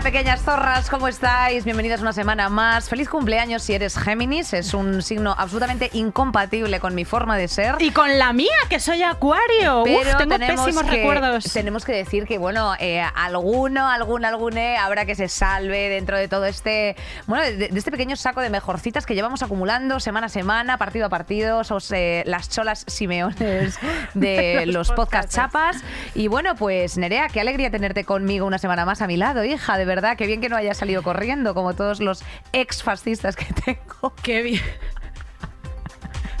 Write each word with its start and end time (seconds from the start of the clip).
Hola 0.00 0.12
pequeñas 0.12 0.40
zorras, 0.40 0.88
¿cómo 0.88 1.08
estáis? 1.08 1.66
Bienvenidas 1.66 2.00
una 2.00 2.14
semana 2.14 2.48
más. 2.48 2.88
Feliz 2.88 3.10
cumpleaños 3.10 3.62
si 3.62 3.74
eres 3.74 3.98
Géminis, 3.98 4.54
es 4.54 4.72
un 4.72 5.02
signo 5.02 5.34
absolutamente 5.36 5.90
incompatible 5.92 6.80
con 6.80 6.94
mi 6.94 7.04
forma 7.04 7.36
de 7.36 7.48
ser. 7.48 7.74
Y 7.80 7.90
con 7.90 8.18
la 8.18 8.32
mía, 8.32 8.48
que 8.70 8.80
soy 8.80 9.02
Acuario. 9.02 9.82
Pero 9.84 10.00
Uf, 10.00 10.16
tengo 10.16 10.38
pésimos 10.38 10.84
que, 10.84 10.90
recuerdos. 10.90 11.44
Tenemos 11.52 11.84
que 11.84 11.92
decir 11.92 12.24
que, 12.24 12.38
bueno, 12.38 12.72
eh, 12.80 13.02
alguno, 13.14 13.90
algún, 13.90 14.24
algune 14.24 14.78
habrá 14.78 15.04
que 15.04 15.14
se 15.14 15.28
salve 15.28 15.90
dentro 15.90 16.16
de 16.16 16.28
todo 16.28 16.46
este, 16.46 16.96
bueno, 17.26 17.44
de, 17.44 17.68
de 17.68 17.78
este 17.78 17.90
pequeño 17.90 18.16
saco 18.16 18.40
de 18.40 18.48
mejorcitas 18.48 19.04
que 19.04 19.14
llevamos 19.14 19.42
acumulando 19.42 20.00
semana 20.00 20.28
a 20.28 20.30
semana, 20.30 20.78
partido 20.78 21.04
a 21.04 21.08
partido, 21.10 21.62
sos 21.62 21.92
eh, 21.92 22.22
las 22.24 22.48
cholas 22.48 22.86
simeones 22.86 23.78
de 24.14 24.64
los 24.64 24.92
podcast 24.92 25.30
chapas. 25.30 25.76
Y 26.14 26.28
bueno, 26.28 26.54
pues 26.54 26.96
Nerea, 26.96 27.28
qué 27.28 27.42
alegría 27.42 27.70
tenerte 27.70 28.04
conmigo 28.04 28.46
una 28.46 28.56
semana 28.56 28.86
más 28.86 29.02
a 29.02 29.06
mi 29.06 29.18
lado, 29.18 29.44
hija, 29.44 29.76
de 29.76 29.89
verdad, 29.90 30.16
qué 30.16 30.26
bien 30.26 30.40
que 30.40 30.48
no 30.48 30.56
hayas 30.56 30.78
salido 30.78 31.02
corriendo 31.02 31.52
como 31.54 31.74
todos 31.74 32.00
los 32.00 32.22
ex 32.52 32.82
fascistas 32.82 33.36
que 33.36 33.46
tengo. 33.64 34.14
Qué 34.22 34.42
bien. 34.42 34.62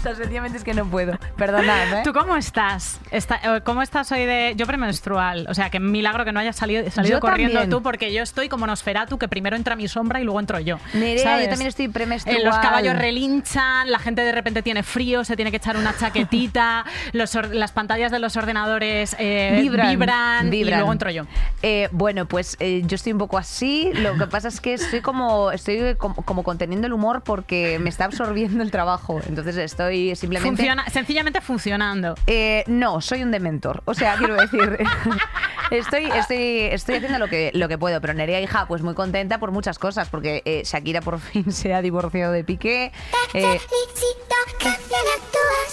O 0.00 0.02
sea, 0.02 0.14
sencillamente 0.14 0.56
es 0.56 0.64
que 0.64 0.72
no 0.72 0.86
puedo. 0.86 1.18
Perdonad, 1.36 1.92
¿eh? 1.98 2.00
¿Tú 2.04 2.14
cómo 2.14 2.34
estás? 2.34 2.98
Está- 3.10 3.38
eh, 3.44 3.60
¿Cómo 3.62 3.82
estás 3.82 4.10
hoy 4.12 4.24
de.? 4.24 4.54
Yo 4.56 4.66
premenstrual. 4.66 5.46
O 5.50 5.52
sea, 5.52 5.68
que 5.68 5.78
milagro 5.78 6.24
que 6.24 6.32
no 6.32 6.40
hayas 6.40 6.56
salido, 6.56 6.90
salido 6.90 7.16
Yo 7.18 7.20
corriendo 7.20 7.58
también. 7.58 7.70
tú, 7.70 7.82
porque 7.82 8.10
yo 8.10 8.22
estoy 8.22 8.48
como 8.48 8.66
Nosferatu, 8.66 9.18
que 9.18 9.28
primero 9.28 9.56
entra 9.56 9.76
mi 9.76 9.88
sombra 9.88 10.18
y 10.18 10.24
luego 10.24 10.40
entro 10.40 10.58
yo. 10.58 10.78
Nerea, 10.94 11.22
¿sabes? 11.22 11.44
yo 11.44 11.50
también 11.50 11.68
estoy 11.68 11.88
premenstrual. 11.88 12.40
Eh, 12.40 12.44
los 12.44 12.56
caballos 12.56 12.96
relinchan, 12.96 13.90
la 13.90 13.98
gente 13.98 14.22
de 14.22 14.32
repente 14.32 14.62
tiene 14.62 14.82
frío, 14.82 15.22
se 15.22 15.36
tiene 15.36 15.50
que 15.50 15.58
echar 15.58 15.76
una 15.76 15.94
chaquetita, 15.94 16.86
los 17.12 17.34
las 17.52 17.72
pantallas 17.72 18.10
de 18.10 18.20
los 18.20 18.38
ordenadores 18.38 19.14
eh, 19.18 19.58
Vibran, 19.60 19.90
vibran, 19.90 20.54
y 20.54 20.64
luego 20.64 20.92
entro 20.92 21.10
yo. 21.10 21.26
Eh, 21.62 21.88
bueno, 21.92 22.24
pues 22.24 22.56
yo 22.58 22.94
estoy 22.94 23.12
un 23.12 23.18
poco 23.18 23.36
así. 23.36 23.90
Lo 23.92 24.16
que 24.16 24.26
pasa 24.26 24.48
es 24.48 24.62
que 24.62 24.72
estoy 24.72 25.02
como 25.02 25.52
estoy 25.52 25.94
como, 25.96 26.14
como 26.14 26.42
conteniendo 26.42 26.86
el 26.86 26.94
humor 26.94 27.20
porque 27.22 27.78
me 27.78 27.90
está 27.90 28.06
absorbiendo 28.06 28.62
el 28.62 28.70
trabajo. 28.70 29.20
Entonces 29.28 29.58
estoy 29.58 29.89
simplemente. 30.14 30.56
Funciona, 30.56 30.84
sencillamente 30.88 31.40
funcionando. 31.40 32.14
Eh, 32.26 32.64
no, 32.66 33.00
soy 33.00 33.22
un 33.22 33.30
dementor. 33.30 33.82
O 33.84 33.94
sea, 33.94 34.16
quiero 34.16 34.36
decir, 34.36 34.78
estoy, 35.70 36.06
estoy, 36.06 36.60
estoy 36.72 36.96
haciendo 36.96 37.18
lo 37.18 37.28
que, 37.28 37.50
lo 37.54 37.68
que 37.68 37.78
puedo. 37.78 38.00
Pero 38.00 38.14
Nerea, 38.14 38.40
hija, 38.40 38.66
pues 38.66 38.82
muy 38.82 38.94
contenta 38.94 39.38
por 39.38 39.50
muchas 39.52 39.78
cosas. 39.78 40.08
Porque 40.08 40.42
eh, 40.44 40.62
Shakira 40.64 41.00
por 41.00 41.20
fin 41.20 41.52
se 41.52 41.74
ha 41.74 41.82
divorciado 41.82 42.32
de 42.32 42.44
Piqué. 42.44 42.92
Eh, 43.34 43.60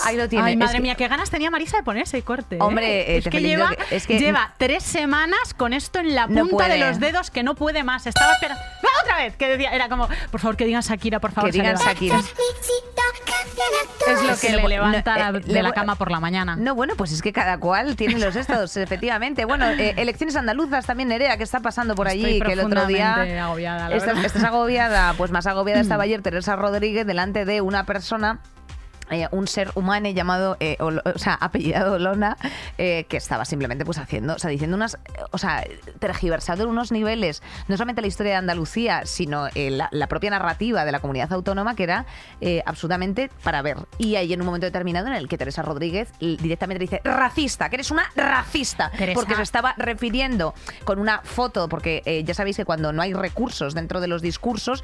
ahí 0.06 0.16
lo 0.16 0.30
tiene. 0.30 0.45
Ay, 0.45 0.54
Es 0.54 0.60
madre 0.60 0.76
que- 0.78 0.82
mía, 0.82 0.95
qué 0.95 1.08
ganas 1.08 1.30
tenía 1.30 1.50
Marisa 1.52 1.78
de 1.78 1.84
ponerse 1.84 2.22
corte. 2.22 2.56
¿eh? 2.56 2.60
Hombre, 2.62 3.18
es 3.18 3.28
que, 3.28 3.42
lleva, 3.42 3.76
que- 3.76 3.95
es 3.95 4.08
que- 4.08 4.20
lleva 4.20 4.54
tres 4.58 4.84
semanas 4.84 5.54
con 5.56 5.73
esto 5.73 6.00
en 6.00 6.16
la 6.16 6.28
No 6.28 6.48
punta 6.48 6.68
de 6.68 6.78
los 6.78 7.00
dedos 7.00 7.32
que 7.32 7.44
no 7.44 7.56
puede 7.56 7.84
más. 7.84 8.08
Estaba 8.08 8.34
esperando. 8.34 8.64
¡Ah, 8.64 8.88
¡Otra 9.04 9.18
vez! 9.18 9.36
Que 9.36 9.48
decía, 9.48 9.72
era 9.72 9.90
como, 9.90 10.08
por 10.32 10.40
favor, 10.40 10.56
que 10.58 10.66
digan 10.66 10.82
Shakira, 10.82 11.20
por 11.20 11.32
favor. 11.32 11.52
Que 11.52 11.58
digan. 11.58 11.76
Shakira. 11.76 12.22
Es 14.11 14.23
lo 14.23 14.36
que 14.36 14.47
que 14.47 14.55
le 14.55 14.61
no- 14.63 14.67
levanta 14.67 15.31
no, 15.31 15.38
eh, 15.38 15.41
de 15.41 15.53
le- 15.53 15.63
la 15.63 15.72
cama 15.72 15.95
por 15.95 16.11
la 16.11 16.19
mañana. 16.19 16.55
No, 16.55 16.75
bueno, 16.75 16.94
pues 16.97 17.11
es 17.11 17.22
que 17.22 17.33
cada 17.33 17.58
cual 17.59 17.95
tiene 17.95 18.17
los 18.19 18.36
estados, 18.36 18.75
efectivamente. 18.77 19.45
Bueno, 19.45 19.69
eh, 19.69 19.94
elecciones 19.97 20.36
andaluzas 20.36 20.86
también, 20.86 21.09
Nerea, 21.09 21.38
¿qué 21.38 21.44
está 21.44 21.59
pasando 21.59 21.95
por 21.95 22.08
allí? 22.08 22.23
Estoy 22.38 22.41
que 22.47 22.53
el 22.53 22.59
otro 22.61 22.86
día. 22.86 23.45
agobiada, 23.45 23.89
la 23.89 23.95
estás 24.25 24.44
agobiada, 24.44 25.14
pues 25.17 25.31
más 25.31 25.45
agobiada 25.47 25.81
estaba 25.81 26.03
ayer 26.03 26.22
Teresa 26.22 26.55
Rodríguez 26.55 27.05
delante 27.05 27.45
de 27.45 27.61
una 27.61 27.86
persona. 27.86 28.39
Eh, 29.09 29.27
un 29.31 29.47
ser 29.47 29.72
humano 29.75 30.09
llamado, 30.09 30.58
eh, 30.59 30.77
o 30.80 31.17
sea, 31.17 31.36
apellidado 31.36 31.98
Lona, 31.98 32.37
eh, 32.77 33.05
que 33.08 33.17
estaba 33.17 33.45
simplemente 33.45 33.86
pues 33.86 33.98
haciendo, 33.98 34.36
o 34.36 34.39
sea, 34.39 34.49
diciendo 34.49 34.76
unas, 34.76 34.98
o 35.32 35.37
sea, 35.37 35.64
tergiversado 35.99 36.64
en 36.64 36.70
unos 36.70 36.92
niveles, 36.92 37.42
no 37.67 37.77
solamente 37.77 38.02
la 38.02 38.08
historia 38.08 38.33
de 38.33 38.37
Andalucía, 38.37 39.05
sino 39.05 39.48
la, 39.55 39.87
la 39.92 40.08
propia 40.08 40.30
narrativa 40.30 40.83
de 40.83 40.92
la 40.92 40.99
comunidad 40.99 41.32
autónoma, 41.32 41.76
que 41.76 41.83
era 41.83 42.05
absolutamente 42.65 43.30
para 43.43 43.61
ver. 43.61 43.77
Y 43.98 44.15
hay 44.15 44.33
en 44.33 44.42
un 44.42 44.45
momento 44.45 44.65
determinado 44.65 45.08
en 45.08 45.14
el 45.14 45.27
que 45.27 45.37
Teresa 45.37 45.61
Rodríguez 45.61 46.09
directamente 46.20 46.80
dice, 46.80 47.02
racista, 47.03 47.70
que 47.70 47.77
eres 47.77 47.92
una 47.92 48.09
racista, 48.15 48.92
Teresa. 48.92 49.14
porque 49.20 49.36
se 49.36 49.42
estaba 49.42 49.73
refiriendo 49.77 50.53
con 50.83 50.99
una 50.99 51.21
foto, 51.23 51.70
porque 51.70 52.23
ya 52.26 52.33
sabéis 52.33 52.58
que 52.58 52.65
cuando 52.65 52.92
no 52.93 53.02
hay 53.02 53.14
recursos 53.14 53.73
dentro 53.73 54.02
de 54.02 54.08
los 54.08 54.21
discursos, 54.21 54.83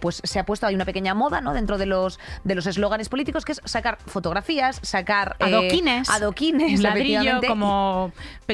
pues 0.00 0.20
se 0.24 0.38
ha 0.38 0.46
puesto, 0.46 0.66
hay 0.66 0.74
una 0.74 0.84
pequeña 0.84 1.14
moda, 1.14 1.40
¿no? 1.40 1.52
Dentro 1.52 1.78
de 1.78 1.86
los 1.86 2.18
de 2.44 2.54
los 2.54 2.66
eslóganes 2.66 3.08
políticos, 3.08 3.44
que 3.44 3.55
sacar 3.64 3.98
fotografías, 4.06 4.78
sacar... 4.82 5.36
eh, 5.40 5.44
Adoquines. 5.46 6.08
adoquines, 6.10 6.80
ladrillo, 6.80 7.40
como, 7.46 8.12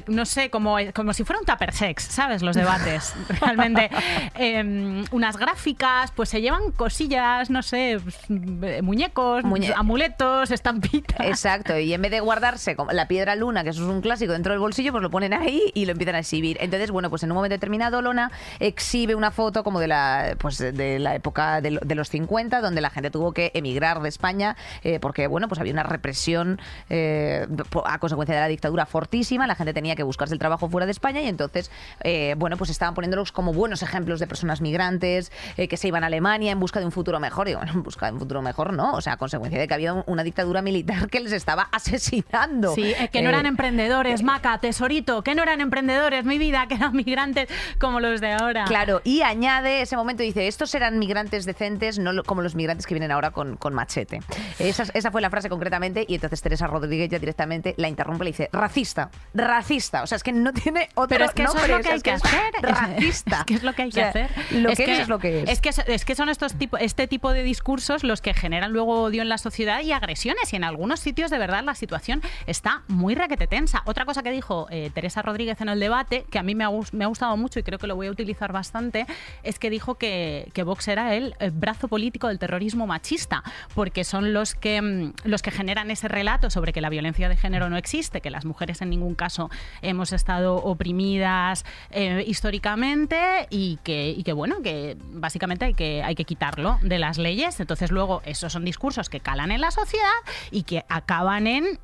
no 0.08 0.24
sé, 0.26 0.50
como, 0.50 0.76
como 0.94 1.12
si 1.12 1.24
fuera 1.24 1.40
un 1.40 1.46
tupper 1.46 1.72
sex, 1.72 2.04
¿sabes? 2.04 2.42
Los 2.42 2.56
debates. 2.56 3.14
Realmente. 3.40 3.90
Em, 4.34 5.04
unas 5.10 5.36
gráficas, 5.36 6.10
pues 6.12 6.28
se 6.28 6.40
llevan 6.40 6.70
cosillas, 6.72 7.50
no 7.50 7.62
sé, 7.62 7.98
pues, 8.02 8.16
eh, 8.28 8.82
muñecos, 8.82 9.44
Muñe- 9.44 9.74
amuletos, 9.76 10.50
estampitas. 10.50 11.26
Exacto, 11.26 11.78
y 11.78 11.92
en 11.92 12.02
vez 12.02 12.10
de 12.10 12.20
guardarse 12.20 12.76
como 12.76 12.92
la 12.92 13.08
piedra 13.08 13.36
luna, 13.36 13.62
que 13.64 13.70
eso 13.70 13.82
es 13.82 13.88
un 13.88 14.00
clásico 14.00 14.32
dentro 14.32 14.52
del 14.52 14.60
bolsillo, 14.60 14.92
pues 14.92 15.02
lo 15.02 15.10
ponen 15.10 15.32
ahí 15.34 15.70
y 15.74 15.84
lo 15.86 15.92
empiezan 15.92 16.14
a 16.16 16.18
exhibir. 16.20 16.56
Entonces, 16.60 16.90
bueno, 16.90 17.10
pues 17.10 17.22
en 17.22 17.30
un 17.30 17.36
momento 17.36 17.54
determinado 17.54 18.02
Lona 18.02 18.30
exhibe 18.60 19.14
una 19.14 19.30
foto 19.30 19.64
como 19.64 19.80
de 19.80 19.88
la 19.88 20.36
pues 20.38 20.58
de 20.58 20.98
la 20.98 21.14
época 21.14 21.60
de, 21.60 21.72
lo- 21.72 21.80
de 21.80 21.94
los 21.94 22.08
50, 22.08 22.60
donde 22.60 22.80
la 22.80 22.90
gente 22.90 23.10
tuvo 23.10 23.32
que 23.32 23.50
emigrar 23.54 24.00
de 24.00 24.08
España 24.08 24.56
eh, 24.82 24.91
porque, 25.00 25.26
bueno, 25.26 25.48
pues 25.48 25.60
había 25.60 25.72
una 25.72 25.82
represión 25.82 26.60
eh, 26.90 27.46
a 27.84 27.98
consecuencia 27.98 28.34
de 28.34 28.40
la 28.40 28.48
dictadura 28.48 28.86
fortísima, 28.86 29.46
la 29.46 29.54
gente 29.54 29.72
tenía 29.74 29.96
que 29.96 30.02
buscarse 30.02 30.34
el 30.34 30.38
trabajo 30.38 30.68
fuera 30.68 30.86
de 30.86 30.92
España 30.92 31.20
y 31.20 31.28
entonces, 31.28 31.70
eh, 32.02 32.34
bueno, 32.38 32.56
pues 32.56 32.70
estaban 32.70 32.94
poniéndolos 32.94 33.32
como 33.32 33.52
buenos 33.52 33.82
ejemplos 33.82 34.20
de 34.20 34.26
personas 34.26 34.60
migrantes 34.60 35.32
eh, 35.56 35.68
que 35.68 35.76
se 35.76 35.88
iban 35.88 36.04
a 36.04 36.06
Alemania 36.08 36.52
en 36.52 36.60
busca 36.60 36.80
de 36.80 36.86
un 36.86 36.92
futuro 36.92 37.20
mejor. 37.20 37.48
Y 37.48 37.54
bueno, 37.54 37.72
en 37.72 37.82
busca 37.82 38.06
de 38.06 38.12
un 38.12 38.18
futuro 38.18 38.42
mejor, 38.42 38.72
no, 38.72 38.92
o 38.94 39.00
sea, 39.00 39.14
a 39.14 39.16
consecuencia 39.16 39.58
de 39.58 39.68
que 39.68 39.74
había 39.74 39.92
un- 39.94 40.04
una 40.06 40.22
dictadura 40.24 40.62
militar 40.62 41.08
que 41.08 41.20
les 41.20 41.32
estaba 41.32 41.68
asesinando. 41.72 42.74
Sí, 42.74 42.94
eh, 42.98 43.08
que 43.10 43.22
no 43.22 43.28
Eh, 43.28 43.32
eran 43.32 43.46
emprendedores, 43.46 44.22
Maca, 44.22 44.58
tesorito, 44.58 45.22
que 45.22 45.34
no 45.34 45.42
eran 45.42 45.60
emprendedores, 45.60 46.24
mi 46.24 46.38
vida, 46.38 46.66
que 46.68 46.74
eran 46.74 46.94
migrantes 46.94 47.48
como 47.78 48.00
los 48.00 48.20
de 48.20 48.32
ahora. 48.32 48.64
Claro, 48.64 49.00
y 49.04 49.22
añade 49.22 49.80
ese 49.82 49.96
momento, 49.96 50.22
dice, 50.22 50.46
estos 50.48 50.74
eran 50.74 50.98
migrantes 50.98 51.44
decentes, 51.44 51.98
no 51.98 52.22
como 52.24 52.42
los 52.42 52.54
migrantes 52.54 52.86
que 52.86 52.94
vienen 52.94 53.10
ahora 53.10 53.30
con, 53.30 53.56
con 53.56 53.74
machete. 53.74 54.20
Esa, 54.58 54.81
esa 54.94 55.10
fue 55.10 55.20
la 55.20 55.30
frase 55.30 55.48
concretamente 55.48 56.04
y 56.08 56.14
entonces 56.14 56.40
Teresa 56.42 56.66
Rodríguez 56.66 57.08
ya 57.10 57.18
directamente 57.18 57.74
la 57.76 57.88
interrumpe 57.88 58.24
y 58.24 58.26
le 58.26 58.30
dice, 58.32 58.48
racista, 58.52 59.10
racista. 59.34 60.02
O 60.02 60.06
sea, 60.06 60.16
es 60.16 60.22
que 60.22 60.32
no 60.32 60.52
tiene 60.52 60.88
otro 60.94 61.08
Pero 61.08 61.24
es 61.24 61.32
que 61.32 61.42
eso 61.44 61.56
es 61.58 61.68
lo 61.68 61.80
que 61.80 61.88
hay 61.88 61.96
es 61.96 62.02
que 62.02 62.10
es 62.12 62.24
hacer. 62.24 62.52
Racista. 62.62 63.38
Es 63.40 63.44
que 63.44 63.54
es 63.54 63.62
lo 63.62 63.72
que 63.72 63.82
hay 63.82 63.90
que 63.90 64.02
hacer. 64.02 64.30
Lo 64.50 64.70
que, 64.70 64.82
eres 64.84 64.98
es 65.00 65.08
lo 65.08 65.18
que 65.18 65.42
es. 65.42 65.48
Es 65.50 65.60
que, 65.60 65.70
es 65.92 66.04
que 66.04 66.14
son 66.14 66.28
estos 66.28 66.54
tipo, 66.54 66.76
este 66.76 67.06
tipo 67.06 67.32
de 67.32 67.42
discursos 67.42 68.04
los 68.04 68.20
que 68.20 68.34
generan 68.34 68.72
luego 68.72 69.02
odio 69.02 69.22
en 69.22 69.28
la 69.28 69.38
sociedad 69.38 69.80
y 69.80 69.92
agresiones. 69.92 70.52
Y 70.52 70.56
en 70.56 70.64
algunos 70.64 71.00
sitios, 71.00 71.30
de 71.30 71.38
verdad, 71.38 71.62
la 71.64 71.74
situación 71.74 72.22
está 72.46 72.82
muy 72.88 73.14
requete 73.14 73.46
tensa. 73.46 73.82
Otra 73.86 74.04
cosa 74.04 74.22
que 74.22 74.30
dijo 74.30 74.66
eh, 74.70 74.90
Teresa 74.94 75.22
Rodríguez 75.22 75.60
en 75.60 75.68
el 75.68 75.80
debate, 75.80 76.24
que 76.30 76.38
a 76.38 76.42
mí 76.42 76.54
me 76.54 76.64
ha, 76.64 76.68
gus- 76.68 76.92
me 76.92 77.04
ha 77.04 77.08
gustado 77.08 77.36
mucho 77.36 77.58
y 77.58 77.62
creo 77.62 77.78
que 77.78 77.86
lo 77.86 77.96
voy 77.96 78.06
a 78.06 78.10
utilizar 78.10 78.52
bastante, 78.52 79.06
es 79.42 79.58
que 79.58 79.70
dijo 79.70 79.96
que, 79.96 80.48
que 80.52 80.62
Vox 80.62 80.88
era 80.88 81.14
el, 81.14 81.34
brazo 81.52 81.88
político 81.88 82.28
del 82.28 82.38
terrorismo 82.38 82.86
machista, 82.86 83.42
porque 83.74 84.04
son 84.04 84.32
los 84.32 84.54
que, 84.54 84.71
mm, 84.80 85.12
los 85.24 85.42
que 85.42 85.50
generan 85.50 85.90
ese 85.90 86.08
relato 86.08 86.50
sobre 86.50 86.72
que 86.72 86.80
la 86.80 86.88
violencia 86.88 87.28
de 87.28 87.36
género 87.36 87.68
no 87.68 87.76
existe, 87.76 88.20
que 88.20 88.30
las 88.30 88.44
mujeres 88.44 88.80
en 88.80 88.90
ningún 88.90 89.14
caso 89.14 89.50
hemos 89.82 90.12
estado 90.12 90.56
oprimidas 90.56 91.64
eh, 91.90 92.24
históricamente 92.26 93.46
y 93.50 93.78
que, 93.84 94.10
y 94.10 94.22
que, 94.22 94.32
bueno, 94.32 94.62
que 94.62 94.96
básicamente 95.12 95.64
hay 95.64 95.74
que, 95.74 96.02
hay 96.02 96.14
que 96.14 96.24
quitarlo 96.24 96.78
de 96.82 96.98
las 96.98 97.18
leyes. 97.18 97.60
Entonces 97.60 97.90
luego 97.90 98.22
esos 98.24 98.52
son 98.52 98.64
discursos 98.64 99.08
que 99.08 99.20
calan 99.20 99.50
en 99.50 99.60
la 99.60 99.70
sociedad 99.70 100.08
y 100.50 100.62
que 100.62 100.84
acaban 100.88 101.46
en 101.46 101.78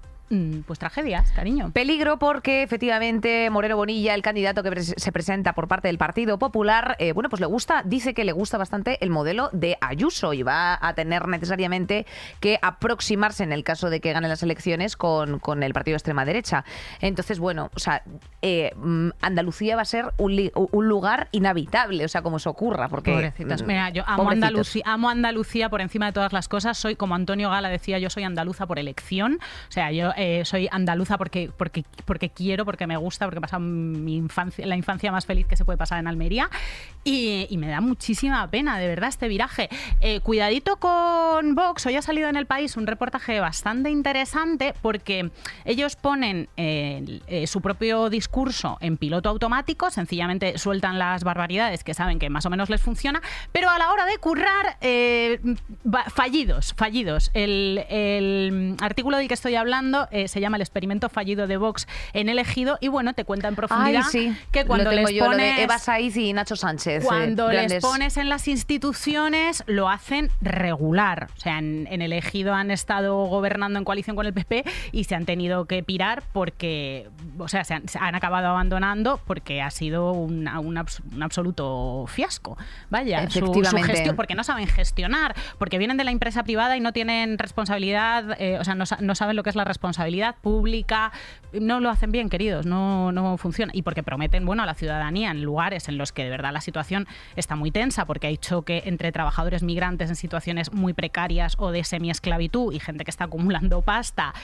pues 0.66 0.78
tragedias, 0.78 1.32
cariño. 1.32 1.70
Peligro 1.72 2.18
porque 2.18 2.62
efectivamente 2.62 3.48
Moreno 3.50 3.76
Bonilla, 3.76 4.14
el 4.14 4.22
candidato 4.22 4.62
que 4.62 4.82
se 4.82 5.12
presenta 5.12 5.54
por 5.54 5.68
parte 5.68 5.88
del 5.88 5.98
Partido 5.98 6.38
Popular, 6.38 6.96
eh, 6.98 7.12
bueno, 7.12 7.30
pues 7.30 7.40
le 7.40 7.46
gusta, 7.46 7.82
dice 7.84 8.14
que 8.14 8.24
le 8.24 8.32
gusta 8.32 8.58
bastante 8.58 9.02
el 9.02 9.10
modelo 9.10 9.50
de 9.52 9.78
Ayuso 9.80 10.34
y 10.34 10.42
va 10.42 10.78
a 10.80 10.94
tener 10.94 11.28
necesariamente 11.28 12.06
que 12.40 12.58
aproximarse 12.60 13.42
en 13.42 13.52
el 13.52 13.64
caso 13.64 13.90
de 13.90 14.00
que 14.00 14.12
gane 14.12 14.28
las 14.28 14.42
elecciones 14.42 14.96
con, 14.96 15.38
con 15.38 15.62
el 15.62 15.72
partido 15.72 15.94
de 15.94 15.98
extrema 15.98 16.24
derecha. 16.24 16.64
Entonces, 17.00 17.38
bueno, 17.38 17.70
o 17.74 17.78
sea, 17.78 18.02
eh, 18.42 18.72
mm, 18.76 19.10
Andalucía 19.20 19.76
va 19.76 19.82
a 19.82 19.86
ser 19.86 20.12
un, 20.18 20.50
lugar 20.88 21.28
inhabitable, 21.32 22.04
o 22.04 22.08
sea, 22.08 22.22
como 22.22 22.38
se 22.38 22.48
ocurra, 22.48 22.88
porque 22.88 23.12
Pobrecitos. 23.12 23.62
mm, 23.62 23.66
Mira, 23.66 23.90
yo 23.90 24.04
amo 24.06 24.24
pobrecitos. 24.24 24.48
Andalucía, 24.48 24.82
amo 24.86 25.10
Andalucía 25.10 25.68
por 25.70 25.80
encima 25.80 26.06
de 26.06 26.12
todas 26.12 26.32
las 26.32 26.48
cosas. 26.48 26.78
Soy 26.78 26.96
como 26.96 27.14
Antonio 27.14 27.50
Gala 27.50 27.68
decía, 27.68 27.98
yo 27.98 28.10
soy 28.10 28.24
andaluza 28.24 28.66
por 28.66 28.78
elección. 28.78 29.38
O 29.68 29.72
sea, 29.72 29.90
yo 29.90 30.12
eh, 30.20 30.44
soy 30.44 30.68
andaluza 30.72 31.16
porque, 31.16 31.50
porque, 31.56 32.30
quiero, 32.30 32.64
porque 32.64 32.88
me 32.88 32.96
gusta, 32.96 33.24
porque 33.26 33.40
pasa 33.40 33.60
mi 33.60 34.16
infancia, 34.16 34.66
la 34.66 34.76
infancia 34.76 35.12
más 35.12 35.26
feliz 35.26 35.46
que 35.46 35.54
se 35.54 35.64
puede 35.64 35.78
pasar 35.78 36.00
en 36.00 36.08
Almería. 36.08 36.50
Y, 37.04 37.46
me 37.58 37.68
da 37.68 37.80
muchísima 37.80 38.48
pena, 38.50 38.78
de 38.78 38.88
verdad, 38.88 39.08
este 39.08 39.28
viraje. 39.28 39.68
Eh, 40.00 40.20
cuidadito 40.20 40.76
con 40.76 41.54
Vox. 41.54 41.86
Hoy 41.86 41.96
ha 41.96 42.02
salido 42.02 42.28
en 42.28 42.36
el 42.36 42.46
país 42.46 42.76
un 42.76 42.86
reportaje 42.86 43.38
bastante 43.40 43.90
interesante 43.90 44.74
porque 44.82 45.30
ellos 45.64 45.96
ponen 45.96 46.48
eh, 46.56 47.44
su 47.46 47.60
propio 47.60 48.10
discurso 48.10 48.76
en 48.80 48.96
piloto 48.96 49.28
automático, 49.28 49.90
sencillamente 49.90 50.58
sueltan 50.58 50.98
las 50.98 51.22
barbaridades 51.22 51.84
que 51.84 51.94
saben 51.94 52.18
que 52.18 52.28
más 52.28 52.44
o 52.46 52.50
menos 52.50 52.70
les 52.70 52.80
funciona, 52.80 53.22
pero 53.52 53.70
a 53.70 53.78
la 53.78 53.92
hora 53.92 54.04
de 54.04 54.18
currar, 54.18 54.78
fallidos, 56.12 56.74
fallidos. 56.76 57.30
El, 57.34 57.84
el 57.88 58.76
artículo 58.80 59.16
del 59.16 59.28
que 59.28 59.34
estoy 59.34 59.54
hablando 59.54 60.07
eh, 60.10 60.28
se 60.28 60.40
llama 60.40 60.56
El 60.56 60.62
experimento 60.62 61.08
fallido 61.08 61.46
de 61.46 61.56
Vox 61.56 61.86
en 62.12 62.28
el 62.28 62.38
ejido 62.38 62.78
y 62.80 62.88
bueno, 62.88 63.12
te 63.14 63.24
cuenta 63.24 63.48
en 63.48 63.54
profundidad 63.56 64.02
Ay, 64.06 64.10
sí. 64.10 64.36
que 64.52 64.64
cuando 64.64 64.90
les 64.92 65.10
yo, 65.12 65.24
pones... 65.26 65.56
de 65.56 65.62
Eva 65.62 65.78
Saiz 65.78 66.16
y 66.16 66.32
Nacho 66.32 66.56
Sánchez. 66.56 67.02
eh, 67.02 67.06
Cuando 67.06 67.48
les 67.48 67.56
grandes- 67.56 67.82
pones 67.82 68.16
en 68.16 68.28
las 68.28 68.48
instituciones, 68.48 69.62
lo 69.66 69.88
hacen 69.88 70.30
regular. 70.40 71.28
O 71.36 71.40
sea, 71.40 71.58
en, 71.58 71.86
en 71.90 72.02
el 72.02 72.12
ejido 72.12 72.54
han 72.54 72.70
estado 72.70 73.24
gobernando 73.26 73.78
en 73.78 73.84
coalición 73.84 74.16
con 74.16 74.26
el 74.26 74.32
PP 74.32 74.64
y 74.92 75.04
se 75.04 75.14
han 75.14 75.24
tenido 75.26 75.66
que 75.66 75.82
pirar 75.82 76.22
porque, 76.32 77.08
o 77.38 77.48
sea, 77.48 77.64
se 77.64 77.74
han, 77.74 77.88
se 77.88 77.98
han 77.98 78.14
acabado 78.14 78.48
abandonando 78.48 79.20
porque 79.26 79.62
ha 79.62 79.70
sido 79.70 80.12
una- 80.12 80.60
un, 80.60 80.76
abs- 80.76 81.00
un 81.14 81.22
absoluto 81.22 82.04
fiasco. 82.08 82.56
Vaya, 82.90 83.24
su- 83.30 83.38
su, 83.40 83.44
Efectivamente. 83.46 83.88
gestión, 83.92 84.16
porque 84.16 84.34
no 84.34 84.44
saben 84.44 84.66
gestionar, 84.66 85.34
porque 85.58 85.78
vienen 85.78 85.96
de 85.96 86.04
la 86.04 86.10
empresa 86.10 86.42
privada 86.42 86.76
y 86.76 86.80
no 86.80 86.92
tienen 86.92 87.38
responsabilidad, 87.38 88.40
eh, 88.40 88.58
o 88.58 88.64
sea, 88.64 88.74
no 88.74 89.14
saben 89.14 89.36
lo 89.36 89.42
que 89.42 89.50
es 89.50 89.56
la 89.56 89.64
responsabilidad 89.64 89.97
pública, 90.40 91.12
no 91.52 91.80
lo 91.80 91.90
hacen 91.90 92.12
bien, 92.12 92.28
queridos, 92.28 92.66
no, 92.66 93.12
no 93.12 93.36
funciona. 93.36 93.72
Y 93.74 93.82
porque 93.82 94.02
prometen, 94.02 94.44
bueno, 94.46 94.62
a 94.62 94.66
la 94.66 94.74
ciudadanía 94.74 95.30
en 95.30 95.42
lugares 95.42 95.88
en 95.88 95.98
los 95.98 96.12
que 96.12 96.24
de 96.24 96.30
verdad 96.30 96.52
la 96.52 96.60
situación 96.60 97.06
está 97.36 97.56
muy 97.56 97.70
tensa, 97.70 98.06
porque 98.06 98.26
hay 98.26 98.36
choque 98.36 98.82
entre 98.86 99.12
trabajadores 99.12 99.62
migrantes 99.62 100.10
en 100.10 100.16
situaciones 100.16 100.72
muy 100.72 100.92
precarias 100.92 101.54
o 101.58 101.70
de 101.70 101.84
semiesclavitud 101.84 102.72
y 102.72 102.80
gente 102.80 103.04
que 103.04 103.10
está 103.10 103.24
acumulando 103.24 103.82
pasta 103.82 104.34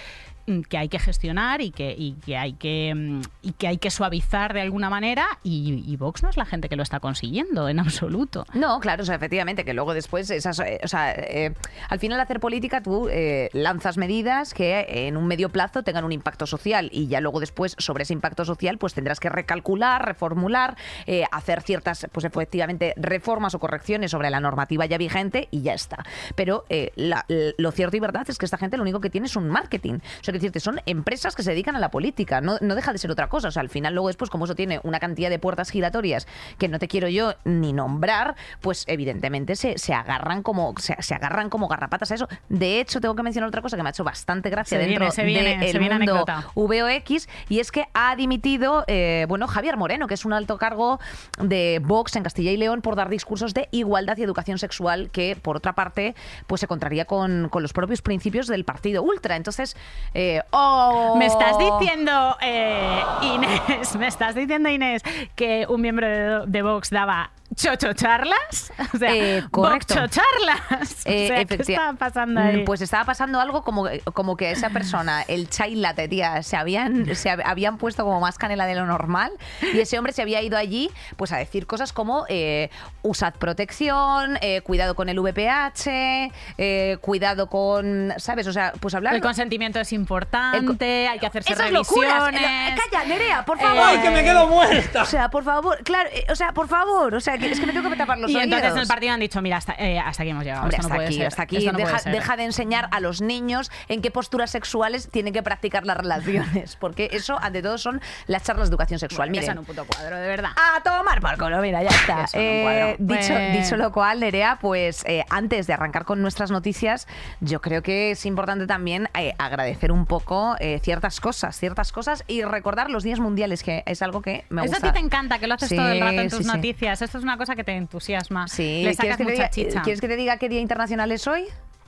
que 0.69 0.77
hay 0.79 0.89
que 0.89 0.99
gestionar 0.99 1.61
y 1.61 1.71
que, 1.71 1.95
y 1.97 2.13
que 2.25 2.37
hay 2.37 2.53
que 2.55 2.93
mm, 2.95 3.21
y 3.43 3.53
que 3.53 3.67
hay 3.69 3.79
que 3.79 3.91
suavizar 3.91 4.53
de 4.53 4.61
alguna 4.61 4.91
manera 4.91 5.27
y, 5.43 5.97
Vox 5.97 6.23
no 6.23 6.29
es 6.29 6.37
la 6.37 6.45
gente 6.45 6.69
que 6.69 6.77
lo 6.77 6.83
está 6.83 7.01
consiguiendo 7.01 7.69
en 7.69 7.79
absoluto. 7.79 8.45
No, 8.53 8.81
claro, 8.81 9.03
o 9.05 9.07
sea, 9.07 9.15
efectivamente, 9.15 9.65
que 9.65 9.73
luego 9.75 9.95
después, 9.95 10.29
esas, 10.31 10.59
eh, 10.61 10.81
o 10.83 10.89
sea, 10.89 11.13
eh, 11.13 11.55
al 11.89 11.99
final 11.99 12.19
hacer 12.21 12.41
política 12.41 12.83
tú 12.83 13.09
eh, 13.09 13.49
lanzas 13.53 13.97
medidas 13.97 14.55
que 14.55 14.85
en 15.07 15.17
un 15.17 15.27
medio 15.27 15.49
plazo 15.51 15.83
tengan 15.83 16.05
un 16.05 16.13
impacto 16.13 16.47
social 16.47 16.91
y 16.93 17.07
ya 17.07 17.21
luego 17.21 17.41
después 17.41 17.75
sobre 17.79 18.03
ese 18.03 18.13
impacto 18.13 18.45
social 18.45 18.77
pues 18.79 18.93
tendrás 18.93 19.21
que 19.21 19.29
recalcular, 19.29 20.05
reformular, 20.05 20.77
eh, 21.07 21.25
hacer 21.33 21.63
ciertas, 21.63 22.07
pues 22.13 22.25
efectivamente, 22.25 22.93
reformas 22.97 23.55
o 23.55 23.59
correcciones 23.61 24.11
sobre 24.11 24.31
la 24.31 24.41
normativa 24.41 24.85
ya 24.87 24.99
vigente 24.99 25.49
y 25.51 25.63
ya 25.63 25.75
está. 25.75 26.05
Pero 26.35 26.65
la- 26.97 27.25
lo 27.57 27.71
cierto 27.73 27.97
y 27.97 28.01
verdad 28.01 28.25
es 28.29 28.39
que 28.39 28.45
esta 28.45 28.59
gente 28.59 28.77
lo 28.77 28.83
único 28.83 29.01
que 29.01 29.11
tiene 29.11 29.27
es 29.27 29.37
un 29.37 29.49
marketing. 29.49 30.01
Que 30.35 30.39
decirte, 30.39 30.61
son 30.61 30.81
empresas 30.87 31.35
que 31.35 31.43
se 31.43 31.51
dedican 31.51 31.77
a 31.77 31.79
la 31.79 31.91
política, 31.91 32.41
no, 32.41 32.59
no 32.61 32.75
deja 32.75 32.93
de 32.93 32.99
ser 32.99 33.11
otra 33.11 33.29
cosa. 33.29 33.49
O 33.49 33.51
sea, 33.51 33.61
al 33.61 33.69
final 33.69 33.95
luego 33.95 34.09
después, 34.09 34.31
como 34.31 34.45
eso 34.45 34.55
tiene 34.55 34.81
una 34.83 35.01
cantidad 35.01 35.31
de 35.31 35.39
puertas 35.39 35.71
giratorias 35.71 36.27
que 36.59 36.69
no 36.69 36.79
te 36.79 36.89
quiero 36.89 37.09
yo 37.09 37.35
ni 37.45 37.73
nombrar, 37.73 38.37
pues 38.61 38.85
evidentemente 38.87 39.57
se, 39.57 39.79
se 39.79 39.95
agarran 39.95 40.43
como 40.43 40.75
se, 40.79 40.97
se 41.01 41.15
agarran 41.15 41.51
como 41.51 41.69
garrapatas 41.69 42.11
a 42.11 42.15
eso. 42.15 42.29
De 42.49 42.81
hecho, 42.81 43.01
tengo 43.01 43.15
que 43.15 43.23
mencionar 43.23 43.49
otra 43.49 43.63
cosa 43.63 43.77
que 43.77 43.83
me 43.83 43.89
ha 43.89 43.91
hecho 43.91 44.05
bastante 44.05 44.51
gracia 44.51 44.79
Se 44.79 44.85
dentro 44.85 45.05
del 45.05 45.13
se 45.13 45.25
viene 45.25 45.73
mundo 45.79 45.95
anécdota. 45.95 46.45
VOX 46.55 47.29
y 47.49 47.61
es 47.61 47.71
que 47.71 47.87
ha 47.95 48.17
dimitido 48.17 48.85
eh, 48.87 49.27
bueno 49.29 49.47
Javier 49.47 49.77
Moreno, 49.77 50.07
que 50.07 50.15
es 50.15 50.25
un 50.25 50.33
alto 50.33 50.59
cargo 50.59 51.01
de 51.39 51.81
Vox 51.83 52.17
en 52.17 52.23
Castilla 52.23 52.51
y 52.51 52.57
León 52.57 52.83
por 52.83 52.97
dar 52.97 53.09
discursos 53.09 53.55
de 53.55 53.69
igualdad 53.71 54.17
y 54.19 54.23
educación 54.23 54.59
sexual 54.59 55.11
que 55.11 55.37
por 55.41 55.57
otra 55.57 55.75
parte 55.75 56.15
pues 56.47 56.61
se 56.61 56.67
contraría 56.67 57.05
con, 57.05 57.49
con 57.49 57.63
los 57.63 57.73
propios 57.73 58.03
principios 58.03 58.47
del 58.47 58.65
partido 58.65 59.03
ultra. 59.03 59.37
Entonces, 59.37 59.77
eh, 60.15 60.24
¡oh! 60.51 61.17
Me 61.17 61.27
estás 61.27 61.57
diciendo, 61.59 62.37
eh, 62.41 63.03
Inés, 63.23 63.97
me 63.99 64.07
estás 64.07 64.35
diciendo, 64.35 64.69
Inés, 64.69 65.03
que 65.35 65.67
un 65.69 65.81
miembro 65.81 66.07
de, 66.07 66.47
de 66.47 66.63
Vox 66.63 66.91
daba 66.91 67.31
chochocharlas? 67.55 68.73
O 68.95 68.99
sea, 68.99 69.15
Eh, 69.15 69.45
correcto. 69.51 69.95
Voxocharlas. 69.95 71.05
Eh, 71.07 71.25
o 71.25 71.29
sea, 71.29 71.45
¿qué 71.45 71.55
estaba 71.61 71.93
pasando 71.95 72.41
ahí? 72.41 72.59
Mm, 72.59 72.65
Pues 72.65 72.81
estaba 72.81 73.05
pasando 73.05 73.41
algo 73.41 73.63
como, 73.63 73.87
como 74.15 74.37
que 74.37 74.51
esa 74.51 74.71
persona, 74.71 75.23
el 75.29 75.49
chai 75.51 75.75
latte, 75.75 76.09
tía, 76.09 76.43
se 76.43 76.57
habían, 76.57 77.15
se 77.15 77.31
hab- 77.31 77.43
habían 77.45 77.77
puesto 77.79 78.05
como 78.05 78.21
más 78.21 78.39
canela 78.39 78.67
de 78.67 78.75
lo 78.75 78.87
normal 78.87 79.33
y 79.61 79.81
ese 79.81 79.99
hombre 79.99 80.13
se 80.13 80.23
había 80.23 80.41
ido 80.43 80.57
allí 80.57 80.91
pues 81.17 81.33
a 81.33 81.37
decir 81.37 81.67
cosas 81.67 81.93
como 81.93 82.25
eh, 82.29 82.71
usad 83.03 83.35
protección, 83.35 84.39
eh, 84.41 84.61
cuidado 84.63 84.95
con 84.95 85.09
el 85.09 85.19
VPH, 85.21 86.31
eh, 86.59 86.99
cuidado 87.01 87.49
con, 87.49 88.13
¿sabes? 88.17 88.47
O 88.47 88.53
sea, 88.53 88.73
pues 88.81 88.95
hablar... 88.95 89.15
el 89.15 89.21
consentimiento 89.21 89.79
es 89.81 89.93
importante, 89.93 91.09
hay 91.09 91.19
que 91.19 91.27
hacerse 91.27 91.53
Esas 91.53 91.71
revisiones. 91.71 92.11
locuras. 92.13 92.35
Eh, 92.43 92.75
Calla, 92.91 93.05
Nerea, 93.07 93.45
por 93.45 93.59
Eh, 93.59 93.63
favor. 93.63 93.83
¡Ay, 93.85 93.99
que 93.99 94.11
me 94.11 94.23
quedo 94.25 94.47
muerta! 94.49 95.03
O 95.03 95.07
sea, 95.07 95.29
por 95.31 95.45
favor, 95.45 95.79
claro, 95.85 96.09
eh, 96.13 96.25
o 96.31 96.35
sea, 96.37 96.53
por 96.53 96.69
favor, 96.69 97.15
o 97.15 97.21
sea, 97.21 97.37
que 97.39 97.44
es 97.53 97.61
que 97.61 97.67
me 97.67 97.73
tengo 97.73 97.91
que 97.91 97.97
tapar 97.97 98.19
los 98.19 98.31
y 98.31 98.35
oídos. 98.35 98.45
entonces 98.45 98.73
en 98.73 98.79
el 98.79 98.87
partido 98.89 99.13
han 99.15 99.21
dicho, 99.21 99.43
mira, 99.43 99.57
hasta, 99.59 99.75
eh, 99.75 99.99
hasta 99.99 100.23
aquí 100.23 100.31
hemos 100.31 100.45
llegado. 100.45 100.63
Hombre, 100.63 100.77
esto 100.77 100.89
no 100.89 100.95
hasta 100.95 100.97
puede 100.97 101.07
aquí, 101.09 101.17
ser, 101.19 101.27
hasta 101.27 101.43
aquí. 101.43 101.57
esto 101.59 101.73
no 101.73 101.79
puede 101.79 101.87
deja, 101.87 101.99
ser". 102.01 102.13
deja 102.13 102.37
de 102.37 102.45
enseñar 102.45 102.89
a 102.91 103.01
los 103.01 103.21
niños 103.21 103.71
en 103.89 104.03
qué 104.03 104.11
posturas 104.11 104.51
sexuales 104.51 105.09
tienen 105.11 105.33
que 105.33 105.43
practicar 105.43 105.87
las 105.87 105.97
relaciones, 105.97 106.77
porque 106.81 107.09
eso, 107.13 107.39
ante 107.41 107.63
todo, 107.63 107.79
son 107.79 108.01
las 108.27 108.43
charlas 108.45 108.69
de 108.69 108.73
educación 108.73 108.99
sexual. 108.99 109.29
Bueno, 109.29 109.41
Miren, 109.43 109.47
son 109.55 109.59
un 109.59 109.65
puto 109.65 109.85
cuadro, 109.87 110.17
de 110.17 110.27
verdad. 110.29 110.51
a 110.57 110.83
tomar 110.83 111.21
por 111.21 111.37
culo, 111.39 111.61
mira, 111.61 111.83
ya 111.83 111.91
está. 111.91 112.27
Eh, 112.35 112.97
dicho, 112.99 113.29
Pues- 113.35 113.53
dicho 113.65 113.77
lo 113.77 113.93
cual, 113.93 114.21
Nerea, 114.21 114.59
pues 114.61 115.05
eh, 115.07 115.25
antes 115.31 115.67
de 115.67 115.73
arrancar 115.75 116.05
con 116.05 116.21
nuestras 116.23 116.51
noticias, 116.51 117.07
yo 117.41 117.61
creo 117.61 117.83
que 117.83 118.11
es 118.13 118.27
importante 118.27 118.67
también 118.67 119.09
eh, 119.19 119.35
agradecer 119.39 119.93
un 119.93 120.07
poco 120.07 120.57
ciertas 120.83 121.21
cosas, 121.21 121.57
ciertas 121.59 121.93
cosas 121.93 122.25
y 122.27 122.43
recordar 122.43 122.91
los 122.91 123.03
días 123.03 123.21
mundiales, 123.21 123.63
que 123.63 123.83
es 123.87 124.03
algo 124.03 124.23
que 124.23 124.45
me 124.49 124.63
Eso 124.63 124.73
gusta. 124.73 124.89
a 124.89 124.93
ti 124.93 124.99
te 124.99 125.05
encanta, 125.05 125.39
que 125.39 125.47
lo 125.47 125.55
haces 125.55 125.69
Sí, 125.69 125.77
todo 125.77 125.89
el 125.89 126.01
rato 126.01 126.21
en 126.21 126.29
tus 126.31 126.41
sí. 126.41 126.45
noticias. 126.47 127.03
Esto 127.03 127.19
es 127.19 127.24
una 127.25 127.37
cosa 127.37 127.57
que 127.57 127.65
te 127.65 127.73
entusiasma. 127.73 128.47
Sí, 128.49 128.63
Le 128.63 128.95
¿quieres 128.95 128.97
sacas 128.97 129.17
que, 129.17 129.25
te 129.25 129.31
mucha 129.31 129.35
diga, 129.35 129.51
chicha. 129.51 129.83
¿quieres 129.83 130.01
que 130.01 130.09
te 130.09 130.17
diga 130.17 130.37
qué 130.39 130.49
día 130.49 130.61
internacional 130.61 131.11
es 131.13 131.27
hoy? 131.27 131.45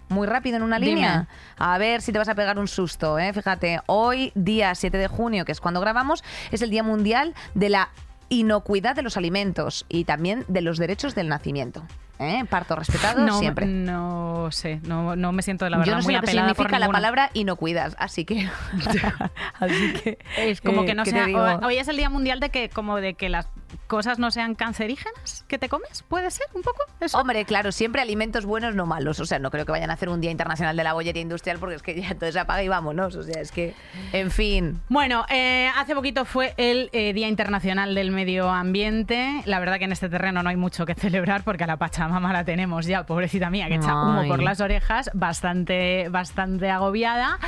Muy 0.09 0.27
rápido 0.27 0.57
en 0.57 0.63
una 0.63 0.79
Dime. 0.79 0.93
línea. 0.95 1.29
A 1.59 1.79
ver 1.79 2.01
si 2.03 2.13
te 2.13 2.19
vas 2.19 2.29
a 2.29 2.35
pegar 2.35 2.59
un 2.59 2.69
susto, 2.69 3.19
¿eh? 3.19 3.33
Fíjate, 3.33 3.81
hoy, 3.87 4.33
día 4.35 4.75
7 4.75 4.97
de 4.99 5.09
junio, 5.09 5.45
que 5.45 5.53
es 5.53 5.61
cuando 5.61 5.81
grabamos, 5.81 6.23
es 6.53 6.63
el 6.63 6.71
Día 6.71 6.83
Mundial 6.83 7.35
de 7.55 7.69
la 7.69 7.91
Inocuidad 8.29 8.95
de 8.97 9.03
los 9.03 9.17
Alimentos 9.17 9.85
y 9.89 10.05
también 10.05 10.45
de 10.49 10.61
los 10.61 10.79
derechos 10.79 11.15
del 11.15 11.29
nacimiento. 11.29 11.83
¿Eh? 12.19 12.45
Parto 12.49 12.77
respetado 12.77 13.25
no, 13.25 13.39
siempre. 13.39 13.67
No 13.67 14.49
sé, 14.51 14.81
no, 14.87 15.17
no 15.17 15.33
me 15.33 15.43
siento 15.43 15.69
la 15.69 15.79
verdad 15.79 15.91
Yo 15.93 15.97
no 15.97 16.03
sé 16.03 16.07
muy 16.07 16.15
lo 16.15 16.21
que 16.21 16.27
apelada 16.27 16.49
por 16.49 16.57
significa 16.57 16.79
la 16.79 16.87
ninguna. 16.87 16.99
palabra 16.99 17.31
inocuidad, 17.35 17.95
así 17.99 18.25
que. 18.25 18.49
así 19.61 19.93
que. 20.03 20.19
Es 20.39 20.61
como 20.61 20.83
eh, 20.83 20.87
que 20.87 20.95
no 20.95 21.05
¿qué 21.05 21.11
te 21.13 21.17
sea. 21.17 21.27
digo? 21.27 21.41
o- 21.41 21.67
Hoy 21.67 21.77
es 21.79 21.89
el 21.89 21.97
día 21.97 22.11
mundial 22.11 22.41
de 22.41 22.51
que, 22.51 22.69
como 22.69 22.97
de 22.97 23.15
que 23.15 23.29
las 23.29 23.49
cosas 23.89 24.19
no 24.19 24.31
sean 24.31 24.55
cancerígenas 24.55 25.45
que 25.49 25.59
te 25.59 25.69
comes. 25.69 26.03
¿Puede 26.09 26.31
ser 26.31 26.47
un 26.55 26.63
poco 26.63 26.85
eso? 27.01 27.19
Hombre, 27.19 27.45
claro, 27.45 27.73
siempre 27.73 28.01
alimentos 28.03 28.45
buenos, 28.47 28.75
no 28.75 28.87
malos. 28.87 29.21
O 29.21 29.27
sea, 29.27 29.39
no 29.39 29.51
creo 29.51 29.65
que 29.67 29.73
vayan 29.73 29.91
a 29.91 29.95
hacer 29.95 30.09
un 30.09 30.21
Día 30.21 30.31
Internacional 30.31 30.77
de 30.77 30.85
la 30.85 30.93
Bollería 30.93 31.23
Industrial 31.23 31.59
porque 31.59 31.77
es 31.77 31.83
que 31.83 32.01
ya 32.01 32.15
todo 32.15 32.31
se 32.33 32.39
apaga 32.39 32.63
y 32.63 32.69
vámonos. 32.69 33.15
O 33.17 33.23
sea, 33.23 33.41
es 33.41 33.53
que. 33.53 33.75
En 34.13 34.31
fin. 34.31 34.81
Bueno, 34.89 35.25
eh, 35.29 35.71
hace 35.77 35.95
poquito 35.95 36.25
fue 36.25 36.55
el 36.57 36.91
eh, 36.93 37.13
Día 37.13 37.29
Internacional 37.29 37.95
del 37.95 38.11
Medio 38.11 38.49
Ambiente. 38.51 39.43
La 39.47 39.59
verdad 39.61 39.79
que 39.79 39.85
en 39.85 39.93
este 39.93 40.09
terreno 40.09 40.43
no 40.43 40.49
hay 40.51 40.57
mucho 40.57 40.87
que 40.87 40.95
celebrar 40.95 41.43
porque 41.45 41.65
a 41.65 41.67
la 41.67 41.77
Pachamama 42.07 42.33
la 42.33 42.45
tenemos 42.45 42.87
ya, 42.87 43.05
pobrecita 43.05 43.51
mía, 43.51 43.67
que 43.67 43.75
echa 43.75 43.93
humo 44.01 44.21
Ay. 44.21 44.29
por 44.29 44.41
las 44.41 44.61
orejas, 44.61 45.11
bastante, 45.13 46.09
bastante 46.09 46.71
agobiada. 46.71 47.39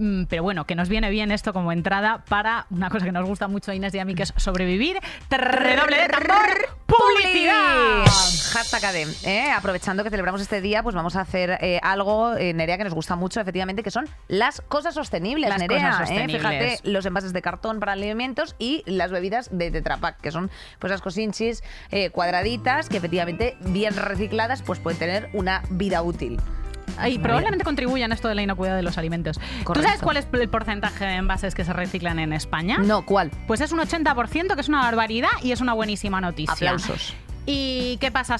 Mm, 0.00 0.24
Pero 0.24 0.42
bueno, 0.42 0.64
que 0.64 0.74
nos 0.74 0.88
viene 0.88 1.10
bien 1.10 1.30
esto 1.30 1.52
como 1.52 1.72
entrada 1.72 2.24
para 2.28 2.66
una 2.70 2.88
cosa 2.88 3.04
que 3.04 3.12
nos 3.12 3.26
gusta 3.28 3.48
mucho 3.48 3.70
a 3.70 3.74
Inés 3.74 3.94
y 3.94 3.98
a 3.98 4.04
mí, 4.06 4.14
que 4.14 4.22
es 4.22 4.32
sobrevivir. 4.36 4.98
Redoble 5.28 6.00
de 6.00 6.08
tambor, 6.08 6.48
publicidad. 6.86 8.06
Hashtag 8.52 8.84
ADEM. 8.86 9.08
¿eh? 9.24 9.50
Aprovechando 9.50 10.02
que 10.02 10.08
celebramos 10.08 10.40
este 10.40 10.62
día, 10.62 10.82
pues 10.82 10.94
vamos 10.94 11.16
a 11.16 11.20
hacer 11.20 11.58
eh, 11.60 11.80
algo, 11.82 12.34
eh, 12.36 12.54
Nerea, 12.54 12.78
que 12.78 12.84
nos 12.84 12.94
gusta 12.94 13.14
mucho, 13.14 13.40
efectivamente, 13.42 13.82
que 13.82 13.90
son 13.90 14.08
las 14.26 14.62
cosas 14.62 14.94
sostenibles, 14.94 15.50
Las 15.50 15.58
Nerea. 15.58 15.90
cosas 15.90 16.00
¿eh? 16.00 16.06
sostenibles. 16.06 16.42
Fíjate, 16.42 16.90
los 16.90 17.04
envases 17.04 17.34
de 17.34 17.42
cartón 17.42 17.78
para 17.78 17.92
alimentos 17.92 18.56
y 18.58 18.82
las 18.86 19.10
bebidas 19.10 19.50
de 19.52 19.70
Tetra 19.70 19.98
Pak, 19.98 20.18
que 20.22 20.30
son 20.32 20.50
pues 20.78 20.90
las 20.90 21.02
cosinchis 21.02 21.62
eh, 21.90 22.08
cuadraditas 22.08 22.88
que 22.88 22.96
efectivamente, 22.96 23.58
bien 23.60 23.94
recicladas, 23.94 24.62
pues 24.62 24.78
pueden 24.78 24.98
tener 24.98 25.28
una 25.34 25.62
vida 25.68 26.00
útil. 26.00 26.40
Y 27.08 27.18
probablemente 27.18 27.64
contribuyan 27.64 28.12
a 28.12 28.14
esto 28.14 28.28
de 28.28 28.34
la 28.34 28.42
inocuidad 28.42 28.76
de 28.76 28.82
los 28.82 28.98
alimentos. 28.98 29.40
¿Tú 29.72 29.82
sabes 29.82 30.00
cuál 30.00 30.16
es 30.16 30.26
el 30.32 30.48
porcentaje 30.48 31.04
de 31.04 31.14
envases 31.14 31.54
que 31.54 31.64
se 31.64 31.72
reciclan 31.72 32.18
en 32.18 32.32
España? 32.32 32.78
No, 32.78 33.04
¿cuál? 33.04 33.30
Pues 33.46 33.60
es 33.60 33.72
un 33.72 33.78
80%, 33.80 34.54
que 34.54 34.60
es 34.60 34.68
una 34.68 34.80
barbaridad 34.80 35.30
y 35.42 35.52
es 35.52 35.60
una 35.60 35.72
buenísima 35.72 36.20
noticia. 36.20 36.52
Aplausos. 36.52 37.14
¿Y 37.46 37.96
qué 37.98 38.10
pasa 38.12 38.38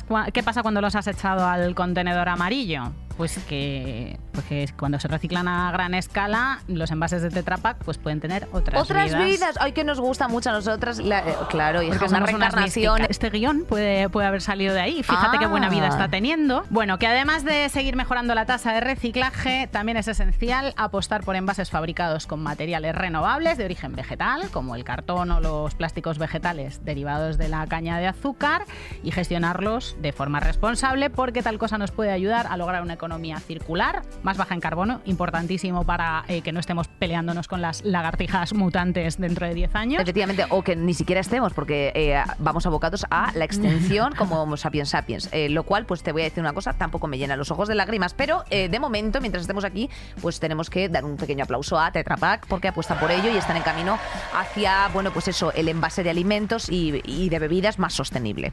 cuando 0.62 0.80
los 0.80 0.94
has 0.94 1.06
echado 1.06 1.46
al 1.46 1.74
contenedor 1.74 2.28
amarillo? 2.28 2.92
Pues 3.20 3.38
que, 3.46 4.18
pues 4.32 4.46
que 4.46 4.66
cuando 4.78 4.98
se 4.98 5.06
reciclan 5.06 5.46
a 5.46 5.70
gran 5.72 5.92
escala, 5.92 6.60
los 6.68 6.90
envases 6.90 7.20
de 7.20 7.28
Tetra 7.28 7.58
Pak 7.58 7.76
pues 7.84 7.98
pueden 7.98 8.18
tener 8.18 8.48
otras, 8.50 8.80
Otras 8.82 9.14
vidas. 9.14 9.56
Ay, 9.60 9.72
que 9.72 9.84
nos 9.84 10.00
gusta 10.00 10.26
mucho 10.26 10.48
a 10.48 10.54
nosotras. 10.54 10.96
la- 11.00 11.18
eh, 11.18 11.34
claro, 11.50 11.82
y 11.82 11.88
es 11.88 11.92
que 11.92 11.98
Porque 11.98 12.06
es 12.06 12.12
una 12.12 12.24
reencarnación. 12.24 13.02
Este 13.10 13.28
guion 13.28 13.66
puede, 13.68 14.08
puede 14.08 14.26
haber 14.26 14.40
salido 14.40 14.72
de 14.72 14.80
ahí. 14.80 15.02
Fíjate 15.02 15.36
qué 15.38 15.44
buena 15.46 15.68
vida 15.68 15.84
Ah. 15.84 15.88
está 15.88 16.08
teniendo. 16.08 16.64
Bueno, 16.70 16.98
que 16.98 17.06
además 17.06 17.44
de 17.44 17.68
seguir 17.68 17.94
mejorando 17.94 18.34
la 18.34 18.46
tasa 18.46 18.72
de 18.72 18.80
reciclaje, 18.80 19.68
también 19.70 19.98
es 19.98 20.08
esencial 20.08 20.72
apostar 20.78 21.22
por 21.22 21.36
envases 21.36 21.68
fabricados 21.68 22.26
con 22.26 22.42
materiales 22.42 22.94
renovables 22.94 23.58
de 23.58 23.66
origen 23.66 23.94
vegetal, 23.94 24.48
como 24.50 24.76
el 24.76 24.84
cartón 24.84 25.30
o 25.30 25.40
los 25.40 25.74
plásticos 25.74 26.16
vegetales 26.16 26.86
derivados 26.86 27.36
de 27.36 27.48
la 27.48 27.66
caña 27.66 27.98
de 27.98 28.06
azúcar, 28.06 28.64
y 29.02 29.10
gestionarlos 29.12 29.94
de 30.00 30.12
forma 30.12 30.40
responsable, 30.40 31.10
porque 31.10 31.42
tal 31.42 31.58
cosa 31.58 31.76
nos 31.76 31.90
puede 31.90 32.12
ayudar 32.12 32.46
a 32.48 32.56
lograr 32.56 32.80
una 32.80 32.94
economía 32.94 33.09
circular, 33.40 34.02
más 34.22 34.36
baja 34.36 34.54
en 34.54 34.60
carbono, 34.60 35.00
importantísimo 35.04 35.84
para 35.84 36.24
eh, 36.28 36.42
que 36.42 36.52
no 36.52 36.60
estemos 36.60 36.88
peleándonos 36.88 37.48
con 37.48 37.60
las 37.60 37.84
lagartijas 37.84 38.52
mutantes 38.54 39.18
dentro 39.18 39.46
de 39.46 39.54
10 39.54 39.74
años. 39.74 40.02
Efectivamente, 40.02 40.46
o 40.50 40.62
que 40.62 40.76
ni 40.76 40.94
siquiera 40.94 41.20
estemos, 41.20 41.52
porque 41.52 41.92
eh, 41.94 42.22
vamos 42.38 42.66
abocados 42.66 43.06
a 43.10 43.32
la 43.34 43.44
extensión 43.44 44.14
como 44.16 44.42
Homo 44.42 44.56
sapiens 44.56 44.90
sapiens. 44.90 45.28
Eh, 45.32 45.48
lo 45.48 45.64
cual, 45.64 45.86
pues 45.86 46.02
te 46.02 46.12
voy 46.12 46.22
a 46.22 46.24
decir 46.24 46.40
una 46.40 46.52
cosa, 46.52 46.72
tampoco 46.74 47.06
me 47.06 47.18
llena 47.18 47.36
los 47.36 47.50
ojos 47.50 47.68
de 47.68 47.74
lágrimas, 47.74 48.14
pero 48.14 48.44
eh, 48.50 48.68
de 48.68 48.80
momento, 48.80 49.20
mientras 49.20 49.42
estemos 49.42 49.64
aquí, 49.64 49.90
pues 50.20 50.40
tenemos 50.40 50.70
que 50.70 50.88
dar 50.88 51.04
un 51.04 51.16
pequeño 51.16 51.44
aplauso 51.44 51.78
a 51.78 51.90
Tetra 51.92 52.16
Pak 52.16 52.46
porque 52.46 52.68
apuesta 52.68 52.98
por 52.98 53.10
ello 53.10 53.30
y 53.30 53.36
están 53.36 53.56
en 53.56 53.62
camino 53.62 53.98
hacia, 54.34 54.88
bueno, 54.88 55.12
pues 55.12 55.28
eso, 55.28 55.52
el 55.52 55.68
envase 55.68 56.02
de 56.02 56.10
alimentos 56.10 56.68
y, 56.68 57.00
y 57.04 57.28
de 57.28 57.38
bebidas 57.38 57.78
más 57.78 57.94
sostenible. 57.94 58.52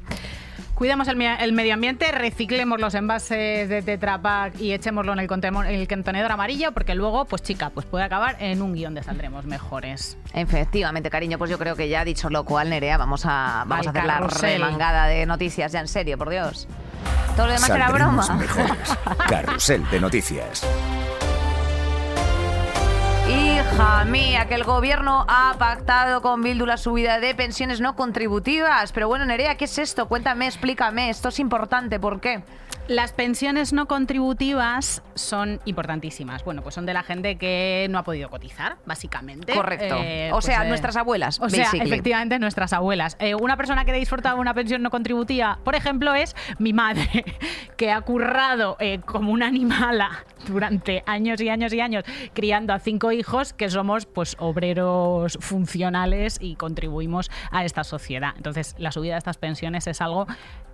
Cuidemos 0.78 1.08
el, 1.08 1.16
me- 1.16 1.44
el 1.44 1.54
medio 1.54 1.74
ambiente, 1.74 2.12
reciclemos 2.12 2.80
los 2.80 2.94
envases 2.94 3.68
de 3.68 3.82
Tetra 3.82 4.22
Pak 4.22 4.60
y 4.62 4.74
echémoslo 4.74 5.14
en 5.14 5.20
el, 5.20 5.28
el 5.66 5.88
contenedor 5.88 6.32
amarillo, 6.32 6.72
porque 6.72 6.94
luego, 6.94 7.26
pues 7.26 7.42
chica, 7.42 7.72
pues 7.72 7.88
puede 7.88 8.04
acabar 8.06 8.36
en 8.40 8.62
un 8.62 8.74
guion 8.76 8.94
de 8.94 9.02
saldremos 9.02 9.46
mejores. 9.46 10.18
Efectivamente, 10.34 11.10
cariño, 11.10 11.40
pues 11.40 11.50
yo 11.50 11.58
creo 11.58 11.76
que 11.76 11.90
ya 11.90 12.06
dicho 12.06 12.30
lo 12.30 12.46
cual, 12.46 12.70
Nerea, 12.70 12.98
vamos 13.00 13.26
a, 13.26 13.64
vamos 13.66 13.88
Al 13.88 13.98
a 13.98 14.00
hacer 14.00 14.06
la 14.06 14.20
remangada 14.52 15.08
de 15.08 15.26
noticias 15.26 15.72
ya 15.72 15.80
en 15.80 15.88
serio, 15.88 16.16
por 16.16 16.30
Dios. 16.30 16.68
Todo 17.36 17.48
lo 17.48 17.54
demás 17.54 17.70
era 17.72 17.90
broma. 17.90 18.36
mejores. 18.36 18.98
Carrusel 19.30 19.90
de 19.90 20.00
noticias. 20.00 20.64
Mía, 24.08 24.48
que 24.48 24.56
el 24.56 24.64
gobierno 24.64 25.26
ha 25.28 25.56
pactado 25.60 26.22
con 26.22 26.42
Bildu 26.42 26.66
la 26.66 26.78
subida 26.78 27.20
de 27.20 27.36
pensiones 27.36 27.82
no 27.82 27.96
contributivas. 27.96 28.92
Pero 28.92 29.08
bueno, 29.08 29.26
Nerea, 29.26 29.56
¿qué 29.56 29.66
es 29.66 29.78
esto? 29.78 30.08
Cuéntame, 30.08 30.48
explícame. 30.48 31.10
Esto 31.10 31.30
es 31.30 31.40
importante, 31.40 32.00
¿por 32.00 32.22
qué? 32.22 32.44
Las 32.88 33.12
pensiones 33.12 33.74
no 33.74 33.88
contributivas 33.88 35.04
son 35.14 35.60
importantísimas. 35.66 36.46
Bueno, 36.46 36.62
pues 36.62 36.76
son 36.76 36.86
de 36.86 36.94
la 36.94 37.04
gente 37.04 37.38
que 37.38 37.88
no 37.90 38.00
ha 38.00 38.04
podido 38.04 38.30
cotizar, 38.30 38.78
básicamente. 38.86 39.54
Correcto. 39.54 39.98
Eh, 40.00 40.30
o 40.32 40.36
pues, 40.36 40.46
sea, 40.46 40.66
eh, 40.66 40.70
nuestras 40.70 40.96
abuelas. 40.96 41.40
O 41.42 41.50
sea, 41.50 41.70
efectivamente, 41.74 42.40
nuestras 42.40 42.72
abuelas. 42.72 43.18
Eh, 43.20 43.36
una 43.36 43.58
persona 43.58 43.84
que 43.84 43.92
disfruta 43.92 44.34
de 44.34 44.40
una 44.40 44.54
pensión 44.54 44.82
no 44.82 44.90
contributiva, 44.90 45.60
por 45.66 45.76
ejemplo, 45.76 46.16
es 46.16 46.34
mi 46.60 46.72
madre, 46.72 47.26
que 47.78 47.92
ha 47.92 48.00
currado 48.02 48.78
como 49.06 49.34
una 49.34 49.48
animala 49.48 50.24
durante 50.48 51.04
años 51.06 51.42
y 51.42 51.50
años 51.50 51.74
y 51.74 51.82
años, 51.82 52.06
criando 52.34 52.74
a 52.74 52.80
cinco 52.80 53.12
hijos 53.12 53.52
que 53.52 53.70
somos 53.70 54.06
pues 54.06 54.38
obreros 54.40 55.38
funcionales 55.42 56.38
y 56.40 56.56
contribuimos 56.56 57.30
a 57.52 57.66
esta 57.66 57.84
sociedad. 57.84 58.34
Entonces, 58.38 58.76
la 58.78 58.92
subida 58.94 59.14
de 59.14 59.20
estas 59.20 59.38
pensiones 59.38 59.88
es 59.88 60.00
algo 60.00 60.28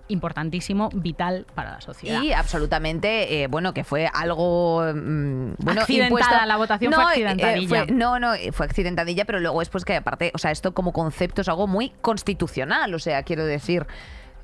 importantísimo, 0.08 0.90
vital 0.92 1.46
para 1.54 1.72
la 1.72 1.80
sociedad. 1.80 2.22
Y 2.22 2.32
absolutamente, 2.32 3.42
eh, 3.42 3.46
bueno, 3.46 3.72
que 3.74 3.84
fue 3.84 4.08
algo. 4.12 4.82
mm, 4.94 5.54
bueno, 5.58 5.80
Accidentada, 5.82 6.08
impuesto- 6.08 6.46
la 6.46 6.56
votación 6.56 6.92
fue 6.92 7.02
eh, 7.02 7.06
accidentadilla. 7.08 7.68
fue- 7.68 7.86
no, 7.94 8.18
no, 8.18 8.34
eh, 8.34 8.52
fue 8.52 8.66
accidentadilla, 8.66 9.24
pero 9.24 9.40
luego 9.40 9.62
es 9.62 9.68
pues 9.68 9.84
que 9.84 9.96
aparte, 9.96 10.30
o 10.34 10.38
sea, 10.38 10.50
esto 10.50 10.72
como 10.74 10.92
concepto 10.92 11.40
es 11.40 11.48
algo 11.48 11.66
muy 11.66 11.90
constitucional, 12.00 12.92
o 12.94 12.98
sea, 12.98 13.22
quiero 13.22 13.44
decir. 13.44 13.86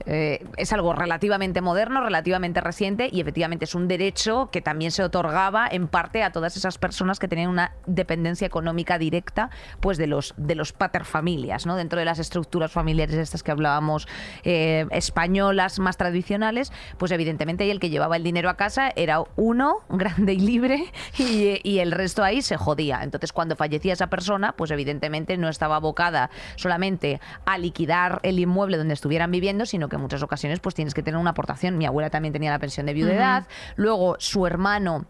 Eh, 0.07 0.45
es 0.57 0.73
algo 0.73 0.95
relativamente 0.95 1.61
moderno, 1.61 2.02
relativamente 2.02 2.61
reciente 2.61 3.09
y 3.12 3.21
efectivamente 3.21 3.64
es 3.64 3.75
un 3.75 3.88
derecho 3.88 4.49
que 4.50 4.61
también 4.61 4.90
se 4.90 5.02
otorgaba 5.02 5.69
en 5.71 5.88
parte 5.88 6.23
a 6.23 6.33
todas 6.33 6.57
esas 6.57 6.78
personas 6.78 7.19
que 7.19 7.28
tenían 7.28 7.50
una 7.50 7.73
dependencia 7.87 8.47
económica 8.47 8.99
directa 8.99 9.50
pues 9.80 9.99
de 9.99 10.07
los 10.07 10.35
de 10.37 10.54
los 10.54 10.73
paterfamilias, 10.73 11.66
¿no? 11.66 11.76
Dentro 11.76 11.99
de 11.99 12.04
las 12.04 12.19
estructuras 12.19 12.73
familiares 12.73 13.16
estas 13.16 13.42
que 13.42 13.50
hablábamos 13.50 14.09
eh, 14.45 14.87
españolas 14.90 15.78
más 15.78 15.97
tradicionales, 15.97 16.73
pues 16.99 17.12
evidentemente 17.12 17.64
ahí 17.64 17.71
el 17.71 17.80
que 17.80 17.90
llevaba 17.90 18.16
el 18.16 18.23
dinero 18.23 18.49
a 18.49 18.57
casa 18.57 18.90
era 18.97 19.23
uno, 19.37 19.80
grande 19.88 20.33
y 20.33 20.40
libre, 20.40 20.85
y, 21.19 21.61
y 21.62 21.80
el 21.80 21.92
resto 21.92 22.25
ahí 22.25 22.40
se 22.42 22.57
jodía. 22.57 23.00
Entonces 23.02 23.33
cuando 23.33 23.57
fallecía 23.57 23.92
esa 23.92 24.09
persona, 24.09 24.52
pues 24.57 24.71
evidentemente 24.71 25.37
no 25.37 25.49
estaba 25.49 25.76
abocada 25.76 26.30
solamente 26.57 27.21
a 27.45 27.59
liquidar 27.59 28.21
el 28.23 28.38
inmueble 28.38 28.78
donde 28.78 28.95
estuvieran 28.95 29.30
viviendo, 29.30 29.66
sino 29.66 29.89
que 29.90 29.97
en 29.97 30.02
muchas 30.02 30.23
ocasiones 30.23 30.61
pues 30.61 30.75
tienes 30.75 30.94
que 30.94 31.02
tener 31.02 31.20
una 31.20 31.30
aportación. 31.30 31.76
Mi 31.76 31.85
abuela 31.85 32.09
también 32.09 32.32
tenía 32.32 32.50
la 32.50 32.59
pensión 32.59 32.87
de 32.87 32.94
viudedad, 32.94 33.47
luego 33.76 34.16
su 34.18 34.47
hermano 34.47 35.04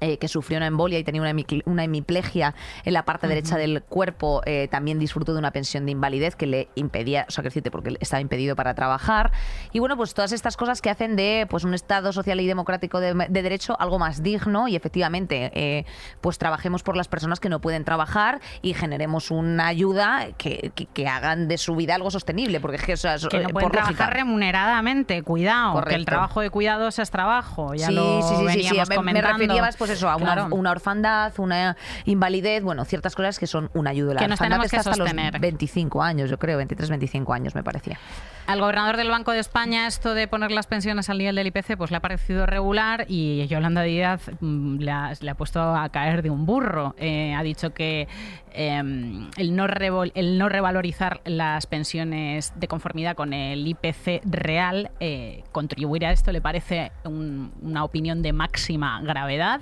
eh, 0.00 0.18
que 0.18 0.28
sufrió 0.28 0.58
una 0.58 0.66
embolia 0.66 0.98
y 0.98 1.04
tenía 1.04 1.20
una, 1.22 1.32
una 1.66 1.84
hemiplegia 1.84 2.54
en 2.84 2.92
la 2.94 3.04
parte 3.04 3.26
derecha 3.28 3.56
del 3.56 3.82
cuerpo, 3.82 4.42
eh, 4.46 4.68
también 4.70 4.98
disfrutó 4.98 5.32
de 5.32 5.38
una 5.38 5.50
pensión 5.50 5.86
de 5.86 5.92
invalidez 5.92 6.36
que 6.36 6.46
le 6.46 6.68
impedía, 6.74 7.26
o 7.28 7.30
sea, 7.32 7.42
que 7.42 7.48
decirte, 7.48 7.70
porque 7.70 7.96
estaba 8.00 8.20
impedido 8.20 8.56
para 8.56 8.74
trabajar. 8.74 9.32
Y 9.72 9.78
bueno, 9.78 9.96
pues 9.96 10.14
todas 10.14 10.32
estas 10.32 10.56
cosas 10.56 10.80
que 10.82 10.90
hacen 10.90 11.16
de 11.16 11.46
pues 11.48 11.64
un 11.64 11.74
Estado 11.74 12.12
social 12.12 12.40
y 12.40 12.46
democrático 12.46 13.00
de, 13.00 13.14
de 13.28 13.42
derecho 13.42 13.76
algo 13.80 13.98
más 13.98 14.22
digno 14.22 14.68
y 14.68 14.76
efectivamente, 14.76 15.50
eh, 15.54 15.84
pues 16.20 16.38
trabajemos 16.38 16.82
por 16.82 16.96
las 16.96 17.08
personas 17.08 17.40
que 17.40 17.48
no 17.48 17.60
pueden 17.60 17.84
trabajar 17.84 18.40
y 18.62 18.74
generemos 18.74 19.30
una 19.30 19.66
ayuda 19.66 20.28
que, 20.36 20.72
que- 20.74 20.86
que 20.86 21.06
hagan 21.08 21.48
de 21.48 21.58
su 21.58 21.76
vida 21.76 21.94
algo 21.94 22.10
sostenible, 22.10 22.60
porque 22.60 22.76
es 22.76 22.82
que, 22.82 22.92
o 22.94 22.96
sea, 22.96 23.16
que 23.18 23.40
no 23.40 23.48
eh, 23.48 23.52
pueden 23.52 23.68
lógica. 23.70 23.84
trabajar 23.94 24.14
remuneradamente, 24.14 25.22
cuidado, 25.22 25.72
que 25.74 25.78
el 25.78 25.84
Correcto. 25.84 26.04
trabajo 26.06 26.40
de 26.40 26.50
cuidados 26.50 26.98
es 26.98 27.10
trabajo, 27.10 27.74
ya 27.74 27.88
sí, 27.88 27.94
lo 27.94 28.22
sí, 28.22 28.28
sí, 28.28 28.34
sí, 28.34 28.36
sí, 28.38 28.46
veníamos 28.46 28.88
Me, 28.88 28.94
me 28.94 28.96
comentando. 28.96 29.38
refería 29.38 29.62
más, 29.62 29.76
pues 29.76 29.87
eso, 29.90 30.08
a 30.08 30.16
una, 30.16 30.34
Claro. 30.34 30.54
una 30.54 30.70
orfandad, 30.70 31.32
una 31.38 31.76
invalidez, 32.04 32.62
bueno, 32.62 32.84
ciertas 32.84 33.14
cosas 33.14 33.38
que 33.38 33.46
son 33.46 33.70
una 33.74 33.90
ayuda. 33.90 34.14
La 34.14 34.20
Que 34.20 34.28
nos 34.28 34.38
tenemos 34.38 34.70
que 34.70 34.76
hasta 34.76 34.94
sostener. 34.94 35.32
los 35.34 35.40
25 35.40 36.02
años, 36.02 36.30
yo 36.30 36.38
creo, 36.38 36.56
23, 36.56 36.88
25 36.90 37.32
años 37.32 37.54
me 37.54 37.62
parecía. 37.62 37.98
Al 38.46 38.60
gobernador 38.60 38.96
del 38.96 39.10
Banco 39.10 39.32
de 39.32 39.40
España 39.40 39.86
esto 39.86 40.14
de 40.14 40.26
poner 40.26 40.50
las 40.50 40.66
pensiones 40.66 41.10
al 41.10 41.18
nivel 41.18 41.34
del 41.36 41.46
IPC 41.48 41.76
pues 41.76 41.90
le 41.90 41.98
ha 41.98 42.00
parecido 42.00 42.46
regular 42.46 43.04
y 43.06 43.46
Yolanda 43.46 43.82
Díaz 43.82 44.22
mm, 44.40 44.78
le 44.78 44.90
ha, 44.90 45.12
le 45.20 45.30
ha 45.30 45.34
puesto 45.34 45.60
a 45.60 45.88
caer 45.90 46.22
de 46.22 46.30
un 46.30 46.46
burro. 46.46 46.94
Eh, 46.98 47.34
ha 47.34 47.42
dicho 47.42 47.74
que 47.74 48.08
eh, 48.60 48.82
el, 49.36 49.54
no 49.56 50.48
revalorizar 50.48 51.20
las 51.24 51.66
pensiones 51.66 52.52
de 52.56 52.66
conformidad 52.66 53.14
con 53.14 53.32
el 53.32 53.66
IPC 53.66 54.22
real 54.24 54.90
eh, 55.00 55.44
contribuirá 55.52 56.08
a 56.08 56.12
esto 56.12 56.32
le 56.32 56.40
parece 56.40 56.90
un- 57.04 57.52
una 57.62 57.84
opinión 57.84 58.20
de 58.20 58.32
máxima 58.32 59.00
gravedad 59.00 59.60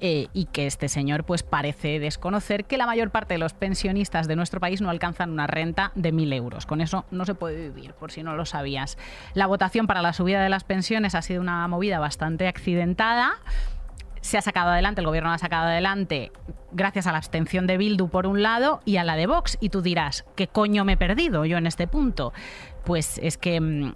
eh, 0.00 0.28
y 0.32 0.46
que 0.46 0.66
este 0.66 0.88
señor 0.88 1.24
pues 1.24 1.42
parece 1.42 1.98
desconocer 1.98 2.64
que 2.64 2.78
la 2.78 2.86
mayor 2.86 3.10
parte 3.10 3.34
de 3.34 3.38
los 3.38 3.52
pensionistas 3.52 4.26
de 4.26 4.36
nuestro 4.36 4.58
país 4.58 4.80
no 4.80 4.88
alcanzan 4.88 5.30
una 5.30 5.46
renta 5.46 5.92
de 5.94 6.10
1.000 6.10 6.32
euros. 6.32 6.64
Con 6.64 6.80
eso 6.80 7.04
no 7.10 7.26
se 7.26 7.34
puede 7.34 7.68
vivir, 7.68 7.92
por 7.92 8.10
si 8.10 8.22
no 8.22 8.34
lo 8.34 8.46
sabías. 8.46 8.96
La 9.34 9.46
votación 9.46 9.86
para 9.86 10.00
la 10.00 10.14
subida 10.14 10.42
de 10.42 10.48
las 10.48 10.64
pensiones 10.64 11.14
ha 11.14 11.20
sido 11.20 11.42
una 11.42 11.68
movida 11.68 11.98
bastante 11.98 12.48
accidentada. 12.48 13.32
Se 14.20 14.38
ha 14.38 14.42
sacado 14.42 14.70
adelante, 14.70 15.00
el 15.00 15.06
gobierno 15.06 15.32
ha 15.32 15.38
sacado 15.38 15.68
adelante 15.68 16.32
gracias 16.72 17.06
a 17.06 17.12
la 17.12 17.18
abstención 17.18 17.66
de 17.66 17.76
Bildu 17.78 18.08
por 18.08 18.26
un 18.26 18.42
lado 18.42 18.80
y 18.84 18.96
a 18.96 19.04
la 19.04 19.16
de 19.16 19.26
Vox. 19.26 19.56
Y 19.60 19.70
tú 19.70 19.82
dirás, 19.82 20.24
¿qué 20.36 20.46
coño 20.46 20.84
me 20.84 20.92
he 20.92 20.96
perdido 20.96 21.44
yo 21.44 21.58
en 21.58 21.66
este 21.66 21.86
punto? 21.86 22.32
Pues 22.84 23.18
es 23.22 23.38
que 23.38 23.60
mm, 23.60 23.92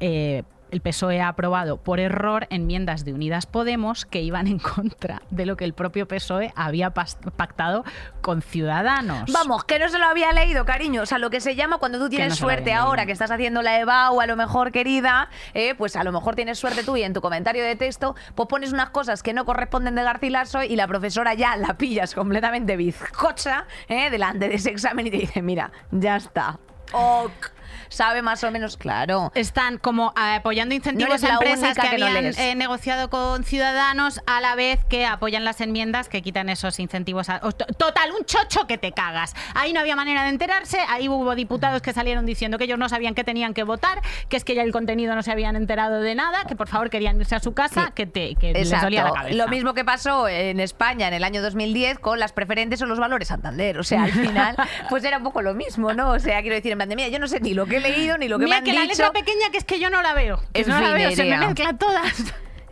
eh, 0.00 0.42
el 0.74 0.80
PSOE 0.80 1.20
ha 1.20 1.28
aprobado 1.28 1.76
por 1.76 2.00
error 2.00 2.48
enmiendas 2.50 3.04
de 3.04 3.12
Unidas 3.12 3.46
Podemos 3.46 4.04
que 4.04 4.22
iban 4.22 4.48
en 4.48 4.58
contra 4.58 5.22
de 5.30 5.46
lo 5.46 5.56
que 5.56 5.64
el 5.64 5.72
propio 5.72 6.08
PSOE 6.08 6.52
había 6.56 6.90
pactado 6.90 7.84
con 8.20 8.42
Ciudadanos. 8.42 9.30
Vamos, 9.32 9.64
que 9.64 9.78
no 9.78 9.88
se 9.88 9.98
lo 9.98 10.06
había 10.06 10.32
leído, 10.32 10.64
cariño. 10.64 11.02
O 11.02 11.06
sea, 11.06 11.18
lo 11.18 11.30
que 11.30 11.40
se 11.40 11.54
llama 11.54 11.78
cuando 11.78 12.00
tú 12.00 12.08
tienes 12.08 12.30
no 12.30 12.34
suerte 12.34 12.72
ahora 12.72 13.02
leído. 13.02 13.06
que 13.06 13.12
estás 13.12 13.30
haciendo 13.30 13.62
la 13.62 13.78
EBAU, 13.78 14.20
a 14.20 14.26
lo 14.26 14.34
mejor, 14.34 14.72
querida, 14.72 15.28
eh, 15.54 15.76
pues 15.76 15.94
a 15.94 16.02
lo 16.02 16.10
mejor 16.10 16.34
tienes 16.34 16.58
suerte 16.58 16.82
tú 16.82 16.96
y 16.96 17.04
en 17.04 17.12
tu 17.12 17.20
comentario 17.20 17.62
de 17.62 17.76
texto, 17.76 18.16
pues 18.34 18.48
pones 18.48 18.72
unas 18.72 18.90
cosas 18.90 19.22
que 19.22 19.32
no 19.32 19.44
corresponden 19.44 19.94
de 19.94 20.02
Garcilaso 20.02 20.64
y 20.64 20.74
la 20.74 20.88
profesora 20.88 21.34
ya 21.34 21.56
la 21.56 21.78
pillas 21.78 22.16
completamente 22.16 22.76
bizcocha 22.76 23.66
eh, 23.86 24.10
delante 24.10 24.48
de 24.48 24.56
ese 24.56 24.70
examen 24.70 25.06
y 25.06 25.12
te 25.12 25.18
dice, 25.18 25.40
mira, 25.40 25.70
ya 25.92 26.16
está. 26.16 26.58
Ok. 26.92 27.52
Sabe 27.88 28.22
más 28.22 28.42
o 28.44 28.50
menos, 28.50 28.76
claro. 28.76 29.32
Están 29.34 29.78
como 29.78 30.12
eh, 30.16 30.36
apoyando 30.36 30.74
incentivos 30.74 31.22
a 31.24 31.34
empresas 31.34 31.74
que, 31.76 31.82
que 31.96 32.02
habían 32.04 32.26
eh, 32.38 32.54
negociado 32.54 33.10
con 33.10 33.44
ciudadanos 33.44 34.20
a 34.26 34.40
la 34.40 34.54
vez 34.54 34.80
que 34.88 35.06
apoyan 35.06 35.44
las 35.44 35.60
enmiendas 35.60 36.08
que 36.08 36.22
quitan 36.22 36.48
esos 36.48 36.78
incentivos. 36.80 37.28
a- 37.28 37.40
Total, 37.40 38.10
un 38.18 38.24
chocho 38.24 38.66
que 38.66 38.78
te 38.78 38.92
cagas. 38.92 39.34
Ahí 39.54 39.72
no 39.72 39.80
había 39.80 39.96
manera 39.96 40.22
de 40.24 40.28
enterarse, 40.30 40.78
ahí 40.88 41.08
hubo 41.08 41.34
diputados 41.34 41.82
que 41.82 41.92
salieron 41.92 42.26
diciendo 42.26 42.58
que 42.58 42.64
ellos 42.64 42.78
no 42.78 42.88
sabían 42.88 43.14
que 43.14 43.24
tenían 43.24 43.54
que 43.54 43.62
votar, 43.62 44.00
que 44.28 44.36
es 44.36 44.44
que 44.44 44.54
ya 44.54 44.62
el 44.62 44.72
contenido 44.72 45.14
no 45.14 45.22
se 45.22 45.32
habían 45.32 45.56
enterado 45.56 46.00
de 46.00 46.14
nada, 46.14 46.44
que 46.44 46.56
por 46.56 46.68
favor 46.68 46.90
querían 46.90 47.18
irse 47.20 47.34
a 47.34 47.40
su 47.40 47.54
casa, 47.54 47.86
Sí. 47.86 47.92
que, 47.94 48.06
te, 48.06 48.34
que 48.36 48.52
les 48.52 48.62
Exacto. 48.68 48.86
dolía 48.86 49.04
la 49.04 49.12
cabeza. 49.12 49.34
Lo 49.36 49.48
mismo 49.48 49.74
que 49.74 49.84
pasó 49.84 50.28
en 50.28 50.60
España 50.60 51.08
en 51.08 51.14
el 51.14 51.24
año 51.24 51.42
2010 51.42 51.98
con 51.98 52.18
las 52.18 52.32
preferentes 52.32 52.80
o 52.82 52.86
los 52.86 52.98
valores 52.98 53.28
Santander. 53.28 53.78
O 53.78 53.84
sea, 53.84 54.04
al 54.04 54.12
final, 54.12 54.56
pues 54.88 55.04
era 55.04 55.18
un 55.18 55.24
poco 55.24 55.42
lo 55.42 55.54
mismo, 55.54 55.92
¿no? 55.92 56.10
O 56.10 56.18
sea, 56.18 56.40
quiero 56.42 56.54
decir, 56.56 56.72
en 56.72 56.78
plan 56.78 56.88
de, 56.88 56.96
mira, 56.96 57.08
yo 57.08 57.18
no 57.18 57.26
sé 57.28 57.40
ni 57.40 57.54
lo 57.54 57.63
que 57.66 57.76
he 57.76 57.80
leído 57.80 58.18
ni 58.18 58.28
lo 58.28 58.38
que 58.38 58.44
Mira 58.44 58.56
me 58.56 58.58
han 58.58 58.64
que 58.64 58.72
la 58.72 58.80
dicho. 58.82 58.92
letra 59.02 59.12
pequeña 59.12 59.50
que 59.50 59.58
es 59.58 59.64
que 59.64 59.78
yo 59.80 59.90
no 59.90 60.02
la 60.02 60.14
veo. 60.14 60.40
Que 60.52 60.64
no 60.64 60.80
la 60.80 60.92
veo, 60.94 61.10
se 61.12 61.24
me 61.24 61.36
mezclan 61.38 61.78
todas. 61.78 62.12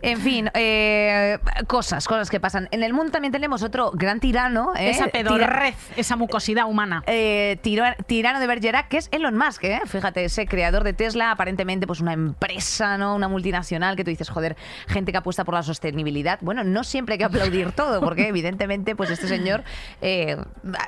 En 0.03 0.19
fin, 0.19 0.49
eh, 0.53 1.39
cosas, 1.67 2.07
cosas 2.07 2.29
que 2.29 2.39
pasan. 2.39 2.67
En 2.71 2.83
el 2.83 2.93
mundo 2.93 3.11
también 3.11 3.31
tenemos 3.31 3.63
otro 3.63 3.91
gran 3.91 4.19
tirano. 4.19 4.73
¿eh? 4.75 4.89
Esa 4.89 5.05
Tira- 5.07 5.11
pedorrez, 5.11 5.75
esa 5.97 6.15
mucosidad 6.15 6.65
humana. 6.67 7.03
eh, 7.07 7.57
tiro- 7.61 7.85
tirano 8.05 8.39
de 8.39 8.47
Bergerac, 8.47 8.89
que 8.89 8.97
es 8.97 9.07
Elon 9.11 9.37
Musk, 9.37 9.63
¿eh? 9.63 9.79
fíjate, 9.85 10.25
ese 10.25 10.45
creador 10.45 10.83
de 10.83 10.93
Tesla, 10.93 11.31
aparentemente 11.31 11.87
pues 11.87 12.01
una 12.01 12.13
empresa, 12.13 12.97
¿no? 12.97 13.15
Una 13.15 13.27
multinacional 13.29 13.95
que 13.95 14.03
tú 14.03 14.09
dices, 14.09 14.29
joder, 14.29 14.57
gente 14.87 15.11
que 15.13 15.17
apuesta 15.19 15.45
por 15.45 15.53
la 15.55 15.63
sostenibilidad. 15.63 16.37
Bueno, 16.41 16.63
no 16.63 16.83
siempre 16.83 17.13
hay 17.13 17.19
que 17.19 17.25
aplaudir 17.25 17.71
todo, 17.75 18.01
porque 18.01 18.27
evidentemente 18.27 18.95
pues 18.95 19.09
este 19.09 19.27
señor, 19.27 19.63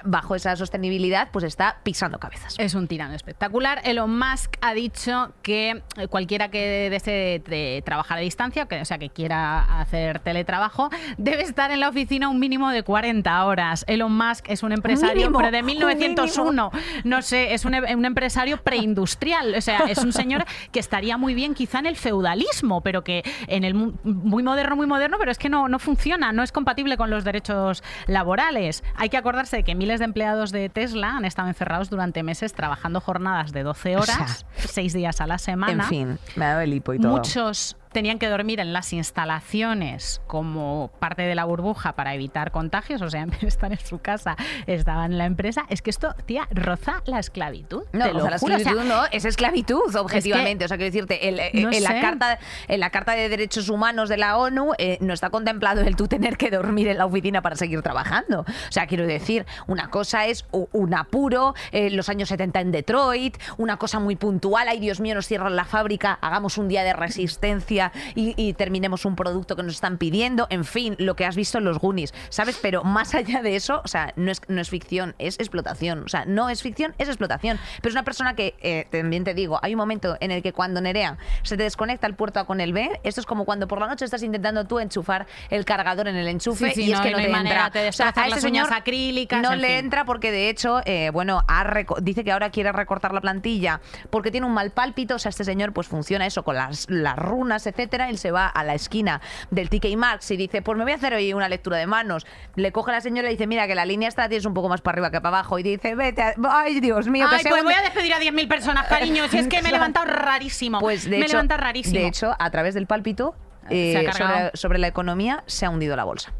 bajo 0.03 0.35
esa 0.35 0.55
sostenibilidad, 0.55 1.29
pues 1.31 1.45
está 1.45 1.77
pisando 1.83 2.19
cabezas. 2.19 2.55
Es 2.57 2.73
un 2.75 2.87
tirano 2.87 3.13
espectacular. 3.13 3.79
Elon 3.85 4.17
Musk 4.17 4.55
ha 4.61 4.73
dicho 4.73 5.33
que 5.41 5.81
cualquiera 6.09 6.49
que 6.49 6.89
desee 6.89 7.39
de 7.39 7.81
trabajar 7.85 8.17
a 8.17 8.21
distancia, 8.21 8.65
que, 8.65 8.81
o 8.81 8.85
sea, 8.85 8.97
que 8.97 9.04
quiera 9.09 9.79
hacer 9.79 10.19
teletrabajo, 10.19 10.89
debe 11.17 11.43
estar 11.43 11.71
en 11.71 11.79
la 11.79 11.89
oficina 11.89 12.29
un 12.29 12.39
mínimo 12.39 12.69
de 12.69 12.83
40 12.83 13.45
horas. 13.45 13.83
Elon 13.87 14.15
Musk 14.15 14.49
es 14.49 14.63
un 14.63 14.71
empresario 14.71 15.15
Mínimo, 15.15 15.39
pero 15.39 15.51
de 15.51 15.59
un 15.59 15.65
1901. 15.65 16.71
No 17.03 17.21
sé, 17.21 17.53
es 17.53 17.65
un, 17.65 17.75
un 17.75 18.05
empresario 18.05 18.57
preindustrial. 18.57 19.55
O 19.55 19.61
sea, 19.61 19.79
es 19.87 19.97
un 19.99 20.11
señor 20.13 20.45
que 20.71 20.79
estaría 20.79 21.17
muy 21.17 21.33
bien 21.33 21.53
quizá 21.53 21.79
en 21.79 21.85
el 21.85 21.95
feudalismo, 21.95 22.81
pero 22.81 23.03
que 23.03 23.23
en 23.47 23.63
el 23.63 23.73
mu- 23.73 23.93
muy 24.03 24.43
moderno, 24.43 24.75
muy 24.75 24.87
moderno, 24.87 25.17
pero 25.19 25.31
es 25.31 25.37
que 25.37 25.49
no, 25.49 25.67
no 25.67 25.79
funciona, 25.79 26.31
no 26.31 26.43
es 26.43 26.51
compatible 26.51 26.97
con 26.97 27.09
los 27.09 27.23
derechos 27.23 27.83
laborales. 28.07 28.83
Hay 28.95 29.09
que 29.09 29.17
acordarse 29.17 29.57
de 29.57 29.63
que 29.63 29.75
miles 29.75 29.99
de 29.99 30.05
empleados 30.05 30.51
de 30.51 30.69
Tesla 30.69 31.17
han 31.17 31.25
estado 31.25 31.47
encerrados 31.47 31.89
durante 31.89 32.23
meses 32.23 32.53
trabajando 32.53 33.01
jornadas 33.01 33.51
de 33.51 33.63
12 33.63 33.97
O 33.97 34.01
horas, 34.01 34.45
seis 34.57 34.93
días 34.93 35.21
a 35.21 35.27
la 35.27 35.37
semana. 35.37 35.83
En 35.83 35.89
fin, 35.89 36.19
me 36.35 36.45
ha 36.45 36.49
dado 36.49 36.61
el 36.61 36.73
hipo 36.73 36.93
y 36.93 36.99
todo. 36.99 37.11
Muchos 37.11 37.75
tenían 37.95 38.19
que 38.19 38.27
dormir 38.27 38.59
en 38.59 38.73
las 38.73 38.91
instalaciones 38.91 40.21
como 40.27 40.91
parte 40.99 41.21
de 41.21 41.33
la 41.33 41.45
burbuja 41.45 41.93
para 41.93 42.13
evitar 42.13 42.51
contagios, 42.51 43.01
o 43.01 43.09
sea, 43.09 43.21
en 43.23 43.29
vez 43.29 43.39
de 43.39 43.47
estar 43.47 43.71
en 43.71 43.79
su 43.79 43.99
casa, 43.99 44.35
estaban 44.67 45.13
en 45.13 45.17
la 45.17 45.25
empresa. 45.25 45.65
Es 45.69 45.81
que 45.81 45.91
esto, 45.91 46.13
tía, 46.25 46.45
roza 46.51 47.01
la 47.05 47.19
esclavitud. 47.19 47.83
No, 47.93 48.05
te 48.05 48.11
lo 48.11 48.19
o 48.19 48.21
sea, 48.21 48.31
la 48.31 48.37
juro. 48.37 48.55
O 48.55 48.59
sea, 48.59 48.67
esclavitud 48.67 48.89
no, 48.89 49.05
es 49.13 49.23
esclavitud, 49.23 49.95
objetivamente. 49.95 50.65
o 50.65 50.67
sea, 50.67 50.75
quiero 50.75 50.91
decirte, 50.91 51.29
el- 51.29 51.63
no 51.63 51.71
en, 51.71 51.83
la 51.83 52.01
carta, 52.01 52.39
en 52.67 52.79
la 52.81 52.89
Carta 52.89 53.13
de 53.13 53.29
Derechos 53.29 53.69
Humanos 53.69 54.09
de 54.09 54.17
la 54.17 54.37
ONU 54.37 54.73
eh, 54.77 54.97
no 54.99 55.13
está 55.13 55.29
contemplado 55.29 55.79
el 55.79 55.95
tú 55.95 56.09
tener 56.09 56.35
que 56.35 56.51
dormir 56.51 56.89
en 56.89 56.97
la 56.97 57.05
oficina 57.05 57.41
para 57.41 57.55
seguir 57.55 57.81
trabajando. 57.81 58.41
O 58.41 58.71
sea, 58.71 58.87
quiero 58.87 59.07
decir, 59.07 59.45
una 59.67 59.89
cosa 59.89 60.25
es 60.25 60.45
un 60.51 60.93
apuro, 60.93 61.55
eh, 61.71 61.89
los 61.91 62.09
años 62.09 62.27
70 62.27 62.59
en 62.59 62.71
Detroit, 62.73 63.37
una 63.57 63.77
cosa 63.77 64.01
muy 64.01 64.17
puntual, 64.17 64.67
ay 64.67 64.81
Dios 64.81 64.99
mío, 64.99 65.15
nos 65.15 65.27
cierran 65.27 65.55
la 65.55 65.63
fábrica, 65.63 66.19
hagamos 66.21 66.57
un 66.57 66.67
día 66.67 66.83
de 66.83 66.91
resistencia 66.91 67.84
y, 68.15 68.33
y 68.37 68.53
terminemos 68.53 69.05
un 69.05 69.15
producto 69.15 69.55
que 69.55 69.63
nos 69.63 69.73
están 69.75 69.97
pidiendo, 69.97 70.47
en 70.49 70.65
fin, 70.65 70.95
lo 70.99 71.15
que 71.15 71.25
has 71.25 71.35
visto 71.35 71.57
en 71.57 71.65
los 71.65 71.79
Goonies, 71.79 72.13
¿sabes? 72.29 72.57
Pero 72.61 72.83
más 72.83 73.15
allá 73.15 73.41
de 73.41 73.55
eso, 73.55 73.81
o 73.83 73.87
sea, 73.87 74.13
no 74.15 74.31
es, 74.31 74.41
no 74.47 74.61
es 74.61 74.69
ficción, 74.69 75.15
es 75.19 75.39
explotación. 75.39 76.03
O 76.03 76.07
sea, 76.09 76.25
no 76.25 76.49
es 76.49 76.61
ficción, 76.61 76.93
es 76.97 77.07
explotación. 77.07 77.59
Pero 77.81 77.89
es 77.89 77.93
una 77.95 78.03
persona 78.03 78.35
que, 78.35 78.55
eh, 78.61 78.87
también 78.91 79.23
te 79.23 79.33
digo, 79.33 79.59
hay 79.61 79.73
un 79.73 79.79
momento 79.79 80.17
en 80.19 80.31
el 80.31 80.41
que 80.41 80.53
cuando 80.53 80.81
Nerea 80.81 81.17
se 81.43 81.57
te 81.57 81.63
desconecta 81.63 82.07
el 82.07 82.15
puerto 82.15 82.39
A 82.39 82.45
con 82.45 82.61
el 82.61 82.73
B, 82.73 82.99
esto 83.03 83.21
es 83.21 83.25
como 83.25 83.45
cuando 83.45 83.67
por 83.67 83.79
la 83.79 83.87
noche 83.87 84.05
estás 84.05 84.23
intentando 84.23 84.65
tú 84.65 84.79
enchufar 84.79 85.25
el 85.49 85.65
cargador 85.65 86.07
en 86.07 86.15
el 86.15 86.27
enchufe 86.27 86.69
Sí, 86.69 86.75
sí, 86.75 86.83
y 86.85 86.91
es 86.91 86.97
no, 86.99 87.03
que 87.03 87.11
no 87.11 87.17
te 87.17 87.27
manera, 87.29 87.65
entra. 87.67 87.81
te 87.81 87.89
O 87.89 87.91
sea, 87.93 88.09
a 88.09 88.27
las 88.27 88.43
uñas 88.43 88.71
acrílicas, 88.71 89.41
No 89.41 89.53
en 89.53 89.61
le 89.61 89.67
fin. 89.67 89.77
entra 89.77 90.05
porque 90.05 90.31
de 90.31 90.49
hecho, 90.49 90.81
eh, 90.85 91.09
bueno, 91.11 91.43
ha 91.47 91.65
dice 92.01 92.23
que 92.23 92.31
ahora 92.31 92.49
quiere 92.51 92.71
recortar 92.71 93.13
la 93.13 93.21
plantilla 93.21 93.81
porque 94.09 94.31
tiene 94.31 94.45
un 94.47 94.53
mal 94.53 94.71
pálpito. 94.71 95.15
O 95.15 95.19
sea, 95.19 95.29
este 95.29 95.43
señor 95.43 95.73
pues 95.73 95.87
funciona 95.87 96.25
eso 96.25 96.43
con 96.43 96.55
las, 96.55 96.85
las 96.89 97.15
runas, 97.17 97.65
etcétera. 97.75 98.09
Él 98.09 98.17
se 98.17 98.31
va 98.31 98.47
a 98.47 98.63
la 98.63 98.73
esquina 98.73 99.21
del 99.51 99.69
TK 99.69 99.95
Maxx 99.97 100.31
y 100.31 100.37
dice, 100.37 100.61
pues 100.61 100.77
me 100.77 100.83
voy 100.83 100.93
a 100.93 100.95
hacer 100.95 101.13
hoy 101.13 101.33
una 101.33 101.49
lectura 101.49 101.77
de 101.77 101.87
manos. 101.87 102.25
Le 102.55 102.71
coge 102.71 102.91
a 102.91 102.95
la 102.95 103.01
señora 103.01 103.27
y 103.29 103.31
dice, 103.31 103.47
mira 103.47 103.67
que 103.67 103.75
la 103.75 103.85
línea 103.85 104.07
esta 104.09 104.23
la 104.23 104.29
tienes 104.29 104.45
un 104.45 104.53
poco 104.53 104.69
más 104.69 104.81
para 104.81 104.95
arriba 104.95 105.11
que 105.11 105.21
para 105.21 105.37
abajo. 105.39 105.59
Y 105.59 105.63
dice, 105.63 105.95
vete, 105.95 106.21
a- 106.21 106.33
ay 106.49 106.79
Dios 106.79 107.07
mío, 107.07 107.27
que 107.29 107.35
Ay, 107.35 107.43
pues 107.47 107.63
voy 107.63 107.73
a 107.73 107.81
despedir 107.81 108.13
a 108.13 108.19
10.000 108.19 108.47
personas, 108.47 108.87
cariño. 108.87 109.27
Si 109.29 109.37
es 109.37 109.47
que 109.47 109.61
me 109.61 109.69
he 109.69 109.71
levantado 109.73 110.05
rarísimo. 110.05 110.79
Pues 110.79 111.03
de 111.03 111.11
me 111.11 111.17
he 111.17 111.25
hecho, 111.25 111.41
rarísimo. 111.47 111.99
de 111.99 112.07
hecho, 112.07 112.35
a 112.39 112.49
través 112.51 112.73
del 112.73 112.87
pálpito 112.87 113.35
eh, 113.69 114.51
sobre 114.53 114.79
la 114.79 114.87
economía 114.87 115.43
se 115.47 115.65
ha 115.65 115.69
hundido 115.69 115.95
la 115.95 116.03
bolsa. 116.03 116.33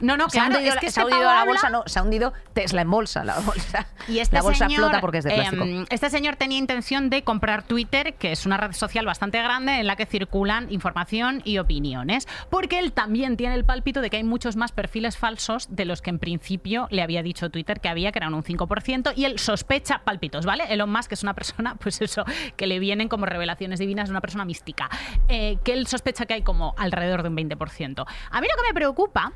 No, 0.00 0.16
no, 0.16 0.28
se 0.28 0.38
ha 0.38 0.46
claro, 0.46 0.58
hundido, 0.58 0.74
es 0.74 0.80
que 0.80 0.90
se 0.90 1.00
ha 1.00 1.02
este 1.02 1.14
hundido 1.14 1.28
pavo 1.28 1.40
la 1.40 1.44
bolsa, 1.44 1.70
no, 1.70 1.82
se 1.86 1.98
ha 1.98 2.02
hundido 2.02 2.32
Tesla 2.52 2.82
en 2.82 2.90
bolsa, 2.90 3.24
la 3.24 3.38
bolsa. 3.40 3.86
Y 4.08 4.18
este 4.18 4.36
la 4.36 4.42
bolsa 4.42 4.66
señor, 4.66 4.80
flota 4.80 5.00
porque 5.00 5.18
es 5.18 5.24
de 5.24 5.34
plástico. 5.34 5.64
em, 5.64 5.86
este 5.90 6.10
señor 6.10 6.36
tenía 6.36 6.58
intención 6.58 7.10
de 7.10 7.22
comprar 7.22 7.62
Twitter, 7.62 8.14
que 8.14 8.32
es 8.32 8.46
una 8.46 8.56
red 8.56 8.72
social 8.72 9.06
bastante 9.06 9.42
grande 9.42 9.80
en 9.80 9.86
la 9.86 9.96
que 9.96 10.06
circulan 10.06 10.70
información 10.72 11.42
y 11.44 11.58
opiniones, 11.58 12.26
porque 12.50 12.78
él 12.78 12.92
también 12.92 13.36
tiene 13.36 13.54
el 13.54 13.64
pálpito 13.64 14.00
de 14.00 14.10
que 14.10 14.16
hay 14.16 14.24
muchos 14.24 14.56
más 14.56 14.72
perfiles 14.72 15.16
falsos 15.16 15.68
de 15.70 15.84
los 15.84 16.02
que 16.02 16.10
en 16.10 16.18
principio 16.18 16.88
le 16.90 17.02
había 17.02 17.22
dicho 17.22 17.50
Twitter 17.50 17.80
que 17.80 17.88
había, 17.88 18.12
que 18.12 18.18
eran 18.18 18.34
un 18.34 18.42
5%, 18.42 19.12
y 19.16 19.24
él 19.24 19.38
sospecha 19.38 20.02
pálpitos, 20.04 20.46
¿vale? 20.46 20.64
Elon 20.68 20.90
Musk 20.90 21.12
es 21.12 21.22
una 21.22 21.34
persona, 21.34 21.74
pues 21.76 22.00
eso, 22.00 22.24
que 22.56 22.66
le 22.66 22.78
vienen 22.78 23.08
como 23.08 23.26
revelaciones 23.26 23.78
divinas, 23.78 24.10
una 24.10 24.20
persona 24.20 24.44
mística, 24.44 24.88
eh, 25.28 25.58
que 25.64 25.72
él 25.72 25.86
sospecha 25.86 26.26
que 26.26 26.34
hay 26.34 26.42
como 26.42 26.74
alrededor 26.78 27.22
de 27.22 27.28
un 27.28 27.36
20%. 27.36 28.06
A 28.30 28.40
mí 28.40 28.46
lo 28.48 28.62
que 28.62 28.68
me 28.68 28.74
preocupa 28.74 29.32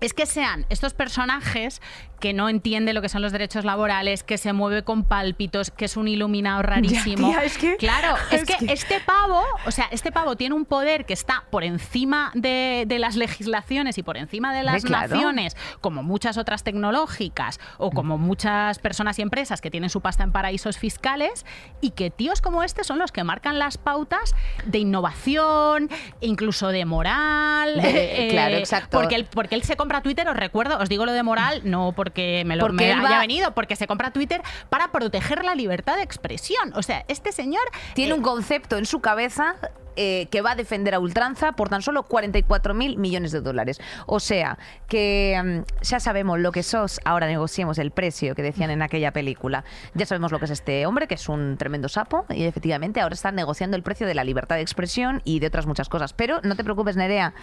es 0.00 0.14
que 0.14 0.26
sean 0.26 0.66
estos 0.68 0.94
personajes 0.94 1.80
que 2.20 2.34
no 2.34 2.50
entiende 2.50 2.92
lo 2.92 3.00
que 3.00 3.08
son 3.08 3.22
los 3.22 3.32
derechos 3.32 3.64
laborales, 3.64 4.22
que 4.22 4.36
se 4.36 4.52
mueve 4.52 4.82
con 4.84 5.04
pálpitos, 5.04 5.70
que 5.70 5.86
es 5.86 5.96
un 5.96 6.06
iluminado 6.06 6.60
rarísimo. 6.62 7.30
tía, 7.30 7.44
es 7.44 7.56
que- 7.56 7.76
claro, 7.78 8.14
es, 8.30 8.42
es 8.42 8.44
que, 8.46 8.66
que- 8.66 8.72
este 8.74 9.00
pavo, 9.00 9.42
o 9.66 9.70
sea, 9.70 9.86
este 9.90 10.12
pavo 10.12 10.36
tiene 10.36 10.54
un 10.54 10.66
poder 10.66 11.06
que 11.06 11.14
está 11.14 11.44
por 11.50 11.64
encima 11.64 12.30
de, 12.34 12.84
de 12.86 12.98
las 12.98 13.16
legislaciones 13.24 13.96
y 13.96 14.02
por 14.02 14.18
encima 14.18 14.54
de 14.54 14.62
las 14.64 14.84
Eh, 14.84 14.86
claro. 14.86 15.08
naciones, 15.14 15.56
como 15.80 16.02
muchas 16.02 16.36
otras 16.36 16.62
tecnológicas 16.62 17.58
o 17.78 17.90
como 17.90 18.18
muchas 18.18 18.78
personas 18.80 19.18
y 19.18 19.22
empresas 19.22 19.62
que 19.62 19.70
tienen 19.70 19.88
su 19.88 20.02
pasta 20.02 20.22
en 20.22 20.30
paraísos 20.32 20.76
fiscales 20.76 21.46
y 21.80 21.90
que 21.92 22.10
tíos 22.10 22.42
como 22.42 22.62
este 22.62 22.84
son 22.84 22.98
los 22.98 23.12
que 23.12 23.24
marcan 23.24 23.58
las 23.58 23.78
pautas 23.78 24.34
de 24.66 24.78
innovación, 24.78 25.88
incluso 26.20 26.68
de 26.68 26.84
moral. 26.84 27.80
De- 27.80 28.28
claro, 28.30 28.56
exacto. 28.56 28.98
Porque 28.98 29.14
él, 29.14 29.26
porque 29.32 29.54
él 29.54 29.62
se 29.62 29.76
compra 29.90 30.02
Twitter, 30.02 30.28
os 30.28 30.36
recuerdo, 30.36 30.78
os 30.78 30.88
digo 30.88 31.04
lo 31.04 31.10
de 31.12 31.24
moral, 31.24 31.62
no 31.64 31.90
porque 31.90 32.44
me 32.46 32.54
lo 32.54 32.62
Porque 32.66 32.76
me 32.86 32.92
haya 32.92 33.02
va- 33.16 33.18
venido, 33.18 33.50
porque 33.54 33.74
se 33.74 33.88
compra 33.88 34.12
Twitter 34.12 34.40
para 34.68 34.92
proteger 34.92 35.44
la 35.44 35.56
libertad 35.56 35.96
de 35.96 36.02
expresión. 36.04 36.72
O 36.76 36.82
sea, 36.84 37.04
este 37.08 37.32
señor 37.32 37.62
Tiene 37.94 38.12
eh, 38.12 38.14
un 38.14 38.22
concepto 38.22 38.76
en 38.78 38.86
su 38.86 39.00
cabeza 39.00 39.56
eh, 39.96 40.28
que 40.30 40.40
va 40.40 40.52
a 40.52 40.54
defender 40.54 40.94
a 40.94 40.98
ultranza 40.98 41.52
por 41.52 41.68
tan 41.68 41.82
solo 41.82 42.04
44 42.04 42.74
mil 42.74 42.98
millones 42.98 43.32
de 43.32 43.40
dólares. 43.40 43.80
O 44.06 44.20
sea, 44.20 44.58
que 44.88 45.40
mm, 45.42 45.82
ya 45.82 46.00
sabemos 46.00 46.38
lo 46.38 46.52
que 46.52 46.62
sos, 46.62 47.00
ahora 47.04 47.26
negociemos 47.26 47.78
el 47.78 47.90
precio 47.90 48.34
que 48.34 48.42
decían 48.42 48.70
en 48.70 48.82
aquella 48.82 49.12
película. 49.12 49.64
Ya 49.94 50.06
sabemos 50.06 50.32
lo 50.32 50.38
que 50.38 50.46
es 50.46 50.50
este 50.50 50.86
hombre, 50.86 51.06
que 51.06 51.14
es 51.14 51.28
un 51.28 51.56
tremendo 51.56 51.88
sapo, 51.88 52.26
y 52.30 52.44
efectivamente 52.44 53.00
ahora 53.00 53.14
están 53.14 53.34
negociando 53.34 53.76
el 53.76 53.82
precio 53.82 54.06
de 54.06 54.14
la 54.14 54.24
libertad 54.24 54.56
de 54.56 54.62
expresión 54.62 55.22
y 55.24 55.40
de 55.40 55.48
otras 55.48 55.66
muchas 55.66 55.88
cosas. 55.88 56.12
Pero 56.12 56.40
no 56.42 56.56
te 56.56 56.64
preocupes, 56.64 56.96
Nerea, 56.96 57.34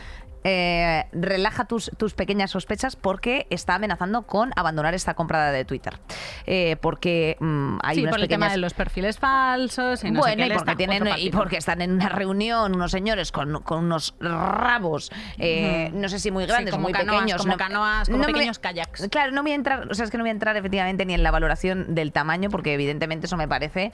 eh, 0.43 1.05
relaja 1.11 1.65
tus, 1.65 1.91
tus 1.97 2.13
pequeñas 2.13 2.51
sospechas 2.51 2.95
porque 2.95 3.47
está 3.49 3.75
amenazando 3.75 4.23
con 4.23 4.51
abandonar 4.55 4.93
esta 4.93 5.13
comprada 5.13 5.51
de 5.51 5.65
Twitter. 5.65 5.99
Eh, 6.45 6.77
porque 6.81 7.37
mm, 7.39 7.79
hay 7.83 7.95
sí, 7.95 8.01
unas 8.03 8.13
por 8.13 8.21
el 8.21 8.27
tema 8.27 8.49
de 8.49 8.57
los 8.57 8.73
perfiles 8.73 9.19
falsos 9.19 10.03
y 10.03 10.11
no 10.11 10.23
sé 10.23 10.35
bueno, 10.35 10.55
qué, 10.65 10.71
y 10.71 10.75
tienen, 10.75 11.31
porque 11.31 11.57
están 11.57 11.81
en 11.81 11.93
una 11.93 12.09
reunión 12.09 12.46
unos 12.53 12.91
señores 12.91 13.31
con, 13.31 13.61
con 13.63 13.85
unos 13.85 14.15
rabos, 14.19 15.11
eh, 15.37 15.89
no 15.93 16.09
sé 16.09 16.19
si 16.19 16.31
muy 16.31 16.43
Sí, 16.45 16.49
grandes 16.49 16.71
como 16.73 16.83
muy 16.83 16.93
canoas, 16.93 17.19
pequeños. 17.21 17.41
como 17.41 17.53
no- 17.53 17.57
canoas, 17.57 18.09
como 18.09 18.23
pequeños 18.25 18.59
kayaks. 18.59 19.07
Claro, 19.09 19.31
no 19.31 19.41
voy 19.43 19.51
a 19.51 19.55
entrar, 19.55 19.87
o 19.89 19.93
sea, 19.93 20.05
es 20.05 20.11
que 20.11 20.17
no 20.17 20.23
voy 20.23 20.29
a 20.29 20.33
entrar 20.33 20.55
efectivamente 20.57 21.05
ni 21.05 21.13
en 21.13 21.23
la 21.23 21.31
valoración 21.31 21.95
del 21.95 22.11
tamaño, 22.11 22.49
porque 22.49 22.73
evidentemente 22.73 23.25
eso 23.27 23.37
me 23.37 23.47
parece 23.47 23.91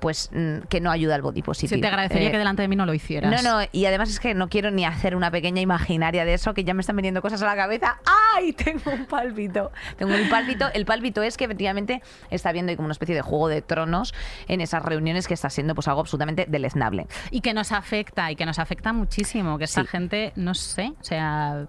pues 0.00 0.30
mm, 0.32 0.66
que 0.68 0.80
no 0.80 0.90
ayuda 0.90 1.14
al 1.14 1.22
body 1.22 1.42
positive. 1.42 1.76
Sí, 1.76 1.80
te 1.80 1.86
agradecería 1.86 2.28
Eh, 2.28 2.32
que 2.32 2.38
delante 2.38 2.62
de 2.62 2.68
mí 2.68 2.76
no 2.76 2.86
lo 2.86 2.94
hicieras. 2.94 3.30
no, 3.42 3.42
no, 3.60 3.66
y 3.72 3.86
además 3.86 4.10
es 4.10 4.20
que 4.20 4.34
no 4.34 4.48
quiero 4.48 4.70
ni 4.70 4.84
hacer 4.84 5.16
una 5.16 5.30
pequeña 5.30 5.60
imaginaria 5.60 6.24
de 6.24 6.34
eso, 6.34 6.52
que 6.54 6.64
ya 6.64 6.74
me 6.74 6.80
están 6.80 6.96
viniendo 6.96 7.22
cosas 7.22 7.40
a 7.42 7.46
la 7.46 7.56
cabeza. 7.56 7.98
¡Ay! 8.36 8.52
Tengo 8.64 8.90
un 8.92 9.06
pálpito. 9.06 9.70
Tengo 9.96 10.14
un 10.14 10.28
pálpito. 10.28 10.68
El 10.74 10.84
pálpito 10.84 11.22
es 11.22 11.36
que 11.36 11.44
efectivamente 11.44 12.02
está 12.30 12.52
viendo 12.52 12.70
ahí 12.70 12.76
como 12.76 12.86
una 12.86 12.92
especie 12.92 13.14
de 13.14 13.22
juego 13.22 13.48
de 13.48 13.62
tronos 13.62 14.14
en 14.48 14.60
esas 14.60 14.82
reuniones 14.84 15.26
que 15.28 15.34
está 15.34 15.50
siendo 15.50 15.74
pues 15.74 15.88
algo 15.88 16.00
absolutamente 16.00 16.46
deleznable. 16.48 17.06
Y 17.30 17.40
que 17.40 17.54
nos 17.54 17.72
afecta, 17.72 17.83
y 17.92 18.36
que 18.36 18.46
nos 18.46 18.58
afecta 18.58 18.92
muchísimo, 18.92 19.58
que 19.58 19.64
esta 19.64 19.82
Sí. 19.82 19.88
gente, 19.88 20.32
no 20.36 20.54
sé, 20.54 20.92
o 21.00 21.04
sea 21.04 21.66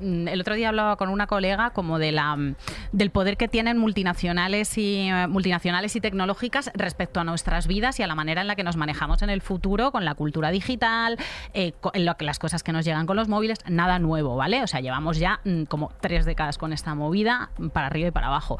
mm, 0.00 0.26
el 0.26 0.40
otro 0.40 0.54
día 0.54 0.70
hablaba 0.70 0.96
con 0.96 1.08
una 1.08 1.26
colega 1.28 1.70
como 1.70 2.00
de 2.00 2.10
la 2.10 2.34
mm, 2.34 2.56
del 2.92 3.10
poder 3.10 3.36
que 3.36 3.46
tienen 3.46 3.78
multinacionales 3.78 4.76
y 4.76 5.08
eh, 5.08 5.28
multinacionales 5.28 5.94
y 5.94 6.00
tecnológicas 6.00 6.70
respecto 6.74 7.20
a 7.20 7.24
nuestras 7.24 7.68
vidas 7.68 8.00
y 8.00 8.02
a 8.02 8.06
la 8.08 8.14
manera 8.16 8.40
en 8.40 8.48
la 8.48 8.56
que 8.56 8.64
nos 8.64 8.76
manejamos 8.76 9.22
en 9.22 9.30
el 9.30 9.40
futuro 9.40 9.92
con 9.92 10.04
la 10.04 10.14
cultura 10.16 10.50
digital, 10.50 11.16
eh, 11.52 11.74
lo 11.94 12.16
que 12.16 12.24
las 12.24 12.38
cosas 12.40 12.62
que 12.64 12.72
nos 12.72 12.84
llegan 12.84 13.06
con 13.06 13.16
los 13.16 13.28
móviles, 13.28 13.58
nada 13.68 13.98
nuevo, 14.00 14.34
¿vale? 14.34 14.62
O 14.64 14.66
sea, 14.66 14.80
llevamos 14.80 15.18
ya 15.18 15.40
mm, 15.44 15.64
como 15.64 15.92
tres 16.00 16.24
décadas 16.24 16.58
con 16.58 16.72
esta 16.72 16.94
movida 16.96 17.50
para 17.72 17.86
arriba 17.86 18.08
y 18.08 18.12
para 18.12 18.26
abajo. 18.26 18.56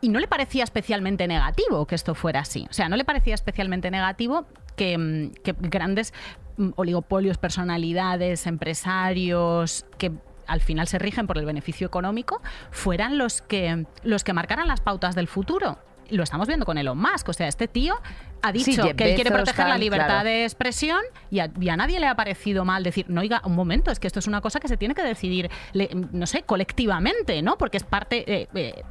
Y 0.00 0.10
no 0.10 0.20
le 0.20 0.28
parecía 0.28 0.62
especialmente 0.64 1.26
negativo 1.26 1.86
que 1.86 1.94
esto 1.96 2.14
fuera 2.14 2.40
así. 2.40 2.66
O 2.70 2.72
sea, 2.72 2.88
no 2.88 2.96
le 2.96 3.04
parecía 3.04 3.34
especialmente 3.34 3.90
negativo 3.90 4.46
que, 4.78 4.96
mm, 4.96 5.32
que 5.44 5.54
grandes 5.58 6.14
mm, 6.56 6.70
oligopolios, 6.76 7.36
personalidades, 7.36 8.46
empresarios 8.46 9.84
que 9.98 10.12
al 10.46 10.62
final 10.62 10.88
se 10.88 10.98
rigen 10.98 11.26
por 11.26 11.36
el 11.36 11.44
beneficio 11.44 11.86
económico, 11.86 12.40
fueran 12.70 13.18
los 13.18 13.42
que, 13.42 13.84
los 14.02 14.24
que 14.24 14.32
marcaran 14.32 14.66
las 14.66 14.80
pautas 14.80 15.14
del 15.14 15.28
futuro. 15.28 15.78
Lo 16.10 16.22
estamos 16.22 16.48
viendo 16.48 16.64
con 16.64 16.78
Elon 16.78 16.96
Musk. 16.96 17.28
O 17.28 17.32
sea, 17.34 17.48
este 17.48 17.68
tío 17.68 17.94
ha 18.40 18.50
dicho 18.50 18.82
que 18.96 19.10
él 19.10 19.14
quiere 19.14 19.30
proteger 19.30 19.68
la 19.68 19.76
libertad 19.76 20.06
claro. 20.22 20.28
de 20.30 20.44
expresión 20.44 21.00
y 21.30 21.40
a, 21.40 21.50
y 21.60 21.68
a 21.68 21.76
nadie 21.76 22.00
le 22.00 22.06
ha 22.06 22.14
parecido 22.16 22.64
mal 22.64 22.82
decir, 22.82 23.04
no, 23.10 23.20
oiga, 23.20 23.42
un 23.44 23.54
momento, 23.54 23.90
es 23.90 24.00
que 24.00 24.06
esto 24.06 24.20
es 24.20 24.26
una 24.26 24.40
cosa 24.40 24.58
que 24.58 24.68
se 24.68 24.78
tiene 24.78 24.94
que 24.94 25.02
decidir, 25.02 25.50
le- 25.74 25.90
no 26.12 26.26
sé, 26.26 26.44
colectivamente, 26.44 27.42
¿no? 27.42 27.58
Porque 27.58 27.76
es 27.76 27.84
parte... 27.84 28.24
eh, 28.26 28.48
eh, 28.54 28.82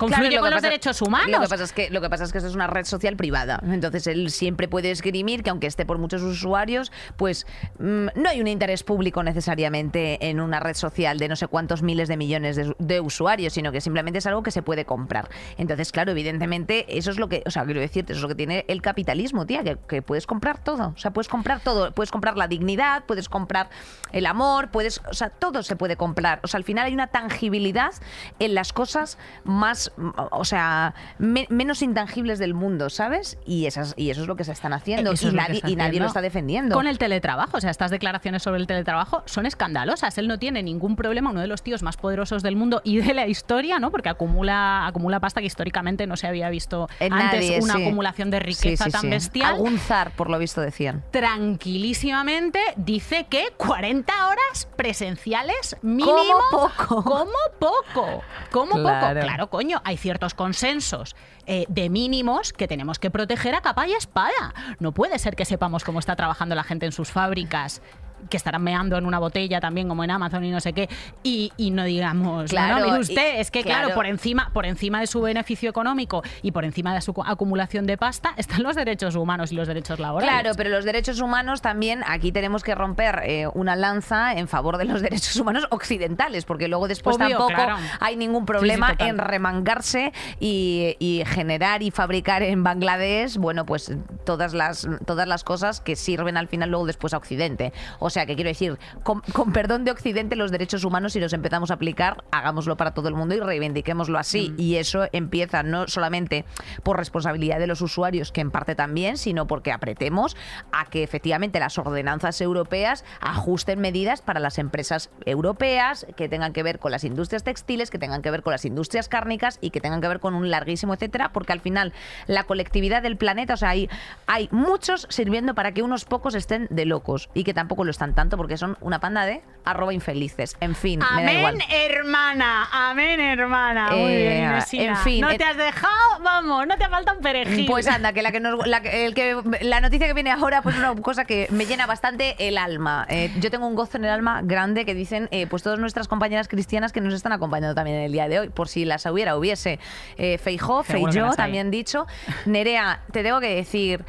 confluye 0.00 0.30
Claro, 0.30 0.34
lo 0.36 0.40
con 0.40 0.48
que 0.48 0.54
los 0.54 0.62
pasa- 0.62 0.68
derechos 0.70 1.02
humanos. 1.02 1.30
Lo 1.30 1.40
que 1.42 1.48
pasa 1.48 1.64
es 1.64 1.72
que 1.72 1.90
lo 1.90 2.00
que 2.00 2.10
pasa 2.10 2.24
es 2.24 2.32
que 2.32 2.38
esto 2.38 2.48
es 2.48 2.56
una 2.56 2.66
red 2.66 2.84
social 2.86 3.16
privada. 3.16 3.60
Entonces 3.64 4.06
él 4.08 4.30
siempre 4.30 4.66
puede 4.66 4.90
esgrimir 4.90 5.42
que 5.44 5.50
aunque 5.50 5.66
esté 5.68 5.86
por 5.86 5.98
muchos 5.98 6.22
usuarios, 6.22 6.90
pues 7.16 7.46
mm, 7.78 8.06
no 8.16 8.28
hay 8.28 8.40
un 8.40 8.48
interés 8.48 8.82
público 8.82 9.22
necesariamente 9.22 10.28
en 10.28 10.40
una 10.40 10.58
red 10.60 10.74
social 10.74 11.18
de 11.18 11.28
no 11.28 11.36
sé 11.36 11.46
cuántos 11.46 11.82
miles 11.82 12.08
de 12.08 12.16
millones 12.16 12.56
de, 12.56 12.74
de 12.78 13.00
usuarios, 13.00 13.52
sino 13.52 13.70
que 13.72 13.80
simplemente 13.80 14.18
es 14.18 14.26
algo 14.26 14.42
que 14.42 14.50
se 14.50 14.62
puede 14.62 14.84
comprar. 14.84 15.28
Entonces, 15.58 15.92
claro, 15.92 16.12
evidentemente 16.12 16.96
eso 16.98 17.10
es 17.10 17.18
lo 17.18 17.28
que, 17.28 17.42
o 17.46 17.50
sea, 17.50 17.64
quiero 17.64 17.80
decirte, 17.80 18.12
eso 18.14 18.18
es 18.20 18.22
lo 18.22 18.28
que 18.28 18.34
tiene 18.34 18.64
el 18.68 18.80
capitalismo, 18.82 19.46
tía, 19.46 19.62
que, 19.62 19.76
que 19.86 20.00
puedes 20.02 20.26
comprar 20.26 20.62
todo. 20.64 20.94
O 20.96 20.98
sea, 20.98 21.12
puedes 21.12 21.28
comprar 21.28 21.60
todo. 21.60 21.92
Puedes 21.92 22.10
comprar 22.10 22.36
la 22.36 22.48
dignidad, 22.48 23.04
puedes 23.06 23.28
comprar 23.28 23.68
el 24.12 24.24
amor, 24.26 24.70
puedes, 24.70 25.00
o 25.10 25.14
sea, 25.14 25.28
todo 25.30 25.62
se 25.62 25.76
puede 25.76 25.96
comprar. 25.96 26.40
O 26.42 26.48
sea, 26.48 26.58
al 26.58 26.64
final 26.64 26.86
hay 26.86 26.94
una 26.94 27.08
tangibilidad 27.08 27.92
en 28.38 28.54
las 28.54 28.72
cosas 28.72 29.18
más, 29.44 29.89
o 30.30 30.44
sea, 30.44 30.94
me- 31.18 31.46
menos 31.50 31.82
intangibles 31.82 32.38
del 32.38 32.54
mundo, 32.54 32.90
¿sabes? 32.90 33.38
Y, 33.46 33.66
esas, 33.66 33.94
y 33.96 34.10
eso 34.10 34.22
es 34.22 34.26
lo 34.28 34.36
que 34.36 34.44
se 34.44 34.52
están 34.52 34.72
haciendo. 34.72 35.12
Eso 35.12 35.26
y, 35.26 35.28
es 35.28 35.34
nadie, 35.34 35.60
y 35.66 35.76
nadie 35.76 36.00
lo 36.00 36.06
está 36.06 36.20
defendiendo. 36.20 36.74
Con 36.74 36.86
el 36.86 36.98
teletrabajo, 36.98 37.56
o 37.56 37.60
sea, 37.60 37.70
estas 37.70 37.90
declaraciones 37.90 38.42
sobre 38.42 38.60
el 38.60 38.66
teletrabajo 38.66 39.22
son 39.26 39.46
escandalosas. 39.46 40.16
Él 40.18 40.28
no 40.28 40.38
tiene 40.38 40.62
ningún 40.62 40.96
problema, 40.96 41.30
uno 41.30 41.40
de 41.40 41.46
los 41.46 41.62
tíos 41.62 41.82
más 41.82 41.96
poderosos 41.96 42.42
del 42.42 42.56
mundo 42.56 42.80
y 42.84 42.98
de 42.98 43.14
la 43.14 43.26
historia, 43.26 43.78
¿no? 43.78 43.90
Porque 43.90 44.08
acumula, 44.08 44.86
acumula 44.86 45.20
pasta 45.20 45.40
que 45.40 45.46
históricamente 45.46 46.06
no 46.06 46.16
se 46.16 46.26
había 46.26 46.48
visto 46.50 46.88
En 46.98 47.12
antes, 47.12 47.40
nadie, 47.48 47.60
una 47.62 47.74
sí. 47.74 47.82
acumulación 47.82 48.30
de 48.30 48.40
riqueza 48.40 48.84
sí, 48.84 48.90
tan 48.90 49.10
bestial. 49.10 49.54
Algún 49.54 49.78
zar, 49.78 50.10
por 50.12 50.30
lo 50.30 50.38
visto, 50.38 50.60
decían. 50.60 51.02
Tranquilísimamente 51.10 52.58
dice 52.76 53.26
que 53.28 53.48
40 53.56 54.12
horas 54.26 54.68
presenciales 54.76 55.76
mínimo. 55.82 56.10
poco. 56.50 57.02
Como 57.04 57.30
poco. 57.58 58.22
Como 58.50 58.72
Claro. 58.80 59.14
poco. 59.14 59.20
Claro, 59.26 59.50
coño, 59.50 59.79
hay 59.84 59.96
ciertos 59.96 60.34
consensos 60.34 61.16
eh, 61.46 61.64
de 61.68 61.88
mínimos 61.88 62.52
que 62.52 62.68
tenemos 62.68 62.98
que 62.98 63.10
proteger 63.10 63.54
a 63.54 63.60
capa 63.60 63.86
y 63.86 63.92
espada. 63.92 64.54
No 64.78 64.92
puede 64.92 65.18
ser 65.18 65.36
que 65.36 65.44
sepamos 65.44 65.84
cómo 65.84 65.98
está 65.98 66.16
trabajando 66.16 66.54
la 66.54 66.64
gente 66.64 66.86
en 66.86 66.92
sus 66.92 67.10
fábricas 67.10 67.82
que 68.28 68.36
estarán 68.36 68.62
meando 68.62 68.96
en 68.98 69.06
una 69.06 69.18
botella 69.18 69.60
también 69.60 69.88
como 69.88 70.04
en 70.04 70.10
Amazon 70.10 70.44
y 70.44 70.50
no 70.50 70.60
sé 70.60 70.72
qué 70.72 70.88
y, 71.22 71.52
y 71.56 71.70
no 71.70 71.84
digamos 71.84 72.50
Claro, 72.50 72.86
no, 72.86 72.96
y- 72.96 73.00
usted 73.00 73.40
es 73.40 73.50
que 73.50 73.62
claro, 73.62 73.86
claro. 73.86 73.94
por 73.94 74.06
encima 74.06 74.50
por 74.52 74.66
encima 74.66 75.00
de 75.00 75.06
su 75.06 75.20
beneficio 75.20 75.70
económico 75.70 76.22
y 76.42 76.52
por 76.52 76.64
encima 76.64 76.94
de 76.94 77.00
su 77.00 77.12
cu- 77.14 77.24
acumulación 77.24 77.86
de 77.86 77.96
pasta 77.96 78.32
están 78.36 78.62
los 78.62 78.76
derechos 78.76 79.14
humanos 79.16 79.52
y 79.52 79.54
los 79.54 79.68
derechos 79.68 79.98
laborales 79.98 80.32
Claro, 80.32 80.54
pero 80.56 80.70
los 80.70 80.84
derechos 80.84 81.20
humanos 81.20 81.62
también, 81.62 82.02
aquí 82.06 82.32
tenemos 82.32 82.62
que 82.62 82.74
romper 82.74 83.22
eh, 83.24 83.46
una 83.54 83.76
lanza 83.76 84.32
en 84.34 84.48
favor 84.48 84.76
de 84.78 84.84
los 84.84 85.00
derechos 85.02 85.36
humanos 85.36 85.66
occidentales, 85.70 86.44
porque 86.44 86.68
luego 86.68 86.88
después 86.88 87.16
Obvio, 87.16 87.28
tampoco 87.30 87.54
claro. 87.54 87.76
hay 88.00 88.16
ningún 88.16 88.40
Sí, 88.40 88.46
sí, 88.46 88.46
problema 88.46 88.94
en 88.98 89.18
remangarse 89.18 90.12
y, 90.38 90.96
y 90.98 91.22
generar 91.26 91.82
y 91.82 91.90
fabricar 91.90 92.42
en 92.42 92.62
Bangladesh, 92.62 93.36
bueno, 93.38 93.64
pues 93.66 93.92
todas 94.24 94.52
las, 94.54 94.86
todas 95.06 95.26
las 95.26 95.44
cosas 95.44 95.80
que 95.80 95.96
sirven 95.96 96.36
al 96.36 96.48
final 96.48 96.70
luego 96.70 96.86
después 96.86 97.14
a 97.14 97.16
Occidente. 97.18 97.72
O 97.98 98.09
sea, 98.10 98.26
que 98.26 98.34
quiero 98.34 98.48
decir, 98.48 98.78
con, 99.02 99.20
con 99.32 99.52
perdón 99.52 99.84
de 99.84 99.90
Occidente, 99.90 100.36
los 100.36 100.50
derechos 100.50 100.84
humanos, 100.84 101.12
si 101.12 101.20
los 101.20 101.32
empezamos 101.32 101.70
a 101.70 101.74
aplicar, 101.74 102.24
hagámoslo 102.30 102.76
para 102.76 102.92
todo 102.92 103.08
el 103.08 103.14
mundo 103.14 103.34
y 103.34 103.40
reivindiquémoslo 103.40 104.18
así. 104.18 104.50
Mm. 104.50 104.60
Y 104.60 104.76
eso 104.76 105.06
empieza 105.12 105.62
no 105.62 105.88
solamente 105.88 106.44
por 106.82 106.96
responsabilidad 106.96 107.58
de 107.58 107.66
los 107.66 107.80
usuarios, 107.80 108.32
que 108.32 108.40
en 108.40 108.50
parte 108.50 108.74
también, 108.74 109.16
sino 109.16 109.46
porque 109.46 109.72
apretemos 109.72 110.36
a 110.72 110.86
que 110.86 111.02
efectivamente 111.02 111.60
las 111.60 111.78
ordenanzas 111.78 112.40
europeas 112.40 113.04
ajusten 113.20 113.80
medidas 113.80 114.22
para 114.22 114.40
las 114.40 114.58
empresas 114.58 115.10
europeas 115.24 116.06
que 116.16 116.28
tengan 116.28 116.52
que 116.52 116.62
ver 116.62 116.78
con 116.78 116.92
las 116.92 117.04
industrias 117.04 117.44
textiles, 117.44 117.90
que 117.90 117.98
tengan 117.98 118.22
que 118.22 118.30
ver 118.30 118.42
con 118.42 118.52
las 118.52 118.64
industrias 118.64 119.08
cárnicas 119.08 119.58
y 119.60 119.70
que 119.70 119.80
tengan 119.80 120.00
que 120.00 120.08
ver 120.08 120.20
con 120.20 120.34
un 120.34 120.50
larguísimo 120.50 120.94
etcétera, 120.94 121.32
porque 121.32 121.52
al 121.52 121.60
final 121.60 121.92
la 122.26 122.44
colectividad 122.44 123.02
del 123.02 123.16
planeta, 123.16 123.54
o 123.54 123.56
sea, 123.56 123.70
hay, 123.70 123.88
hay 124.26 124.48
muchos 124.50 125.06
sirviendo 125.10 125.54
para 125.54 125.72
que 125.72 125.82
unos 125.82 126.04
pocos 126.04 126.34
estén 126.34 126.66
de 126.70 126.84
locos 126.84 127.30
y 127.34 127.44
que 127.44 127.54
tampoco 127.54 127.84
lo 127.84 127.90
están 128.00 128.14
tanto 128.14 128.38
porque 128.38 128.56
son 128.56 128.78
una 128.80 128.98
panda 128.98 129.26
de 129.26 129.42
arroba 129.62 129.92
infelices. 129.92 130.56
En 130.60 130.74
fin, 130.74 131.00
me 131.16 131.22
da 131.22 131.32
igual. 131.34 131.54
Amén, 131.56 131.66
hermana. 131.70 132.66
Amén, 132.72 133.20
hermana. 133.20 133.90
Muy 133.90 134.10
Eh, 134.10 134.28
bien, 134.30 134.44
Inesina. 134.50 134.84
en 134.92 134.96
fin, 134.96 135.20
No 135.20 135.28
eh, 135.30 135.36
te 135.36 135.44
has 135.44 135.58
dejado, 135.58 136.20
vamos, 136.24 136.66
no 136.66 136.78
te 136.78 136.88
falta 136.88 137.12
un 137.12 137.20
perejil. 137.20 137.66
Pues 137.66 137.86
anda, 137.86 138.14
que 138.14 138.22
la 138.22 138.32
que 138.32 138.40
nos, 138.40 138.66
la, 138.66 138.78
el 138.78 139.12
que, 139.12 139.36
la 139.60 139.82
noticia 139.82 140.06
que 140.06 140.14
viene 140.14 140.30
ahora, 140.30 140.62
pues 140.62 140.76
es 140.76 140.80
una 140.82 140.94
cosa 141.02 141.26
que 141.26 141.46
me 141.50 141.66
llena 141.66 141.84
bastante 141.84 142.36
el 142.38 142.56
alma. 142.56 143.06
Eh, 143.10 143.30
yo 143.38 143.50
tengo 143.50 143.66
un 143.66 143.74
gozo 143.74 143.98
en 143.98 144.06
el 144.06 144.10
alma 144.10 144.40
grande 144.42 144.86
que 144.86 144.94
dicen, 144.94 145.28
eh, 145.30 145.46
pues 145.46 145.62
todas 145.62 145.78
nuestras 145.78 146.08
compañeras 146.08 146.48
cristianas 146.48 146.92
que 146.92 147.02
nos 147.02 147.12
están 147.12 147.32
acompañando 147.32 147.74
también 147.74 147.98
en 147.98 148.04
el 148.04 148.12
día 148.12 148.28
de 148.28 148.40
hoy, 148.40 148.48
por 148.48 148.68
si 148.68 148.86
las 148.86 149.04
hubiera, 149.04 149.36
hubiese. 149.36 149.78
Eh, 150.16 150.38
Feijó, 150.38 150.82
Feijó, 150.84 151.34
también 151.36 151.70
dicho. 151.70 152.06
Nerea, 152.46 153.02
te 153.12 153.22
tengo 153.22 153.40
que 153.40 153.54
decir. 153.54 154.06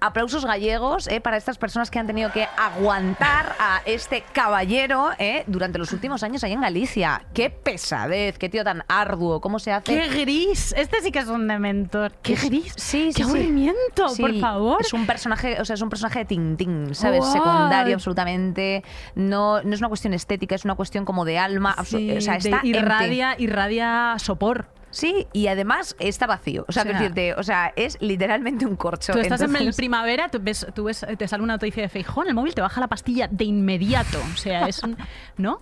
Aplausos 0.00 0.44
gallegos 0.44 1.08
eh, 1.08 1.20
para 1.20 1.36
estas 1.36 1.58
personas 1.58 1.90
que 1.90 1.98
han 1.98 2.06
tenido 2.06 2.30
que 2.32 2.46
aguantar 2.56 3.54
a 3.58 3.82
este 3.84 4.22
caballero 4.32 5.10
eh, 5.18 5.44
durante 5.48 5.78
los 5.78 5.92
últimos 5.92 6.22
años 6.22 6.44
ahí 6.44 6.52
en 6.52 6.60
Galicia. 6.60 7.24
Qué 7.34 7.50
pesadez, 7.50 8.38
qué 8.38 8.48
tío 8.48 8.62
tan 8.64 8.84
arduo, 8.88 9.40
cómo 9.40 9.58
se 9.58 9.72
hace. 9.72 9.84
Qué 9.92 10.08
gris. 10.08 10.72
Este 10.76 11.00
sí 11.02 11.10
que 11.10 11.18
es 11.20 11.28
un 11.28 11.48
dementor. 11.48 12.12
Qué 12.22 12.34
gris. 12.36 12.72
Sí, 12.76 13.12
sí, 13.12 13.12
Qué 13.16 13.22
sí. 13.24 13.30
aburrimiento, 13.30 14.08
Sí, 14.10 14.22
por 14.22 14.38
favor. 14.38 14.76
Es 14.80 14.92
un 14.92 15.06
personaje, 15.06 15.60
o 15.60 15.64
sea, 15.64 15.74
es 15.74 15.82
un 15.82 15.90
personaje 15.90 16.20
de 16.20 16.24
Tintín, 16.26 16.94
¿sabes? 16.94 17.24
Secundario 17.26 17.94
absolutamente. 17.94 18.84
No, 19.14 19.62
no 19.62 19.74
es 19.74 19.80
una 19.80 19.88
cuestión 19.88 20.14
estética, 20.14 20.54
es 20.54 20.64
una 20.64 20.74
cuestión 20.76 21.04
como 21.04 21.24
de 21.24 21.38
alma. 21.38 21.74
Sí, 21.84 22.16
o 22.16 22.20
sea, 22.20 22.34
de- 22.34 22.38
está 22.38 22.56
empty. 22.56 22.68
irradia, 22.70 23.34
irradia 23.38 24.14
sopor. 24.18 24.66
Sí, 24.90 25.26
y 25.32 25.48
además 25.48 25.96
está 25.98 26.26
vacío. 26.26 26.64
O 26.68 26.72
sea, 26.72 26.82
O 26.82 26.84
sea, 26.84 26.92
quiero 26.92 26.98
decirte, 27.00 27.34
o 27.34 27.42
sea, 27.42 27.72
es 27.76 27.98
literalmente 28.00 28.64
un 28.66 28.76
corcho. 28.76 29.12
Tú 29.12 29.18
estás 29.18 29.40
en 29.42 29.48
Entonces- 29.50 29.76
primavera, 29.76 30.28
tú 30.28 30.38
ves, 30.42 30.66
tú 30.74 30.84
ves, 30.84 31.06
te 31.18 31.28
sale 31.28 31.42
una 31.42 31.54
noticia 31.54 31.82
de 31.82 31.88
Feijón, 31.88 32.28
el 32.28 32.34
móvil 32.34 32.54
te 32.54 32.60
baja 32.62 32.80
la 32.80 32.88
pastilla 32.88 33.28
de 33.30 33.44
inmediato. 33.44 34.18
O 34.32 34.36
sea, 34.36 34.66
es 34.68 34.82
un. 34.82 34.96
¿No? 35.36 35.60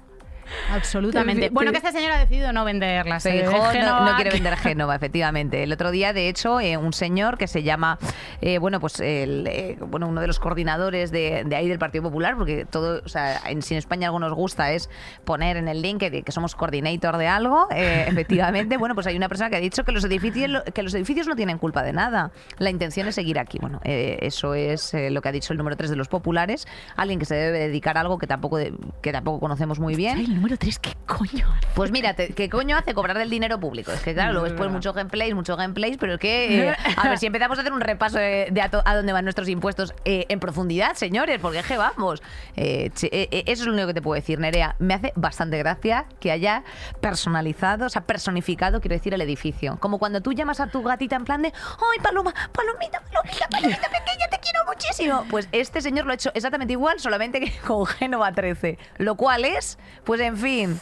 Absolutamente. 0.73 1.49
Te- 1.49 1.51
Bueno, 1.51 1.71
que 1.73 1.79
este 1.79 1.93
señor 1.93 2.13
ha 2.13 2.19
decidido 2.19 2.53
no 2.53 2.65
vender 2.65 3.07
la 3.07 3.21
sede 3.21 3.39
de 3.43 3.49
Feijóo 3.51 3.73
no, 4.01 4.05
no 4.11 4.15
quiere 4.17 4.31
vender 4.31 4.57
Génova, 4.57 4.95
efectivamente. 4.95 5.63
El 5.63 5.73
otro 5.73 5.91
día, 5.91 6.13
de 6.13 6.29
hecho, 6.29 6.61
eh, 6.61 6.77
un 6.77 6.93
señor 6.93 7.39
que 7.39 7.47
se 7.47 7.63
llama, 7.63 7.99
eh, 8.41 8.59
bueno, 8.59 8.81
pues 8.81 9.01
el, 9.01 9.47
eh, 9.47 9.77
bueno, 9.81 10.09
uno 10.09 10.21
de 10.21 10.27
los 10.27 10.39
coordinadores 10.39 11.11
de, 11.11 11.45
de 11.47 11.57
ahí 11.57 11.69
del 11.69 11.79
Partido 11.79 12.03
Popular, 12.05 12.37
porque 12.37 12.65
todo, 12.65 13.03
o 13.05 13.09
sea, 13.09 13.41
en, 13.49 13.63
si 13.63 13.75
en 13.75 13.79
España 13.79 14.09
algo 14.09 14.19
nos 14.19 14.33
gusta 14.35 14.73
es 14.73 14.91
poner 15.25 15.57
en 15.57 15.69
el 15.69 15.83
link 15.83 15.99
que, 16.01 16.23
que 16.23 16.33
somos 16.33 16.55
coordinator 16.55 17.17
de 17.17 17.29
algo, 17.29 17.69
eh, 17.71 18.05
efectivamente, 18.09 18.77
bueno, 18.77 18.95
pues 18.95 19.07
hay 19.07 19.17
una 19.17 19.29
persona 19.29 19.51
que 19.51 19.57
ha 19.57 19.61
dicho 19.61 19.85
que 19.85 19.93
los 19.93 20.05
edificios 20.05 20.63
que 20.75 20.83
los 20.83 20.95
edificios 20.95 21.27
no 21.27 21.37
tienen 21.37 21.59
culpa 21.59 21.83
de 21.83 21.93
nada. 21.93 22.31
La 22.59 22.71
intención 22.71 23.09
es 23.09 23.15
seguir 23.15 23.39
aquí. 23.39 23.59
Bueno, 23.61 23.81
eh, 23.85 24.19
eso 24.23 24.55
es 24.55 24.93
eh, 24.95 25.11
lo 25.11 25.23
que 25.23 25.29
ha 25.29 25.33
dicho 25.33 25.53
el 25.53 25.59
número 25.59 25.77
3 25.77 25.91
de 25.91 25.97
los 25.97 26.09
populares, 26.09 26.67
alguien 26.97 27.19
que 27.19 27.25
se 27.25 27.35
debe 27.35 27.59
dedicar 27.59 27.97
a 27.97 28.01
algo 28.01 28.19
que 28.19 28.27
tampoco 28.27 28.57
de- 28.59 28.73
que 29.03 29.13
tampoco 29.13 29.41
conocemos 29.41 29.79
muy 29.79 29.95
bien. 29.95 30.36
Número 30.37 30.59
3, 30.59 30.79
¿qué 30.81 30.93
coño 31.07 31.47
hace? 31.51 31.67
Pues 31.75 31.91
mira, 31.91 32.13
te- 32.13 32.35
¿qué 32.35 32.51
coño 32.51 32.77
hace 32.77 32.93
cobrar 32.93 33.17
del 33.17 33.31
dinero 33.31 33.59
público? 33.59 33.91
Es 33.91 34.01
que 34.03 34.13
claro, 34.13 34.33
luego 34.33 34.47
después 34.49 34.71
muchos 34.71 34.95
gameplays, 34.95 35.35
muchos 35.35 35.57
gameplays, 35.57 35.97
pero 35.97 36.15
es 36.15 36.21
que, 36.21 36.69
eh, 36.69 36.77
a 36.97 37.09
ver, 37.09 37.17
si 37.19 37.25
empezamos 37.25 37.57
a 37.57 37.63
hacer 37.63 37.73
un 37.73 37.81
repaso 37.81 38.19
de, 38.19 38.49
de 38.51 38.61
a, 38.61 38.69
to- 38.71 38.83
a 38.85 38.95
dónde 38.95 39.15
van 39.15 39.25
nuestros 39.25 39.49
impuestos 39.49 39.95
eh, 40.05 40.27
en 40.29 40.39
profundidad, 40.39 40.93
señores, 40.95 41.39
porque 41.41 41.61
es 41.61 41.67
que 41.67 41.79
vamos. 41.79 42.23
Che- 42.55 42.91
eh, 43.11 43.45
eso 43.47 43.63
es 43.63 43.67
lo 43.67 43.73
único 43.73 43.87
que 43.89 43.95
te 43.95 44.03
puedo 44.03 44.15
decir, 44.21 44.39
Nerea. 44.39 44.77
Me 44.79 44.93
hace 44.93 45.15
bastante 45.17 45.57
gracia 45.57 46.05
que 46.21 46.31
haya 46.31 46.65
personalizado, 47.01 47.87
o 47.87 47.89
sea, 47.89 48.03
personificado, 48.03 48.83
quiero 48.83 48.95
decir, 48.95 49.15
el 49.15 49.23
edificio. 49.23 49.79
Como 49.81 49.99
cuando 49.99 50.21
tú 50.21 50.35
llamas 50.35 50.61
a 50.61 50.67
tu 50.67 50.83
gatita 50.83 51.17
en 51.17 51.25
plan 51.25 51.41
de, 51.41 51.49
¡ay, 51.49 51.99
paloma, 52.03 52.35
palomita, 52.53 53.01
palomita, 53.11 53.49
palomita 53.49 53.89
pequeña, 53.89 54.29
te 54.31 54.39
quiero 54.41 54.65
muchísimo! 54.67 55.25
Pues 55.31 55.49
este 55.53 55.81
señor 55.81 56.05
lo 56.05 56.11
ha 56.13 56.15
hecho 56.15 56.31
exactamente 56.35 56.73
igual, 56.75 57.01
solamente 57.01 57.41
que 57.41 57.51
con 57.67 57.87
Génova 57.87 58.33
13. 58.33 58.79
Lo 58.99 59.15
cual 59.15 59.47
es, 59.47 59.79
pues 60.05 60.21
en 60.27 60.37
fin, 60.37 60.81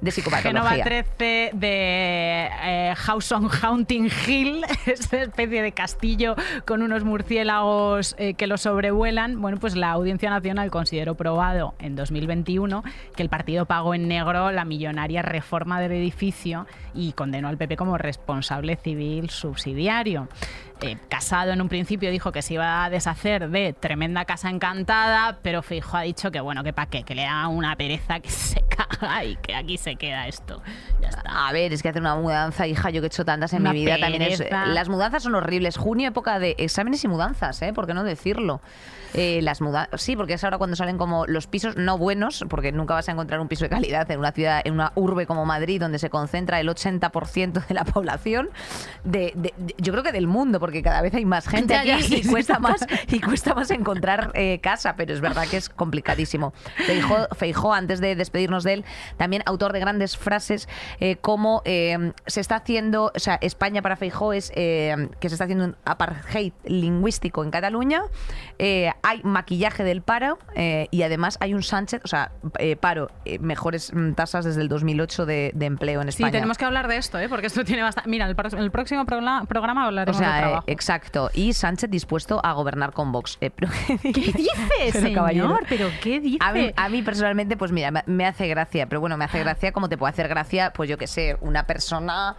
de 0.00 0.10
psicopatología. 0.10 0.60
Genova 0.60 0.84
13 0.84 1.50
de 1.54 2.50
eh, 2.62 2.94
House 2.96 3.32
on 3.32 3.48
Haunting 3.50 4.10
Hill, 4.26 4.64
esa 4.86 5.22
especie 5.22 5.62
de 5.62 5.72
castillo 5.72 6.36
con 6.66 6.82
unos 6.82 7.04
murciélagos 7.04 8.14
eh, 8.18 8.34
que 8.34 8.46
lo 8.46 8.58
sobrevuelan. 8.58 9.40
Bueno, 9.40 9.58
pues 9.58 9.76
la 9.76 9.90
Audiencia 9.92 10.30
Nacional 10.30 10.70
consideró 10.70 11.14
probado 11.14 11.74
en 11.78 11.96
2021 11.96 12.82
que 13.14 13.22
el 13.22 13.28
partido 13.28 13.66
pagó 13.66 13.94
en 13.94 14.08
negro 14.08 14.50
la 14.52 14.64
millonaria 14.64 15.22
reforma 15.22 15.80
del 15.80 15.92
edificio 15.92 16.66
y 16.94 17.12
condenó 17.12 17.48
al 17.48 17.56
PP 17.56 17.76
como 17.76 17.98
responsable 17.98 18.76
civil 18.76 19.30
subsidiario. 19.30 20.28
Eh, 20.82 20.98
Casado 21.08 21.52
en 21.52 21.62
un 21.62 21.70
principio 21.70 22.10
dijo 22.10 22.32
que 22.32 22.42
se 22.42 22.54
iba 22.54 22.84
a 22.84 22.90
deshacer 22.90 23.48
de 23.48 23.72
tremenda 23.72 24.26
casa 24.26 24.50
encantada, 24.50 25.38
pero 25.42 25.62
Feijóo 25.62 25.96
ha 25.96 26.02
dicho 26.02 26.30
que 26.30 26.40
bueno, 26.40 26.62
que 26.64 26.74
para 26.74 26.90
qué, 26.90 27.02
que 27.02 27.14
le 27.14 27.22
da 27.22 27.48
una 27.48 27.74
pereza 27.76 28.20
que 28.20 28.28
se 28.28 28.60
caga 28.68 29.24
y 29.24 29.36
que 29.36 29.54
aquí 29.54 29.78
se 29.78 29.95
queda 29.96 30.26
esto. 30.28 30.62
Ya 31.00 31.08
está. 31.08 31.48
A 31.48 31.52
ver, 31.52 31.72
es 31.72 31.82
que 31.82 31.88
hacer 31.88 32.00
una 32.02 32.14
mudanza, 32.16 32.66
hija, 32.66 32.90
yo 32.90 33.00
que 33.00 33.06
he 33.06 33.08
hecho 33.08 33.24
tantas 33.24 33.52
en 33.52 33.62
Una 33.62 33.72
mi 33.72 33.80
vida 33.84 33.98
también 33.98 34.22
es. 34.22 34.38
pereza. 34.38 34.66
Las 34.66 34.88
mudanzas 34.88 35.22
son 35.22 35.34
horribles. 35.34 35.76
Junio, 35.76 36.08
época 36.08 36.38
de 36.38 36.54
exámenes 36.58 37.02
y 37.04 37.08
mudanzas, 37.08 37.60
¿eh? 37.62 37.72
¿Por 37.72 37.86
qué 37.86 37.94
no 37.94 38.04
decirlo? 38.04 38.60
Eh, 39.16 39.40
las 39.42 39.60
mudanzas. 39.60 40.00
Sí, 40.02 40.14
porque 40.16 40.34
es 40.34 40.44
ahora 40.44 40.58
cuando 40.58 40.76
salen 40.76 40.98
como 40.98 41.26
los 41.26 41.46
pisos 41.46 41.76
no 41.76 41.98
buenos, 41.98 42.44
porque 42.48 42.70
nunca 42.72 42.94
vas 42.94 43.08
a 43.08 43.12
encontrar 43.12 43.40
un 43.40 43.48
piso 43.48 43.64
de 43.64 43.70
calidad 43.70 44.10
en 44.10 44.18
una 44.18 44.32
ciudad, 44.32 44.60
en 44.64 44.74
una 44.74 44.92
urbe 44.94 45.26
como 45.26 45.44
Madrid, 45.44 45.80
donde 45.80 45.98
se 45.98 46.10
concentra 46.10 46.60
el 46.60 46.68
80% 46.68 47.66
de 47.66 47.74
la 47.74 47.84
población. 47.84 48.50
De, 49.04 49.32
de- 49.34 49.54
de- 49.56 49.74
yo 49.78 49.92
creo 49.92 50.02
que 50.04 50.12
del 50.12 50.26
mundo, 50.26 50.60
porque 50.60 50.82
cada 50.82 51.00
vez 51.02 51.14
hay 51.14 51.24
más 51.24 51.48
gente 51.48 51.74
Ya, 51.74 51.80
aquí 51.80 51.88
ya, 51.88 51.98
sí, 52.00 52.14
y 52.16 52.22
sí, 52.24 52.28
cuesta 52.30 52.58
más 52.58 52.86
y 53.08 53.20
cuesta 53.20 53.54
más 53.54 53.70
encontrar 53.70 54.30
eh, 54.34 54.60
casa, 54.60 54.96
pero 54.96 55.12
es 55.14 55.20
verdad 55.20 55.46
que 55.50 55.56
es 55.56 55.68
complicadísimo. 55.68 56.52
Feijó, 56.86 57.26
Feijó, 57.36 57.72
antes 57.72 58.00
de 58.00 58.16
despedirnos 58.16 58.64
de 58.64 58.74
él, 58.74 58.84
también 59.16 59.42
autor 59.46 59.72
de 59.72 59.80
grandes 59.80 60.16
frases 60.16 60.68
eh, 61.00 61.16
como 61.20 61.62
se 61.64 62.40
está 62.40 62.56
haciendo, 62.56 63.12
o 63.14 63.18
sea, 63.18 63.38
España 63.40 63.82
para 63.82 63.96
Feijó 63.96 64.32
es 64.32 64.50
que 64.50 65.06
se 65.28 65.34
está 65.34 65.44
haciendo 65.44 65.64
un 65.64 65.76
apartheid 65.84 66.52
lingüístico 66.64 67.42
en 67.44 67.50
Cataluña, 67.50 68.02
eh, 68.58 68.92
hay 69.08 69.20
maquillaje 69.22 69.84
del 69.84 70.02
paro 70.02 70.36
eh, 70.56 70.88
y 70.90 71.02
además 71.02 71.36
hay 71.40 71.54
un 71.54 71.62
Sánchez, 71.62 72.00
o 72.04 72.08
sea, 72.08 72.32
eh, 72.58 72.74
paro, 72.74 73.08
eh, 73.24 73.38
mejores 73.38 73.92
mm, 73.94 74.14
tasas 74.14 74.44
desde 74.44 74.60
el 74.62 74.68
2008 74.68 75.26
de, 75.26 75.52
de 75.54 75.66
empleo 75.66 76.00
en 76.02 76.10
Sí, 76.10 76.22
España. 76.24 76.32
tenemos 76.32 76.58
que 76.58 76.64
hablar 76.64 76.88
de 76.88 76.96
esto, 76.96 77.18
porque 77.28 77.46
esto 77.46 77.64
tiene 77.64 77.82
bastante... 77.84 78.10
Mira, 78.10 78.26
el, 78.26 78.36
el 78.58 78.70
próximo 78.72 79.06
programa, 79.06 79.44
programa 79.44 79.84
o 79.84 79.86
hablaremos 79.86 80.18
de 80.18 80.24
sea, 80.26 80.38
trabajo. 80.38 80.64
exacto. 80.66 81.30
Y 81.34 81.52
Sánchez 81.52 81.88
dispuesto 81.88 82.40
a 82.44 82.52
gobernar 82.54 82.92
con 82.92 83.12
Vox. 83.12 83.38
Pero- 83.38 83.70
¿Qué 84.02 84.10
dice, 84.12 84.50
Pero, 84.92 85.12
caballero. 85.14 85.58
¿Pero 85.68 85.88
qué 86.02 86.18
dice? 86.20 86.38
A 86.40 86.52
mí, 86.52 86.72
a 86.76 86.88
mí 86.88 87.02
personalmente, 87.02 87.56
pues 87.56 87.70
mira, 87.70 87.92
me, 87.92 88.02
me 88.06 88.26
hace 88.26 88.48
gracia, 88.48 88.86
pero 88.88 89.00
bueno, 89.00 89.16
me 89.16 89.24
hace 89.26 89.38
gracia 89.38 89.70
como 89.70 89.88
te 89.88 89.96
puede 89.96 90.10
hacer 90.12 90.26
gracia, 90.26 90.72
pues 90.74 90.90
yo 90.90 90.98
que 90.98 91.06
sé, 91.06 91.36
una 91.42 91.64
persona 91.66 92.36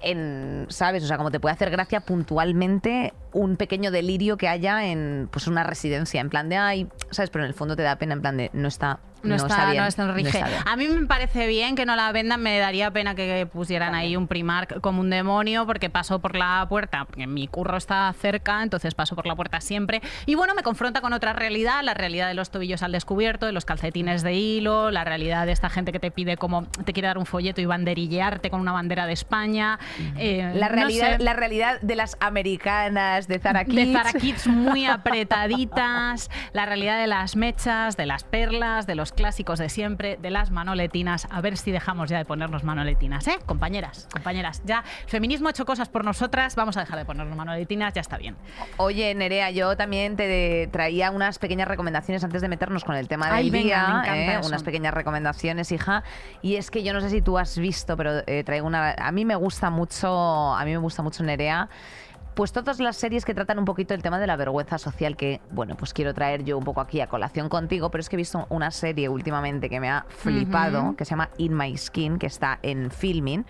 en, 0.00 0.66
¿sabes? 0.68 1.04
O 1.04 1.06
sea, 1.06 1.16
como 1.16 1.30
te 1.30 1.40
puede 1.40 1.54
hacer 1.54 1.70
gracia 1.70 2.00
puntualmente 2.00 3.14
un 3.32 3.56
pequeño 3.56 3.90
delirio 3.90 4.36
que 4.36 4.48
haya 4.48 4.86
en 4.86 5.28
pues 5.30 5.46
una 5.46 5.62
residencia, 5.64 6.20
en 6.20 6.30
plan 6.30 6.48
de, 6.48 6.56
ay, 6.56 6.88
¿sabes? 7.10 7.30
Pero 7.30 7.44
en 7.44 7.48
el 7.48 7.54
fondo 7.54 7.76
te 7.76 7.82
da 7.82 7.96
pena, 7.96 8.14
en 8.14 8.20
plan 8.20 8.36
de, 8.36 8.50
no 8.52 8.68
está, 8.68 8.98
No, 9.22 9.36
está, 9.36 9.70
bien. 9.70 9.82
no 9.82 9.88
está 9.88 10.10
rige. 10.12 10.28
está 10.36 10.48
bien. 10.48 10.60
A 10.66 10.76
mí 10.76 10.88
me 10.88 11.06
parece 11.06 11.46
bien 11.46 11.76
que 11.76 11.86
no 11.86 11.94
la 11.96 12.10
vendan, 12.12 12.42
me 12.42 12.58
daría 12.58 12.90
pena 12.90 13.14
que 13.14 13.46
pusieran 13.50 13.94
ahí 13.94 14.16
un 14.16 14.26
Primark 14.26 14.80
como 14.80 15.00
un 15.00 15.10
demonio 15.10 15.64
porque 15.66 15.88
paso 15.90 16.18
por 16.18 16.34
la 16.36 16.66
puerta, 16.68 17.04
porque 17.06 17.26
mi 17.26 17.46
curro 17.48 17.76
está 17.76 18.12
cerca, 18.20 18.62
entonces 18.62 18.94
paso 18.94 19.14
por 19.14 19.26
la 19.26 19.36
puerta 19.36 19.60
siempre. 19.60 20.02
Y 20.26 20.34
bueno, 20.34 20.54
me 20.54 20.62
confronta 20.62 21.00
con 21.00 21.12
otra 21.12 21.32
realidad, 21.32 21.82
la 21.84 21.94
realidad 21.94 22.26
de 22.28 22.34
los 22.34 22.50
tobillos 22.50 22.82
al 22.82 22.92
descubierto, 22.92 23.46
de 23.46 23.52
los 23.52 23.64
calcetines 23.64 24.22
de 24.22 24.34
hilo, 24.34 24.90
la 24.90 25.04
realidad 25.04 25.46
de 25.46 25.52
esta 25.52 25.70
gente 25.70 25.92
que 25.92 26.00
te 26.00 26.10
pide 26.10 26.36
como 26.36 26.64
te 26.84 26.92
quiere 26.92 27.06
dar 27.06 27.18
un 27.18 27.26
folleto 27.26 27.60
y 27.60 27.66
banderillearte 27.66 28.50
con 28.50 28.60
una 28.60 28.72
bandera 28.72 29.06
de 29.06 29.12
España. 29.12 29.78
Eh, 30.18 30.50
La 30.56 30.68
realidad, 30.68 31.18
sé. 31.18 31.22
la 31.22 31.32
realidad 31.32 31.80
de 31.80 31.94
las 31.96 32.16
americanas 32.20 33.21
de 33.28 33.38
Zara 33.38 33.64
Kids. 33.64 33.76
De 33.76 33.92
Zara 33.92 34.12
Kids 34.12 34.46
muy 34.46 34.86
apretaditas, 34.86 36.30
la 36.52 36.66
realidad 36.66 36.98
de 37.00 37.06
las 37.06 37.36
mechas, 37.36 37.96
de 37.96 38.06
las 38.06 38.24
perlas, 38.24 38.86
de 38.86 38.94
los 38.94 39.12
clásicos 39.12 39.58
de 39.58 39.68
siempre, 39.68 40.18
de 40.20 40.30
las 40.30 40.50
manoletinas. 40.50 41.26
A 41.30 41.40
ver 41.40 41.56
si 41.56 41.70
dejamos 41.72 42.10
ya 42.10 42.18
de 42.18 42.24
ponernos 42.24 42.64
manoletinas, 42.64 43.26
¿eh? 43.28 43.38
Compañeras, 43.46 44.08
compañeras. 44.12 44.62
Ya, 44.64 44.84
el 45.04 45.10
feminismo 45.10 45.48
ha 45.48 45.50
hecho 45.50 45.64
cosas 45.64 45.88
por 45.88 46.04
nosotras, 46.04 46.54
vamos 46.56 46.76
a 46.76 46.80
dejar 46.80 46.98
de 46.98 47.04
ponernos 47.04 47.36
manoletinas, 47.36 47.94
ya 47.94 48.00
está 48.00 48.16
bien. 48.16 48.36
Oye, 48.76 49.14
Nerea, 49.14 49.50
yo 49.50 49.76
también 49.76 50.16
te 50.16 50.68
traía 50.72 51.10
unas 51.10 51.38
pequeñas 51.38 51.68
recomendaciones 51.68 52.24
antes 52.24 52.42
de 52.42 52.48
meternos 52.48 52.84
con 52.84 52.96
el 52.96 53.08
tema 53.08 53.26
del 53.26 53.34
Ay, 53.36 53.50
venga, 53.50 54.02
día. 54.04 54.36
¿eh? 54.36 54.40
Unas 54.44 54.62
pequeñas 54.62 54.94
recomendaciones, 54.94 55.72
hija. 55.72 56.02
Y 56.42 56.56
es 56.56 56.70
que 56.70 56.82
yo 56.82 56.92
no 56.92 57.00
sé 57.00 57.10
si 57.10 57.22
tú 57.22 57.38
has 57.38 57.58
visto, 57.58 57.96
pero 57.96 58.22
eh, 58.26 58.42
traigo 58.44 58.66
una. 58.66 58.94
A 58.98 59.12
mí 59.12 59.24
me 59.24 59.36
gusta 59.36 59.70
mucho, 59.70 60.54
a 60.54 60.64
mí 60.64 60.70
me 60.70 60.78
gusta 60.78 61.02
mucho 61.02 61.22
Nerea. 61.22 61.68
Pues 62.34 62.50
todas 62.50 62.80
las 62.80 62.96
series 62.96 63.26
que 63.26 63.34
tratan 63.34 63.58
un 63.58 63.66
poquito 63.66 63.92
el 63.92 64.02
tema 64.02 64.18
de 64.18 64.26
la 64.26 64.36
vergüenza 64.36 64.78
social, 64.78 65.16
que, 65.18 65.42
bueno, 65.50 65.76
pues 65.76 65.92
quiero 65.92 66.14
traer 66.14 66.44
yo 66.44 66.56
un 66.56 66.64
poco 66.64 66.80
aquí 66.80 67.00
a 67.02 67.06
colación 67.06 67.50
contigo, 67.50 67.90
pero 67.90 68.00
es 68.00 68.08
que 68.08 68.16
he 68.16 68.18
visto 68.18 68.46
una 68.48 68.70
serie 68.70 69.10
últimamente 69.10 69.68
que 69.68 69.78
me 69.80 69.90
ha 69.90 70.06
flipado, 70.08 70.96
que 70.96 71.04
se 71.04 71.10
llama 71.10 71.28
In 71.36 71.54
My 71.54 71.76
Skin, 71.76 72.18
que 72.18 72.26
está 72.26 72.58
en 72.62 72.90
filming. 72.90 73.44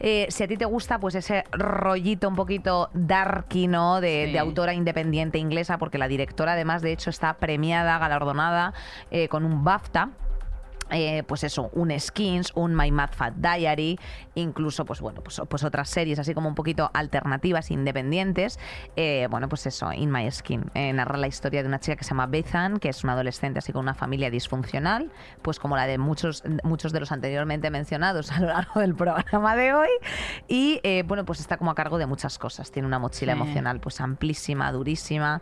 Eh, 0.00 0.26
si 0.30 0.42
a 0.42 0.48
ti 0.48 0.56
te 0.56 0.64
gusta, 0.64 0.98
pues 0.98 1.14
ese 1.16 1.44
rollito 1.52 2.26
un 2.28 2.34
poquito 2.34 2.88
darky, 2.94 3.66
¿no? 3.68 4.00
De, 4.00 4.24
Sí. 4.26 4.32
de 4.32 4.38
autora 4.38 4.72
independiente 4.72 5.36
inglesa, 5.38 5.76
porque 5.76 5.98
la 5.98 6.08
directora, 6.08 6.52
además, 6.52 6.80
de 6.80 6.92
hecho, 6.92 7.10
está 7.10 7.34
premiada, 7.34 7.98
galardonada 7.98 8.72
eh, 9.10 9.28
con 9.28 9.44
un 9.44 9.64
BAFTA. 9.64 10.08
Eh, 10.90 11.22
pues 11.26 11.44
eso, 11.44 11.70
un 11.72 11.98
Skins, 11.98 12.52
un 12.54 12.74
My 12.76 12.90
Mad 12.90 13.10
Fat 13.12 13.34
Diary, 13.36 13.98
incluso 14.34 14.84
pues 14.84 15.00
bueno, 15.00 15.22
pues, 15.22 15.40
pues 15.48 15.64
otras 15.64 15.88
series 15.88 16.18
así 16.18 16.34
como 16.34 16.48
un 16.48 16.54
poquito 16.54 16.90
alternativas, 16.92 17.70
independientes. 17.70 18.58
Eh, 18.96 19.26
bueno, 19.30 19.48
pues 19.48 19.66
eso, 19.66 19.92
In 19.92 20.10
My 20.10 20.30
Skin, 20.30 20.70
eh, 20.74 20.92
narra 20.92 21.16
la 21.16 21.26
historia 21.26 21.62
de 21.62 21.68
una 21.68 21.80
chica 21.80 21.96
que 21.96 22.04
se 22.04 22.10
llama 22.10 22.26
Bethan, 22.26 22.78
que 22.78 22.90
es 22.90 23.02
una 23.02 23.14
adolescente 23.14 23.58
así 23.58 23.72
con 23.72 23.82
una 23.82 23.94
familia 23.94 24.30
disfuncional, 24.30 25.10
pues 25.42 25.58
como 25.58 25.76
la 25.76 25.86
de 25.86 25.98
muchos, 25.98 26.42
muchos 26.62 26.92
de 26.92 27.00
los 27.00 27.12
anteriormente 27.12 27.70
mencionados 27.70 28.30
a 28.32 28.40
lo 28.40 28.46
largo 28.48 28.80
del 28.80 28.94
programa 28.94 29.56
de 29.56 29.72
hoy. 29.72 29.88
Y 30.48 30.80
bueno, 31.06 31.24
pues 31.24 31.40
está 31.40 31.56
como 31.56 31.70
a 31.70 31.74
cargo 31.74 31.98
de 31.98 32.06
muchas 32.06 32.38
cosas. 32.38 32.70
Tiene 32.70 32.86
una 32.86 32.98
mochila 32.98 33.32
Sí. 33.34 33.40
emocional 33.40 33.80
pues 33.80 34.00
amplísima, 34.00 34.70
durísima. 34.70 35.40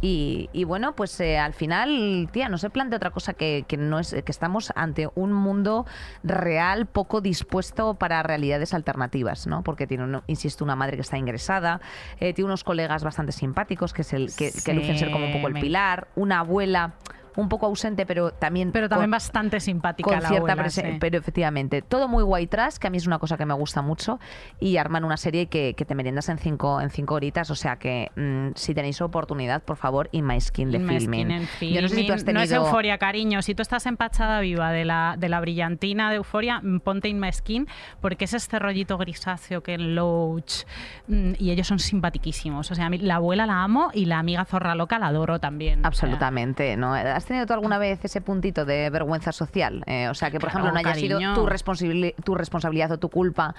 Y, 0.00 0.50
y 0.52 0.64
bueno, 0.64 0.94
pues 0.94 1.18
eh, 1.20 1.38
al 1.38 1.54
final, 1.54 2.28
tía, 2.30 2.48
no 2.50 2.58
se 2.58 2.68
plantea 2.68 2.98
otra 2.98 3.10
cosa 3.10 3.32
que, 3.32 3.64
que 3.66 3.76
no 3.78 3.98
es 3.98 4.10
que 4.12 4.32
estamos 4.32 4.70
ante 4.76 5.08
un 5.14 5.32
mundo 5.32 5.86
real 6.22 6.84
poco 6.86 7.20
dispuesto 7.22 7.94
para 7.94 8.22
realidades 8.22 8.74
alternativas, 8.74 9.46
¿no? 9.46 9.62
Porque 9.62 9.86
tiene, 9.86 10.04
un- 10.04 10.22
insisto, 10.26 10.62
una 10.64 10.76
madre 10.76 10.96
que 10.96 11.02
está 11.02 11.16
ingresada, 11.16 11.80
eh, 12.20 12.34
tiene 12.34 12.46
unos 12.46 12.64
colegas 12.64 13.02
bastante 13.02 13.32
simpáticos 13.32 13.92
que, 13.94 14.02
es 14.02 14.12
el, 14.12 14.34
que, 14.36 14.52
que 14.64 14.74
lucen 14.74 14.98
ser 14.98 15.10
como 15.10 15.26
un 15.26 15.32
poco 15.32 15.46
el 15.48 15.52
Sí, 15.54 15.54
me- 15.54 15.60
pilar, 15.62 16.08
una 16.16 16.40
abuela 16.40 16.94
un 17.36 17.48
poco 17.48 17.66
ausente, 17.66 18.06
pero 18.06 18.30
también 18.32 18.70
Pero 18.72 18.88
también 18.88 19.06
con- 19.06 19.12
bastante 19.12 19.60
simpática 19.60 20.08
con 20.10 20.22
la 20.22 20.28
cierta 20.28 20.52
abuela, 20.52 20.70
sí. 20.70 20.82
pero 21.00 21.18
efectivamente 21.18 21.82
todo 21.82 22.08
muy 22.08 22.22
white 22.22 22.48
trash 22.48 22.76
que 22.76 22.86
a 22.86 22.90
mí 22.90 22.98
es 22.98 23.06
una 23.06 23.18
cosa 23.18 23.36
que 23.36 23.46
me 23.46 23.54
gusta 23.54 23.82
mucho 23.82 24.18
y 24.60 24.76
arman 24.76 25.04
una 25.04 25.16
serie 25.16 25.46
que, 25.46 25.74
que 25.74 25.84
te 25.84 25.94
meriendas 25.94 26.28
en 26.28 26.38
cinco 26.38 26.80
en 26.80 26.90
cinco 26.90 27.14
horitas 27.14 27.50
o 27.50 27.54
sea 27.54 27.76
que 27.76 28.10
mm, 28.16 28.54
si 28.54 28.74
tenéis 28.74 29.00
oportunidad 29.00 29.62
por 29.62 29.76
favor 29.76 30.08
In 30.12 30.26
My 30.26 30.40
Skin 30.40 30.70
de 30.70 30.78
filming 30.80 31.00
Skin 31.00 31.30
en 31.30 31.74
yo 31.74 31.82
no 31.82 31.88
sé 31.88 31.96
si 31.96 32.06
tú 32.06 32.12
has 32.12 32.20
filming. 32.20 32.34
No 32.34 32.40
es 32.42 32.52
euforia, 32.52 32.98
cariño. 32.98 33.42
Si 33.42 33.54
tú 33.54 33.62
estás 33.62 33.86
empachada 33.86 34.40
viva 34.40 34.70
de 34.70 34.84
la, 34.84 35.16
de 35.18 35.28
la 35.28 35.40
brillantina 35.40 36.10
de 36.10 36.16
euforia, 36.16 36.60
mm, 36.62 36.80
ponte 36.80 37.08
in 37.08 37.18
my 37.20 37.32
skin, 37.32 37.66
porque 38.00 38.24
es 38.26 38.34
este 38.34 38.58
rollito 38.58 38.96
grisáceo 38.98 39.62
que 39.62 39.74
en 39.74 39.94
Loach. 39.94 40.64
mm, 41.08 41.32
Y 41.38 41.50
ellos 41.50 41.66
son 41.66 41.78
simpatiquísimos. 41.78 42.70
O 42.70 42.74
sea, 42.74 42.86
a 42.86 42.90
mí 42.90 42.98
la 42.98 43.16
abuela 43.16 43.46
la 43.46 43.62
amo 43.62 43.90
y 43.94 44.04
la 44.06 44.18
amiga 44.18 44.44
zorra 44.44 44.74
loca 44.74 44.98
la 44.98 45.08
adoro 45.08 45.38
también. 45.40 45.78
O 45.80 45.82
sea, 45.82 45.88
Absolutamente, 45.88 46.76
¿no? 46.76 46.94
¿Has 47.24 47.28
tenido 47.28 47.46
tú 47.46 47.54
alguna 47.54 47.78
vez 47.78 48.04
ese 48.04 48.20
puntito 48.20 48.66
de 48.66 48.90
vergüenza 48.90 49.32
social? 49.32 49.82
Eh, 49.86 50.08
o 50.10 50.14
sea, 50.14 50.30
que 50.30 50.38
por 50.38 50.50
Claro, 50.50 50.66
ejemplo 50.68 50.82
no 50.82 50.90
haya 50.90 50.94
sido 51.00 51.18
tu, 51.34 51.46
responsabili- 51.46 52.14
tu 52.22 52.34
responsabilidad 52.34 52.92
o 52.92 52.98
tu 52.98 53.08
culpa 53.08 53.54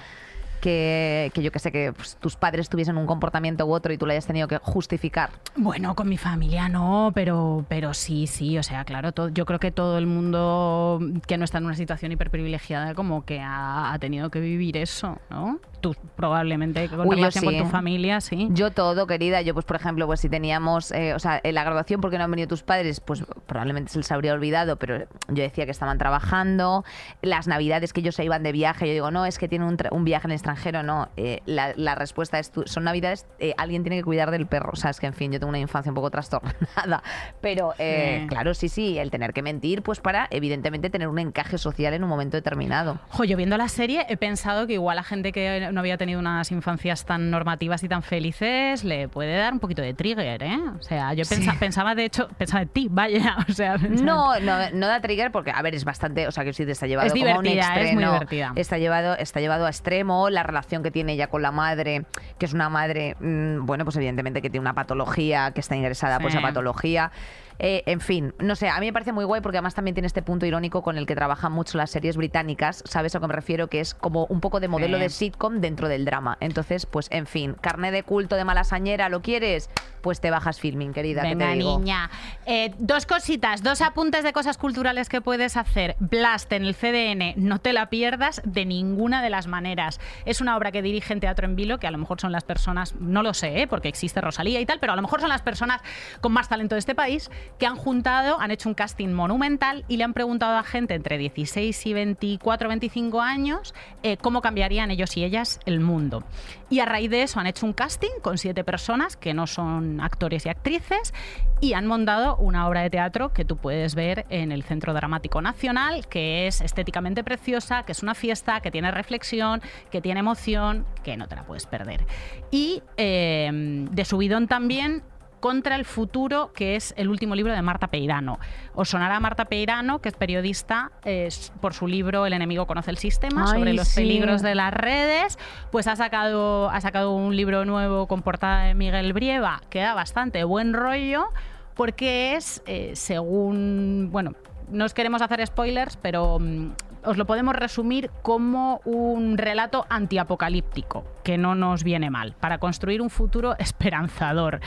que, 0.61 1.31
que 1.33 1.41
yo 1.41 1.51
que 1.51 1.57
sé, 1.57 1.71
que 1.71 1.91
pues, 1.91 2.15
tus 2.19 2.35
padres 2.35 2.69
tuviesen 2.69 2.95
un 2.95 3.07
comportamiento 3.07 3.65
u 3.65 3.73
otro 3.73 3.91
y 3.91 3.97
tú 3.97 4.05
lo 4.05 4.11
hayas 4.11 4.27
tenido 4.27 4.47
que 4.47 4.57
justificar. 4.59 5.31
Bueno, 5.55 5.95
con 5.95 6.07
mi 6.07 6.17
familia 6.17 6.69
no, 6.69 7.11
pero, 7.15 7.65
pero 7.67 7.95
sí, 7.95 8.27
sí, 8.27 8.57
o 8.59 8.63
sea, 8.63 8.85
claro, 8.85 9.11
todo, 9.11 9.29
yo 9.29 9.47
creo 9.47 9.59
que 9.59 9.71
todo 9.71 9.97
el 9.97 10.05
mundo 10.05 10.99
que 11.27 11.37
no 11.39 11.43
está 11.43 11.57
en 11.57 11.65
una 11.65 11.75
situación 11.75 12.11
hiperprivilegiada 12.11 12.93
como 12.93 13.25
que 13.25 13.39
ha, 13.41 13.93
ha 13.93 13.97
tenido 13.99 14.29
que 14.29 14.39
vivir 14.39 14.77
eso, 14.77 15.17
¿no? 15.31 15.59
Tú 15.85 15.95
probablemente 16.15 16.89
con 16.89 17.07
Uy, 17.07 17.15
relación 17.17 17.45
con 17.45 17.57
tu 17.57 17.65
familia, 17.65 18.19
sí. 18.19 18.47
Yo 18.51 18.71
todo, 18.71 19.05
querida. 19.05 19.41
Yo, 19.41 19.53
pues, 19.53 19.65
por 19.67 19.75
ejemplo, 19.75 20.07
pues 20.07 20.19
si 20.19 20.29
teníamos, 20.29 20.91
eh, 20.91 21.13
o 21.13 21.19
sea, 21.19 21.39
en 21.43 21.53
la 21.53 21.63
graduación, 21.63 22.01
porque 22.01 22.17
no 22.17 22.23
han 22.23 22.31
venido 22.31 22.47
tus 22.47 22.63
padres? 22.63 22.99
Pues 23.01 23.23
probablemente 23.45 23.91
se 23.91 23.99
les 23.99 24.11
habría 24.11 24.33
olvidado, 24.33 24.77
pero 24.77 24.97
yo 25.27 25.43
decía 25.43 25.65
que 25.65 25.71
estaban 25.71 25.99
trabajando. 25.99 26.83
Las 27.21 27.47
navidades 27.47 27.93
que 27.93 27.99
ellos 27.99 28.15
se 28.15 28.23
iban 28.25 28.41
de 28.41 28.51
viaje, 28.51 28.87
yo 28.87 28.93
digo, 28.93 29.11
no, 29.11 29.27
es 29.27 29.37
que 29.37 29.47
tienen 29.47 29.67
un, 29.67 29.77
tra- 29.77 29.89
un 29.91 30.05
viaje 30.05 30.25
en 30.25 30.31
el 30.31 30.35
extranjero, 30.37 30.81
no. 30.81 31.09
Eh, 31.17 31.41
la, 31.45 31.73
la 31.75 31.93
respuesta 31.93 32.39
es, 32.39 32.49
tú- 32.51 32.63
son 32.65 32.83
navidades, 32.85 33.27
eh, 33.37 33.53
alguien 33.57 33.83
tiene 33.83 33.97
que 33.97 34.03
cuidar 34.03 34.31
del 34.31 34.47
perro. 34.47 34.71
O 34.73 34.75
sea, 34.77 34.89
es 34.89 34.99
que, 34.99 35.05
en 35.05 35.13
fin, 35.13 35.31
yo 35.31 35.39
tengo 35.39 35.49
una 35.49 35.59
infancia 35.59 35.91
un 35.91 35.95
poco 35.95 36.09
trastornada. 36.09 37.03
Pero, 37.41 37.73
eh, 37.77 38.21
Sí. 38.21 38.27
claro, 38.27 38.53
sí, 38.55 38.69
sí, 38.69 38.97
el 38.97 39.11
tener 39.11 39.33
que 39.33 39.41
mentir, 39.43 39.83
pues 39.83 39.99
para, 39.99 40.27
evidentemente, 40.31 40.89
tener 40.89 41.07
un 41.09 41.19
encaje 41.19 41.57
social 41.57 41.93
en 41.93 42.03
un 42.03 42.09
momento 42.09 42.37
determinado. 42.37 42.99
Jo, 43.09 43.23
yo 43.23 43.37
viendo 43.37 43.57
la 43.57 43.67
serie 43.67 44.05
he 44.09 44.17
pensado 44.17 44.65
que 44.67 44.73
igual 44.73 44.97
a 44.97 45.03
gente 45.03 45.31
que 45.31 45.69
no 45.75 45.81
había 45.81 45.97
tenido 45.97 46.19
unas 46.19 46.51
infancias 46.51 47.05
tan 47.05 47.29
normativas 47.29 47.83
y 47.83 47.87
tan 47.89 48.01
felices 48.01 48.83
le 48.83 49.07
puede 49.07 49.37
dar 49.37 49.53
un 49.53 49.59
poquito 49.59 49.83
de 49.83 49.93
trigger, 49.93 50.41
¿eh? 50.41 50.57
O 50.79 50.81
sea, 50.81 51.13
yo 51.13 51.23
pensa- 51.25 51.55
pensaba, 51.59 51.93
de 51.93 52.05
hecho, 52.05 52.27
pensaba 52.37 52.63
en 52.63 52.69
ti, 52.69 52.87
vaya, 52.89 53.35
o 53.49 53.51
sea... 53.53 53.77
No, 53.77 54.39
no, 54.39 54.69
no 54.73 54.87
da 54.87 54.99
trigger 55.01 55.31
porque, 55.31 55.51
a 55.51 55.61
ver, 55.61 55.75
es 55.75 55.85
bastante, 55.85 56.27
o 56.27 56.31
sea, 56.31 56.43
que 56.43 56.53
sí 56.53 56.65
te 56.65 56.71
está 56.71 56.87
llevado 56.87 57.05
Es 57.07 57.13
como 57.13 57.25
a 57.25 57.37
un 57.37 57.43
divertida, 57.43 57.61
es 57.75 57.75
muy 57.75 57.81
extremo. 58.03 58.13
divertida. 58.13 58.53
Está 58.55 58.77
llevado, 58.77 59.15
está 59.17 59.39
llevado 59.41 59.65
a 59.65 59.69
extremo, 59.69 60.29
la 60.29 60.43
relación 60.43 60.81
que 60.81 60.91
tiene 60.91 61.13
ella 61.13 61.27
con 61.27 61.41
la 61.41 61.51
madre, 61.51 62.05
que 62.39 62.45
es 62.45 62.53
una 62.53 62.69
madre, 62.69 63.15
mm, 63.19 63.65
bueno, 63.65 63.83
pues 63.83 63.95
evidentemente 63.97 64.41
que 64.41 64.49
tiene 64.49 64.61
una 64.61 64.73
patología, 64.73 65.51
que 65.51 65.59
está 65.59 65.75
ingresada 65.75 66.19
por 66.19 66.31
Sí. 66.31 66.37
esa 66.37 66.41
patología. 66.47 67.11
Eh, 67.59 67.83
en 67.85 68.01
fin, 68.01 68.33
no 68.39 68.55
sé, 68.55 68.67
a 68.69 68.79
mí 68.79 68.85
me 68.87 68.93
parece 68.93 69.11
muy 69.13 69.23
guay 69.25 69.41
porque 69.41 69.57
además 69.57 69.73
también 69.75 69.95
tiene 69.95 70.07
este 70.07 70.21
punto 70.21 70.45
irónico 70.45 70.81
con 70.83 70.97
el 70.97 71.05
que 71.05 71.15
trabajan 71.15 71.51
mucho 71.51 71.77
las 71.77 71.89
series 71.91 72.17
británicas, 72.17 72.83
¿sabes 72.85 73.15
a 73.15 73.19
que 73.19 73.27
me 73.27 73.33
refiero? 73.33 73.67
Que 73.69 73.79
es 73.79 73.93
como 73.93 74.25
un 74.25 74.41
poco 74.41 74.59
de 74.59 74.67
modelo 74.67 74.97
Sí. 74.97 75.03
de 75.03 75.09
sitcom 75.09 75.61
dentro 75.61 75.87
del 75.87 76.05
drama. 76.05 76.37
Entonces, 76.41 76.85
pues, 76.85 77.07
en 77.11 77.25
fin, 77.27 77.55
carne 77.61 77.91
de 77.91 78.03
culto 78.03 78.35
de 78.35 78.43
malasañera, 78.45 79.09
¿lo 79.09 79.21
quieres? 79.21 79.69
Pues 80.01 80.21
te 80.21 80.29
bajas 80.29 80.59
filming, 80.59 80.93
querida, 80.93 81.23
que 81.23 81.29
Venga, 81.29 81.47
te 81.51 81.53
digo. 81.57 81.79
niña. 81.79 82.09
Eh, 82.45 82.73
dos 82.77 83.05
cositas, 83.05 83.63
dos 83.63 83.81
apuntes 83.81 84.23
de 84.23 84.33
cosas 84.33 84.57
culturales 84.57 85.09
que 85.09 85.19
puedes 85.21 85.57
hacer. 85.57 85.95
Blast 85.99 86.51
en 86.53 86.63
el 86.65 86.75
CDN, 86.75 87.33
no 87.37 87.59
te 87.59 87.73
la 87.73 87.89
pierdas 87.89 88.41
de 88.45 88.65
ninguna 88.65 89.23
de 89.23 89.29
las 89.31 89.47
maneras. 89.47 89.99
Es 90.25 90.41
una 90.41 90.57
obra 90.57 90.71
que 90.71 90.81
dirige 90.83 91.13
en 91.13 91.19
Teatro 91.21 91.45
en 91.47 91.55
Vilo, 91.55 91.79
que 91.79 91.87
a 91.87 91.91
lo 91.91 91.97
mejor 91.97 92.21
son 92.21 92.31
las 92.31 92.43
personas, 92.43 92.95
no 92.99 93.23
lo 93.23 93.33
sé, 93.33 93.61
¿eh? 93.61 93.67
porque 93.67 93.87
existe 93.87 94.21
Rosalía 94.21 94.59
y 94.59 94.65
tal, 94.65 94.79
pero 94.79 94.93
a 94.93 94.95
lo 94.95 95.01
mejor 95.01 95.21
son 95.21 95.29
las 95.29 95.41
personas 95.41 95.81
con 96.21 96.31
más 96.33 96.49
talento 96.49 96.75
de 96.75 96.79
este 96.79 96.93
país 96.93 97.31
que 97.57 97.65
han 97.65 97.75
juntado, 97.75 98.39
han 98.39 98.51
hecho 98.51 98.69
un 98.69 98.75
casting 98.75 99.09
monumental 99.09 99.85
y 99.87 99.97
le 99.97 100.03
han 100.03 100.13
preguntado 100.13 100.57
a 100.57 100.63
gente 100.63 100.93
entre 100.93 101.17
16 101.17 101.85
y 101.85 101.93
24, 101.93 102.67
25 102.67 103.21
años 103.21 103.73
eh, 104.03 104.17
cómo 104.17 104.41
cambiarían 104.41 104.91
ellos 104.91 105.15
y 105.17 105.23
ellas 105.23 105.59
el 105.65 105.79
mundo. 105.79 106.23
Y 106.69 106.79
a 106.79 106.85
raíz 106.85 107.09
de 107.09 107.23
eso 107.23 107.39
han 107.39 107.47
hecho 107.47 107.65
un 107.65 107.73
casting 107.73 108.09
con 108.21 108.37
siete 108.37 108.63
personas 108.63 109.15
que 109.15 109.33
no 109.33 109.47
son 109.47 110.01
actores 110.01 110.45
y 110.45 110.49
actrices 110.49 111.13
y 111.61 111.73
han 111.73 111.87
montado 111.87 112.35
una 112.37 112.67
obra 112.67 112.81
de 112.81 112.89
teatro 112.89 113.33
que 113.33 113.45
tú 113.45 113.57
puedes 113.57 113.95
ver 113.95 114.25
en 114.29 114.51
el 114.51 114.63
Centro 114.63 114.93
Dramático 114.93 115.41
Nacional, 115.41 116.07
que 116.07 116.47
es 116.47 116.61
estéticamente 116.61 117.23
preciosa, 117.23 117.83
que 117.83 117.91
es 117.91 118.03
una 118.03 118.15
fiesta, 118.15 118.59
que 118.61 118.71
tiene 118.71 118.91
reflexión, 118.91 119.61
que 119.91 120.01
tiene 120.01 120.19
emoción, 120.19 120.85
que 121.03 121.17
no 121.17 121.27
te 121.27 121.35
la 121.35 121.43
puedes 121.43 121.65
perder. 121.65 122.05
Y 122.51 122.83
eh, 122.97 123.49
de 123.53 124.05
subidón 124.05 124.47
también 124.47 125.03
contra 125.45 125.75
el 125.75 125.85
futuro, 125.85 126.51
que 126.53 126.75
es 126.75 126.95
el 126.97 127.07
último 127.07 127.35
libro 127.35 127.53
de 127.53 127.61
Marta 127.61 127.85
Peirano. 127.85 128.39
Os 128.73 128.89
sonará 128.89 129.19
Marta 129.19 129.45
Peirano, 129.45 129.99
que 129.99 130.09
es 130.09 130.15
periodista, 130.15 130.91
eh, 131.03 131.29
por 131.61 131.75
su 131.75 131.85
libro 131.85 132.25
El 132.25 132.33
enemigo 132.33 132.65
conoce 132.65 132.89
el 132.89 132.97
sistema, 132.97 133.43
Ay, 133.43 133.59
sobre 133.59 133.73
los 133.73 133.89
sí. 133.89 134.01
peligros 134.01 134.41
de 134.41 134.55
las 134.55 134.73
redes. 134.73 135.37
Pues 135.71 135.85
ha 135.85 135.95
sacado, 135.95 136.71
ha 136.71 136.81
sacado 136.81 137.11
un 137.11 137.35
libro 137.35 137.63
nuevo 137.63 138.07
con 138.07 138.23
portada 138.23 138.63
de 138.63 138.73
Miguel 138.73 139.13
Brieva, 139.13 139.61
que 139.69 139.81
da 139.81 139.93
bastante 139.93 140.43
buen 140.45 140.73
rollo, 140.73 141.27
porque 141.75 142.33
es, 142.33 142.63
eh, 142.65 142.93
según, 142.95 144.09
bueno, 144.11 144.31
no 144.71 144.85
os 144.85 144.95
queremos 144.95 145.21
hacer 145.21 145.45
spoilers, 145.45 145.95
pero 145.97 146.39
mm, 146.39 146.71
os 147.05 147.17
lo 147.17 147.25
podemos 147.25 147.55
resumir 147.55 148.09
como 148.21 148.81
un 148.85 149.37
relato 149.37 149.85
antiapocalíptico, 149.89 151.03
que 151.23 151.37
no 151.37 151.55
nos 151.55 151.83
viene 151.83 152.09
mal, 152.09 152.33
para 152.39 152.57
construir 152.57 153.01
un 153.01 153.09
futuro 153.09 153.55
esperanzador. 153.59 154.59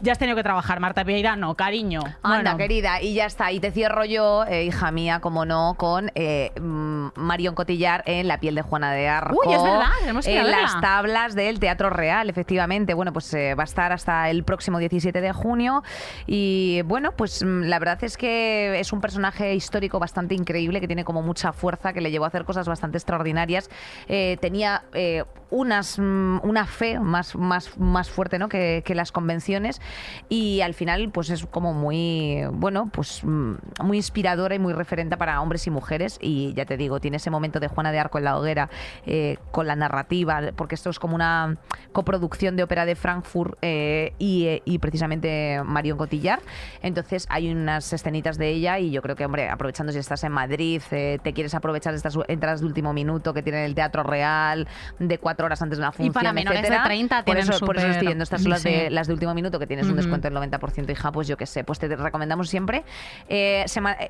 Ya 0.00 0.12
has 0.12 0.18
tenido 0.18 0.36
que 0.36 0.42
trabajar, 0.42 0.80
Marta 0.80 1.04
Peirano, 1.04 1.54
cariño. 1.54 2.00
Anda, 2.22 2.52
Bueno, 2.52 2.56
querida, 2.58 3.00
y 3.00 3.14
ya 3.14 3.26
está. 3.26 3.50
Y 3.52 3.60
te 3.60 3.70
cierro 3.70 4.04
yo, 4.04 4.44
eh, 4.44 4.64
hija 4.64 4.90
mía, 4.90 5.20
como 5.20 5.44
no, 5.44 5.74
con 5.76 6.10
eh, 6.14 6.52
mm, 6.60 7.08
Marion 7.16 7.54
Cotillar 7.54 8.02
en 8.06 8.28
La 8.28 8.38
piel 8.38 8.54
de 8.54 8.62
Juana 8.62 8.92
de 8.92 9.08
Arco. 9.08 9.36
Uy, 9.46 9.54
es 9.54 9.62
verdad, 9.62 9.86
tenemos 10.00 10.26
que 10.26 10.36
En 10.36 10.44
verla. 10.44 10.62
las 10.62 10.80
tablas 10.80 11.34
del 11.34 11.58
Teatro 11.60 11.88
Real, 11.90 12.28
efectivamente. 12.28 12.92
Bueno, 12.94 13.12
pues 13.12 13.32
eh, 13.34 13.54
va 13.54 13.62
a 13.62 13.64
estar 13.64 13.92
hasta 13.92 14.28
el 14.30 14.44
próximo 14.44 14.78
17 14.78 15.20
de 15.20 15.32
junio. 15.32 15.82
Y 16.26 16.82
bueno, 16.82 17.12
pues 17.12 17.42
mm, 17.42 17.62
la 17.62 17.78
verdad 17.78 18.02
es 18.04 18.16
que 18.16 18.78
es 18.78 18.92
un 18.92 19.00
personaje 19.00 19.54
histórico 19.54 19.98
bastante 19.98 20.34
increíble, 20.34 20.80
que 20.80 20.86
tiene 20.86 21.04
como 21.04 21.22
mucha 21.22 21.52
fuerza, 21.52 21.75
que 21.76 22.00
le 22.00 22.10
llevó 22.10 22.24
a 22.24 22.28
hacer 22.28 22.44
cosas 22.44 22.66
bastante 22.68 22.98
extraordinarias. 22.98 23.70
Eh, 24.08 24.38
tenía 24.40 24.84
eh, 24.92 25.24
unas, 25.50 25.98
mm, 25.98 26.40
una 26.42 26.66
fe 26.66 26.98
más, 26.98 27.36
más, 27.36 27.78
más 27.78 28.10
fuerte 28.10 28.38
¿no? 28.38 28.48
que, 28.48 28.82
que 28.84 28.94
las 28.94 29.12
convenciones 29.12 29.80
y 30.28 30.60
al 30.60 30.74
final 30.74 31.10
pues 31.10 31.30
es 31.30 31.46
como 31.46 31.72
muy 31.72 32.42
bueno 32.52 32.90
pues 32.92 33.22
mm, 33.22 33.54
muy 33.82 33.98
inspiradora 33.98 34.54
y 34.54 34.58
muy 34.58 34.72
referente 34.72 35.16
para 35.16 35.40
hombres 35.40 35.66
y 35.66 35.70
mujeres 35.70 36.18
y 36.20 36.52
ya 36.54 36.64
te 36.64 36.76
digo 36.76 37.00
tiene 37.00 37.18
ese 37.18 37.30
momento 37.30 37.60
de 37.60 37.68
Juana 37.68 37.92
de 37.92 37.98
Arco 37.98 38.18
en 38.18 38.24
la 38.24 38.38
hoguera 38.38 38.70
eh, 39.06 39.36
con 39.52 39.66
la 39.66 39.76
narrativa 39.76 40.40
porque 40.56 40.74
esto 40.74 40.90
es 40.90 40.98
como 40.98 41.14
una 41.14 41.58
coproducción 41.92 42.56
de 42.56 42.64
ópera 42.64 42.84
de 42.84 42.96
Frankfurt 42.96 43.56
eh, 43.62 44.14
y, 44.18 44.46
eh, 44.46 44.62
y 44.64 44.78
precisamente 44.78 45.62
Marion 45.64 45.98
Cotillar 45.98 46.40
entonces 46.82 47.26
hay 47.30 47.50
unas 47.52 47.92
escenitas 47.92 48.36
de 48.36 48.48
ella 48.48 48.78
y 48.78 48.90
yo 48.90 49.02
creo 49.02 49.14
que 49.14 49.24
hombre 49.24 49.48
aprovechando 49.48 49.92
si 49.92 49.98
estás 49.98 50.24
en 50.24 50.32
Madrid 50.32 50.82
eh, 50.90 51.18
te 51.22 51.32
quieres 51.32 51.54
aprovechar 51.54 51.65
de 51.72 51.96
estas 51.96 52.18
entradas 52.28 52.60
de 52.60 52.66
último 52.66 52.92
minuto 52.92 53.32
que 53.34 53.42
tiene 53.42 53.64
el 53.64 53.74
Teatro 53.74 54.02
Real 54.02 54.66
de 54.98 55.18
cuatro 55.18 55.46
horas 55.46 55.60
antes 55.62 55.78
de 55.78 55.82
una 55.82 55.92
función 55.92 56.12
para 56.12 56.32
menores 56.32 56.62
de 56.62 56.68
etcétera. 56.68 56.84
30 56.84 57.16
por 57.16 57.24
tienen 57.24 57.52
eso, 57.52 57.66
por 57.66 57.76
eso 57.76 57.86
estoy 57.86 58.08
yendo 58.08 58.24
estas 58.24 58.42
son 58.42 58.50
las 58.50 58.62
sí. 58.62 58.70
de, 58.70 58.90
las 58.90 59.06
de 59.06 59.12
último 59.12 59.34
minuto 59.34 59.58
que 59.58 59.66
tienes 59.66 59.86
un 59.86 59.96
descuento 59.96 60.28
del 60.28 60.36
90% 60.38 60.90
hija 60.90 61.12
pues 61.12 61.28
yo 61.28 61.36
qué 61.36 61.46
sé 61.46 61.64
pues 61.64 61.78
te 61.78 61.94
recomendamos 61.94 62.48
siempre 62.48 62.84
eh, 63.28 63.64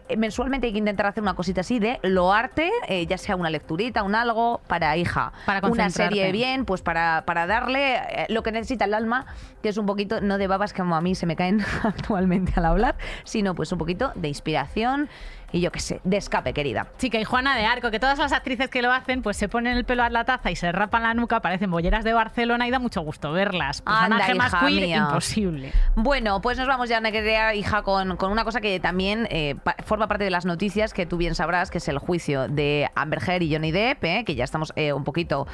eh, 0.08 0.16
mensualmente 0.16 0.66
hay 0.66 0.72
que 0.72 0.78
intentar 0.78 1.06
hacer 1.06 1.22
una 1.22 1.34
cosita 1.34 1.60
así 1.60 1.78
de 1.78 1.98
loarte 2.02 2.70
eh, 2.88 3.06
ya 3.06 3.18
sea 3.18 3.36
una 3.36 3.50
lecturita 3.50 4.02
un 4.02 4.14
algo 4.14 4.60
para 4.66 4.96
hija 4.96 5.32
Para 5.44 5.66
una 5.68 5.90
serie 5.90 6.32
bien 6.32 6.64
pues 6.64 6.82
para, 6.82 7.24
para 7.26 7.46
darle 7.46 7.96
eh, 7.96 8.26
lo 8.28 8.42
que 8.42 8.52
necesita 8.52 8.84
el 8.84 8.94
alma 8.94 9.26
que 9.62 9.68
es 9.68 9.76
un 9.76 9.86
poquito 9.86 10.20
no 10.20 10.38
de 10.38 10.46
babas 10.46 10.72
como 10.72 10.96
a 10.96 11.00
mí 11.00 11.14
se 11.14 11.26
me 11.26 11.36
caen 11.36 11.64
actualmente 11.82 12.52
al 12.56 12.66
hablar 12.66 12.96
sino 13.24 13.54
pues 13.54 13.72
un 13.72 13.78
poquito 13.78 14.12
de 14.14 14.28
inspiración 14.28 15.08
y 15.56 15.60
yo 15.60 15.72
qué 15.72 15.80
sé 15.80 16.00
de 16.04 16.16
escape 16.18 16.52
querida 16.52 16.88
Chica 16.98 17.18
y 17.18 17.24
Juana 17.24 17.56
de 17.56 17.64
Arco, 17.64 17.90
que 17.90 17.98
todas 17.98 18.18
las 18.18 18.32
actrices 18.32 18.68
que 18.68 18.82
lo 18.82 18.92
hacen, 18.92 19.22
pues 19.22 19.36
se 19.36 19.48
ponen 19.48 19.76
el 19.76 19.84
pelo 19.84 20.02
a 20.02 20.10
la 20.10 20.24
taza 20.24 20.50
y 20.50 20.56
se 20.56 20.70
rapan 20.72 21.02
la 21.02 21.14
nuca, 21.14 21.40
parecen 21.40 21.70
bolleras 21.70 22.04
de 22.04 22.12
Barcelona 22.12 22.66
y 22.66 22.70
da 22.70 22.78
mucho 22.78 23.00
gusto 23.00 23.32
verlas. 23.32 23.82
Anda, 23.86 24.18
hija 24.34 24.60
queer, 24.60 24.86
mía. 24.86 24.96
imposible. 25.08 25.72
Bueno, 25.94 26.40
pues 26.40 26.58
nos 26.58 26.66
vamos 26.68 26.88
ya, 26.88 27.00
querida 27.00 27.54
hija, 27.54 27.82
con, 27.82 28.16
con 28.16 28.30
una 28.32 28.44
cosa 28.44 28.60
que 28.60 28.78
también 28.80 29.26
eh, 29.30 29.54
pa- 29.62 29.76
forma 29.84 30.08
parte 30.08 30.24
de 30.24 30.30
las 30.30 30.44
noticias 30.44 30.92
que 30.92 31.06
tú 31.06 31.16
bien 31.16 31.34
sabrás, 31.34 31.70
que 31.70 31.78
es 31.78 31.88
el 31.88 31.98
juicio 31.98 32.48
de 32.48 32.90
Amber 32.94 33.20
Heard 33.26 33.42
y 33.42 33.52
Johnny 33.52 33.70
Depp, 33.72 34.04
eh, 34.04 34.24
que 34.26 34.34
ya 34.34 34.44
estamos 34.44 34.72
eh, 34.76 34.92
un 34.92 35.04
poquito 35.04 35.46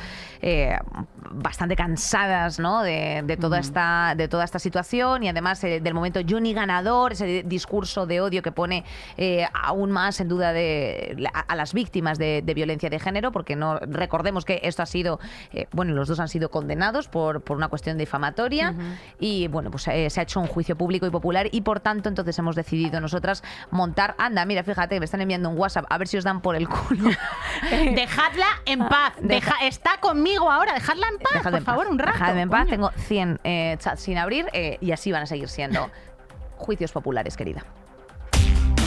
bastante 1.31 1.77
cansadas 1.77 2.59
¿no? 2.59 2.83
de, 2.83 3.23
de 3.25 3.37
toda 3.37 3.59
esta, 3.59 4.15
de 4.17 4.29
toda 4.29 4.45
esta 4.45 4.59
situación 4.59 5.23
y 5.23 5.29
además 5.29 5.61
del 5.61 5.95
momento 5.95 6.21
Johnny 6.29 6.53
ganador, 6.55 7.13
ese 7.13 7.43
discurso 7.45 8.07
de 8.07 8.21
odio 8.21 8.43
que 8.43 8.53
pone 8.53 8.85
eh, 9.17 9.47
aún 9.93 10.05
más 10.07 10.21
en 10.21 10.29
duda 10.29 10.53
de, 10.53 11.29
a, 11.35 11.41
a 11.41 11.55
las 11.57 11.73
víctimas 11.75 12.19
de, 12.19 12.43
de 12.43 12.55
violencia 12.55 12.89
de 12.91 12.99
género, 12.99 13.31
porque 13.33 13.57
no 13.57 13.79
recordemos 13.79 14.45
que 14.45 14.61
esto 14.65 14.83
ha 14.83 14.87
sido, 14.87 15.21
eh, 15.53 15.67
bueno, 15.73 15.93
los 15.95 16.09
dos 16.09 16.19
han 16.21 16.29
sido 16.29 16.51
condenados 16.51 17.09
por, 17.09 17.43
por 17.43 17.57
una 17.57 17.69
cuestión 17.69 17.99
difamatoria 17.99 18.75
y 19.21 19.49
bueno, 19.49 19.71
pues 19.71 19.87
eh, 19.89 20.09
se 20.11 20.21
ha 20.21 20.23
hecho 20.23 20.41
un 20.41 20.47
juicio 20.47 20.77
público 20.77 21.07
y 21.07 21.11
popular 21.11 21.47
y 21.53 21.61
por 21.61 21.81
tanto 21.81 22.09
entonces 22.09 22.39
hemos 22.39 22.57
decidido 22.57 23.01
nosotras 23.01 23.43
montar, 23.71 24.15
anda, 24.19 24.45
mira, 24.47 24.63
fíjate, 24.65 24.99
me 24.99 25.05
están 25.05 25.21
enviando 25.21 25.49
un 25.51 25.59
WhatsApp, 25.59 25.85
a 25.91 25.99
ver 25.99 26.09
si 26.09 26.17
os 26.17 26.25
dan 26.25 26.41
por 26.41 26.57
el 26.57 26.69
culo. 26.69 27.11
Dejadla 27.71 28.47
en 28.65 28.81
paz. 28.89 29.15
Deja- 29.21 29.53
Deja- 29.53 29.67
está 29.67 29.99
conmigo 30.01 30.51
ahora. 30.51 30.75
Dejadla 30.75 31.07
en 31.09 31.19
paz, 31.19 31.43
por 31.43 31.55
en 31.55 31.65
favor, 31.65 31.85
paz, 31.85 31.93
un 31.93 31.99
rato. 31.99 32.13
Dejadme 32.19 32.41
en 32.43 32.51
paz, 32.51 32.61
coño. 32.65 32.71
tengo 32.71 32.91
100 32.97 33.41
eh, 33.45 33.77
chats 33.79 34.01
sin 34.03 34.19
abrir 34.19 34.47
eh, 34.53 34.79
y 34.81 34.93
así 34.93 35.13
van 35.13 35.23
a 35.23 35.27
seguir 35.27 35.49
siendo 35.49 35.91
juicios 36.57 36.93
populares, 36.93 37.37
querida. 37.37 37.65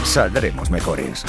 Saldremos 0.06 0.70
mejores. 0.70 1.26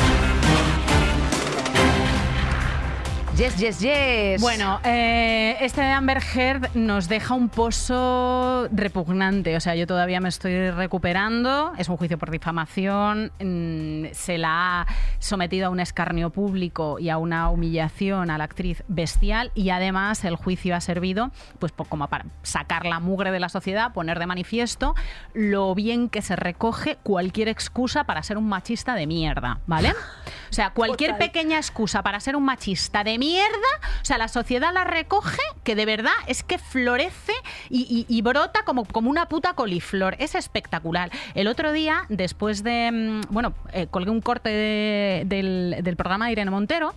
Yes, 3.37 3.59
yes, 3.59 3.81
yes. 3.81 4.40
Bueno, 4.40 4.81
eh, 4.83 5.59
este 5.61 5.83
de 5.83 5.88
Amber 5.88 6.22
Heard 6.35 6.75
nos 6.75 7.07
deja 7.07 7.35
un 7.35 7.51
pozo 7.51 8.66
repugnante. 8.72 9.55
O 9.57 9.61
sea, 9.61 9.75
yo 9.75 9.87
todavía 9.87 10.20
me 10.20 10.31
estoy 10.31 10.70
recuperando. 10.70 11.72
Es 11.77 11.90
un 11.90 11.99
juicio 11.99 12.16
por 12.16 12.31
difamación. 12.31 13.31
mm, 13.38 14.07
Se 14.14 14.38
la 14.38 14.81
ha 14.81 14.87
sometido 15.18 15.66
a 15.66 15.70
un 15.70 15.81
escarnio 15.81 16.31
público 16.31 16.99
y 16.99 17.11
a 17.11 17.18
una 17.18 17.51
humillación 17.51 18.31
a 18.31 18.38
la 18.38 18.44
actriz 18.44 18.83
bestial. 18.88 19.51
Y 19.55 19.68
además 19.68 20.25
el 20.25 20.37
juicio 20.37 20.75
ha 20.75 20.81
servido 20.81 21.31
pues 21.59 21.72
como 21.90 22.08
para 22.08 22.25
sacar 22.42 22.87
la 22.87 23.00
mugre 23.00 23.33
de 23.33 23.40
la 23.40 23.50
sociedad, 23.50 23.92
poner 23.92 24.19
de 24.19 24.25
manifiesto 24.27 24.94
lo 25.35 25.75
bien 25.75 26.08
que 26.08 26.23
se 26.23 26.37
recoge 26.37 26.96
cualquier 27.02 27.48
excusa 27.48 28.04
para 28.04 28.23
ser 28.23 28.38
un 28.38 28.48
machista 28.48 28.94
de 28.94 29.06
mierda, 29.06 29.61
¿vale? 29.67 29.92
O 30.48 30.52
sea, 30.56 30.71
cualquier 30.71 31.11
Total. 31.11 31.27
pequeña 31.27 31.56
excusa 31.58 32.02
para 32.02 32.21
ser 32.21 32.37
un 32.37 32.44
machista 32.44 33.02
de 33.02 33.19
mierda, 33.19 33.25
o 33.35 34.04
sea, 34.04 34.18
la 34.18 34.29
sociedad 34.29 34.72
la 34.72 34.85
recoge, 34.85 35.40
que 35.64 35.74
de 35.74 35.85
verdad 35.87 36.12
es 36.27 36.42
que 36.42 36.58
florece 36.58 37.33
y, 37.70 38.22
brota 38.22 38.62
como, 38.64 38.85
como 38.85 39.10
una 39.10 39.27
puta 39.29 39.54
coliflor. 39.54 40.16
Es 40.18 40.35
espectacular. 40.35 41.10
El 41.35 41.48
otro 41.48 41.72
día, 41.72 42.04
después 42.08 42.62
de, 42.62 42.90
mm, 42.92 43.33
bueno, 43.33 43.54
eh, 43.72 43.87
colgué 43.88 44.10
un 44.10 44.20
corte 44.20 44.48
de- 44.50 45.22
del, 45.27 45.96
programa 45.96 46.27
de 46.27 46.33
Irene 46.33 46.50
Montero. 46.50 46.94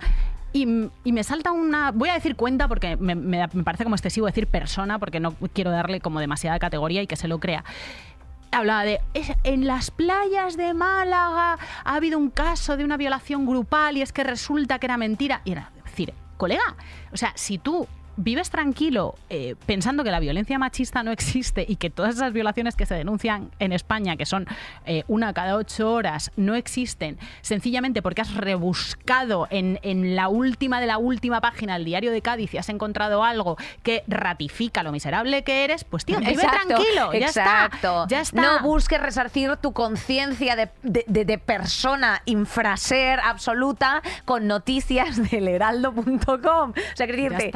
Y, 0.52 0.64
m- 0.64 0.90
y 1.04 1.12
me 1.12 1.24
salta 1.24 1.52
una, 1.52 1.92
voy 1.92 2.10
a 2.10 2.14
decir 2.14 2.36
cuenta 2.36 2.68
porque 2.68 2.96
me, 2.98 3.48
parece 3.64 3.84
como 3.84 3.96
excesivo 3.96 4.26
decir 4.26 4.48
persona 4.48 4.98
porque 4.98 5.20
no 5.20 5.36
quiero 5.54 5.70
darle 5.70 6.02
como 6.02 6.20
demasiada 6.20 6.58
categoría 6.58 7.02
y 7.04 7.08
que 7.08 7.16
se 7.16 7.28
lo 7.28 7.40
crea 7.40 7.64
hablaba 8.52 8.84
de 8.84 9.00
"Es- 9.14 9.32
en 9.44 9.68
las 9.68 9.92
playas 9.92 10.58
de 10.58 10.74
Málaga 10.74 11.60
ha 11.86 11.96
habido 11.96 12.18
un 12.18 12.32
caso 12.32 12.78
de 12.78 12.84
una 12.84 12.98
violación 12.98 13.46
grupal 13.46 13.96
y 13.98 14.02
es 14.02 14.12
que 14.12 14.24
resulta 14.24 14.80
que 14.80 14.88
era 14.88 14.98
mentira. 14.98 15.42
Y 15.46 15.52
era 15.52 15.70
colega, 16.40 16.76
o 17.12 17.18
sea, 17.18 17.34
si 17.36 17.60
tú 17.60 17.88
vives 18.22 18.50
tranquilo 18.50 19.16
eh, 19.30 19.56
pensando 19.66 20.04
que 20.04 20.12
la 20.12 20.20
violencia 20.20 20.60
machista 20.60 21.04
no 21.04 21.12
existe 21.12 21.66
y 21.68 21.78
que 21.78 21.90
todas 21.90 22.16
esas 22.16 22.34
violaciones 22.34 22.76
que 22.76 22.86
se 22.86 22.94
denuncian 22.96 23.50
en 23.60 23.72
España, 23.72 24.18
que 24.18 24.26
son 24.26 24.46
eh, 24.86 25.04
una 25.08 25.34
cada 25.34 25.56
ocho 25.56 25.92
horas, 25.94 26.32
no 26.36 26.56
existen, 26.56 27.18
sencillamente 27.42 28.02
porque 28.02 28.22
has 28.22 28.34
rebuscado 28.36 29.48
en, 29.50 29.80
en 29.84 30.16
la 30.16 30.28
última 30.28 30.82
de 30.82 30.88
la 30.88 30.98
última 30.98 31.42
página 31.42 31.74
del 31.74 31.86
diario 31.86 32.12
de 32.12 32.22
Cádiz 32.22 32.54
y 32.54 32.58
has 32.58 32.70
encontrado 32.70 33.24
algo 33.24 33.58
que 33.84 34.04
ratifica 34.08 34.84
lo 34.84 34.92
miserable 34.92 35.44
que 35.44 35.64
eres, 35.64 35.84
pues 35.84 36.06
tío, 36.06 36.20
vive 36.20 36.32
Exacto, 36.34 36.68
tranquilo, 36.68 37.14
ya 37.14 37.20
exacto. 37.28 37.76
está, 38.04 38.06
ya 38.10 38.22
está. 38.22 38.42
No 38.42 38.60
busques 38.62 39.02
resarcir 39.02 39.56
tu 39.58 39.72
conciencia 39.74 40.56
de, 40.56 40.70
de- 40.84 41.06
de- 41.08 41.26
de 41.26 41.38
persona 41.38 42.22
infraser 42.26 43.20
absoluta 43.22 44.02
con 44.26 44.48
noticias 44.48 45.30
del 45.32 45.48
heraldo.com. 45.48 46.72
O 46.72 46.74
sea, 46.96 47.08
quiero 47.08 47.36
decirte, 47.36 47.52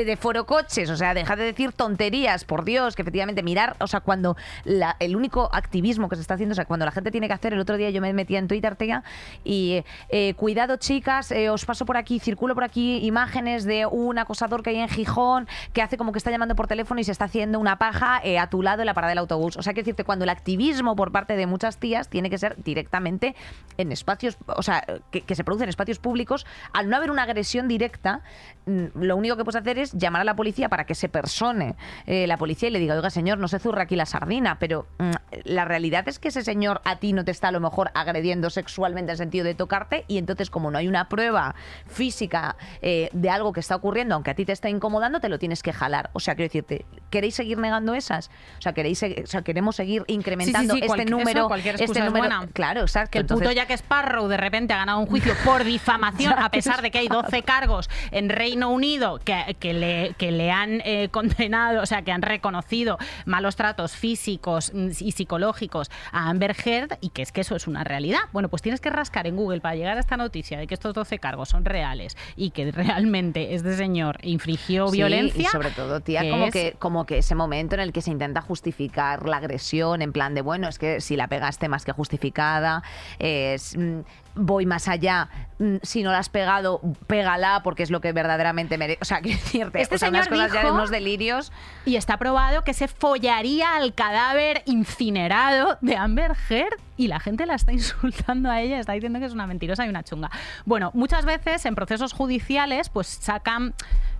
de, 0.00 0.04
de 0.04 0.16
forocoches, 0.16 0.90
o 0.90 0.96
sea, 0.96 1.14
deja 1.14 1.36
de 1.36 1.44
decir 1.44 1.72
tonterías, 1.72 2.44
por 2.44 2.64
Dios, 2.64 2.96
que 2.96 3.02
efectivamente 3.02 3.42
mirar, 3.42 3.76
o 3.80 3.86
sea, 3.86 4.00
cuando 4.00 4.36
el 4.64 5.16
único 5.16 5.48
activismo 5.52 6.08
que 6.08 6.16
se 6.16 6.22
está 6.22 6.34
haciendo, 6.34 6.52
o 6.52 6.56
sea, 6.56 6.64
cuando 6.64 6.86
la 6.86 6.92
gente 6.92 7.10
tiene 7.10 7.28
que 7.28 7.34
hacer, 7.34 7.52
el 7.52 7.60
otro 7.60 7.76
día 7.76 7.90
yo 7.90 8.00
me 8.00 8.12
metía 8.12 8.38
en 8.38 8.48
Twitter, 8.48 8.76
Tía, 8.76 9.02
y 9.44 9.84
eh, 10.08 10.34
cuidado 10.34 10.76
chicas, 10.76 11.30
eh, 11.32 11.50
os 11.50 11.64
paso 11.64 11.84
por 11.84 11.96
aquí, 11.96 12.18
circulo 12.18 12.54
por 12.54 12.64
aquí 12.64 12.98
imágenes 13.06 13.64
de 13.64 13.86
un 13.86 14.18
acosador 14.18 14.62
que 14.62 14.70
hay 14.70 14.78
en 14.78 14.88
Gijón 14.88 15.48
que 15.72 15.82
hace 15.82 15.96
como 15.96 16.12
que 16.12 16.18
está 16.18 16.30
llamando 16.30 16.54
por 16.54 16.66
teléfono 16.66 17.00
y 17.00 17.04
se 17.04 17.12
está 17.12 17.26
haciendo 17.26 17.58
una 17.58 17.78
paja 17.78 18.20
eh, 18.24 18.38
a 18.38 18.48
tu 18.48 18.62
lado 18.62 18.82
en 18.82 18.86
la 18.86 18.94
parada 18.94 19.10
del 19.10 19.18
autobús. 19.18 19.56
O 19.56 19.62
sea, 19.62 19.74
que 19.74 19.82
decirte, 19.82 20.04
cuando 20.04 20.24
el 20.24 20.30
activismo 20.30 20.96
por 20.96 21.12
parte 21.12 21.36
de 21.36 21.46
muchas 21.46 21.78
tías 21.78 22.08
tiene 22.08 22.30
que 22.30 22.38
ser 22.38 22.56
directamente 22.62 23.34
en 23.76 23.92
espacios, 23.92 24.38
o 24.46 24.62
sea, 24.62 24.84
que, 25.10 25.22
que 25.22 25.34
se 25.34 25.44
produce 25.44 25.64
en 25.64 25.70
espacios 25.70 25.98
públicos, 25.98 26.46
al 26.72 26.88
no 26.88 26.96
haber 26.96 27.10
una 27.10 27.22
agresión 27.22 27.68
directa, 27.68 28.22
mm, 28.66 28.86
lo 28.94 29.16
único 29.16 29.36
que 29.36 29.44
puedes 29.44 29.60
hacer 29.60 29.78
es 29.78 29.89
llamar 29.92 30.22
a 30.22 30.24
la 30.24 30.36
policía 30.36 30.68
para 30.68 30.84
que 30.84 30.94
se 30.94 31.08
persone 31.08 31.76
eh, 32.06 32.26
la 32.26 32.36
policía 32.36 32.68
y 32.68 32.72
le 32.72 32.78
diga, 32.78 32.94
oiga 32.94 33.10
señor, 33.10 33.38
no 33.38 33.48
se 33.48 33.58
zurra 33.58 33.82
aquí 33.82 33.96
la 33.96 34.06
sardina, 34.06 34.58
pero 34.58 34.86
mm, 34.98 35.10
la 35.44 35.64
realidad 35.64 36.06
es 36.08 36.18
que 36.18 36.28
ese 36.28 36.42
señor 36.42 36.80
a 36.84 36.96
ti 36.96 37.12
no 37.12 37.24
te 37.24 37.30
está 37.30 37.48
a 37.48 37.52
lo 37.52 37.60
mejor 37.60 37.90
agrediendo 37.94 38.50
sexualmente 38.50 39.10
en 39.10 39.14
el 39.14 39.18
sentido 39.18 39.44
de 39.44 39.54
tocarte 39.54 40.04
y 40.08 40.18
entonces 40.18 40.50
como 40.50 40.70
no 40.70 40.78
hay 40.78 40.88
una 40.88 41.08
prueba 41.08 41.54
física 41.86 42.56
eh, 42.82 43.08
de 43.12 43.30
algo 43.30 43.52
que 43.52 43.60
está 43.60 43.76
ocurriendo, 43.76 44.14
aunque 44.14 44.30
a 44.30 44.34
ti 44.34 44.44
te 44.44 44.52
está 44.52 44.68
incomodando, 44.68 45.20
te 45.20 45.28
lo 45.28 45.38
tienes 45.38 45.62
que 45.62 45.72
jalar. 45.72 46.10
O 46.12 46.20
sea, 46.20 46.34
quiero 46.34 46.48
decirte, 46.48 46.86
¿queréis 47.10 47.34
seguir 47.34 47.58
negando 47.58 47.94
esas? 47.94 48.28
O 48.58 48.62
sea, 48.62 48.72
queréis, 48.72 49.02
o 49.02 49.26
sea, 49.26 49.42
queremos 49.42 49.76
seguir 49.76 50.04
incrementando 50.06 50.74
sí, 50.74 50.80
este 50.84 51.02
eso, 51.02 51.10
número, 51.10 51.54
excusa 51.54 51.70
este 51.70 51.84
es 51.84 52.04
número, 52.04 52.12
buena. 52.18 52.48
claro, 52.52 52.80
exacto. 52.82 53.10
Que 53.12 53.18
el 53.18 53.24
puto 53.26 53.40
Entonces- 53.40 53.56
Jack 53.56 53.70
Sparrow 53.72 54.28
de 54.28 54.36
repente 54.36 54.72
ha 54.74 54.78
ganado 54.78 54.98
un 55.00 55.06
juicio 55.06 55.34
por 55.44 55.64
difamación, 55.70 56.34
a 56.38 56.50
pesar 56.50 56.82
de 56.82 56.90
que 56.90 56.98
hay 56.98 57.08
12 57.08 57.42
cargos 57.42 57.90
en 58.10 58.28
Reino 58.28 58.70
Unido 58.70 59.18
que, 59.24 59.56
que 59.58 59.72
le, 59.80 60.14
que 60.18 60.30
le 60.30 60.50
han 60.50 60.80
eh, 60.84 61.08
condenado, 61.12 61.82
o 61.82 61.86
sea, 61.86 62.02
que 62.02 62.12
han 62.12 62.22
reconocido 62.22 62.98
malos 63.26 63.56
tratos 63.56 63.92
físicos 63.96 64.72
mm, 64.74 64.90
y 65.00 65.12
psicológicos 65.12 65.90
a 66.12 66.28
Amber 66.30 66.54
Heard 66.64 66.98
y 67.00 67.08
que 67.10 67.22
es 67.22 67.32
que 67.32 67.40
eso 67.40 67.56
es 67.56 67.66
una 67.66 67.82
realidad. 67.84 68.20
Bueno, 68.32 68.48
pues 68.48 68.62
tienes 68.62 68.80
que 68.80 68.90
rascar 68.90 69.26
en 69.26 69.36
Google 69.36 69.60
para 69.60 69.74
llegar 69.74 69.96
a 69.96 70.00
esta 70.00 70.16
noticia 70.16 70.58
de 70.58 70.66
que 70.66 70.74
estos 70.74 70.94
12 70.94 71.18
cargos 71.18 71.48
son 71.48 71.64
reales 71.64 72.16
y 72.36 72.50
que 72.50 72.70
realmente 72.70 73.54
este 73.54 73.74
señor 73.76 74.18
infringió 74.22 74.88
Sí, 74.88 74.98
violencia. 74.98 75.42
Y 75.42 75.46
sobre 75.46 75.70
todo, 75.70 76.00
tía, 76.00 76.20
que 76.22 76.30
como, 76.30 76.44
es- 76.46 76.52
que, 76.52 76.76
como 76.78 77.06
que 77.06 77.18
ese 77.18 77.34
momento 77.34 77.74
en 77.74 77.80
el 77.80 77.92
que 77.92 78.02
se 78.02 78.10
intenta 78.10 78.40
justificar 78.42 79.26
la 79.28 79.38
agresión, 79.38 80.02
en 80.02 80.12
plan 80.12 80.34
de, 80.34 80.42
bueno, 80.42 80.68
es 80.68 80.78
que 80.78 81.00
si 81.00 81.16
la 81.16 81.28
pegaste 81.28 81.68
más 81.68 81.84
que 81.84 81.92
justificada, 81.92 82.82
es, 83.18 83.76
mm, 83.76 84.00
voy 84.34 84.66
más 84.66 84.88
allá, 84.88 85.28
mm, 85.58 85.76
si 85.82 86.02
no 86.02 86.12
la 86.12 86.18
has 86.18 86.28
pegado, 86.28 86.80
pégala 87.06 87.62
porque 87.62 87.82
es 87.82 87.90
lo 87.90 88.00
que 88.00 88.12
verdaderamente 88.12 88.78
merece. 88.78 88.98
O 89.02 89.04
sea, 89.04 89.20
quiero 89.22 89.38
decirte, 89.38 89.80
Este 89.80 89.94
o 89.94 89.98
sea, 89.98 90.08
unas 90.08 90.28
cosas 90.28 90.52
ya 90.52 90.64
de 90.64 90.70
unos 90.70 90.90
delirios. 90.90 91.52
Y 91.84 91.96
está 91.96 92.16
probado 92.18 92.62
que 92.64 92.74
se 92.74 92.88
follaría 92.88 93.76
al 93.76 93.94
cadáver 93.94 94.62
incinerado 94.66 95.78
de 95.80 95.96
Amber 95.96 96.32
Heard 96.48 96.78
y 96.96 97.08
la 97.08 97.20
gente 97.20 97.46
la 97.46 97.54
está 97.54 97.72
insultando 97.72 98.50
a 98.50 98.60
ella, 98.60 98.78
está 98.78 98.92
diciendo 98.92 99.18
que 99.18 99.26
es 99.26 99.32
una 99.32 99.46
mentirosa 99.46 99.86
y 99.86 99.88
una 99.88 100.02
chunga. 100.02 100.30
Bueno, 100.64 100.90
muchas 100.94 101.24
veces 101.24 101.64
en 101.64 101.74
procesos 101.74 102.12
judiciales 102.12 102.88
pues 102.88 103.06
sacan 103.06 103.74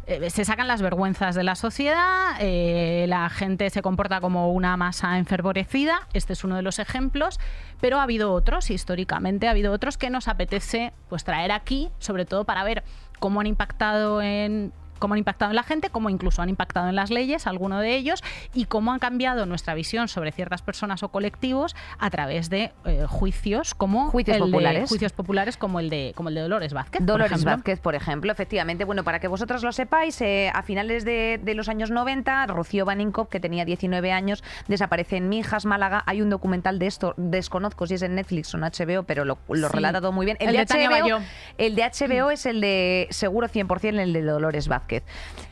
eh, 0.06 0.30
se 0.30 0.44
sacan 0.44 0.68
las 0.68 0.82
vergüenzas 0.82 1.34
de 1.34 1.44
la 1.44 1.54
sociedad, 1.54 2.36
eh, 2.40 3.06
la 3.08 3.28
gente 3.30 3.70
se 3.70 3.82
comporta 3.82 4.20
como 4.20 4.52
una 4.52 4.76
masa 4.76 5.18
enfervorecida, 5.18 6.08
este 6.12 6.32
es 6.32 6.44
uno 6.44 6.56
de 6.56 6.62
los 6.62 6.78
ejemplos, 6.78 7.38
pero 7.80 7.98
ha 7.98 8.02
habido 8.02 8.32
otros, 8.32 8.70
históricamente 8.70 9.46
ha 9.46 9.50
habido 9.50 9.72
otros 9.72 9.98
que 9.98 10.10
nos 10.10 10.28
apetece 10.28 10.92
pues 11.08 11.24
traer 11.24 11.52
aquí, 11.52 11.90
sobre 11.98 12.24
todo 12.24 12.44
para 12.44 12.64
ver 12.64 12.82
cómo 13.18 13.40
han 13.40 13.46
impactado 13.46 14.22
en 14.22 14.72
cómo 15.00 15.14
han 15.14 15.18
impactado 15.18 15.50
en 15.50 15.56
la 15.56 15.64
gente, 15.64 15.90
cómo 15.90 16.08
incluso 16.10 16.42
han 16.42 16.48
impactado 16.48 16.88
en 16.88 16.94
las 16.94 17.10
leyes, 17.10 17.48
alguno 17.48 17.80
de 17.80 17.96
ellos, 17.96 18.22
y 18.54 18.66
cómo 18.66 18.92
han 18.92 19.00
cambiado 19.00 19.46
nuestra 19.46 19.74
visión 19.74 20.06
sobre 20.06 20.30
ciertas 20.30 20.62
personas 20.62 21.02
o 21.02 21.08
colectivos 21.08 21.74
a 21.98 22.08
través 22.10 22.48
de 22.50 22.70
eh, 22.84 23.06
juicios 23.08 23.74
como 23.74 24.10
Juicios 24.10 24.36
el 24.36 24.42
de- 24.44 24.50
populares. 24.50 24.88
juicios 24.88 25.12
populares 25.12 25.56
como 25.56 25.80
el 25.80 25.90
de 25.90 26.12
como 26.14 26.28
el 26.28 26.36
de 26.36 26.42
Dolores 26.42 26.72
Vázquez. 26.72 27.04
Dolores. 27.04 27.42
Vázquez, 27.44 27.80
por 27.80 27.94
ejemplo, 27.96 28.30
efectivamente. 28.30 28.84
Bueno, 28.84 29.02
para 29.02 29.18
que 29.18 29.26
vosotros 29.26 29.62
lo 29.64 29.72
sepáis, 29.72 30.20
eh, 30.20 30.50
a 30.54 30.62
finales 30.62 31.04
de, 31.04 31.40
de 31.42 31.54
los 31.54 31.68
años 31.68 31.90
90, 31.90 32.46
Rocío 32.46 32.84
Baninkoff, 32.84 33.28
que 33.28 33.40
tenía 33.40 33.64
19 33.64 34.12
años, 34.12 34.44
desaparece 34.68 35.16
en 35.16 35.28
Mijas, 35.30 35.64
Málaga. 35.64 36.02
Hay 36.06 36.20
un 36.20 36.28
documental 36.28 36.78
de 36.78 36.86
esto, 36.86 37.14
desconozco 37.16 37.86
si 37.86 37.94
es 37.94 38.02
en 38.02 38.14
Netflix 38.14 38.52
o 38.54 38.58
en 38.58 38.64
HBO, 38.64 39.04
pero 39.04 39.24
lo, 39.24 39.38
lo 39.48 39.68
Sí. 39.68 39.74
relata 39.74 40.00
todo 40.00 40.12
muy 40.12 40.26
bien. 40.26 40.36
El 40.40 40.52
de 40.54 40.66
Tania 40.66 40.90
HBO, 40.90 41.20
el 41.56 41.74
de 41.74 41.82
HBO 41.82 42.30
es 42.30 42.44
el 42.44 42.60
de, 42.60 43.06
seguro 43.10 43.48
100%, 43.48 43.98
el 44.00 44.12
de 44.12 44.22
Dolores 44.22 44.68
Vázquez. 44.68 44.89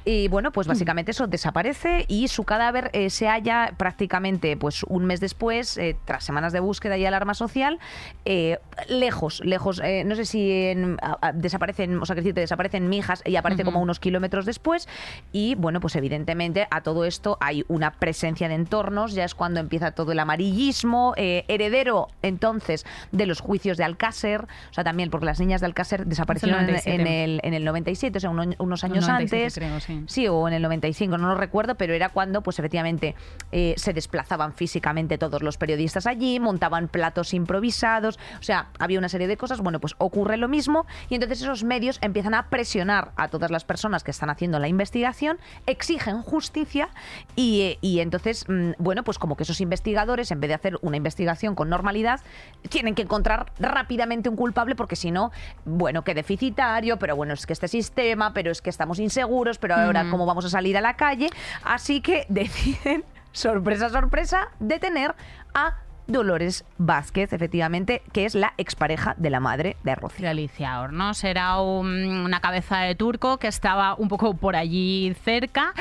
Y 0.05 0.29
bueno, 0.29 0.53
pues 0.53 0.67
básicamente 0.67 1.11
eso 1.11 1.27
desaparece 1.27 2.05
y 2.09 2.29
su 2.29 2.45
cadáver 2.45 2.91
eh, 2.95 3.11
se 3.11 3.27
halla 3.29 3.75
prácticamente 3.77 4.57
pues 4.57 4.83
un 4.85 5.05
mes 5.05 5.21
después, 5.21 5.77
eh, 5.77 5.97
tras 6.05 6.25
semanas 6.25 6.53
de 6.53 6.61
búsqueda 6.61 6.97
y 6.97 7.05
alarma 7.05 7.35
social, 7.35 7.79
eh, 8.25 8.59
lejos, 8.89 9.41
lejos. 9.45 9.83
no 10.05 10.15
sé 10.17 10.25
si 10.25 10.51
en- 10.53 10.97
a- 11.03 11.19
a- 11.21 11.33
desaparecen, 11.33 11.99
o 12.01 12.07
sea, 12.07 12.15
que 12.15 12.23
decirte, 12.23 12.41
desaparecen 12.41 12.89
Mijas 12.89 13.23
y 13.27 13.37
aparece 13.37 13.65
como 13.65 13.81
unos 13.83 14.01
kilómetros 14.01 14.47
después. 14.47 14.89
Y 15.33 15.55
bueno, 15.57 15.81
pues 15.81 15.95
evidentemente 15.97 16.67
a 16.71 16.81
todo 16.83 17.05
esto 17.05 17.37
hay 17.41 17.65
una 17.69 17.93
presencia 17.93 18.49
de 18.49 18.55
entornos, 18.55 19.13
ya 19.15 19.25
es 19.25 19.35
cuando 19.35 19.61
empieza 19.61 19.91
todo 19.91 20.13
el 20.13 20.19
amarillismo, 20.19 21.13
heredero 21.17 22.09
entonces 22.23 22.87
de 23.13 23.27
los 23.27 23.41
juicios 23.41 23.77
de 23.77 23.85
Alcácer, 23.85 24.43
o 24.71 24.75
sea, 24.75 24.85
también 24.85 25.11
porque 25.11 25.27
las 25.27 25.39
niñas 25.41 25.61
de 25.61 25.67
Alcácer 25.67 26.07
desaparecieron 26.07 26.61
en, 26.61 26.67
97. 26.67 27.01
en 27.03 27.07
el, 27.07 27.41
en 27.43 27.55
el 27.55 27.65
97, 27.65 28.17
o 28.19 28.21
sea, 28.21 28.31
uno- 28.31 28.45
unos 28.59 28.85
años 28.85 29.05
97. 29.09 29.28
Antes. 29.37 29.55
creo, 29.55 29.81
sí. 29.81 30.03
Sí, 30.07 30.29
o 30.29 30.49
en 30.49 30.55
el 30.55 30.63
95, 30.63 31.19
no 31.19 31.29
lo 31.29 31.35
recuerdo, 31.35 31.77
pero 31.77 31.95
era 31.95 32.09
cuando, 32.11 32.43
pues 32.43 32.59
efectivamente, 32.59 33.15
eh, 33.53 33.75
se 33.77 33.93
desplazaban 33.93 34.53
físicamente 34.53 35.19
todos 35.19 35.43
los 35.43 35.57
periodistas 35.57 36.07
allí, 36.07 36.41
montaban 36.41 36.89
platos 36.89 37.35
improvisados, 37.35 38.19
o 38.39 38.43
sea, 38.43 38.69
había 38.79 38.99
una 38.99 39.09
serie 39.09 39.27
de 39.27 39.37
cosas. 39.37 39.61
Bueno, 39.61 39.81
pues 39.81 39.95
ocurre 39.99 40.37
lo 40.37 40.49
mismo 40.49 40.87
y 41.09 41.15
entonces 41.15 41.43
esos 41.43 41.65
medios 41.65 41.99
empiezan 42.01 42.35
a 42.35 42.49
presionar 42.49 43.13
a 43.17 43.29
todas 43.29 43.51
las 43.51 43.65
personas 43.65 44.05
que 44.05 44.11
están 44.11 44.31
haciendo 44.31 44.59
la 44.59 44.69
investigación, 44.69 45.39
exigen 45.67 46.23
justicia 46.23 46.89
y, 47.37 47.63
eh, 47.63 47.79
y 47.81 48.01
entonces, 48.01 48.45
mm, 48.49 48.73
bueno, 48.79 49.05
pues 49.05 49.19
como 49.19 49.37
que 49.37 49.43
esos 49.43 49.61
investigadores, 49.61 50.31
en 50.31 50.41
vez 50.41 50.49
de 50.49 50.55
hacer 50.55 50.79
una 50.83 50.97
investigación 50.97 51.55
con 51.55 51.69
normalidad, 51.69 52.21
tienen 52.69 52.95
que 52.95 53.03
encontrar 53.03 53.53
rápidamente 53.59 54.29
un 54.29 54.37
culpable 54.37 54.75
porque 54.75 54.97
si 54.97 55.11
no, 55.11 55.33
bueno, 55.65 56.05
que 56.05 56.15
deficitario, 56.15 56.99
pero 56.99 57.17
bueno, 57.17 57.35
es 57.35 57.47
que 57.47 57.53
este 57.53 57.69
sistema, 57.69 58.33
pero 58.33 58.51
es 58.51 58.63
que 58.63 58.71
estamos 58.71 58.99
inseguros, 58.99 59.18
pero 59.59 59.75
ahora 59.75 60.07
cómo 60.11 60.27
vamos 60.27 60.45
a 60.45 60.51
salir 60.51 60.77
a 60.77 60.81
la 60.81 60.95
calle. 60.95 61.29
Así 61.65 62.01
que 62.01 62.27
deciden, 62.29 63.05
sorpresa, 63.33 63.89
sorpresa, 63.91 64.49
detener 64.61 65.15
a 65.55 65.77
Dolores 66.11 66.65
Vázquez, 66.79 67.35
efectivamente, 67.35 68.01
que 68.15 68.25
es 68.25 68.35
la 68.35 68.55
expareja 68.57 69.15
de 69.19 69.29
la 69.29 69.41
madre 69.41 69.77
de 69.85 69.95
Rocío. 69.95 70.23
de 70.25 70.31
Alicia 70.31 70.81
Hornos. 70.81 71.23
Era 71.23 71.61
un- 71.61 72.23
una 72.25 72.41
cabeza 72.41 72.79
de 72.79 72.95
turco 72.95 73.37
que 73.37 73.47
estaba 73.47 73.95
un 73.95 74.09
poco 74.09 74.33
por 74.35 74.57
allí 74.57 75.15
cerca. 75.23 75.75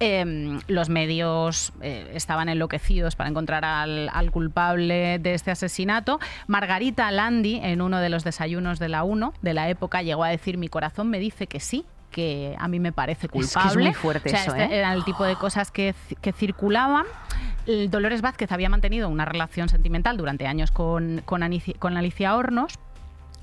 Eh, 0.00 0.58
los 0.68 0.88
medios 0.88 1.74
eh, 1.82 2.10
estaban 2.14 2.48
enloquecidos 2.48 3.14
para 3.14 3.28
encontrar 3.28 3.66
al, 3.66 4.08
al 4.10 4.30
culpable 4.30 5.18
de 5.18 5.34
este 5.34 5.50
asesinato. 5.50 6.18
Margarita 6.46 7.10
Landi, 7.10 7.60
en 7.62 7.82
uno 7.82 7.98
de 8.00 8.08
los 8.08 8.24
desayunos 8.24 8.78
de 8.78 8.88
la 8.88 9.04
1 9.04 9.34
de 9.42 9.52
la 9.52 9.68
época, 9.68 10.00
llegó 10.00 10.24
a 10.24 10.28
decir: 10.30 10.56
Mi 10.56 10.68
corazón 10.68 11.10
me 11.10 11.18
dice 11.18 11.46
que 11.46 11.60
sí 11.60 11.84
que 12.14 12.54
a 12.58 12.68
mí 12.68 12.78
me 12.78 12.92
parece 12.92 13.28
que 13.28 13.38
es 13.40 13.52
culpable. 13.52 13.84
muy 13.86 13.94
fuerte 13.94 14.28
O 14.28 14.30
sea, 14.30 14.42
eso, 14.42 14.54
este 14.54 14.72
¿eh? 14.72 14.78
era 14.78 14.92
el 14.92 15.04
tipo 15.04 15.24
de 15.24 15.34
cosas 15.34 15.70
que, 15.72 15.94
que 16.20 16.32
circulaban. 16.32 17.04
Dolores 17.88 18.22
Vázquez 18.22 18.52
había 18.52 18.68
mantenido 18.68 19.08
una 19.08 19.24
relación 19.24 19.68
sentimental 19.68 20.16
durante 20.16 20.46
años 20.46 20.70
con, 20.70 21.22
con, 21.24 21.40
Anici- 21.42 21.76
con 21.78 21.96
Alicia 21.96 22.36
Hornos 22.36 22.74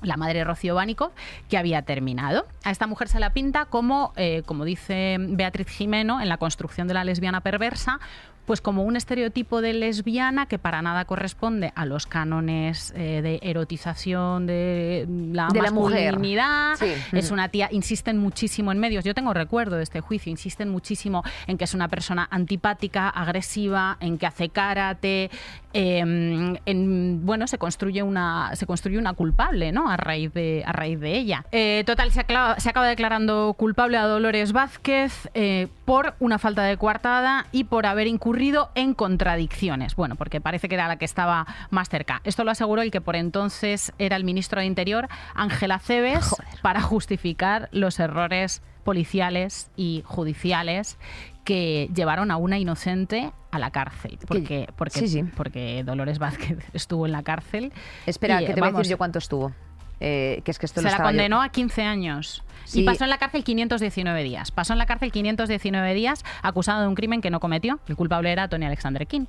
la 0.00 0.16
madre 0.16 0.40
de 0.40 0.44
Rocío 0.44 0.74
Bánico, 0.74 1.12
que 1.48 1.56
había 1.56 1.82
terminado. 1.82 2.44
A 2.64 2.72
esta 2.72 2.88
mujer 2.88 3.06
se 3.06 3.20
la 3.20 3.30
pinta 3.32 3.66
como, 3.66 4.12
eh, 4.16 4.42
como 4.46 4.64
dice 4.64 5.16
Beatriz 5.20 5.68
Jimeno 5.68 6.20
en 6.20 6.28
la 6.28 6.38
construcción 6.38 6.88
de 6.88 6.94
la 6.94 7.04
lesbiana 7.04 7.40
perversa, 7.40 8.00
pues 8.46 8.60
como 8.60 8.82
un 8.84 8.96
estereotipo 8.96 9.60
de 9.60 9.72
lesbiana 9.72 10.46
que 10.46 10.58
para 10.58 10.82
nada 10.82 11.04
corresponde 11.04 11.72
a 11.76 11.86
los 11.86 12.06
cánones 12.06 12.92
eh, 12.96 13.20
de 13.22 13.38
erotización 13.42 14.46
de 14.46 15.06
la 15.32 15.48
De 15.48 15.62
la 15.62 15.70
mujer. 15.70 16.12
masculinidad. 16.12 16.76
Sí. 16.76 16.92
Es 17.12 17.30
una 17.30 17.48
tía, 17.48 17.68
insisten 17.70 18.18
muchísimo 18.18 18.72
en 18.72 18.78
medios. 18.78 19.04
Yo 19.04 19.14
tengo 19.14 19.32
recuerdo 19.32 19.76
de 19.76 19.82
este 19.84 20.00
juicio, 20.00 20.30
insisten 20.30 20.68
muchísimo 20.68 21.22
en 21.46 21.56
que 21.56 21.64
es 21.64 21.74
una 21.74 21.88
persona 21.88 22.26
antipática, 22.30 23.08
agresiva, 23.08 23.96
en 24.00 24.18
que 24.18 24.26
hace 24.26 24.48
karate. 24.48 25.30
eh, 25.74 26.00
en, 26.66 27.20
bueno, 27.24 27.46
se 27.46 27.58
construye 27.58 28.02
una 28.02 28.54
se 28.56 28.66
construye 28.66 28.98
una 28.98 29.14
culpable, 29.14 29.72
¿no? 29.72 29.88
A 29.90 29.96
raíz 29.96 30.32
de 30.34 30.62
a 30.66 30.72
raíz 30.72 31.00
de 31.00 31.16
ella. 31.16 31.44
Eh, 31.52 31.82
total, 31.86 32.10
se 32.12 32.20
acaba, 32.20 32.58
se 32.60 32.68
acaba 32.68 32.86
declarando 32.88 33.54
culpable 33.56 33.96
a 33.96 34.06
Dolores 34.06 34.52
Vázquez 34.52 35.28
eh, 35.34 35.68
por 35.84 36.14
una 36.18 36.38
falta 36.38 36.62
de 36.64 36.76
coartada 36.76 37.46
y 37.52 37.64
por 37.64 37.86
haber 37.86 38.06
incurrido 38.06 38.32
en 38.74 38.94
contradicciones. 38.94 39.94
Bueno, 39.94 40.16
porque 40.16 40.40
parece 40.40 40.68
que 40.68 40.74
era 40.74 40.88
la 40.88 40.96
que 40.96 41.04
estaba 41.04 41.46
más 41.70 41.88
cerca. 41.88 42.20
Esto 42.24 42.44
lo 42.44 42.50
aseguró 42.50 42.82
el 42.82 42.90
que 42.90 43.00
por 43.00 43.14
entonces 43.14 43.92
era 43.98 44.16
el 44.16 44.24
ministro 44.24 44.60
de 44.60 44.66
Interior, 44.66 45.08
Ángela 45.34 45.78
Cebes, 45.78 46.34
para 46.60 46.80
justificar 46.80 47.68
los 47.72 48.00
errores 48.00 48.62
policiales 48.84 49.70
y 49.76 50.02
judiciales 50.04 50.98
que 51.44 51.88
llevaron 51.94 52.30
a 52.32 52.36
una 52.36 52.58
inocente 52.58 53.32
a 53.52 53.58
la 53.58 53.70
cárcel. 53.70 54.18
Porque, 54.26 54.68
porque, 54.76 54.98
sí, 54.98 55.08
sí. 55.08 55.22
porque 55.36 55.84
Dolores 55.84 56.18
Vázquez 56.18 56.58
estuvo 56.72 57.06
en 57.06 57.12
la 57.12 57.22
cárcel. 57.22 57.72
Espera, 58.06 58.42
y, 58.42 58.46
que 58.46 58.54
te 58.54 58.60
voy 58.60 58.68
a 58.68 58.70
vamos, 58.70 58.80
decir 58.80 58.92
yo 58.92 58.98
cuánto 58.98 59.18
estuvo. 59.18 59.52
Eh, 60.00 60.42
que 60.44 60.50
es 60.50 60.58
que 60.58 60.66
esto 60.66 60.80
se 60.80 60.86
lo 60.86 60.90
la 60.90 60.98
yo- 60.98 61.04
condenó 61.04 61.42
a 61.42 61.48
15 61.50 61.82
años. 61.82 62.42
Sí. 62.72 62.80
Y 62.80 62.84
pasó 62.84 63.04
en 63.04 63.10
la 63.10 63.18
cárcel 63.18 63.44
519 63.44 64.22
días. 64.22 64.50
Pasó 64.50 64.72
en 64.72 64.78
la 64.78 64.86
cárcel 64.86 65.12
519 65.12 65.94
días 65.94 66.24
acusado 66.42 66.80
de 66.80 66.88
un 66.88 66.94
crimen 66.94 67.20
que 67.20 67.30
no 67.30 67.38
cometió. 67.38 67.80
El 67.86 67.96
culpable 67.96 68.32
era 68.32 68.48
Tony 68.48 68.64
Alexander 68.64 69.06
King. 69.06 69.26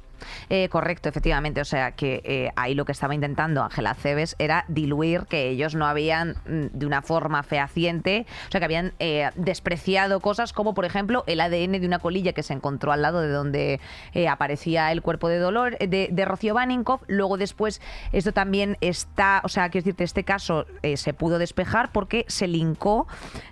Eh, 0.50 0.70
correcto, 0.70 1.10
efectivamente. 1.10 1.60
O 1.60 1.66
sea, 1.66 1.92
que 1.92 2.22
eh, 2.24 2.52
ahí 2.56 2.74
lo 2.74 2.86
que 2.86 2.94
estaba 2.94 3.14
intentando 3.14 3.62
Ángela 3.64 3.94
Cebes 3.96 4.38
era 4.40 4.64
diluir 4.70 5.26
que 5.28 5.50
ellos 5.50 5.76
no 5.76 5.86
habían, 5.86 6.38
mm, 6.46 6.78
de 6.78 6.86
una 6.86 7.02
forma 7.02 7.44
fehaciente, 7.44 8.26
o 8.48 8.52
sea, 8.52 8.62
que 8.62 8.66
habían 8.66 8.94
eh, 9.00 9.30
despreciado 9.36 10.22
cosas 10.22 10.54
como, 10.54 10.74
por 10.74 10.86
ejemplo, 10.86 11.26
el 11.28 11.42
ADN 11.42 11.80
de 11.80 11.86
una 11.86 12.00
colilla 12.00 12.32
que 12.32 12.44
se 12.44 12.54
encontró 12.54 12.94
al 12.94 13.02
lado 13.02 13.20
de 13.22 13.30
donde 13.30 13.80
eh, 14.14 14.28
aparecía 14.30 14.92
el 14.92 15.02
cuerpo 15.02 15.28
de 15.28 15.40
dolor 15.40 15.78
de, 15.78 16.10
de 16.10 16.26
Rocío 16.26 16.54
Baninkoff. 16.54 17.02
Luego, 17.08 17.38
después, 17.38 17.82
esto 18.14 18.32
también 18.32 18.78
está, 18.80 19.42
o 19.44 19.50
sea, 19.50 19.70
quiero 19.70 19.84
decirte, 19.84 20.06
este 20.06 20.24
caso 20.24 20.66
se 20.96 21.14
pudo 21.14 21.40
despejar 21.40 21.92
porque 21.92 22.26
se 22.28 22.48
linkó 22.48 23.08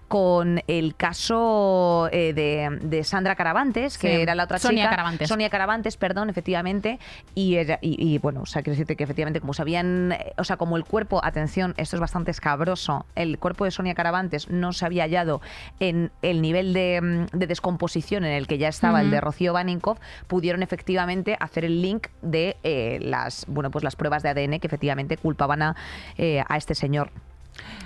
con 0.07 0.61
el 0.67 0.95
caso 0.95 2.09
eh, 2.11 2.33
de, 2.33 2.79
de 2.81 3.03
Sandra 3.03 3.35
Caravantes, 3.35 3.97
que 3.97 4.15
Sí, 4.15 4.21
era 4.21 4.35
la 4.35 4.43
otra 4.43 4.59
Sonia 4.59 4.83
chica. 4.83 4.89
Caravantes. 4.91 5.29
Sonia 5.29 5.49
Caravantes, 5.49 5.97
perdón, 5.97 6.29
efectivamente. 6.29 6.99
Y, 7.35 7.55
era- 7.55 7.79
y, 7.81 7.95
y, 8.13 8.17
bueno, 8.17 8.41
o 8.41 8.45
sea, 8.45 8.61
quiero 8.61 8.73
decirte 8.73 8.95
que 8.95 9.03
efectivamente, 9.05 9.39
como 9.39 9.53
sabían, 9.53 10.15
o 10.37 10.43
sea, 10.43 10.57
como 10.57 10.75
el 10.77 10.83
cuerpo, 10.83 11.21
atención, 11.23 11.73
esto 11.77 11.95
es 11.95 11.99
bastante 12.01 12.31
escabroso, 12.31 13.05
el 13.15 13.39
cuerpo 13.39 13.65
de 13.65 13.71
Sonia 13.71 13.95
Caravantes 13.95 14.49
no 14.49 14.73
se 14.73 14.85
había 14.85 15.03
hallado 15.03 15.41
en 15.79 16.11
el 16.21 16.41
nivel 16.41 16.73
de, 16.73 16.99
mm, 17.31 17.37
de 17.37 17.47
descomposición 17.47 18.25
en 18.25 18.33
el 18.33 18.47
que 18.47 18.57
ya 18.57 18.67
estaba 18.67 19.01
el 19.01 19.11
de. 19.11 19.21
Rocío 19.21 19.53
Baninkoff, 19.53 19.99
pudieron 20.27 20.63
efectivamente 20.63 21.37
hacer 21.39 21.63
el 21.63 21.81
link 21.81 22.07
de 22.21 22.57
eh, 22.63 22.99
las, 23.01 23.45
bueno, 23.47 23.71
pues 23.71 23.83
las 23.83 23.95
pruebas 23.95 24.23
de 24.23 24.29
ADN 24.29 24.59
que 24.59 24.67
efectivamente 24.67 25.15
culpaban 25.17 25.61
a, 25.61 25.75
eh, 26.17 26.43
a 26.47 26.57
este 26.57 26.75
señor. 26.75 27.11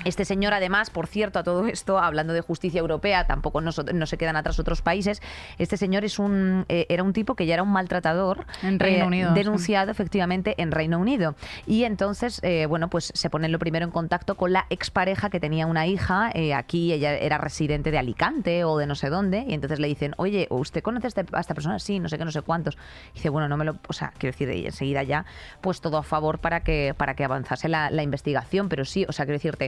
Este 0.04 0.24
señor, 0.24 0.54
además, 0.54 0.90
por 0.90 1.08
cierto, 1.08 1.40
a 1.40 1.44
todo 1.44 1.66
esto, 1.68 1.98
hablando 1.98 2.34
de 2.34 2.42
justicia 2.42 2.80
europea, 2.80 3.26
tampoco 3.26 3.60
no, 3.62 3.72
se 3.72 4.18
quedan 4.18 4.36
atrás 4.36 4.60
otros 4.60 4.82
países. 4.82 5.22
Este 5.58 5.78
señor 5.78 6.06
es 6.06 6.20
un, 6.20 6.66
eh, 6.70 6.86
era 6.90 7.02
un 7.04 7.12
tipo 7.14 7.36
que 7.36 7.46
ya 7.46 7.56
era 7.56 7.64
un 7.64 7.72
maltratador 7.72 8.46
En 8.62 8.80
Reino 8.80 9.06
eh, 9.06 9.08
Unido, 9.08 9.30
sí. 9.30 9.36
denunciado 9.36 9.92
efectivamente 9.92 10.54
en 10.58 10.72
Reino 10.72 11.00
Unido. 11.00 11.36
Y 11.66 11.86
entonces, 11.86 12.40
eh, 12.44 12.68
bueno, 12.68 12.90
pues 12.90 13.12
se 13.16 13.30
ponen 13.30 13.52
lo 13.52 13.58
primero 13.60 13.86
en 13.86 13.92
contacto 13.92 14.36
con 14.36 14.54
la 14.54 14.68
expareja 14.70 15.30
que 15.30 15.40
tenía 15.40 15.66
una 15.66 15.88
hija. 15.88 16.32
aquí 16.56 16.94
ella 16.94 17.14
era 17.18 17.38
residente 17.38 17.90
de 17.92 17.98
Alicante 17.98 18.64
o 18.64 18.78
de 18.78 18.86
no 18.86 18.96
sé 18.96 19.10
dónde. 19.10 19.46
Y 19.48 19.54
entonces 19.54 19.80
le 19.80 19.88
dicen, 19.88 20.14
oye, 20.18 20.48
¿usted 20.52 20.84
conoce 20.84 21.08
a 21.08 21.10
este- 21.10 21.26
a 21.32 21.40
esta 21.40 21.54
persona? 21.56 21.80
Sí, 21.80 22.00
no 22.00 22.10
sé 22.10 22.18
qué, 22.18 22.26
no 22.26 22.32
sé 22.32 22.42
cuántos. 22.42 22.78
Y 23.12 23.16
dice, 23.16 23.30
bueno, 23.30 23.48
no 23.48 23.58
me 23.58 23.66
lo. 23.66 23.78
O 23.88 23.94
sea, 23.94 24.14
quiero 24.18 24.34
decir, 24.34 24.50
y 24.52 24.66
enseguida 24.66 25.04
ya, 25.04 25.26
pues 25.62 25.82
todo 25.82 25.98
a 25.98 26.04
favor 26.04 26.40
para 26.40 26.62
que, 26.62 26.94
para 26.96 27.16
que 27.16 27.24
avanzase 27.24 27.70
la, 27.70 27.90
la 27.90 28.04
investigación. 28.04 28.70
Pero 28.70 28.86
sí, 28.86 29.06
o 29.08 29.12
sea, 29.12 29.26
quiero 29.26 29.38
decirte, 29.38 29.65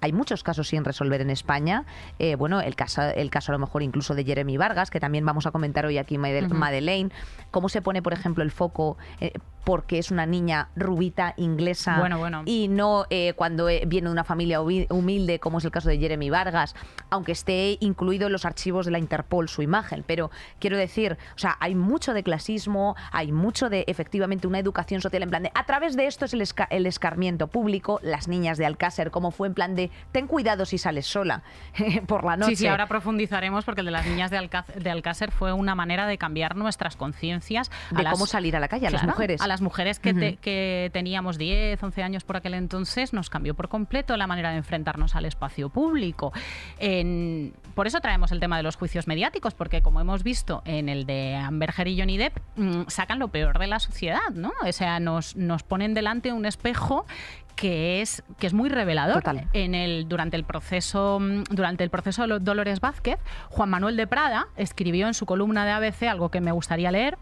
hay 0.00 0.12
muchos 0.12 0.42
casos 0.42 0.68
sin 0.68 0.84
resolver 0.84 1.20
en 1.20 1.30
España. 1.30 1.84
Eh, 2.18 2.36
bueno, 2.36 2.60
el 2.60 2.76
caso, 2.76 3.02
el 3.02 3.30
caso 3.30 3.52
a 3.52 3.54
lo 3.54 3.58
mejor 3.58 3.82
incluso 3.82 4.14
de 4.14 4.24
Jeremy 4.24 4.56
Vargas, 4.56 4.90
que 4.90 5.00
también 5.00 5.24
vamos 5.24 5.46
a 5.46 5.50
comentar 5.50 5.86
hoy 5.86 5.98
aquí. 5.98 6.18
Madeleine. 6.18 7.10
¿Cómo 7.50 7.68
se 7.68 7.82
pone, 7.82 8.02
por 8.02 8.12
ejemplo, 8.12 8.42
el 8.42 8.50
foco? 8.50 8.96
eh, 9.20 9.32
porque 9.66 9.98
es 9.98 10.12
una 10.12 10.26
niña 10.26 10.68
rubita 10.76 11.34
inglesa 11.36 11.98
Bueno, 11.98 12.18
bueno. 12.18 12.42
y 12.44 12.68
no 12.68 13.04
eh, 13.10 13.32
cuando 13.34 13.68
eh, 13.68 13.82
viene 13.84 14.06
de 14.06 14.12
una 14.12 14.22
familia 14.22 14.60
humilde, 14.60 15.40
como 15.40 15.58
es 15.58 15.64
el 15.64 15.72
caso 15.72 15.88
de 15.88 15.98
Jeremy 15.98 16.30
Vargas, 16.30 16.76
aunque 17.10 17.32
esté 17.32 17.76
incluido 17.80 18.28
en 18.28 18.32
los 18.32 18.44
archivos 18.44 18.86
de 18.86 18.92
la 18.92 19.00
Interpol 19.00 19.48
su 19.48 19.62
imagen. 19.62 20.04
Pero 20.06 20.30
quiero 20.60 20.76
decir, 20.78 21.18
o 21.34 21.38
sea, 21.38 21.56
hay 21.58 21.74
mucho 21.74 22.14
de 22.14 22.22
clasismo, 22.22 22.94
hay 23.10 23.32
mucho 23.32 23.68
de 23.68 23.82
efectivamente 23.88 24.46
una 24.46 24.60
educación 24.60 25.00
social 25.00 25.24
en 25.24 25.30
plan 25.30 25.42
de 25.42 25.50
a 25.52 25.66
través 25.66 25.96
de 25.96 26.06
esto 26.06 26.26
es 26.26 26.32
el, 26.34 26.42
esca- 26.42 26.68
el 26.70 26.86
escarmiento 26.86 27.48
público, 27.48 27.98
las 28.04 28.28
niñas 28.28 28.58
de 28.58 28.66
Alcácer, 28.66 29.10
como 29.10 29.32
fue 29.32 29.48
en 29.48 29.54
plan 29.54 29.74
de 29.74 29.90
ten 30.12 30.28
cuidado 30.28 30.64
si 30.64 30.78
sales 30.78 31.06
sola 31.08 31.42
por 32.06 32.22
la 32.22 32.36
noche. 32.36 32.50
Sí, 32.50 32.56
sí, 32.56 32.66
ahora 32.68 32.86
profundizaremos 32.86 33.64
porque 33.64 33.80
el 33.80 33.86
de 33.86 33.90
las 33.92 34.06
niñas 34.06 34.30
de, 34.30 34.38
Alcá- 34.38 34.64
de 34.66 34.90
Alcácer 34.90 35.32
fue 35.32 35.52
una 35.52 35.74
manera 35.74 36.06
de 36.06 36.18
cambiar 36.18 36.54
nuestras 36.54 36.94
conciencias. 36.94 37.68
a 37.90 37.96
de 37.96 38.02
las- 38.04 38.12
cómo 38.12 38.26
salir 38.26 38.54
a 38.54 38.60
la 38.60 38.68
calle 38.68 38.86
a 38.86 38.90
las 38.92 39.02
mujeres. 39.02 39.40
A 39.40 39.48
las 39.48 39.55
mujeres 39.62 39.98
que, 39.98 40.14
te- 40.14 40.28
Ujú. 40.30 40.38
que 40.40 40.90
teníamos 40.92 41.38
10, 41.38 41.82
11 41.82 42.02
años 42.02 42.24
por 42.24 42.36
aquel 42.36 42.54
entonces, 42.54 43.12
nos 43.12 43.30
cambió 43.30 43.54
por 43.54 43.68
completo 43.68 44.16
la 44.16 44.26
manera 44.26 44.50
de 44.50 44.56
enfrentarnos 44.56 45.14
al 45.16 45.24
espacio 45.24 45.68
público. 45.68 46.32
En- 46.78 47.54
por 47.74 47.86
eso 47.86 48.00
traemos 48.00 48.32
el 48.32 48.40
tema 48.40 48.56
de 48.56 48.62
los 48.62 48.76
juicios 48.76 49.06
mediáticos, 49.06 49.54
porque 49.54 49.82
como 49.82 50.00
hemos 50.00 50.22
visto 50.22 50.62
en 50.64 50.88
el 50.88 51.06
de 51.06 51.34
Amber 51.36 51.72
Heard 51.76 51.88
y 51.88 51.98
Johnny 51.98 52.16
Depp, 52.18 52.38
mm, 52.56 52.82
sacan 52.88 53.18
lo 53.18 53.28
peor 53.28 53.58
de 53.58 53.66
la 53.66 53.78
sociedad, 53.78 54.30
¿no? 54.34 54.52
O 54.66 54.72
sea, 54.72 55.00
nos, 55.00 55.36
nos 55.36 55.62
ponen 55.62 55.94
delante 55.94 56.32
un 56.32 56.46
espejo 56.46 57.06
que 57.54 58.02
es, 58.02 58.22
que 58.38 58.46
es 58.46 58.52
muy 58.52 58.68
revelador. 58.68 59.14
Total. 59.22 59.48
En 59.54 59.74
el, 59.74 60.08
durante, 60.08 60.36
el 60.36 60.44
proceso, 60.44 61.18
mm, 61.20 61.44
durante 61.50 61.84
el 61.84 61.90
proceso 61.90 62.20
de 62.22 62.28
Lo- 62.28 62.38
Dolores 62.38 62.80
Vázquez, 62.80 63.18
Juan 63.48 63.70
Manuel 63.70 63.96
de 63.96 64.06
Prada 64.06 64.48
escribió 64.56 65.06
en 65.06 65.14
su 65.14 65.24
columna 65.24 65.64
de 65.64 65.70
ABC 65.70 66.02
algo 66.08 66.28
que 66.30 66.42
me 66.42 66.52
gustaría 66.52 66.90
leer. 66.90 67.16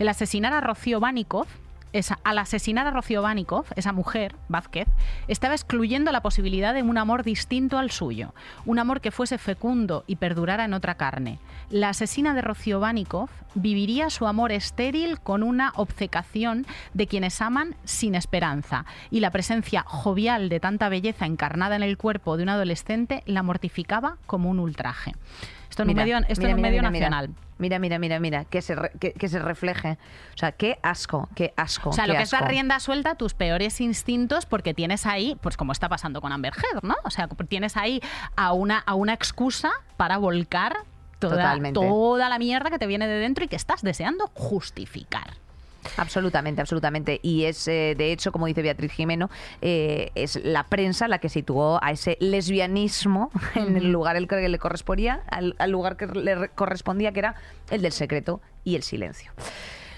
El 0.00 0.08
asesinar 0.08 0.52
a 0.52 0.60
Rocío 0.60 0.98
Bánicoz 0.98 1.46
esa- 1.92 2.18
al 2.24 2.38
asesinar 2.38 2.86
a 2.86 2.90
Rocío 2.90 3.22
Vanikov, 3.22 3.66
esa 3.76 3.92
mujer, 3.92 4.34
Vázquez, 4.48 4.88
estaba 5.28 5.54
excluyendo 5.54 6.12
la 6.12 6.22
posibilidad 6.22 6.74
de 6.74 6.82
un 6.82 6.98
amor 6.98 7.22
distinto 7.22 7.78
al 7.78 7.90
suyo, 7.90 8.34
un 8.64 8.78
amor 8.78 9.00
que 9.00 9.10
fuese 9.10 9.38
fecundo 9.38 10.04
y 10.06 10.16
perdurara 10.16 10.64
en 10.64 10.74
otra 10.74 10.96
carne. 10.96 11.38
La 11.70 11.88
asesina 11.88 12.34
de 12.34 12.42
Rocío 12.42 12.80
Vanikov 12.80 13.28
viviría 13.54 14.10
su 14.10 14.26
amor 14.26 14.52
estéril 14.52 15.18
con 15.20 15.42
una 15.42 15.72
obcecación 15.76 16.66
de 16.94 17.06
quienes 17.06 17.40
aman 17.40 17.74
sin 17.84 18.14
esperanza, 18.14 18.84
y 19.10 19.20
la 19.20 19.30
presencia 19.30 19.82
jovial 19.86 20.48
de 20.48 20.60
tanta 20.60 20.88
belleza 20.88 21.26
encarnada 21.26 21.76
en 21.76 21.82
el 21.82 21.96
cuerpo 21.96 22.36
de 22.36 22.42
un 22.42 22.50
adolescente 22.50 23.22
la 23.26 23.42
mortificaba 23.42 24.16
como 24.26 24.50
un 24.50 24.58
ultraje. 24.58 25.14
Esto 25.76 25.82
en 25.82 25.90
un 25.90 25.94
medio, 25.96 26.16
esto 26.16 26.40
mira, 26.40 26.48
en 26.50 26.54
un 26.56 26.62
mira, 26.62 26.70
medio 26.70 26.82
nacional. 26.82 27.30
Mira, 27.58 27.78
mira, 27.78 27.98
mira, 27.98 28.18
mira, 28.18 28.44
que 28.46 28.62
se, 28.62 28.74
re- 28.74 28.92
que, 28.98 29.12
que 29.12 29.28
se 29.28 29.38
refleje. 29.38 29.98
O 30.34 30.38
sea, 30.38 30.52
qué 30.52 30.78
asco, 30.82 31.28
qué 31.34 31.52
asco. 31.54 31.90
O 31.90 31.92
sea, 31.92 32.06
lo 32.06 32.14
que 32.14 32.22
es 32.22 32.30
dar 32.30 32.44
asco. 32.44 32.50
rienda 32.50 32.80
suelta 32.80 33.10
a 33.10 33.14
tus 33.16 33.34
peores 33.34 33.78
instintos 33.82 34.46
porque 34.46 34.72
tienes 34.72 35.04
ahí, 35.04 35.36
pues 35.42 35.58
como 35.58 35.72
está 35.72 35.90
pasando 35.90 36.22
con 36.22 36.32
Amber 36.32 36.54
Heard, 36.54 36.82
¿no? 36.82 36.94
O 37.04 37.10
sea, 37.10 37.28
tienes 37.28 37.76
ahí 37.76 38.00
a 38.36 38.54
una, 38.54 38.78
a 38.78 38.94
una 38.94 39.12
excusa 39.12 39.70
para 39.98 40.16
volcar 40.16 40.78
toda, 41.18 41.36
Totalmente. 41.36 41.78
toda 41.78 42.30
la 42.30 42.38
mierda 42.38 42.70
que 42.70 42.78
te 42.78 42.86
viene 42.86 43.06
de 43.06 43.18
dentro 43.18 43.44
y 43.44 43.48
que 43.48 43.56
estás 43.56 43.82
deseando 43.82 44.30
justificar. 44.34 45.34
Absolutamente, 45.96 46.60
absolutamente. 46.60 47.20
Y 47.22 47.44
es, 47.44 47.66
eh, 47.68 47.94
de 47.96 48.12
hecho, 48.12 48.32
como 48.32 48.46
dice 48.46 48.62
Beatriz 48.62 48.92
Jimeno, 48.92 49.30
eh, 49.62 50.10
es 50.14 50.36
la 50.44 50.64
prensa 50.64 51.08
la 51.08 51.18
que 51.18 51.28
situó 51.28 51.78
a 51.82 51.90
ese 51.92 52.16
lesbianismo 52.20 53.30
en 53.54 53.76
el 53.76 53.90
lugar 53.92 54.16
el 54.16 54.28
que 54.28 54.48
le 54.48 54.58
correspondía, 54.58 55.22
al, 55.28 55.54
al 55.58 55.70
lugar 55.70 55.96
que 55.96 56.06
le 56.06 56.34
re- 56.34 56.48
correspondía, 56.50 57.12
que 57.12 57.20
era 57.20 57.34
el 57.70 57.82
del 57.82 57.92
secreto 57.92 58.40
y 58.64 58.76
el 58.76 58.82
silencio. 58.82 59.32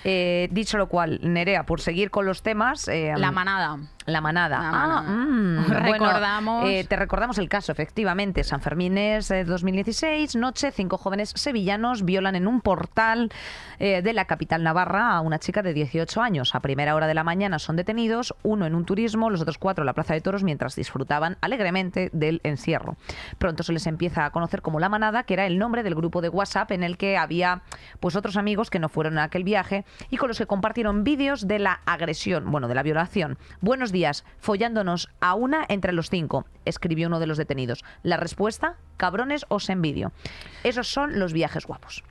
Eh, 0.04 0.48
dicho 0.52 0.78
lo 0.78 0.88
cual, 0.88 1.18
Nerea, 1.22 1.64
por 1.66 1.80
seguir 1.80 2.10
con 2.10 2.24
los 2.24 2.42
temas. 2.42 2.86
eh, 2.88 3.12
La 3.16 3.32
manada. 3.32 3.78
La 4.08 4.20
manada. 4.20 4.58
La 4.58 4.70
Ah, 4.72 5.02
mm, 5.02 5.56
bueno, 5.68 6.06
Recordamos- 6.06 6.68
eh, 6.68 6.84
te 6.88 6.96
recordamos 6.96 7.38
el 7.38 7.48
caso, 7.48 7.72
efectivamente. 7.72 8.42
San 8.44 8.60
Fermín 8.60 8.96
es 8.98 9.30
eh, 9.30 9.44
2016, 9.44 10.34
noche, 10.36 10.70
cinco 10.72 10.96
jóvenes 10.98 11.32
sevillanos 11.36 12.04
violan 12.04 12.34
en 12.34 12.46
un 12.46 12.60
portal 12.60 13.30
eh, 13.78 14.00
de 14.02 14.12
la 14.14 14.24
capital 14.24 14.62
navarra 14.62 15.12
a 15.12 15.20
una 15.20 15.38
chica 15.38 15.62
de 15.62 15.74
18 15.74 16.20
años. 16.22 16.54
A 16.54 16.60
primera 16.60 16.94
hora 16.94 17.06
de 17.06 17.14
la 17.14 17.22
mañana 17.24 17.58
son 17.58 17.76
detenidos, 17.76 18.34
uno 18.42 18.66
en 18.66 18.74
un 18.74 18.84
turismo, 18.84 19.30
los 19.30 19.40
otros 19.42 19.58
cuatro 19.58 19.82
en 19.82 19.86
la 19.86 19.92
Plaza 19.92 20.14
de 20.14 20.20
Toros, 20.20 20.42
mientras 20.42 20.74
disfrutaban 20.74 21.36
alegremente 21.40 22.10
del 22.12 22.40
encierro. 22.44 22.96
Pronto 23.38 23.62
se 23.62 23.72
les 23.72 23.86
empieza 23.86 24.24
a 24.24 24.30
conocer 24.30 24.62
como 24.62 24.80
La 24.80 24.88
Manada, 24.88 25.24
que 25.24 25.34
era 25.34 25.46
el 25.46 25.58
nombre 25.58 25.82
del 25.82 25.94
grupo 25.94 26.22
de 26.22 26.28
WhatsApp 26.30 26.70
en 26.72 26.82
el 26.82 26.96
que 26.96 27.18
había 27.18 27.60
pues 28.00 28.16
otros 28.16 28.36
amigos 28.36 28.70
que 28.70 28.78
no 28.78 28.88
fueron 28.88 29.18
a 29.18 29.24
aquel 29.24 29.44
viaje 29.44 29.84
y 30.10 30.16
con 30.16 30.28
los 30.28 30.38
que 30.38 30.46
compartieron 30.46 31.04
vídeos 31.04 31.46
de 31.46 31.58
la 31.58 31.80
agresión, 31.84 32.50
bueno, 32.50 32.68
de 32.68 32.74
la 32.74 32.82
violación. 32.82 33.36
Buenos 33.60 33.92
días, 33.92 33.97
follándonos 34.38 35.08
a 35.20 35.34
una 35.34 35.64
entre 35.68 35.92
los 35.92 36.10
cinco, 36.10 36.46
escribió 36.64 37.08
uno 37.08 37.20
de 37.20 37.26
los 37.26 37.38
detenidos. 37.38 37.84
La 38.02 38.16
respuesta, 38.16 38.76
cabrones 38.96 39.44
os 39.48 39.68
envidio. 39.68 40.12
Esos 40.64 40.88
son 40.88 41.18
los 41.18 41.32
viajes 41.32 41.66
guapos. 41.66 42.04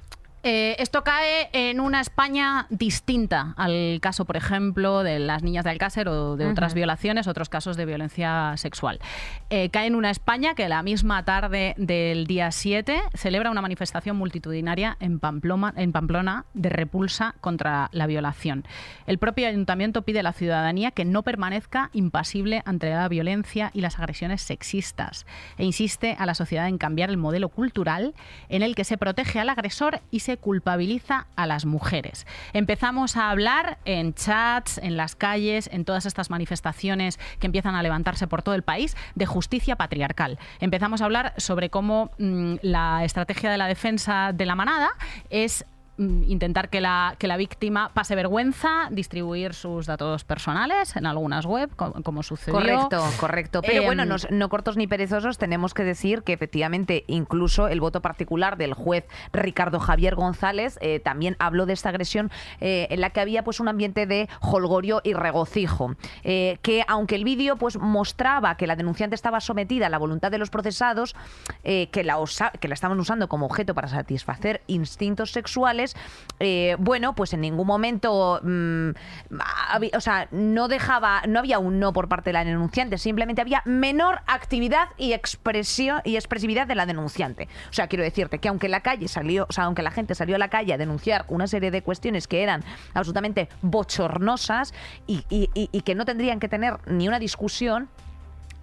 Eh, 0.50 0.82
esto 0.82 1.04
cae 1.04 1.50
en 1.52 1.82
una 1.82 2.00
España 2.00 2.68
distinta 2.70 3.54
al 3.58 4.00
caso, 4.02 4.24
por 4.24 4.38
ejemplo, 4.38 5.04
de 5.04 5.20
las 5.20 5.44
niñas 5.44 5.66
de 5.66 5.72
Alcácer 5.72 6.08
o 6.08 6.38
de 6.38 6.48
otras 6.48 6.74
violaciones, 6.74 7.28
otros 7.28 7.50
casos 7.50 7.76
de 7.76 7.86
violencia 7.86 8.54
sexual. 8.56 9.02
Eh, 9.50 9.70
cae 9.72 9.88
en 9.88 9.96
una 9.96 10.10
España 10.10 10.56
que 10.56 10.70
la 10.70 10.84
misma 10.84 11.26
tarde 11.26 11.76
del 11.78 12.28
día 12.28 12.50
7 12.54 12.98
celebra 13.14 13.52
una 13.52 13.62
manifestación 13.62 14.16
multitudinaria 14.16 14.96
en, 15.02 15.20
Pamplona, 15.20 15.74
en 15.76 15.92
Pamplona 15.92 16.46
de 16.54 16.70
repulsa 16.70 17.36
contra 17.42 17.90
la 17.92 18.08
violación. 18.08 18.64
El 19.06 19.18
propio 19.18 19.50
ayuntamiento 19.50 20.04
pide 20.04 20.22
a 20.22 20.24
la 20.24 20.32
ciudadanía 20.32 20.92
que 20.92 21.04
no 21.04 21.24
permanezca 21.24 21.90
impasible 21.92 22.62
ante 22.64 22.90
la 22.90 23.10
violencia 23.10 23.70
y 23.74 23.82
las 23.82 24.00
agresiones 24.00 24.44
sexistas 24.44 25.26
e 25.58 25.66
insiste 25.66 26.16
a 26.18 26.26
la 26.26 26.36
sociedad 26.36 26.70
en 26.70 26.78
cambiar 26.78 27.10
el 27.10 27.18
modelo 27.18 27.50
cultural 27.50 28.16
en 28.48 28.62
el 28.62 28.76
que 28.76 28.86
se 28.86 28.98
protege 28.98 29.42
al 29.42 29.50
agresor 29.50 30.00
y 30.10 30.22
se 30.22 30.37
culpabiliza 30.38 31.28
a 31.36 31.46
las 31.46 31.66
mujeres. 31.66 32.26
Empezamos 32.54 33.18
a 33.18 33.30
hablar 33.30 33.78
en 33.86 34.14
chats, 34.14 34.78
en 34.78 34.98
las 34.98 35.16
calles, 35.16 35.70
en 35.72 35.86
todas 35.86 36.06
estas 36.06 36.30
manifestaciones 36.30 37.20
que 37.40 37.48
empiezan 37.48 37.76
a 37.76 37.84
levantarse 37.84 38.28
por 38.28 38.42
todo 38.42 38.56
el 38.56 38.64
país 38.64 38.96
de 39.16 39.26
justicia 39.26 39.76
patriarcal. 39.76 40.40
Empezamos 40.60 41.02
a 41.02 41.06
hablar 41.06 41.34
sobre 41.38 41.70
cómo 41.70 42.12
mm, 42.18 42.56
la 42.62 43.04
estrategia 43.04 43.52
de 43.52 43.58
la 43.58 43.68
defensa 43.68 44.32
de 44.34 44.46
la 44.46 44.56
manada 44.56 44.90
es 45.30 45.66
intentar 45.98 46.70
que 46.70 46.80
la, 46.82 47.16
que 47.18 47.28
la 47.28 47.38
víctima 47.38 47.90
pase 47.94 48.16
vergüenza, 48.16 48.88
distribuir 48.92 49.54
sus 49.54 49.86
datos 49.88 50.24
personales 50.24 50.96
en 50.96 51.06
algunas 51.06 51.46
web, 51.46 51.70
co- 51.76 51.94
como, 52.04 52.22
sucedió. 52.24 52.54
Correcto, 52.60 53.04
correcto. 53.20 53.62
Pero 53.62 53.82
Em, 53.82 53.86
bueno, 53.86 54.06
nos- 54.06 54.30
no 54.30 54.50
cortos 54.50 54.78
ni 54.78 54.86
perezosos, 54.88 55.38
tenemos 55.38 55.74
que 55.74 55.84
decir 55.84 56.24
que 56.24 56.34
efectivamente 56.34 57.04
incluso 57.08 57.68
el 57.68 57.82
voto 57.82 58.02
particular 58.02 58.58
del 58.58 58.74
juez 58.74 59.06
Ricardo 59.34 59.80
Javier 59.80 60.16
González 60.16 60.78
eh, 60.82 61.00
también 61.00 61.36
habló 61.40 61.66
de 61.66 61.74
esta 61.74 61.90
agresión 61.90 62.30
eh, 62.62 62.88
en 62.92 63.02
la 63.02 63.10
que 63.10 63.20
había 63.22 63.44
pues 63.44 63.60
un 63.60 63.68
ambiente 63.68 64.06
de 64.06 64.30
holgorio 64.42 65.02
y 65.04 65.14
regocijo. 65.14 65.96
Eh, 66.24 66.60
que 66.62 66.84
aunque 66.88 67.16
el 67.16 67.24
vídeo 67.24 67.56
pues 67.58 67.78
mostraba 67.78 68.56
que 68.58 68.68
la 68.68 68.76
denunciante 68.76 69.16
estaba 69.16 69.40
sometida 69.40 69.88
a 69.88 69.90
la 69.90 69.98
voluntad 69.98 70.30
de 70.32 70.38
los 70.38 70.50
procesados, 70.50 71.16
que, 71.64 72.04
la 72.04 72.18
que 72.60 72.68
la 72.68 72.74
estaban 72.74 73.00
usando 73.00 73.28
como 73.28 73.46
objeto 73.46 73.74
para 73.74 73.88
satisfacer 73.88 74.62
instintos 74.68 75.32
sexuales, 75.32 75.87
eh, 76.40 76.76
bueno, 76.80 77.16
pues 77.16 77.34
en 77.34 77.42
ningún 77.42 77.66
momento, 77.66 78.40
mm, 78.44 78.90
o 79.96 80.02
sea, 80.02 80.28
no 80.32 80.68
dejaba, 80.68 81.24
no 81.28 81.40
había 81.40 81.60
un 81.60 81.80
no 81.80 81.94
por 81.94 82.08
parte 82.08 82.30
de 82.30 82.34
la 82.34 82.46
denunciante, 82.46 82.98
simplemente 82.98 83.42
había 83.42 83.62
menor 83.66 84.22
actividad 84.28 84.90
y 84.98 85.14
expresión 85.14 86.02
y 86.04 86.16
expresividad 86.16 86.68
de 86.68 86.76
la 86.76 86.86
denunciante. 86.86 87.48
O 87.70 87.74
sea, 87.74 87.88
quiero 87.88 88.04
decirte 88.04 88.40
que 88.40 88.50
aunque 88.50 88.70
la 88.70 88.82
calle 88.82 89.08
salió, 89.08 89.46
o 89.50 89.54
sea, 89.54 89.66
aunque 89.66 89.82
la 89.82 89.92
gente 89.92 90.16
salió 90.16 90.36
a 90.36 90.40
la 90.40 90.50
calle 90.50 90.74
a 90.74 90.78
denunciar 90.78 91.26
una 91.28 91.48
serie 91.48 91.72
de 91.72 91.82
cuestiones 91.82 92.28
que 92.28 92.44
eran 92.44 92.64
absolutamente 92.94 93.50
bochornosas 93.62 94.74
y 95.08 95.82
que 95.82 95.96
no 95.96 96.06
tendrían 96.06 96.40
que 96.40 96.48
tener 96.48 96.78
ni 96.86 97.08
una 97.08 97.20
discusión, 97.20 97.90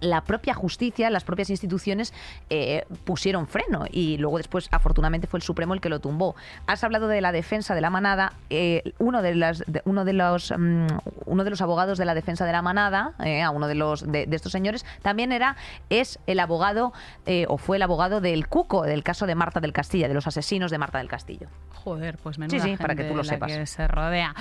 la 0.01 0.21
propia 0.21 0.53
justicia, 0.53 1.09
las 1.09 1.23
propias 1.23 1.49
instituciones 1.49 2.13
eh, 2.49 2.85
pusieron 3.05 3.47
freno 3.47 3.85
y 3.91 4.17
luego 4.17 4.37
después 4.37 4.67
afortunadamente 4.71 5.27
fue 5.27 5.37
el 5.39 5.43
Supremo 5.43 5.73
el 5.73 5.81
que 5.81 5.89
lo 5.89 5.99
tumbó. 5.99 6.35
Has 6.67 6.83
hablado 6.83 7.07
de 7.07 7.21
la 7.21 7.31
defensa 7.31 7.75
de 7.75 7.81
la 7.81 7.89
manada, 7.89 8.33
eh, 8.49 8.93
uno 8.99 9.21
de 9.21 9.35
las 9.35 9.63
de- 9.67 9.81
uno 9.85 10.05
de 10.05 10.13
los 10.13 10.51
mm, 10.57 10.87
uno 11.25 11.43
de 11.43 11.49
los 11.49 11.61
abogados 11.61 11.97
de 11.97 12.05
la 12.05 12.13
defensa 12.13 12.45
de 12.45 12.51
la 12.51 12.61
manada, 12.61 13.13
eh, 13.23 13.41
a 13.41 13.49
uno 13.51 13.67
de 13.67 13.75
los 13.75 14.09
de, 14.11 14.25
de 14.25 14.35
estos 14.35 14.51
señores 14.51 14.85
también 15.01 15.31
era 15.31 15.55
es 15.89 16.19
el 16.27 16.39
abogado 16.39 16.93
eh, 17.25 17.45
o 17.47 17.57
fue 17.57 17.77
el 17.77 17.83
abogado 17.83 18.21
del 18.21 18.47
Cuco 18.47 18.83
del 18.83 19.03
caso 19.03 19.25
de 19.25 19.35
Marta 19.35 19.59
del 19.59 19.73
Castillo, 19.73 20.07
de 20.07 20.13
los 20.13 20.27
asesinos 20.27 20.71
de 20.71 20.77
Marta 20.77 20.97
del 20.97 21.07
Castillo. 21.07 21.47
Joder, 21.83 22.17
pues 22.17 22.37
menuda 22.39 22.59
Sí, 22.63 22.71
sí, 22.71 22.77
para 22.77 22.95
que 22.95 23.03
tú 23.03 23.11
lo 23.15 23.23
la 23.23 23.29
sepas. 23.29 23.51
que 23.51 23.65
se 23.67 23.87
rodea. 23.87 24.33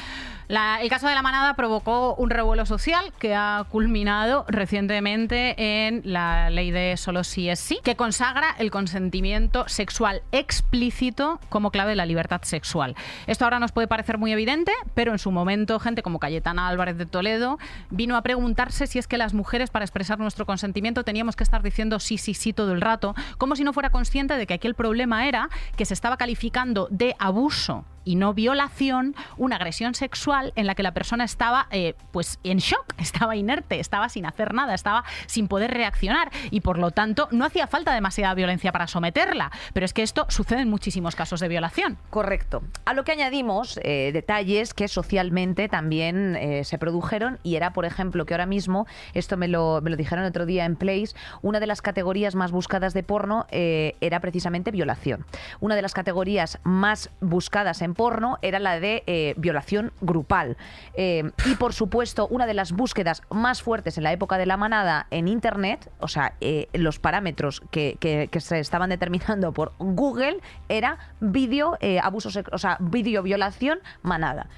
La- 0.49 0.81
el 0.81 0.89
caso 0.89 1.07
de 1.09 1.15
la 1.15 1.23
manada 1.23 1.55
provocó 1.55 2.15
un 2.15 2.31
revuelo 2.31 2.65
social 2.67 3.13
que 3.19 3.35
ha 3.35 3.65
culminado 3.71 4.45
recientemente 4.49 5.44
en 5.57 6.03
la 6.05 6.51
ley 6.51 6.71
de 6.71 6.97
solo 6.97 7.25
sí 7.25 7.49
es 7.49 7.61
sí, 7.61 7.79
que 7.85 7.97
consagra 7.97 8.55
el 8.59 8.71
consentimiento 8.71 9.69
sexual 9.69 10.23
explícito 10.33 11.41
como 11.49 11.71
clave 11.71 11.91
de 11.91 11.97
la 11.97 12.07
libertad 12.07 12.43
sexual. 12.43 12.95
Esto 13.27 13.45
ahora 13.45 13.59
nos 13.59 13.73
puede 13.73 13.87
parecer 13.87 14.19
muy 14.19 14.33
evidente, 14.33 14.73
pero 14.95 15.13
en 15.13 15.19
su 15.19 15.31
momento 15.31 15.79
gente 15.79 16.03
como 16.03 16.19
Cayetana 16.19 16.69
Álvarez 16.69 16.97
de 16.97 17.07
Toledo 17.07 17.59
vino 17.91 18.17
a 18.17 18.23
preguntarse 18.23 18.87
si 18.87 18.99
es 18.99 19.07
que 19.07 19.19
las 19.19 19.35
mujeres 19.35 19.71
para 19.71 19.85
expresar 19.85 20.19
nuestro 20.19 20.47
consentimiento 20.47 21.05
teníamos 21.05 21.37
que 21.37 21.45
estar 21.45 21.63
diciendo 21.63 21.99
sí, 21.99 22.19
sí, 22.19 22.35
sí 22.35 22.53
todo 22.53 22.73
el 22.73 22.81
rato, 22.81 23.15
como 23.39 23.57
si 23.57 23.65
no 23.65 23.73
fuera 23.73 23.91
consciente 23.91 24.37
de 24.37 24.47
que 24.47 24.55
aquí 24.55 24.67
el 24.67 24.75
problema 24.75 25.29
era 25.29 25.49
que 25.77 25.85
se 25.85 25.95
estaba 25.95 26.17
calificando 26.17 26.89
de 26.91 27.15
abuso 27.19 27.85
y 28.05 28.17
no 28.17 28.35
violación 28.35 29.15
una 29.37 29.57
agresión 29.57 29.95
sexual 29.95 30.53
en 30.57 30.67
la 30.67 30.75
que 30.75 30.83
la 30.83 30.95
persona 30.95 31.25
estaba 31.25 31.67
eh, 31.71 31.95
pues 32.13 32.39
en 32.45 32.59
shock, 32.59 32.85
estaba 32.99 33.37
inerte, 33.37 33.81
estaba 33.81 34.09
sin 34.09 34.27
hacer 34.27 34.55
nada, 34.55 34.75
estaba 34.75 35.05
sin 35.27 35.49
poder 35.49 35.73
reaccionar 35.73 36.31
y 36.51 36.61
por 36.61 36.79
lo 36.79 36.91
tanto 36.91 37.29
no 37.31 37.45
hacía 37.45 37.67
falta 37.67 37.95
demasiada 37.95 38.35
violencia 38.35 38.73
para 38.73 38.87
someterla. 38.87 39.51
Pero 39.73 39.87
es 39.87 39.93
que 39.93 40.03
esto 40.03 40.27
sucede 40.29 40.63
en 40.63 40.71
muchísimos 40.71 41.17
casos 41.17 41.41
de 41.41 41.49
violación. 41.49 41.99
Correcto. 42.11 42.63
A 42.85 42.95
lo 42.95 43.05
que 43.05 43.13
añadimos 43.13 43.79
eh, 43.83 44.11
detalles 44.13 44.75
que 44.75 44.89
socialmente 44.89 45.69
también 45.69 46.37
eh, 46.37 46.65
se 46.65 46.79
produjeron 46.79 47.39
y 47.43 47.57
era, 47.57 47.73
por 47.73 47.85
ejemplo, 47.85 48.27
que 48.27 48.35
ahora 48.35 48.47
mismo, 48.47 48.87
esto 49.15 49.37
me 49.37 49.49
lo, 49.49 49.81
me 49.83 49.91
lo 49.91 49.97
dijeron 49.97 50.25
otro 50.25 50.47
día 50.47 50.65
en 50.65 50.77
Place, 50.77 51.15
una 51.43 51.61
de 51.61 51.67
las 51.67 51.83
categorías 51.83 52.35
más 52.35 52.53
buscadas 52.53 52.95
de 52.95 53.03
porno 53.03 53.47
eh, 53.51 53.95
era 54.01 54.21
precisamente 54.21 54.71
violación. 54.71 55.25
Una 55.61 55.77
de 55.77 55.83
las 55.83 55.95
categorías 55.95 56.59
más 56.65 57.11
buscadas 57.21 57.83
en 57.83 57.94
porno 57.95 58.39
era 58.43 58.59
la 58.59 58.81
de 58.81 59.03
eh, 59.07 59.35
violación 59.37 59.93
grupal. 60.01 60.57
Eh, 60.95 61.31
y, 61.47 61.55
por 61.57 61.73
supuesto, 61.73 62.27
una 62.29 62.47
de 62.47 62.55
las 62.55 62.73
búsquedas 62.73 63.23
más 63.31 63.63
fuertes 63.63 63.97
en 63.97 64.05
la 64.05 64.13
época 64.13 64.39
de 64.39 64.47
la 64.47 64.57
manada 64.57 65.07
en 65.11 65.29
Internet, 65.29 65.91
o 66.01 66.09
sea, 66.09 66.35
eh, 66.41 66.69
los 66.73 66.99
parámetros 66.99 67.63
que, 67.71 67.99
se 68.39 68.59
estaban 68.59 68.91
determinando 68.91 69.53
por 69.53 69.73
Google, 69.79 70.41
era 70.69 70.99
vídeo, 71.21 71.79
abuso, 72.03 72.31
o 72.53 72.59
sea, 72.59 72.79
violación 72.81 73.79
manada. 74.03 74.49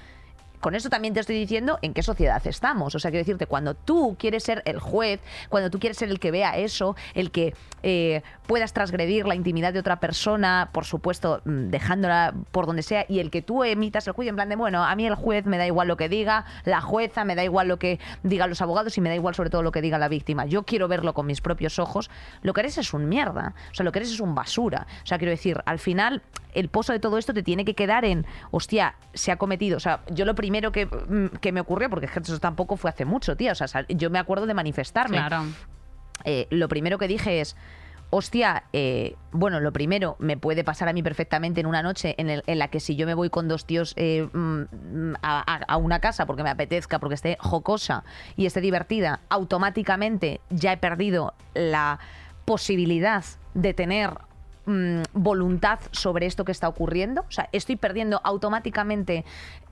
Con 0.59 0.75
esto 0.75 0.89
también 0.89 1.13
te 1.13 1.19
estoy 1.19 1.37
diciendo 1.37 1.79
en 1.81 1.93
qué 1.93 2.03
sociedad 2.03 2.45
estamos. 2.45 2.95
O 2.95 2.99
sea, 2.99 3.11
quiero 3.11 3.21
decirte, 3.21 3.45
cuando 3.45 3.73
tú 3.75 4.15
quieres 4.19 4.43
ser 4.43 4.61
el 4.65 4.79
juez, 4.79 5.19
cuando 5.49 5.69
tú 5.69 5.79
quieres 5.79 5.97
ser 5.97 6.09
el 6.09 6.19
que 6.19 6.31
vea 6.31 6.57
eso, 6.57 6.95
el 7.13 7.31
que 7.31 7.53
eh, 7.83 8.21
puedas 8.47 8.73
transgredir 8.73 9.27
la 9.27 9.35
intimidad 9.35 9.73
de 9.73 9.79
otra 9.79 9.99
persona, 9.99 10.69
por 10.71 10.85
supuesto, 10.85 11.41
mm, 11.45 11.69
dejándola 11.69 12.33
por 12.51 12.65
donde 12.65 12.81
sea, 12.81 13.05
y 13.07 13.19
el 13.19 13.29
que 13.29 13.41
tú 13.41 13.63
emitas 13.63 14.07
el 14.07 14.13
juicio 14.13 14.29
en 14.29 14.35
plan 14.35 14.49
de, 14.49 14.55
bueno, 14.55 14.83
a 14.83 14.95
mí 14.95 15.05
el 15.05 15.15
juez 15.15 15.45
me 15.45 15.57
da 15.57 15.67
igual 15.67 15.87
lo 15.87 15.97
que 15.97 16.09
diga, 16.09 16.45
la 16.65 16.81
jueza 16.81 17.23
me 17.25 17.35
da 17.35 17.43
igual 17.43 17.67
lo 17.67 17.77
que 17.77 17.99
digan 18.23 18.49
los 18.49 18.61
abogados 18.61 18.97
y 18.97 19.01
me 19.01 19.09
da 19.09 19.15
igual 19.15 19.35
sobre 19.35 19.49
todo 19.49 19.61
lo 19.63 19.71
que 19.71 19.81
diga 19.81 19.97
la 19.97 20.07
víctima. 20.07 20.45
Yo 20.45 20.63
quiero 20.63 20.87
verlo 20.87 21.13
con 21.13 21.25
mis 21.25 21.41
propios 21.41 21.79
ojos. 21.79 22.09
Lo 22.41 22.53
que 22.53 22.61
eres 22.61 22.77
es 22.77 22.93
un 22.93 23.07
mierda. 23.07 23.53
O 23.71 23.73
sea, 23.73 23.83
lo 23.83 23.91
que 23.91 23.99
eres 23.99 24.11
es 24.11 24.19
un 24.19 24.35
basura. 24.35 24.87
O 25.03 25.05
sea, 25.05 25.17
quiero 25.17 25.31
decir, 25.31 25.61
al 25.65 25.79
final 25.79 26.21
el 26.53 26.69
pozo 26.69 26.91
de 26.91 26.99
todo 26.99 27.19
esto 27.19 27.33
te 27.35 27.43
tiene 27.43 27.65
que 27.65 27.75
quedar 27.75 28.03
en, 28.03 28.25
hostia, 28.49 28.95
se 29.13 29.31
ha 29.31 29.37
cometido. 29.37 29.77
O 29.77 29.79
sea, 29.79 30.01
yo 30.09 30.25
lo 30.25 30.33
primero 30.33 30.56
que, 30.71 30.85
mm, 30.85 31.37
que 31.39 31.51
me 31.51 31.61
ocurrió, 31.61 31.89
porque 31.89 32.07
eso 32.13 32.39
tampoco 32.39 32.77
fue 32.77 32.89
hace 32.89 33.05
mucho, 33.05 33.35
tía. 33.37 33.51
O 33.51 33.55
sea, 33.55 33.67
yo 33.89 34.09
me 34.09 34.19
acuerdo 34.19 34.45
de 34.45 34.53
manifestarme. 34.53 35.17
Claro. 35.17 35.43
Eh, 36.23 36.47
lo 36.49 36.67
primero 36.67 36.97
que 36.97 37.07
dije 37.07 37.41
es, 37.41 37.55
hostia, 38.09 38.63
eh, 38.73 39.15
bueno, 39.31 39.59
lo 39.59 39.71
primero, 39.73 40.15
me 40.19 40.37
puede 40.37 40.63
pasar 40.63 40.87
a 40.87 40.93
mí 40.93 41.03
perfectamente 41.03 41.59
en 41.59 41.65
una 41.67 41.83
noche 41.83 42.15
en, 42.17 42.29
el- 42.29 42.43
en 42.47 42.57
la 42.57 42.69
que 42.69 42.79
si 42.79 42.95
yo 42.95 43.05
me 43.05 43.13
voy 43.13 43.29
con 43.29 43.47
dos 43.47 43.65
tíos 43.65 43.93
eh, 43.97 44.27
mm, 44.31 45.13
a 45.21 45.77
una 45.77 45.99
casa 45.99 46.25
porque 46.25 46.41
me 46.43 46.49
apetezca, 46.49 46.99
porque 46.99 47.15
esté 47.15 47.37
jocosa 47.39 48.03
y 48.37 48.45
esté 48.45 48.61
divertida, 48.61 49.19
automáticamente 49.29 50.39
ya 50.49 50.71
he 50.73 50.77
perdido 50.77 51.33
la 51.53 51.99
posibilidad 52.45 53.23
de 53.53 53.73
tener 53.73 54.11
mm, 54.67 55.01
voluntad 55.13 55.79
sobre 55.91 56.27
esto 56.27 56.45
que 56.45 56.51
está 56.51 56.67
ocurriendo. 56.67 57.21
O 57.27 57.31
sea, 57.31 57.49
estoy 57.51 57.75
perdiendo 57.75 58.21
automáticamente 58.23 59.25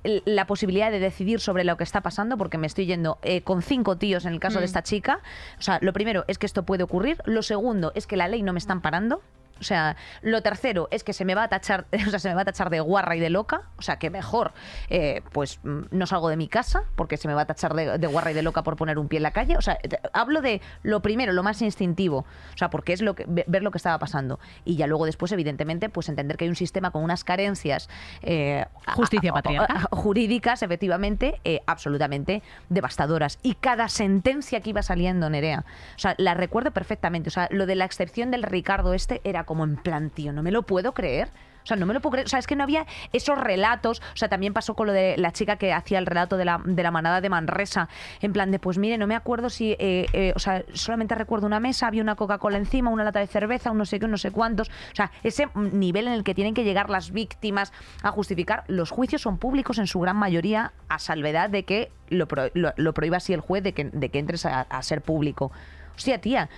la 0.03 0.45
posibilidad 0.45 0.91
de 0.91 0.99
decidir 0.99 1.39
sobre 1.39 1.63
lo 1.63 1.77
que 1.77 1.83
está 1.83 2.01
pasando 2.01 2.37
porque 2.37 2.57
me 2.57 2.67
estoy 2.67 2.85
yendo 2.85 3.17
eh, 3.21 3.41
con 3.41 3.61
cinco 3.61 3.97
tíos 3.97 4.25
en 4.25 4.33
el 4.33 4.39
caso 4.39 4.59
de 4.59 4.65
esta 4.65 4.83
chica. 4.83 5.19
O 5.59 5.61
sea, 5.61 5.79
lo 5.81 5.93
primero 5.93 6.25
es 6.27 6.37
que 6.37 6.45
esto 6.45 6.63
puede 6.63 6.83
ocurrir. 6.83 7.17
Lo 7.25 7.43
segundo 7.43 7.91
es 7.95 8.07
que 8.07 8.17
la 8.17 8.27
ley 8.27 8.41
no 8.41 8.53
me 8.53 8.59
están 8.59 8.81
parando. 8.81 9.21
O 9.59 9.63
sea, 9.63 9.95
lo 10.21 10.41
tercero 10.41 10.87
es 10.91 11.03
que 11.03 11.13
se 11.13 11.23
me 11.25 11.33
va 11.35 11.43
a 11.43 11.47
tachar, 11.47 11.85
o 12.07 12.09
sea, 12.09 12.19
se 12.19 12.29
me 12.29 12.35
va 12.35 12.41
a 12.41 12.45
tachar 12.45 12.69
de 12.69 12.79
guarra 12.79 13.15
y 13.15 13.19
de 13.19 13.29
loca. 13.29 13.63
O 13.77 13.81
sea, 13.81 13.97
que 13.97 14.09
mejor, 14.09 14.53
eh, 14.89 15.21
pues 15.31 15.59
mm, 15.63 15.83
no 15.91 16.05
salgo 16.05 16.29
de 16.29 16.37
mi 16.37 16.47
casa 16.47 16.83
porque 16.95 17.17
se 17.17 17.27
me 17.27 17.33
va 17.33 17.41
a 17.41 17.45
tachar 17.45 17.73
de, 17.73 17.97
de 17.97 18.07
guarra 18.07 18.31
y 18.31 18.33
de 18.33 18.41
loca 18.41 18.63
por 18.63 18.75
poner 18.75 18.99
un 18.99 19.07
pie 19.07 19.17
en 19.17 19.23
la 19.23 19.31
calle. 19.31 19.57
O 19.57 19.61
sea, 19.61 19.77
hablo 20.13 20.41
de 20.41 20.61
lo 20.83 21.01
primero, 21.01 21.31
lo 21.33 21.43
más 21.43 21.61
instintivo. 21.61 22.17
O 22.53 22.57
sea, 22.57 22.69
porque 22.69 22.93
es 22.93 23.01
lo 23.01 23.15
que, 23.15 23.25
ve- 23.27 23.45
ver 23.47 23.63
lo 23.63 23.71
que 23.71 23.77
estaba 23.77 23.97
pasando. 23.99 24.39
Y 24.65 24.75
ya 24.75 24.87
luego 24.87 25.05
después, 25.05 25.31
evidentemente, 25.31 25.89
pues 25.89 26.09
entender 26.09 26.37
que 26.37 26.45
hay 26.45 26.49
un 26.49 26.55
sistema 26.55 26.91
con 26.91 27.03
unas 27.03 27.23
carencias 27.23 27.89
eh, 28.21 28.65
Justicia 28.95 29.31
patriarcal. 29.33 29.87
jurídicas, 29.91 30.63
efectivamente, 30.63 31.39
eh, 31.45 31.61
absolutamente 31.65 32.43
devastadoras. 32.69 33.39
Y 33.41 33.55
cada 33.55 33.87
sentencia 33.89 34.59
que 34.61 34.71
iba 34.71 34.81
saliendo, 34.81 35.29
Nerea, 35.29 35.65
o 35.95 35.99
sea, 35.99 36.15
la 36.17 36.33
recuerdo 36.33 36.71
perfectamente. 36.71 37.29
O 37.29 37.31
sea, 37.31 37.47
lo 37.51 37.65
de 37.65 37.75
la 37.75 37.85
excepción 37.85 38.31
del 38.31 38.43
Ricardo 38.43 38.93
este 38.93 39.21
era 39.23 39.44
como 39.45 39.63
en 39.63 39.77
plan, 39.77 40.09
tío, 40.09 40.33
no 40.33 40.43
me 40.43 40.51
lo 40.51 40.63
puedo 40.63 40.93
creer. 40.93 41.29
O 41.63 41.67
sea, 41.67 41.77
no 41.77 41.87
me 41.87 41.95
lo 41.95 41.99
puedo 41.99 42.11
creer. 42.11 42.27
O 42.27 42.29
sea, 42.29 42.37
es 42.37 42.45
que 42.45 42.55
no 42.55 42.61
había 42.63 42.85
esos 43.11 43.39
relatos. 43.39 43.99
O 44.13 44.15
sea, 44.17 44.29
también 44.29 44.53
pasó 44.53 44.75
con 44.75 44.85
lo 44.85 44.93
de 44.93 45.15
la 45.17 45.31
chica 45.31 45.55
que 45.55 45.73
hacía 45.73 45.97
el 45.97 46.05
relato 46.05 46.37
de 46.37 46.45
la, 46.45 46.61
de 46.63 46.83
la 46.83 46.91
manada 46.91 47.21
de 47.21 47.29
Manresa. 47.29 47.89
En 48.21 48.33
plan 48.33 48.51
de, 48.51 48.59
pues 48.59 48.77
mire, 48.77 48.99
no 48.99 49.07
me 49.07 49.15
acuerdo 49.15 49.49
si. 49.49 49.71
eh, 49.79 50.05
eh, 50.13 50.31
o 50.35 50.39
sea, 50.39 50.63
solamente 50.73 51.15
recuerdo 51.15 51.47
una 51.47 51.59
mesa, 51.59 51.87
había 51.87 52.03
una 52.03 52.13
Coca-Cola 52.15 52.59
encima, 52.59 52.91
una 52.91 53.03
lata 53.03 53.19
de 53.19 53.25
cerveza, 53.25 53.71
un 53.71 53.79
no 53.79 53.85
sé 53.85 53.97
qué, 53.97 54.05
un 54.05 54.11
no 54.11 54.19
sé 54.19 54.29
cuántos. 54.29 54.69
O 54.69 54.95
sea, 54.95 55.09
ese 55.23 55.47
nivel 55.55 56.05
en 56.05 56.13
el 56.13 56.23
que 56.23 56.35
tienen 56.35 56.53
que 56.53 56.63
llegar 56.63 56.91
las 56.91 57.09
víctimas 57.09 57.73
a 58.03 58.11
justificar. 58.11 58.63
Los 58.67 58.91
juicios 58.91 59.23
son 59.23 59.39
públicos 59.39 59.79
en 59.79 59.87
su 59.87 59.99
gran 59.99 60.17
mayoría, 60.17 60.71
a 60.87 60.99
salvedad 60.99 61.49
de 61.49 61.63
que 61.63 61.91
lo, 62.09 62.27
lo- 62.53 62.73
lo 62.77 62.93
prohíba 62.93 63.17
así 63.17 63.33
el 63.33 63.41
juez 63.41 63.63
de 63.63 63.73
que, 63.73 63.85
de 63.85 64.09
que 64.09 64.19
entres 64.19 64.45
a, 64.45 64.61
a 64.61 64.83
ser 64.83 65.01
público. 65.01 65.51
Hostia, 65.95 66.19
tía. 66.19 66.49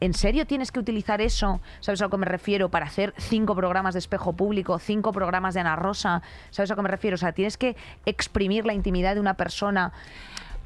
¿En 0.00 0.14
serio 0.14 0.46
tienes 0.46 0.70
que 0.72 0.80
utilizar 0.80 1.20
eso? 1.20 1.60
¿Sabes 1.80 2.00
a 2.00 2.04
lo 2.04 2.10
que 2.10 2.16
me 2.18 2.26
refiero? 2.26 2.68
Para 2.70 2.86
hacer 2.86 3.14
cinco 3.18 3.54
programas 3.54 3.94
de 3.94 3.98
espejo 3.98 4.32
público, 4.32 4.78
cinco 4.78 5.12
programas 5.12 5.54
de 5.54 5.60
Ana 5.60 5.76
Rosa. 5.76 6.22
¿Sabes 6.50 6.70
a 6.70 6.74
lo 6.74 6.76
que 6.76 6.82
me 6.82 6.88
refiero? 6.88 7.14
O 7.14 7.18
sea, 7.18 7.32
tienes 7.32 7.56
que 7.56 7.76
exprimir 8.06 8.64
la 8.64 8.74
intimidad 8.74 9.14
de 9.14 9.20
una 9.20 9.34
persona. 9.34 9.92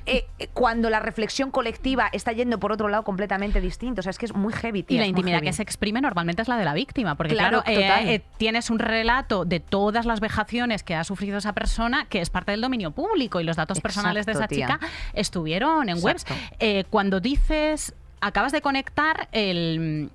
eh, 0.05 0.26
eh, 0.41 0.49
cuando 0.53 0.91
la 0.91 0.99
reflexión 0.99 1.53
colectiva 1.53 2.09
está 2.12 2.33
yendo 2.33 2.59
por 2.59 2.72
otro 2.72 2.89
lado 2.89 3.05
completamente 3.05 3.61
distinto. 3.61 4.01
O 4.01 4.03
sea, 4.03 4.11
es 4.11 4.18
que 4.18 4.26
es 4.26 4.35
muy 4.35 4.53
heavy. 4.53 4.80
Y 4.80 4.83
tía, 4.83 4.99
la 4.99 5.05
es 5.07 5.12
muy 5.12 5.20
intimidad 5.20 5.41
que 5.43 5.53
se 5.53 5.62
exprime 5.62 6.01
normalmente 6.01 6.43
es 6.43 6.49
la 6.49 6.57
de 6.57 6.64
la 6.64 6.74
víctima, 6.74 7.14
porque 7.14 7.35
Claro, 7.35 7.62
claro, 7.62 8.09
eh, 8.09 8.20
tienes 8.37 8.68
un 8.70 8.80
relato 8.80 9.45
de 9.45 9.61
todas 9.61 10.05
las 10.05 10.18
vejaciones 10.18 10.83
que 10.83 10.97
ha 10.97 11.05
sufrido 11.05 11.39
esa 11.39 11.53
persona 11.53 12.07
que 12.07 12.20
es 12.20 12.30
parte 12.30 12.51
del 12.51 12.61
dominio 12.61 12.91
público 12.91 13.41
y 13.41 13.45
los 13.45 13.55
datos 13.55 13.80
personales 13.80 14.26
de 14.26 14.33
esa 14.33 14.49
tía. 14.49 14.66
chica 14.66 14.80
estuvieron 15.14 15.89
en 15.89 16.03
webs. 16.03 16.26
Cuando 16.91 17.20
dices, 17.20 17.95
acabas 18.23 18.53
de 18.53 18.62
conectar 18.62 19.29
el... 19.33 20.11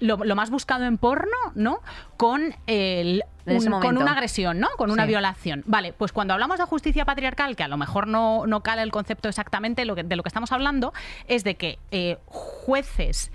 Lo, 0.00 0.16
lo 0.16 0.34
más 0.34 0.50
buscado 0.50 0.84
en 0.84 0.98
porno, 0.98 1.36
¿no? 1.54 1.78
Con 2.16 2.56
el 2.66 3.22
un- 3.46 3.70
con 3.80 3.96
una 3.98 4.12
agresión, 4.12 4.58
¿no? 4.58 4.68
Con 4.76 4.90
una 4.90 5.04
Sí. 5.04 5.10
violación. 5.10 5.62
Vale, 5.64 5.92
pues 5.92 6.10
cuando 6.10 6.34
hablamos 6.34 6.58
de 6.58 6.64
justicia 6.64 7.04
patriarcal, 7.04 7.54
que 7.54 7.62
a 7.62 7.68
lo 7.68 7.76
mejor 7.76 8.08
no, 8.08 8.44
no 8.48 8.64
cala 8.64 8.82
el 8.82 8.90
concepto 8.90 9.28
exactamente 9.28 9.84
lo 9.84 9.94
que- 9.94 10.02
de 10.02 10.16
lo 10.16 10.24
que 10.24 10.28
estamos 10.28 10.50
hablando, 10.50 10.92
es 11.28 11.44
de 11.44 11.54
que 11.54 11.78
eh, 11.92 12.18
jueces 12.26 13.30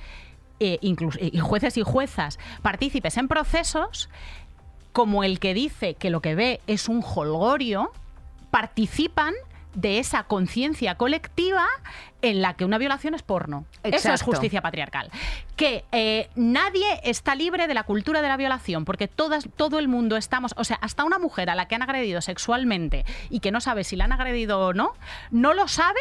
eh, 0.60 0.78
incluso- 0.82 1.20
jueces 1.42 1.78
y 1.78 1.84
juezas 1.84 2.38
partícipes 2.64 3.16
en 3.16 3.30
procesos 3.30 4.10
como 4.92 5.24
el 5.24 5.40
que 5.40 5.54
dice 5.54 5.94
que 5.94 6.10
lo 6.10 6.20
que 6.22 6.36
ve 6.36 6.60
es 6.68 6.90
un 6.90 7.02
holgorio, 7.02 7.92
participan 8.52 9.34
de 9.78 10.00
esa 10.00 10.24
conciencia 10.24 10.96
colectiva 10.96 11.68
en 12.24 12.42
la 12.42 12.56
que 12.56 12.66
una 12.66 12.80
violación 12.80 13.14
es 13.14 13.22
porno. 13.22 13.66
Eso 13.84 14.12
es 14.12 14.24
justicia 14.24 14.60
patriarcal. 14.60 15.12
Que 15.56 15.86
eh, 15.92 16.30
nadie 16.36 17.00
está 17.04 17.36
libre 17.36 17.68
de 17.68 17.76
la 17.76 17.84
cultura 17.84 18.24
de 18.24 18.28
la 18.28 18.38
violación, 18.38 18.86
porque 18.86 19.08
todas, 19.08 19.48
todo 19.56 19.78
el 19.78 19.88
mundo 19.88 20.18
estamos, 20.18 20.56
o 20.58 20.64
sea, 20.64 20.78
hasta 20.82 21.04
una 21.04 21.20
mujer 21.20 21.52
a 21.52 21.56
la 21.56 21.68
que 21.68 21.76
han 21.76 21.84
agredido 21.84 22.22
sexualmente 22.22 23.06
y 23.30 23.40
que 23.40 23.52
no 23.52 23.62
sabe 23.62 23.84
si 23.84 23.96
la 23.96 24.06
han 24.06 24.14
agredido 24.14 24.60
o 24.60 24.74
no, 24.74 24.94
no 25.30 25.54
lo 25.54 25.68
sabe 25.68 26.00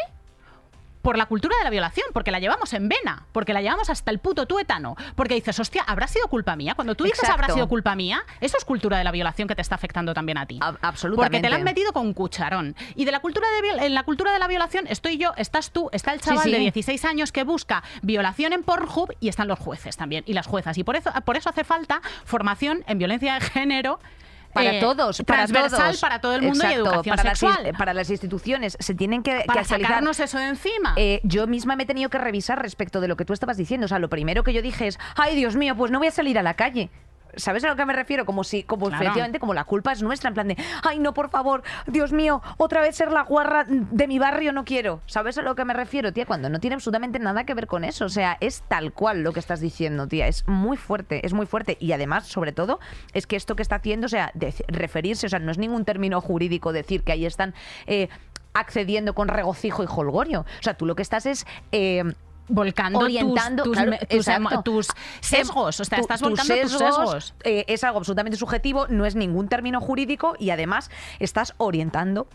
por 1.06 1.16
la 1.18 1.26
cultura 1.26 1.54
de 1.58 1.62
la 1.62 1.70
violación, 1.70 2.04
porque 2.12 2.32
la 2.32 2.40
llevamos 2.40 2.72
en 2.74 2.88
vena, 2.88 3.26
porque 3.30 3.52
la 3.52 3.62
llevamos 3.62 3.88
hasta 3.90 4.10
el 4.10 4.18
puto 4.18 4.46
tuétano, 4.46 4.96
porque 5.14 5.34
dices, 5.34 5.56
hostia, 5.60 5.84
¿habrá 5.86 6.08
sido 6.08 6.26
culpa 6.26 6.56
mía? 6.56 6.74
Cuando 6.74 6.96
tú 6.96 7.04
dices 7.04 7.20
Exacto. 7.20 7.42
habrá 7.44 7.54
sido 7.54 7.68
culpa 7.68 7.94
mía, 7.94 8.24
eso 8.40 8.56
es 8.58 8.64
cultura 8.64 8.98
de 8.98 9.04
la 9.04 9.12
violación 9.12 9.46
que 9.46 9.54
te 9.54 9.62
está 9.62 9.76
afectando 9.76 10.14
también 10.14 10.36
a 10.36 10.46
ti. 10.46 10.58
Ab- 10.58 10.78
absolutamente. 10.82 11.30
Porque 11.36 11.42
te 11.42 11.48
la 11.48 11.54
han 11.56 11.62
metido 11.62 11.92
con 11.92 12.12
cucharón. 12.12 12.74
Y 12.96 13.04
de 13.04 13.12
la 13.12 13.20
cultura 13.20 13.46
de 13.78 13.86
en 13.86 13.94
la 13.94 14.02
cultura 14.02 14.32
de 14.32 14.40
la 14.40 14.48
violación 14.48 14.86
estoy 14.88 15.16
yo, 15.16 15.32
estás 15.36 15.70
tú, 15.70 15.90
está 15.92 16.12
el 16.12 16.20
chaval 16.20 16.42
Sí, 16.42 16.48
sí. 16.50 16.56
de 16.56 16.58
16 16.58 17.04
años 17.04 17.30
que 17.30 17.44
busca 17.44 17.84
violación 18.02 18.52
en 18.52 18.64
Pornhub 18.64 19.14
y 19.20 19.28
están 19.28 19.46
los 19.46 19.60
jueces 19.60 19.96
también 19.96 20.24
y 20.26 20.32
las 20.32 20.48
juezas. 20.48 20.76
Y 20.76 20.82
por 20.82 20.96
eso, 20.96 21.12
por 21.24 21.36
eso 21.36 21.50
hace 21.50 21.62
falta 21.62 22.02
formación 22.24 22.82
en 22.88 22.98
violencia 22.98 23.34
de 23.34 23.40
género. 23.42 24.00
Para 24.56 24.74
eh, 24.74 24.80
todos, 24.80 25.22
para 25.22 25.46
transversal 25.46 25.86
todos. 25.88 26.00
para 26.00 26.20
todo 26.20 26.34
el 26.34 26.42
mundo 26.42 26.64
y 26.64 26.66
Exacto, 26.66 26.90
educación 26.90 27.16
para 27.16 27.30
sexual. 27.30 27.62
Las, 27.64 27.78
para 27.78 27.94
las 27.94 28.10
instituciones 28.10 28.76
se 28.80 28.94
tienen 28.94 29.22
que, 29.22 29.44
para 29.46 29.64
sacarnos 29.64 30.18
eso 30.20 30.38
de 30.38 30.48
encima. 30.48 30.94
Eh, 30.96 31.20
yo 31.22 31.46
misma 31.46 31.76
me 31.76 31.84
he 31.84 31.86
tenido 31.86 32.10
que 32.10 32.18
revisar 32.18 32.60
respecto 32.60 33.00
de 33.00 33.08
lo 33.08 33.16
que 33.16 33.24
tú 33.24 33.32
estabas 33.32 33.56
diciendo. 33.56 33.84
O 33.84 33.88
sea, 33.88 33.98
lo 33.98 34.08
primero 34.08 34.42
que 34.42 34.52
yo 34.52 34.62
dije 34.62 34.86
es, 34.86 34.98
ay 35.16 35.36
Dios 35.36 35.56
mío, 35.56 35.76
pues 35.76 35.90
no 35.90 35.98
voy 35.98 36.08
a 36.08 36.12
salir 36.12 36.38
a 36.38 36.42
la 36.42 36.54
calle. 36.54 36.90
¿Sabes 37.36 37.62
a 37.64 37.68
lo 37.68 37.76
que 37.76 37.84
me 37.86 37.92
refiero? 37.92 38.24
Como 38.26 38.42
si, 38.44 38.62
como 38.62 38.86
Claro. 38.88 39.02
efectivamente, 39.04 39.38
como 39.38 39.54
la 39.54 39.64
culpa 39.64 39.92
es 39.92 40.02
nuestra, 40.02 40.28
en 40.28 40.34
plan 40.34 40.48
de, 40.48 40.56
ay 40.82 40.98
no, 40.98 41.14
por 41.14 41.28
favor, 41.30 41.62
Dios 41.86 42.12
mío, 42.12 42.42
otra 42.56 42.80
vez 42.80 42.96
ser 42.96 43.12
la 43.12 43.22
guarra 43.22 43.64
de 43.68 44.08
mi 44.08 44.18
barrio 44.18 44.52
no 44.52 44.64
quiero. 44.64 45.00
¿Sabes 45.06 45.38
a 45.38 45.42
lo 45.42 45.54
que 45.54 45.64
me 45.64 45.74
refiero, 45.74 46.12
tía? 46.12 46.26
Cuando 46.26 46.48
no 46.48 46.58
tiene 46.60 46.74
absolutamente 46.74 47.18
nada 47.18 47.44
que 47.44 47.54
ver 47.54 47.66
con 47.66 47.84
eso. 47.84 48.06
O 48.06 48.08
sea, 48.08 48.36
es 48.40 48.62
tal 48.68 48.92
cual 48.92 49.22
lo 49.22 49.32
que 49.32 49.40
estás 49.40 49.60
diciendo, 49.60 50.08
tía. 50.08 50.26
Es 50.28 50.46
muy 50.48 50.76
fuerte, 50.76 51.24
es 51.26 51.32
muy 51.32 51.46
fuerte. 51.46 51.76
Y 51.80 51.92
además, 51.92 52.26
sobre 52.26 52.52
todo, 52.52 52.80
es 53.12 53.26
que 53.26 53.36
esto 53.36 53.54
que 53.56 53.62
está 53.62 53.76
haciendo, 53.76 54.06
o 54.06 54.08
sea, 54.08 54.30
de- 54.34 54.54
referirse, 54.68 55.26
o 55.26 55.28
sea, 55.28 55.38
no 55.38 55.50
es 55.52 55.58
ningún 55.58 55.84
término 55.84 56.20
jurídico 56.20 56.72
decir 56.72 57.02
que 57.02 57.12
ahí 57.12 57.26
están 57.26 57.54
eh, 57.86 58.08
accediendo 58.54 59.14
con 59.14 59.28
regocijo 59.28 59.82
y 59.82 59.86
holgorio. 59.88 60.40
O 60.40 60.62
sea, 60.62 60.74
tú 60.74 60.86
lo 60.86 60.94
que 60.96 61.02
estás 61.02 61.26
es... 61.26 61.46
eh, 61.72 62.04
volcando 62.48 63.00
orientando 63.00 63.64
tus, 63.64 63.76
claro, 63.76 63.96
sesgos, 65.20 65.80
o 65.80 65.84
sea, 65.84 65.98
estás 65.98 66.20
volcando 66.20 66.54
tus 66.62 66.72
sesgos. 66.72 67.34
eh, 67.44 67.64
es 67.68 67.84
algo 67.84 67.98
absolutamente 67.98 68.36
subjetivo, 68.36 68.86
no 68.88 69.06
es 69.06 69.14
ningún 69.14 69.48
término 69.48 69.80
jurídico 69.80 70.34
y 70.38 70.50
además 70.50 70.90
estás 71.18 71.54
orientando 71.58 72.26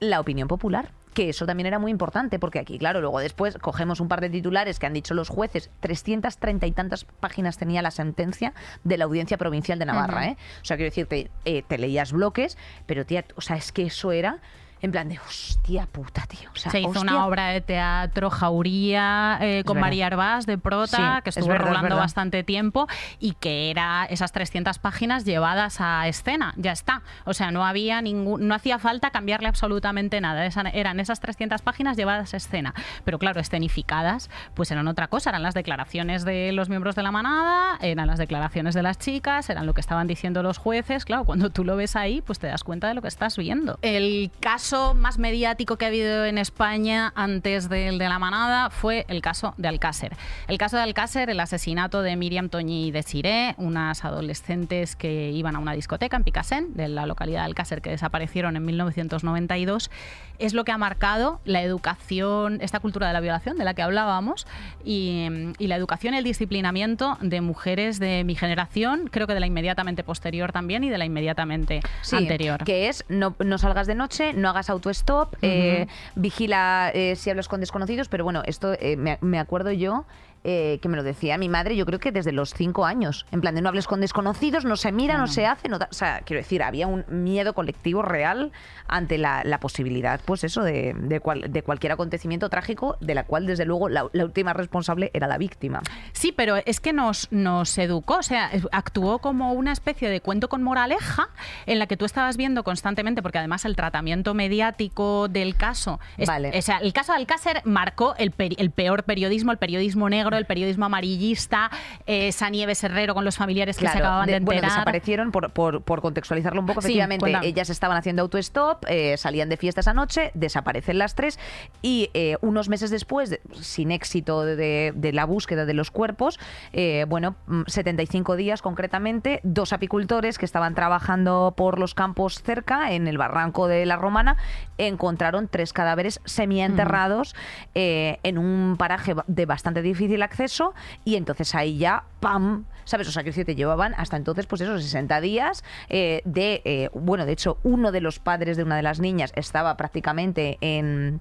la 0.00 0.20
opinión 0.20 0.48
popular. 0.48 0.92
Que 1.14 1.30
eso 1.30 1.46
también 1.46 1.66
era 1.66 1.80
muy 1.80 1.90
importante, 1.90 2.38
porque 2.38 2.60
aquí, 2.60 2.78
claro, 2.78 3.00
luego 3.00 3.18
después 3.18 3.58
cogemos 3.58 3.98
un 3.98 4.06
par 4.06 4.20
de 4.20 4.30
titulares 4.30 4.78
que 4.78 4.86
han 4.86 4.92
dicho 4.92 5.14
los 5.14 5.28
jueces, 5.28 5.68
330 5.80 6.64
y 6.66 6.70
tantas 6.70 7.06
páginas 7.06 7.58
tenía 7.58 7.82
la 7.82 7.90
sentencia 7.90 8.52
de 8.84 8.98
la 8.98 9.06
Audiencia 9.06 9.36
Provincial 9.36 9.80
de 9.80 9.86
Navarra, 9.86 10.26
¿eh? 10.28 10.36
O 10.62 10.64
sea, 10.64 10.76
quiero 10.76 10.90
decirte, 10.90 11.28
eh, 11.44 11.64
te 11.66 11.76
leías 11.76 12.12
bloques, 12.12 12.56
pero 12.86 13.04
tía, 13.04 13.24
o 13.34 13.40
sea, 13.40 13.56
es 13.56 13.72
que 13.72 13.84
eso 13.84 14.12
era 14.12 14.38
en 14.82 14.92
plan 14.92 15.08
de 15.08 15.18
hostia 15.18 15.86
puta, 15.86 16.22
tío. 16.26 16.50
O 16.52 16.56
sea, 16.56 16.70
Se 16.72 16.80
hizo 16.80 16.88
hostia. 16.90 17.02
una 17.02 17.26
obra 17.26 17.48
de 17.48 17.60
teatro, 17.60 18.30
Jauría, 18.30 19.38
eh, 19.40 19.62
con. 19.64 19.78
María 19.78 20.06
Arbás 20.08 20.44
de 20.46 20.58
Prota, 20.58 21.16
Sí, 21.16 21.22
que 21.22 21.30
es 21.30 21.36
estuvo 21.36 21.52
verdad, 21.52 21.68
es 21.68 21.76
rolando 21.76 21.96
bastante 21.96 22.42
tiempo 22.42 22.88
y 23.20 23.32
que 23.34 23.70
era 23.70 24.04
esas 24.10 24.32
300 24.32 24.78
páginas 24.80 25.24
llevadas 25.24 25.80
a 25.80 26.06
escena. 26.08 26.52
Ya 26.56 26.72
está. 26.72 27.02
O 27.24 27.32
sea, 27.32 27.50
no 27.52 27.64
había 27.64 28.02
ningún, 28.02 28.48
no 28.48 28.54
hacía 28.56 28.78
falta 28.80 29.10
cambiarle 29.10 29.46
absolutamente 29.48 30.20
nada. 30.20 30.44
Esa- 30.46 30.62
eran 30.70 30.98
esas 31.00 31.20
300 31.20 31.62
páginas 31.62 31.96
llevadas 31.96 32.34
a 32.34 32.36
escena. 32.38 32.74
Pero 33.04 33.18
claro, 33.20 33.40
escenificadas, 33.40 34.30
pues 34.54 34.70
eran 34.72 34.88
otra 34.88 35.06
cosa. 35.08 35.30
Eran 35.30 35.42
las 35.44 35.54
declaraciones 35.54 36.24
de 36.24 36.50
los 36.52 36.68
miembros 36.68 36.96
de 36.96 37.02
la 37.04 37.12
manada, 37.12 37.78
eran 37.80 38.06
las 38.08 38.18
declaraciones 38.18 38.74
de 38.74 38.82
las 38.82 38.98
chicas, 38.98 39.48
eran 39.48 39.64
lo 39.66 39.74
que 39.74 39.80
estaban 39.80 40.06
diciendo 40.08 40.42
los 40.42 40.58
jueces. 40.58 41.04
Claro, 41.04 41.24
cuando 41.24 41.50
tú 41.50 41.64
lo 41.64 41.76
ves 41.76 41.94
ahí, 41.96 42.20
pues 42.20 42.38
te 42.40 42.48
das 42.48 42.64
cuenta 42.64 42.88
de 42.88 42.94
lo 42.94 43.02
que 43.02 43.08
estás 43.08 43.36
viendo. 43.36 43.78
El 43.82 44.30
caso 44.40 44.67
más 44.72 45.18
mediático 45.18 45.76
que 45.78 45.86
ha 45.86 45.88
habido 45.88 46.26
en 46.26 46.36
España 46.36 47.12
antes 47.14 47.68
del 47.68 47.98
de 47.98 48.08
la 48.08 48.18
manada 48.18 48.68
fue 48.70 49.06
el 49.08 49.22
caso 49.22 49.54
de 49.56 49.68
Alcácer. 49.68 50.14
El 50.46 50.58
caso 50.58 50.76
de 50.76 50.82
Alcácer, 50.82 51.30
el 51.30 51.40
asesinato 51.40 52.02
de 52.02 52.16
Miriam 52.16 52.50
Toñi 52.50 52.88
y 52.88 52.90
de 52.90 53.02
Siré, 53.02 53.54
unas 53.56 54.04
adolescentes 54.04 54.94
que 54.94 55.30
iban 55.30 55.56
a 55.56 55.58
una 55.58 55.72
discoteca 55.72 56.16
en 56.18 56.24
Picassent, 56.24 56.76
de 56.76 56.88
la 56.88 57.06
localidad 57.06 57.40
de 57.40 57.46
Alcácer, 57.46 57.80
que 57.80 57.90
desaparecieron 57.90 58.56
en 58.56 58.64
1992, 58.66 59.90
es 60.38 60.52
lo 60.52 60.64
que 60.64 60.72
ha 60.72 60.78
marcado 60.78 61.40
la 61.44 61.62
educación, 61.62 62.58
esta 62.60 62.78
cultura 62.80 63.06
de 63.06 63.14
la 63.14 63.20
violación 63.20 63.56
de 63.56 63.64
la 63.64 63.74
que 63.74 63.82
hablábamos, 63.82 64.46
y, 64.84 65.26
y 65.58 65.66
la 65.66 65.76
educación 65.76 66.14
y 66.14 66.18
el 66.18 66.24
disciplinamiento 66.24 67.16
de 67.20 67.40
mujeres 67.40 67.98
de 67.98 68.22
mi 68.24 68.34
generación, 68.34 69.08
creo 69.10 69.26
que 69.26 69.34
de 69.34 69.40
la 69.40 69.46
inmediatamente 69.46 70.04
posterior 70.04 70.52
también 70.52 70.84
y 70.84 70.90
de 70.90 70.98
la 70.98 71.06
inmediatamente 71.06 71.80
Sí, 72.02 72.16
anterior. 72.16 72.64
Que 72.64 72.88
es 72.88 73.04
no, 73.08 73.34
no 73.38 73.58
salgas 73.58 73.86
de 73.86 73.94
noche, 73.94 74.32
no 74.32 74.48
hagas 74.48 74.57
autostop, 74.68 75.34
eh, 75.42 75.86
vigila 76.14 76.90
eh, 76.94 77.16
si 77.16 77.30
hablas 77.30 77.48
con 77.48 77.60
desconocidos, 77.60 78.08
pero 78.08 78.24
bueno, 78.24 78.42
esto 78.46 78.74
eh, 78.78 78.96
me, 78.96 79.18
me 79.20 79.38
acuerdo 79.38 79.70
yo. 79.72 80.04
Eh, 80.44 80.78
que 80.82 80.88
me 80.88 80.96
lo 80.96 81.02
decía 81.02 81.36
mi 81.38 81.48
madre, 81.48 81.76
yo 81.76 81.84
creo 81.86 81.98
que 81.98 82.12
desde 82.12 82.32
los 82.32 82.54
cinco 82.54 82.84
años. 82.86 83.26
En 83.32 83.40
plan 83.40 83.54
de 83.54 83.62
no 83.62 83.68
hables 83.68 83.86
con 83.86 84.00
desconocidos, 84.00 84.64
no 84.64 84.76
se 84.76 84.92
mira, 84.92 85.18
no, 85.18 85.26
se 85.26 85.46
hace. 85.46 85.68
No 85.68 85.78
da- 85.78 85.88
o 85.90 85.94
sea, 85.94 86.20
quiero 86.24 86.40
decir, 86.42 86.62
había 86.62 86.86
un 86.86 87.04
miedo 87.08 87.54
colectivo 87.54 88.02
real 88.02 88.52
ante 88.86 89.18
la, 89.18 89.42
la 89.44 89.60
posibilidad, 89.60 90.20
pues 90.24 90.44
eso, 90.44 90.62
de, 90.62 90.94
de, 90.96 91.20
cual- 91.20 91.46
de 91.50 91.62
cualquier 91.62 91.92
acontecimiento 91.92 92.48
trágico, 92.48 92.96
de 93.00 93.14
la 93.14 93.24
cual, 93.24 93.46
desde 93.46 93.64
luego, 93.64 93.88
la, 93.88 94.06
la 94.12 94.24
última 94.24 94.52
responsable 94.52 95.10
era 95.14 95.26
la 95.26 95.38
víctima. 95.38 95.82
Sí, 96.12 96.32
pero 96.32 96.56
es 96.64 96.80
que 96.80 96.92
nos, 96.92 97.28
nos 97.30 97.76
educó, 97.78 98.16
o 98.18 98.22
sea, 98.22 98.50
actuó 98.72 99.18
como 99.18 99.52
una 99.52 99.72
especie 99.72 100.08
de 100.08 100.20
cuento 100.20 100.48
con 100.48 100.62
moraleja 100.62 101.28
en 101.66 101.78
la 101.78 101.86
que 101.86 101.96
tú 101.96 102.04
estabas 102.04 102.36
viendo 102.36 102.64
constantemente, 102.64 103.22
porque 103.22 103.38
además 103.38 103.64
el 103.64 103.76
tratamiento 103.76 104.34
mediático 104.34 105.28
del 105.28 105.56
caso, 105.56 106.00
es- 106.16 106.28
Vale. 106.28 106.50
o 106.56 106.62
sea, 106.62 106.78
el 106.78 106.92
caso 106.92 107.12
de 107.12 107.18
Alcácer 107.18 107.62
marcó 107.64 108.14
el, 108.18 108.32
peri- 108.36 108.56
el 108.58 108.70
peor 108.70 109.04
periodismo, 109.04 109.52
el 109.52 109.58
periodismo 109.58 110.08
negro, 110.08 110.27
el 110.36 110.44
periodismo 110.46 110.86
amarillista, 110.86 111.70
eh, 112.06 112.28
esa 112.28 112.50
Nieves 112.50 112.82
Herrero 112.84 113.14
con 113.14 113.24
los 113.24 113.36
familiares 113.36 113.76
que 113.76 113.86
se 113.88 113.98
acababan 113.98 114.26
de, 114.26 114.32
de- 114.34 114.40
bueno, 114.40 114.58
enterar. 114.58 114.72
desaparecieron, 114.76 115.32
por, 115.32 115.50
por- 115.50 115.82
por 115.82 116.00
contextualizarlo 116.02 116.60
un 116.60 116.66
poco, 116.66 116.80
efectivamente, 116.80 117.24
ellas 117.44 117.70
estaban 117.70 117.96
haciendo 117.96 118.22
autostop, 118.22 118.84
eh, 118.88 119.16
salían 119.16 119.48
de 119.48 119.56
fiesta 119.56 119.80
esa 119.80 119.94
noche, 119.94 120.30
desaparecen 120.34 120.98
las 120.98 121.14
tres 121.14 121.38
y 121.82 122.10
eh, 122.14 122.36
unos 122.40 122.68
meses 122.68 122.90
después, 122.90 123.30
de- 123.30 123.40
sin 123.60 123.90
éxito 123.90 124.44
de, 124.44 124.92
de 124.94 125.12
la 125.12 125.24
búsqueda 125.24 125.64
de 125.66 125.74
los 125.74 125.90
cuerpos, 125.90 126.38
eh, 126.72 127.04
bueno, 127.08 127.36
mm, 127.46 127.62
75 127.66 128.36
días 128.36 128.62
concretamente, 128.62 129.40
dos 129.42 129.72
apicultores 129.72 130.38
que 130.38 130.44
estaban 130.44 130.74
trabajando 130.74 131.54
por 131.56 131.78
los 131.78 131.94
campos 131.94 132.42
cerca, 132.42 132.92
en 132.92 133.06
el 133.08 133.18
barranco 133.18 133.68
de 133.68 133.84
la 133.86 133.96
Romana, 133.96 134.36
encontraron 134.78 135.48
tres 135.48 135.72
cadáveres 135.72 136.20
semienterrados 136.24 137.34
eh, 137.74 138.18
en 138.22 138.38
un 138.38 138.76
paraje 138.78 139.14
de 139.26 139.46
bastante 139.46 139.82
difícil 139.82 140.17
acceso 140.22 140.74
y 141.04 141.16
entonces 141.16 141.54
ahí 141.54 141.78
ya, 141.78 142.04
¡pam! 142.20 142.64
¿Sabes? 142.84 143.06
O 143.08 143.12
sea, 143.12 143.22
que 143.22 143.32
te 143.44 143.54
llevaban 143.54 143.94
hasta 143.98 144.16
entonces, 144.16 144.46
pues 144.46 144.60
esos 144.62 144.82
60 144.82 145.20
días 145.20 145.62
eh, 145.88 146.22
de, 146.24 146.62
eh, 146.64 146.90
bueno, 146.94 147.26
de 147.26 147.32
hecho, 147.32 147.58
uno 147.62 147.92
de 147.92 148.00
los 148.00 148.18
padres 148.18 148.56
de 148.56 148.62
una 148.62 148.76
de 148.76 148.82
las 148.82 148.98
niñas 149.00 149.32
estaba 149.36 149.76
prácticamente 149.76 150.58
en... 150.60 151.20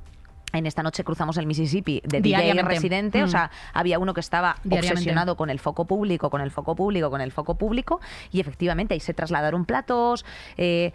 En 0.54 0.66
esta 0.66 0.82
noche 0.82 1.04
cruzamos 1.04 1.36
el 1.38 1.46
Mississippi 1.46 2.02
de 2.06 2.22
DJ 2.22 2.54
residente, 2.64 3.22
o 3.22 3.26
Mm. 3.26 3.30
sea, 3.30 3.52
había 3.74 4.00
uno 4.00 4.14
que 4.14 4.22
estaba 4.22 4.56
obsesionado 4.72 5.36
con 5.36 5.50
el 5.50 5.60
foco 5.60 5.84
público, 5.84 6.30
con 6.30 6.40
el 6.40 6.52
foco 6.52 6.74
público, 6.74 7.10
con 7.10 7.20
el 7.20 7.34
foco 7.34 7.56
público, 7.56 8.00
y 8.32 8.40
efectivamente 8.40 8.94
ahí 8.94 9.02
se 9.02 9.14
trasladaron 9.14 9.66
platos, 9.66 10.26
eh, 10.56 10.94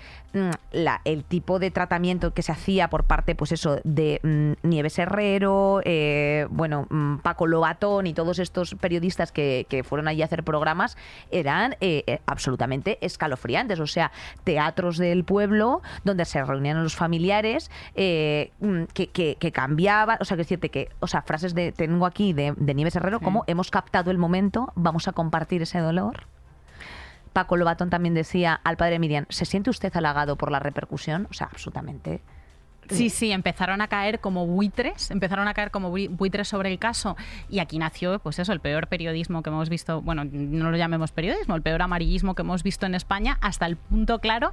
la- 0.73 1.01
el 1.05 1.25
tipo 1.25 1.59
de 1.59 1.71
tratamiento 1.71 2.33
que 2.33 2.43
se 2.43 2.53
hacía 2.53 2.89
por 2.89 3.05
parte, 3.05 3.35
pues 3.35 3.53
eso, 3.53 3.81
de 3.85 4.21
mm, 4.23 4.67
Nieves 4.67 4.99
Herrero, 4.99 5.81
eh, 5.85 6.47
bueno, 6.51 6.87
mm, 6.89 7.19
Paco 7.19 7.47
Lobatón 7.47 8.07
y 8.07 8.15
todos 8.15 8.39
estos 8.39 8.75
periodistas 8.77 9.33
que, 9.33 9.67
que 9.69 9.85
fueron 9.85 10.09
allí 10.09 10.23
a 10.23 10.25
hacer 10.25 10.43
programas, 10.45 10.97
eran 11.31 11.75
eh, 11.81 12.05
eh, 12.07 12.21
absolutamente 12.27 12.99
escalofriantes, 13.05 13.79
o 13.81 13.87
sea, 13.87 14.11
teatros 14.45 14.97
del 14.99 15.25
pueblo 15.25 15.83
donde 16.05 16.25
se 16.25 16.43
reunían 16.45 16.83
los 16.83 16.97
familiares, 16.97 17.71
eh, 17.95 18.53
mm, 18.61 18.85
que, 18.95 19.09
que, 19.09 19.37
que 19.39 19.53
cambiaban, 19.53 20.17
o 20.21 20.25
sea, 20.25 20.37
que 20.37 20.43
decirte 20.45 20.71
que, 20.71 20.89
o 21.01 21.07
sea, 21.07 21.23
frases 21.23 21.55
de, 21.55 21.73
tengo 21.73 22.07
aquí 22.07 22.33
de, 22.33 22.55
de 22.57 22.75
Nieves 22.75 22.97
Herrero, 22.97 23.21
como 23.21 23.45
hemos 23.47 23.71
captado 23.71 24.11
el 24.11 24.19
momento, 24.19 24.73
vamos 24.75 25.09
a 25.09 25.13
compartir 25.13 25.63
ese 25.63 25.79
dolor. 25.79 26.27
Paco 27.33 27.57
Lobatón 27.57 27.91
también 27.91 28.15
decía 28.15 28.61
al 28.65 28.77
padre 28.77 28.99
Miriam, 28.99 29.27
¿se 29.29 29.45
siente 29.45 29.71
usted 29.71 29.95
halagado 29.97 30.37
por 30.37 30.51
la 30.51 30.59
repercusión? 30.59 31.27
O 31.31 31.33
sea, 31.33 31.49
absolutamente. 31.51 32.23
Sí, 32.97 33.11
sí, 33.11 33.33
empezaron 33.33 33.81
a 33.81 33.89
caer 33.89 34.21
como 34.21 34.47
buitres, 34.47 35.11
empezaron 35.11 35.49
a 35.49 35.55
caer 35.55 35.71
como 35.71 35.91
bui- 35.97 36.09
buitres 36.09 36.49
sobre 36.49 36.71
el 36.71 36.79
caso 36.79 37.17
y 37.49 37.59
aquí 37.59 37.79
nació, 37.79 38.19
pues 38.19 38.39
eso, 38.39 38.53
el 38.53 38.61
peor 38.61 38.87
periodismo 38.89 39.43
que 39.43 39.51
hemos 39.51 39.69
visto, 39.69 40.01
bueno, 40.03 40.25
no 40.25 40.71
lo 40.71 40.77
llamemos 40.77 41.13
periodismo, 41.13 41.55
el 41.57 41.63
peor 41.63 41.83
amarillismo 41.83 42.35
que 42.35 42.43
hemos 42.43 42.63
visto 42.63 42.87
en 42.87 42.95
España 42.95 43.39
hasta 43.41 43.67
el 43.67 43.77
punto 43.77 44.19
claro 44.21 44.53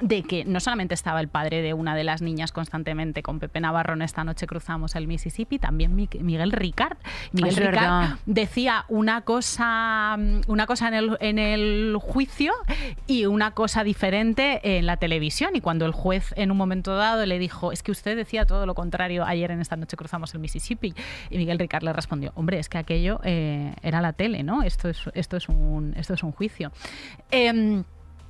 de 0.00 0.22
que 0.22 0.44
no 0.44 0.60
solamente 0.60 0.94
estaba 0.94 1.20
el 1.20 1.28
padre 1.28 1.62
de 1.62 1.74
una 1.74 1.94
de 1.94 2.04
las 2.04 2.22
niñas 2.22 2.52
constantemente 2.52 3.22
con 3.22 3.38
Pepe 3.38 3.60
Navarro 3.60 3.94
en 3.94 4.02
esta 4.02 4.24
noche 4.24 4.46
cruzamos 4.46 4.94
el 4.96 5.06
Mississippi, 5.06 5.58
también 5.58 5.94
Mi- 5.94 6.08
Miguel 6.20 6.52
Ricard. 6.52 6.96
Miguel 7.32 7.56
Ricard 7.56 7.72
verdad. 7.74 8.16
decía 8.26 8.84
una 8.88 9.22
cosa, 9.22 10.16
una 10.46 10.66
cosa 10.66 10.88
en 10.88 10.94
el, 10.94 11.16
en 11.20 11.38
el 11.38 11.96
juicio 12.00 12.52
y 13.06 13.26
una 13.26 13.52
cosa 13.52 13.84
diferente 13.84 14.78
en 14.78 14.86
la 14.86 14.96
televisión. 14.96 15.56
Y 15.56 15.60
cuando 15.60 15.86
el 15.86 15.92
juez 15.92 16.32
en 16.36 16.50
un 16.50 16.56
momento 16.56 16.96
dado 16.96 17.24
le 17.26 17.38
dijo, 17.38 17.72
es 17.80 17.82
que 17.82 17.92
usted 17.92 18.14
decía 18.14 18.44
todo 18.44 18.66
lo 18.66 18.74
contrario 18.74 19.24
ayer 19.24 19.50
en 19.50 19.60
esta 19.60 19.74
noche 19.74 19.96
cruzamos 19.96 20.34
el 20.34 20.40
Mississippi, 20.40 20.94
y 21.30 21.38
Miguel 21.38 21.58
Ricard 21.58 21.82
le 21.82 21.92
respondió, 21.92 22.32
hombre, 22.34 22.58
es 22.58 22.68
que 22.68 22.76
aquello 22.76 23.20
eh, 23.24 23.74
era 23.82 24.02
la 24.02 24.12
tele, 24.12 24.42
¿no? 24.42 24.62
Esto 24.62 24.88
es, 24.90 25.00
esto 25.14 25.38
es, 25.38 25.48
un, 25.48 25.94
esto 25.96 26.12
es 26.12 26.22
un 26.22 26.32
juicio. 26.32 26.72
Em, 27.30 27.84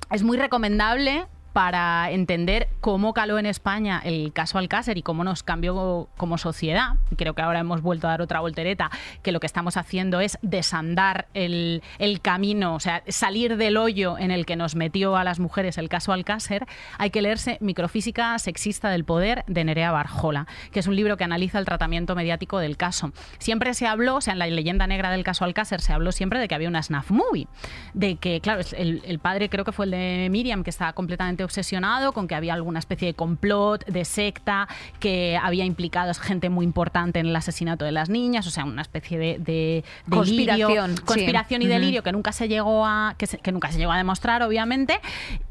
es 0.09 0.23
muy 0.23 0.37
recomendable 0.37 1.27
para 1.53 2.09
entender 2.11 2.69
cómo 2.79 3.13
caló 3.13 3.37
en 3.37 3.45
España 3.45 4.01
el 4.03 4.31
caso 4.33 4.57
Alcácer 4.57 4.97
y 4.97 5.01
cómo 5.01 5.23
nos 5.23 5.43
cambió 5.43 6.09
como 6.17 6.37
sociedad. 6.37 6.95
Creo 7.17 7.33
que 7.33 7.41
ahora 7.41 7.59
hemos 7.59 7.81
vuelto 7.81 8.07
a 8.07 8.11
dar 8.11 8.21
otra 8.21 8.39
voltereta, 8.39 8.89
que 9.21 9.31
lo 9.31 9.39
que 9.39 9.47
estamos 9.47 9.77
haciendo 9.77 10.19
es 10.19 10.37
desandar 10.41 11.27
el, 11.33 11.83
el 11.99 12.21
camino, 12.21 12.75
o 12.75 12.79
sea, 12.79 13.03
salir 13.07 13.57
del 13.57 13.77
hoyo 13.77 14.17
en 14.17 14.31
el 14.31 14.45
que 14.45 14.55
nos 14.55 14.75
metió 14.75 15.17
a 15.17 15.23
las 15.23 15.39
mujeres 15.39 15.77
el 15.77 15.89
caso 15.89 16.13
Alcácer. 16.13 16.65
Hay 16.97 17.09
que 17.09 17.21
leerse 17.21 17.57
Microfísica 17.59 18.37
sexista 18.39 18.89
del 18.89 19.03
poder 19.03 19.43
de 19.47 19.63
Nerea 19.63 19.91
Barjola, 19.91 20.47
que 20.71 20.79
es 20.79 20.87
un 20.87 20.95
libro 20.95 21.17
que 21.17 21.23
analiza 21.23 21.59
el 21.59 21.65
tratamiento 21.65 22.15
mediático 22.15 22.59
del 22.59 22.77
caso. 22.77 23.11
Siempre 23.39 23.73
se 23.73 23.87
habló, 23.87 24.15
o 24.15 24.21
sea, 24.21 24.33
en 24.33 24.39
la 24.39 24.47
leyenda 24.47 24.87
negra 24.87 25.11
del 25.11 25.23
caso 25.23 25.45
Alcácer 25.45 25.81
se 25.81 25.93
habló 25.93 26.11
siempre 26.11 26.39
de 26.39 26.47
que 26.47 26.55
había 26.55 26.69
una 26.69 26.81
snuff 26.81 27.11
movie, 27.11 27.47
de 27.93 28.15
que, 28.15 28.39
claro, 28.41 28.61
el, 28.77 29.01
el 29.05 29.19
padre 29.19 29.49
creo 29.49 29.65
que 29.65 29.71
fue 29.71 29.85
el 29.85 29.91
de 29.91 30.27
Miriam, 30.31 30.63
que 30.63 30.69
estaba 30.69 30.93
completamente 30.93 31.40
obsesionado 31.43 32.11
con 32.13 32.27
que 32.27 32.35
había 32.35 32.53
alguna 32.53 32.79
especie 32.79 33.07
de 33.07 33.13
complot, 33.13 33.85
de 33.85 34.05
secta, 34.05 34.67
que 34.99 35.37
había 35.41 35.65
implicado 35.65 36.13
gente 36.13 36.49
muy 36.49 36.65
importante 36.65 37.19
en 37.19 37.27
el 37.27 37.35
asesinato 37.35 37.85
de 37.85 37.91
las 37.91 38.09
niñas, 38.09 38.47
o 38.47 38.49
sea, 38.51 38.65
una 38.65 38.81
especie 38.81 39.17
de, 39.17 39.37
de 39.39 39.83
delirio, 40.07 40.67
Conspiración, 41.05 41.61
sí. 41.61 41.67
y 41.67 41.69
delirio 41.69 42.03
que 42.03 42.11
nunca 42.11 42.31
se 42.31 42.47
llegó 42.47 42.85
a 42.85 43.15
que, 43.17 43.27
se- 43.27 43.37
que 43.37 43.51
nunca 43.51 43.71
se 43.71 43.77
llegó 43.77 43.91
a 43.91 43.97
demostrar, 43.97 44.43
obviamente, 44.43 44.99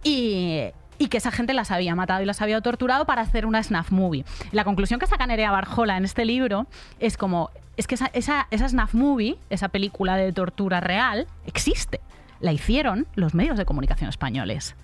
y 0.03 0.65
y 0.99 1.09
que 1.09 1.17
esa 1.17 1.31
gente 1.31 1.55
las 1.55 1.71
había 1.71 1.95
matado 1.95 2.21
y 2.23 2.27
las 2.27 2.43
había 2.43 2.61
torturado 2.61 3.07
para 3.07 3.23
hacer 3.23 3.47
una 3.47 3.63
snuff 3.63 3.91
movie. 3.91 4.27
La 4.53 4.65
conclusión 4.65 5.01
que 5.01 5.07
saca 5.07 5.27
Nerea 5.27 5.51
Barjola 5.51 5.97
en 5.97 6.05
este 6.05 6.27
libro 6.27 6.67
es 6.99 7.17
como, 7.17 7.49
es 7.79 7.87
que 7.87 7.95
esa, 7.95 8.11
esa, 8.13 8.49
esa 8.51 8.69
snuff 8.69 8.93
movie, 8.93 9.39
esa 9.49 9.71
película 9.71 10.17
de 10.19 10.31
tortura 10.35 10.81
real, 10.81 11.27
existe. 11.47 12.01
La 12.41 12.53
hicieron 12.53 13.07
los 13.15 13.33
medios 13.35 13.57
de 13.57 13.65
comunicación 13.65 14.11
españoles. 14.11 14.77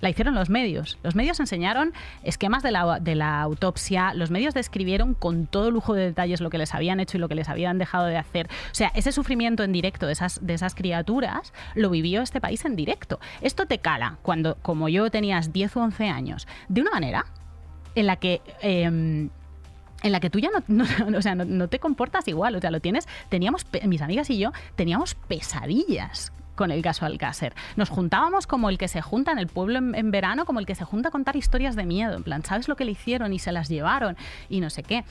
La 0.00 0.08
hicieron 0.08 0.34
los 0.34 0.48
medios. 0.48 0.98
Los 1.02 1.14
medios 1.14 1.40
enseñaron 1.40 1.92
esquemas 2.22 2.62
de 2.62 2.70
la, 2.70 3.00
de 3.00 3.14
la 3.14 3.40
autopsia, 3.42 4.14
los 4.14 4.30
medios 4.30 4.54
describieron 4.54 5.14
con 5.14 5.46
todo 5.46 5.70
lujo 5.70 5.94
de 5.94 6.04
detalles 6.04 6.40
lo 6.40 6.50
que 6.50 6.58
les 6.58 6.74
habían 6.74 7.00
hecho 7.00 7.18
y 7.18 7.20
lo 7.20 7.28
que 7.28 7.34
les 7.34 7.48
habían 7.48 7.78
dejado 7.78 8.06
de 8.06 8.16
hacer. 8.16 8.48
O 8.70 8.74
sea, 8.74 8.90
ese 8.94 9.12
sufrimiento 9.12 9.62
en 9.62 9.72
directo 9.72 10.06
de 10.06 10.12
esas, 10.12 10.44
de 10.44 10.54
esas 10.54 10.74
criaturas 10.74 11.52
lo 11.74 11.90
vivió 11.90 12.22
este 12.22 12.40
país 12.40 12.64
en 12.64 12.76
directo. 12.76 13.20
Esto 13.42 13.66
te 13.66 13.78
cala 13.78 14.18
cuando, 14.22 14.56
como 14.62 14.88
yo, 14.88 15.10
tenías 15.10 15.52
10 15.52 15.76
o 15.76 15.80
11 15.82 16.08
años, 16.08 16.48
de 16.68 16.80
una 16.80 16.90
manera 16.90 17.26
en 17.94 18.06
la 18.06 18.16
que... 18.16 18.40
em, 18.62 19.30
en 20.02 20.12
la 20.12 20.20
que 20.20 20.30
tú 20.30 20.38
ya 20.38 20.48
no, 20.66 20.84
o 21.18 21.20
sea, 21.20 21.34
no, 21.34 21.68
te 21.68 21.78
comportas 21.78 22.26
igual, 22.26 22.56
o 22.56 22.60
sea, 22.60 22.70
lo 22.70 22.80
tienes, 22.80 23.06
teníamos, 23.28 23.66
mis 23.84 24.00
amigas 24.00 24.30
y 24.30 24.38
yo, 24.38 24.50
teníamos 24.74 25.14
pesadillas 25.14 26.32
con 26.60 26.70
el 26.70 26.82
caso 26.82 27.06
Alcácer. 27.06 27.54
Nos 27.76 27.88
juntábamos 27.88 28.46
como 28.46 28.68
el 28.68 28.76
que 28.76 28.86
se 28.86 29.00
junta 29.00 29.32
en 29.32 29.38
el 29.38 29.46
pueblo 29.46 29.78
en, 29.78 30.10
verano, 30.10 30.44
como 30.44 30.60
el 30.60 30.66
que 30.66 30.74
se 30.74 30.84
junta 30.84 31.08
a 31.08 31.10
contar 31.10 31.34
historias 31.34 31.74
de 31.74 31.86
miedo, 31.86 32.14
en 32.14 32.22
plan, 32.22 32.44
¿sabes 32.44 32.68
lo 32.68 32.76
que 32.76 32.84
le 32.84 32.90
hicieron 32.90 33.32
y 33.32 33.38
se 33.38 33.50
las 33.50 33.70
llevaron 33.70 34.18
y 34.50 34.60
no 34.60 34.68
sé 34.68 34.82
qué? 34.82 35.04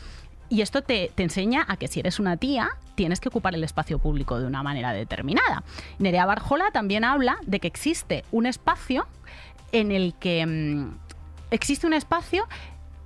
Y 0.49 0.61
esto 0.61 0.83
te, 0.83 1.11
te 1.15 1.23
enseña 1.23 1.65
a 1.67 1.75
que 1.77 1.87
si 1.87 2.01
eres 2.01 2.19
una 2.19 2.37
tía, 2.37 2.69
tienes 2.93 3.19
que 3.19 3.29
ocupar 3.29 3.55
el 3.55 3.63
espacio 3.63 3.97
público 3.97 4.39
de 4.39 4.45
una 4.45 4.61
manera 4.61 4.93
determinada. 4.93 5.63
Nerea 5.97 6.27
Barjola 6.27 6.69
también 6.69 7.03
habla 7.03 7.39
de 7.47 7.59
que 7.59 7.67
existe 7.67 8.23
un 8.31 8.45
espacio 8.45 9.07
en 9.71 9.91
el 9.91 10.13
que 10.19 10.45
mm, 10.45 10.99
existe 11.49 11.87
un 11.87 11.93
espacio 11.93 12.47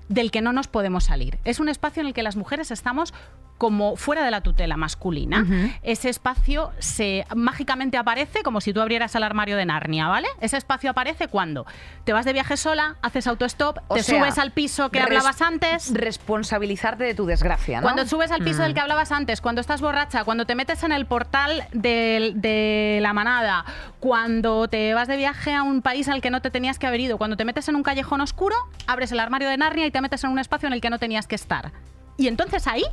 del 0.10 0.32
que 0.32 0.42
no 0.42 0.52
nos 0.52 0.68
podemos 0.68 1.06
salir. 1.06 1.40
Es 1.46 1.62
un 1.62 1.70
espacio 1.70 2.02
en 2.02 2.08
el 2.08 2.14
que 2.14 2.24
las 2.24 2.36
mujeres 2.36 2.72
estamos 2.72 3.14
como 3.58 3.96
fuera 3.96 4.24
de 4.26 4.32
la 4.32 4.42
tutela 4.42 4.76
masculina. 4.78 5.46
Ese 5.84 6.10
espacio 6.10 6.72
se 6.80 7.26
mágicamente 7.36 7.98
aparece 7.98 8.44
como 8.44 8.60
si 8.60 8.74
tú 8.74 8.82
abrieras 8.82 9.16
el 9.16 9.24
armario 9.24 9.56
de 9.56 9.66
Narnia, 9.66 10.08
¿vale? 10.08 10.28
Ese 10.42 10.58
espacio 10.58 10.90
aparece 10.92 11.28
cuando 11.30 11.66
te 12.04 12.12
vas 12.12 12.26
de 12.26 12.34
viaje 12.34 12.58
sola, 12.58 12.98
haces 13.02 13.26
autostop, 13.28 13.78
O 13.88 13.96
te 13.96 14.04
sea, 14.04 14.20
subes 14.20 14.38
al 14.38 14.52
piso 14.52 14.90
que 14.90 15.00
hablabas 15.00 15.42
antes. 15.42 15.94
Responsabilizarte 15.94 17.04
de 17.06 17.14
tu 17.16 17.26
desgracia, 17.26 17.80
¿no? 17.80 17.84
Cuando 17.84 18.06
subes 18.06 18.32
al 18.32 18.44
piso 18.44 18.60
Mm. 18.60 18.64
del 18.64 18.74
que 18.74 18.80
hablabas 18.82 19.12
antes, 19.12 19.40
cuando 19.40 19.62
estás 19.62 19.82
borracha, 19.82 20.24
cuando 20.24 20.46
te 20.46 20.56
metes 20.56 20.84
en 20.84 20.92
el 20.92 21.06
portal 21.06 21.64
de 21.72 23.00
la 23.02 23.14
manada, 23.14 23.66
cuando 24.00 24.68
te 24.68 24.94
vas 24.94 25.08
de 25.08 25.16
viaje 25.18 25.54
a 25.54 25.64
un 25.64 25.82
país 25.82 26.10
al 26.10 26.22
que 26.22 26.30
no 26.32 26.42
te 26.42 26.50
tenías 26.52 26.80
que 26.80 26.88
haber 26.88 27.00
ido, 27.00 27.18
cuando 27.18 27.38
te 27.38 27.46
metes 27.46 27.68
en 27.70 27.76
un 27.76 27.84
callejón 27.84 28.22
oscuro, 28.22 28.56
abres 28.88 29.12
el 29.12 29.20
armario 29.20 29.48
de 29.50 29.58
Narnia 29.58 29.86
y 29.86 29.92
te 29.92 30.02
metes 30.02 30.24
en 30.24 30.32
un 30.32 30.40
espacio 30.40 30.68
en 30.68 30.74
el 30.74 30.82
que 30.82 30.90
no 30.90 31.00
tenías 31.00 31.28
que 31.28 31.36
estar. 31.36 31.72
Y 32.18 32.28
entonces 32.28 32.68
ahí 32.68 32.84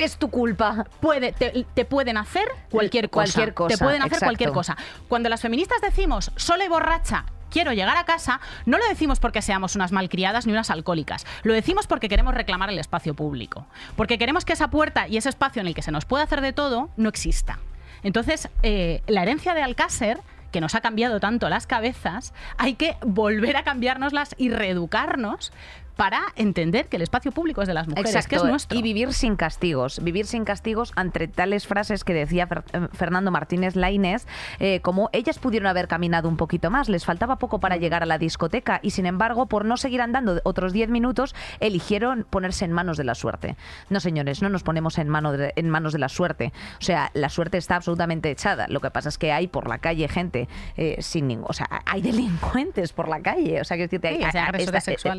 Es 0.00 0.16
tu 0.16 0.30
culpa. 0.30 0.86
puede, 1.00 1.32
te, 1.32 1.66
te 1.74 1.84
pueden 1.84 2.16
hacer 2.16 2.48
cualquier 2.70 3.10
cosa. 3.10 3.32
Cualquier 3.34 3.54
cosa, 3.54 3.76
Te 3.76 3.84
pueden 3.84 4.00
hacer 4.02 4.14
exacto. 4.14 4.26
cualquier 4.26 4.52
cosa. 4.52 4.76
Cuando 5.08 5.28
las 5.28 5.40
feministas 5.40 5.80
decimos 5.82 6.32
sola 6.36 6.64
y 6.64 6.68
borracha, 6.68 7.26
quiero 7.50 7.72
llegar 7.72 7.96
a 7.96 8.04
casa, 8.04 8.40
no 8.64 8.78
lo 8.78 8.88
decimos 8.88 9.20
porque 9.20 9.42
seamos 9.42 9.76
unas 9.76 9.92
malcriadas 9.92 10.46
ni 10.46 10.52
unas 10.52 10.70
alcohólicas. 10.70 11.26
Lo 11.42 11.52
decimos 11.52 11.86
porque 11.86 12.08
queremos 12.08 12.34
reclamar 12.34 12.70
el 12.70 12.78
espacio 12.78 13.14
público. 13.14 13.66
Porque 13.96 14.18
queremos 14.18 14.44
que 14.44 14.54
esa 14.54 14.68
puerta 14.68 15.08
y 15.08 15.16
ese 15.16 15.28
espacio 15.28 15.60
en 15.60 15.66
el 15.68 15.74
que 15.74 15.82
se 15.82 15.92
nos 15.92 16.04
puede 16.04 16.24
hacer 16.24 16.40
de 16.40 16.52
todo 16.52 16.88
no 16.96 17.08
exista. 17.08 17.58
Entonces, 18.02 18.48
eh, 18.62 19.02
la 19.06 19.22
herencia 19.22 19.52
de 19.52 19.62
Alcácer 19.62 20.20
que 20.50 20.60
nos 20.60 20.74
ha 20.74 20.80
cambiado 20.80 21.20
tanto 21.20 21.48
las 21.48 21.66
cabezas, 21.66 22.32
hay 22.58 22.74
que 22.74 22.96
volver 23.02 23.56
a 23.56 23.62
cambiárnoslas 23.62 24.34
y 24.36 24.50
reeducarnos 24.50 25.52
para 25.96 26.22
entender 26.36 26.88
que 26.88 26.96
el 26.96 27.02
espacio 27.02 27.32
público 27.32 27.62
es 27.62 27.68
de 27.68 27.74
las 27.74 27.86
mujeres, 27.88 28.10
que 28.26 28.36
es 28.36 28.42
nuestro. 28.50 28.78
Y 28.78 28.82
vivir 28.82 29.12
sin 29.12 29.36
castigos. 29.36 30.02
Vivir 30.02 30.26
sin 30.26 30.44
castigos 30.44 30.92
ante 30.96 31.28
tales 31.28 31.66
frases 31.66 32.04
que 32.04 32.14
decía 32.14 32.48
Fer- 32.48 32.62
eh, 32.72 32.88
Fernando 32.92 33.30
Martínez 33.30 33.76
Lainez, 33.76 34.26
eh, 34.60 34.80
como 34.80 35.10
ellas 35.12 35.38
pudieron 35.38 35.66
haber 35.66 35.88
caminado 35.88 36.28
un 36.28 36.36
poquito 36.36 36.70
más, 36.70 36.88
les 36.88 37.04
faltaba 37.04 37.36
poco 37.36 37.60
para 37.60 37.76
llegar 37.76 38.02
a 38.02 38.06
la 38.06 38.18
discoteca 38.18 38.80
y 38.82 38.90
sin 38.90 39.06
embargo, 39.06 39.46
por 39.46 39.64
no 39.64 39.76
seguir 39.76 40.00
andando 40.00 40.40
otros 40.44 40.72
10 40.72 40.88
minutos, 40.90 41.34
eligieron 41.60 42.26
ponerse 42.28 42.64
en 42.64 42.72
manos 42.72 42.96
de 42.96 43.04
la 43.04 43.14
suerte. 43.14 43.56
No, 43.90 44.00
señores, 44.00 44.42
no 44.42 44.48
nos 44.48 44.62
ponemos 44.62 44.98
en, 44.98 45.08
mano 45.08 45.32
de- 45.32 45.52
en 45.56 45.68
manos 45.68 45.92
de 45.92 45.98
la 45.98 46.08
suerte. 46.08 46.52
O 46.80 46.82
sea, 46.84 47.10
la 47.14 47.28
suerte 47.28 47.58
está 47.58 47.76
absolutamente 47.76 48.30
echada. 48.30 48.66
Lo 48.68 48.80
que 48.80 48.90
pasa 48.90 49.08
es 49.08 49.18
que 49.18 49.32
hay 49.32 49.48
por 49.48 49.68
la 49.68 49.78
calle 49.78 50.08
gente 50.08 50.48
eh, 50.76 50.96
sin 51.00 51.26
ningún... 51.28 51.46
O 51.48 51.52
sea, 51.52 51.68
hay 51.86 52.00
delincuentes 52.02 52.92
por 52.92 53.08
la 53.08 53.20
calle. 53.20 53.60
O 53.60 53.64
sea, 53.64 53.76
que 53.76 53.84
decirte, 53.84 54.08
Sí, 54.10 54.14
hay, 54.14 54.28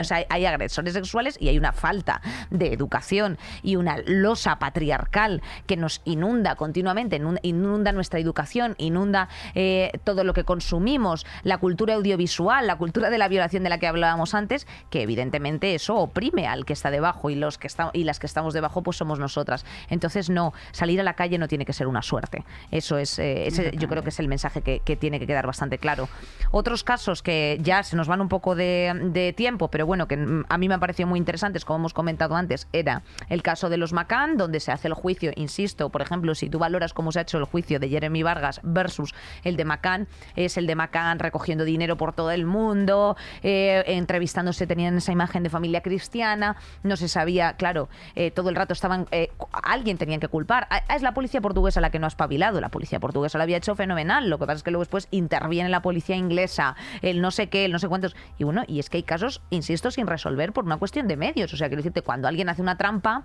o 0.02 0.04
sea, 0.04 0.18
hay, 0.18 0.26
hay 0.30 0.46
agresores 0.62 0.94
sexuales 0.94 1.38
y 1.40 1.50
hay 1.50 1.58
una 1.58 1.72
falta 1.74 2.22
de 2.50 2.72
educación 2.74 3.38
y 3.64 3.76
una 3.76 3.98
losa 4.06 4.58
patriarcal 4.60 5.42
que 5.68 5.78
nos 5.78 6.02
inunda 6.06 6.56
continuamente, 6.56 7.20
inun- 7.20 7.40
inunda 7.42 7.92
nuestra 7.92 8.20
educación, 8.20 8.76
inunda 8.78 9.28
eh, 9.56 9.92
todo 10.04 10.24
lo 10.24 10.34
que 10.34 10.44
consumimos, 10.44 11.26
la 11.44 11.58
cultura 11.58 11.96
audiovisual, 11.96 12.68
la 12.68 12.78
cultura 12.78 13.10
de 13.10 13.18
la 13.18 13.28
violación 13.28 13.64
de 13.64 13.70
la 13.70 13.78
que 13.80 13.88
hablábamos 13.88 14.34
antes, 14.34 14.68
que 14.90 15.02
evidentemente 15.02 15.76
eso 15.76 15.96
oprime 15.96 16.48
al 16.48 16.66
que 16.66 16.74
está 16.74 16.92
debajo 16.92 17.30
y 17.30 17.36
los 17.36 17.58
que 17.58 17.68
está- 17.68 17.90
y 17.94 18.04
las 18.04 18.20
que 18.20 18.28
estamos 18.28 18.54
debajo 18.54 18.82
pues 18.84 18.98
somos 18.98 19.20
nosotras. 19.20 19.66
Entonces 19.90 20.30
no, 20.30 20.54
salir 20.72 21.00
a 21.00 21.04
la 21.04 21.14
calle 21.14 21.38
no 21.38 21.48
tiene 21.48 21.66
que 21.66 21.74
ser 21.74 21.88
una 21.88 22.02
suerte. 22.02 22.44
Eso 22.72 22.98
es, 22.98 23.18
eh, 23.20 23.48
ese 23.48 23.72
yo 23.78 23.88
creo 23.90 24.04
que 24.04 24.10
es 24.10 24.20
el 24.20 24.28
mensaje 24.28 24.62
que, 24.62 24.80
que 24.80 24.96
tiene 24.96 25.20
que 25.20 25.28
quedar 25.28 25.48
bastante 25.48 25.78
claro. 25.78 26.08
Otros 26.52 26.84
casos 26.84 27.22
que 27.22 27.58
ya 27.62 27.84
se 27.84 27.96
nos 27.96 28.08
van 28.08 28.22
un 28.22 28.30
poco 28.30 28.56
de, 28.56 28.94
de 29.12 29.34
tiempo, 29.34 29.70
pero 29.70 29.86
bueno, 29.86 30.08
que 30.08 30.18
mm, 30.18 30.46
a 30.52 30.58
mí 30.58 30.68
me 30.68 30.74
han 30.74 30.82
parecido 30.82 31.08
muy 31.08 31.18
interesantes, 31.18 31.64
como 31.64 31.80
hemos 31.80 31.94
comentado 31.94 32.36
antes, 32.36 32.68
era 32.74 33.04
el 33.30 33.42
caso 33.42 33.70
de 33.70 33.78
los 33.78 33.94
Macán, 33.94 34.36
donde 34.36 34.60
se 34.60 34.74
hace 34.74 34.90
el 34.90 34.94
juicio, 34.94 35.32
insisto, 35.38 35.90
por 35.90 36.02
ejemplo, 36.02 36.36
si 36.36 36.50
tú 36.50 36.60
valoras 36.60 36.94
cómo 36.94 37.14
se 37.14 37.20
ha 37.20 37.22
hecho 37.22 37.38
el 37.38 37.46
juicio 37.46 37.80
de 37.80 37.88
Jeremy 37.88 38.22
Vargas 38.22 38.60
versus 38.62 39.16
el 39.46 39.56
de 39.56 39.64
Macán, 39.64 40.10
es 40.36 40.58
el 40.58 40.68
de 40.68 40.76
Macán 40.76 41.20
recogiendo 41.20 41.64
dinero 41.64 41.96
por 41.96 42.12
todo 42.12 42.32
el 42.32 42.46
mundo, 42.46 43.16
eh, 43.44 43.82
entrevistándose, 43.88 44.68
tenían 44.68 44.98
esa 44.98 45.14
imagen 45.14 45.42
de 45.42 45.50
familia 45.50 45.80
cristiana, 45.80 46.58
no 46.84 46.98
se 46.98 47.08
sabía, 47.08 47.54
claro, 47.54 47.88
eh, 48.16 48.30
todo 48.32 48.50
el 48.50 48.58
rato 48.58 48.74
estaban, 48.74 49.08
eh, 49.12 49.30
alguien 49.64 49.98
tenían 49.98 50.20
que 50.20 50.28
culpar. 50.28 50.68
Ah, 50.70 50.84
Es 50.94 51.02
la 51.02 51.14
policía 51.14 51.40
portuguesa 51.40 51.80
la 51.80 51.92
que 51.92 52.00
no 52.00 52.08
ha 52.08 52.10
espabilado, 52.10 52.60
la 52.60 52.68
policía 52.68 53.00
portuguesa 53.00 53.38
lo 53.38 53.44
había 53.44 53.56
hecho 53.56 53.76
fenomenal, 53.76 54.30
lo 54.30 54.38
que 54.38 54.48
pasa 54.48 54.58
es 54.58 54.64
que 54.64 54.72
luego 54.72 54.82
después 54.82 55.08
interviene 55.12 55.70
la 55.70 55.82
policía 55.82 56.18
inglesa, 56.18 56.76
el 57.02 57.22
no 57.22 57.32
sé 57.32 57.48
qué, 57.48 57.64
el 57.64 57.72
no 57.72 57.80
sé 57.80 57.88
cuántos, 57.88 58.18
y 58.38 58.44
bueno, 58.44 58.64
y 58.68 58.80
es 58.80 58.90
que 58.90 58.98
hay 58.98 59.04
casos, 59.04 59.42
insisto, 59.50 59.92
sin 59.92 60.08
resolver 60.08 60.41
por 60.52 60.66
una 60.66 60.78
cuestión 60.78 61.08
de 61.08 61.16
medios, 61.16 61.54
o 61.54 61.58
sea, 61.58 61.68
quiero 61.68 61.82
decirte, 61.82 62.02
cuando 62.02 62.28
alguien 62.28 62.50
hace 62.50 62.62
una 62.62 62.78
trampa, 62.78 63.24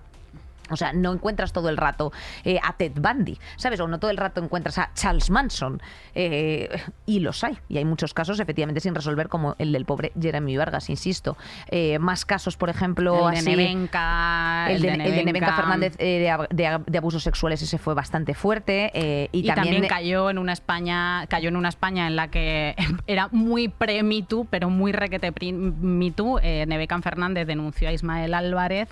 o 0.70 0.76
sea, 0.76 0.92
no 0.92 1.12
encuentras 1.12 1.52
todo 1.52 1.68
el 1.68 1.76
rato 1.76 2.12
eh, 2.44 2.58
a 2.62 2.72
Ted 2.74 2.92
Bundy, 2.94 3.38
¿sabes? 3.56 3.80
O 3.80 3.88
no 3.88 3.98
todo 3.98 4.10
el 4.10 4.16
rato 4.16 4.42
encuentras 4.42 4.78
a 4.78 4.90
Charles 4.94 5.30
Manson. 5.30 5.80
eh, 6.14 6.68
y 7.06 7.20
los 7.20 7.42
hay. 7.44 7.58
Y 7.68 7.78
hay 7.78 7.84
muchos 7.84 8.14
casos, 8.14 8.40
efectivamente, 8.40 8.80
sin 8.80 8.94
resolver, 8.94 9.28
como 9.28 9.54
el 9.58 9.72
del 9.72 9.84
pobre 9.84 10.12
Jeremy 10.20 10.56
Vargas, 10.56 10.90
insisto. 10.90 11.36
Eh, 11.70 11.98
más 11.98 12.24
casos, 12.24 12.56
por 12.56 12.68
ejemplo, 12.70 13.28
el 13.28 13.34
de 13.34 13.38
así- 13.40 13.50
Nevenka, 13.50 14.66
el 14.70 14.82
de, 14.82 14.88
el 14.92 14.98
de 15.16 15.24
Nevenka 15.24 15.52
Fernández 15.54 15.96
de, 15.96 16.28
ab- 16.28 16.48
de 16.48 16.64
ab- 16.66 16.84
de 16.86 16.98
abusos 16.98 17.22
sexuales, 17.22 17.62
ese 17.62 17.78
fue 17.78 17.94
bastante 17.94 18.34
fuerte. 18.34 18.90
y, 19.32 19.40
Y, 19.40 19.46
también, 19.46 19.86
cayó 19.86 20.30
en 20.30 20.38
una 20.38 20.52
España, 20.52 21.26
cayó 21.28 21.48
en 21.48 21.56
una 21.56 21.68
España 21.68 22.06
en 22.06 22.16
la 22.16 22.28
que 22.28 22.74
era 23.06 23.28
muy 23.32 23.68
pre-Me 23.68 24.22
Too, 24.22 24.46
pero 24.50 24.70
muy 24.70 24.92
requete 24.92 25.32
pre- 25.32 25.52
Me 25.52 26.10
Too. 26.10 26.40
Nevecan 26.40 27.02
Fernández 27.02 27.46
denunció 27.46 27.88
a 27.88 27.92
Ismael 27.92 28.34
Álvarez 28.34 28.88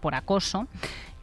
por 0.00 0.14
acoso. 0.14 0.66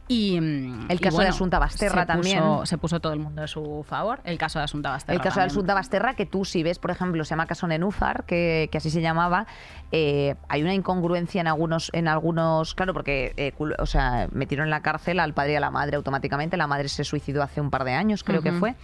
Y, 0.06 0.36
El 0.36 0.86
y 0.90 0.98
caso 0.98 1.20
de 1.20 1.28
Asunta 1.28 1.58
Basterra 1.58 2.02
se 2.02 2.06
también. 2.06 2.38
puso- 2.42 2.66
se 2.66 2.76
puso 2.78 3.00
todo 3.00 3.14
el 3.14 3.20
mundo 3.20 3.42
a 3.42 3.46
su 3.46 3.84
favor. 3.88 4.20
El 4.24 4.36
caso 4.36 4.58
de 4.58 4.66
Asunta 4.66 4.90
Basterra. 4.90 5.16
El 5.16 5.22
caso 5.22 5.40
de. 5.40 5.46
Asunta 5.46 5.72
Basterra, 5.72 6.14
que 6.14 6.26
tú 6.26 6.44
si 6.44 6.62
ves, 6.62 6.78
por 6.78 6.90
ejemplo, 6.90 7.24
se 7.24 7.30
llama 7.30 7.46
caso 7.46 7.66
Nenúfar, 7.66 8.24
que, 8.24 8.68
que 8.70 8.78
así 8.78 8.90
se 8.90 9.00
llamaba, 9.00 9.46
eh, 9.92 10.34
hay 10.48 10.62
una 10.62 10.74
incongruencia 10.74 11.40
en 11.40 11.46
algunos, 11.46 11.90
en 11.94 12.08
algunos, 12.08 12.74
claro, 12.74 12.92
porque 12.92 13.32
eh, 13.38 13.54
o 13.78 13.86
sea, 13.86 14.28
metieron 14.32 14.66
en 14.66 14.70
la 14.70 14.82
cárcel 14.82 15.20
al 15.20 15.32
padre 15.32 15.52
y 15.54 15.56
a 15.56 15.60
la 15.60 15.70
madre 15.70 15.96
automáticamente. 15.96 16.56
La 16.58 16.66
madre 16.66 16.88
se 16.88 17.04
suicidó 17.04 17.42
hace 17.42 17.62
un 17.62 17.70
par 17.70 17.84
de 17.84 17.92
años, 17.94 18.24
creo 18.24 18.42
que 18.42 18.52
fue. 18.52 18.74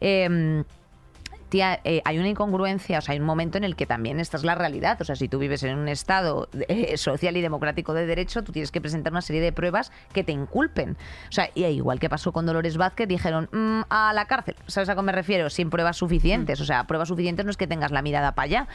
Em, 0.00 0.64
Tía, 1.48 1.80
eh, 1.84 2.02
hay 2.04 2.18
una 2.18 2.28
incongruencia, 2.28 2.98
o 2.98 3.00
sea, 3.00 3.12
hay 3.12 3.20
un 3.20 3.26
momento 3.26 3.56
en 3.56 3.62
el 3.64 3.76
que 3.76 3.86
también 3.86 4.18
esta 4.18 4.36
es 4.36 4.42
la 4.44 4.54
realidad. 4.56 5.00
O 5.00 5.04
sea, 5.04 5.14
si 5.14 5.28
tú 5.28 5.38
vives 5.38 5.62
en 5.62 5.78
un 5.78 5.88
Estado 5.88 6.48
eh, 6.68 6.96
social 6.96 7.36
y 7.36 7.40
democrático 7.40 7.94
de 7.94 8.04
derecho, 8.06 8.42
tú 8.42 8.50
tienes 8.52 8.72
que 8.72 8.80
presentar 8.80 9.12
una 9.12 9.22
serie 9.22 9.40
de 9.40 9.52
pruebas 9.52 9.92
que 10.12 10.24
te 10.24 10.32
inculpen. 10.32 10.96
O 11.28 11.32
sea, 11.32 11.50
y 11.54 11.64
igual 11.64 12.00
que 12.00 12.08
pasó 12.08 12.32
con 12.32 12.46
Dolores 12.46 12.76
Vázquez, 12.76 13.06
dijeron 13.06 13.48
"Mm, 13.52 13.82
a 13.90 14.12
la 14.12 14.24
cárcel. 14.26 14.56
¿Sabes 14.66 14.88
a 14.88 14.96
qué 14.96 15.02
me 15.02 15.12
refiero? 15.12 15.48
Sin 15.50 15.70
pruebas 15.70 15.96
suficientes. 15.96 16.60
O 16.60 16.64
sea, 16.64 16.84
pruebas 16.88 17.08
suficientes 17.08 17.44
no 17.44 17.50
es 17.52 17.56
que 17.56 17.66
tengas 17.68 17.92
la 17.92 18.02
mirada 18.02 18.34
para 18.34 18.44
allá. 18.44 18.68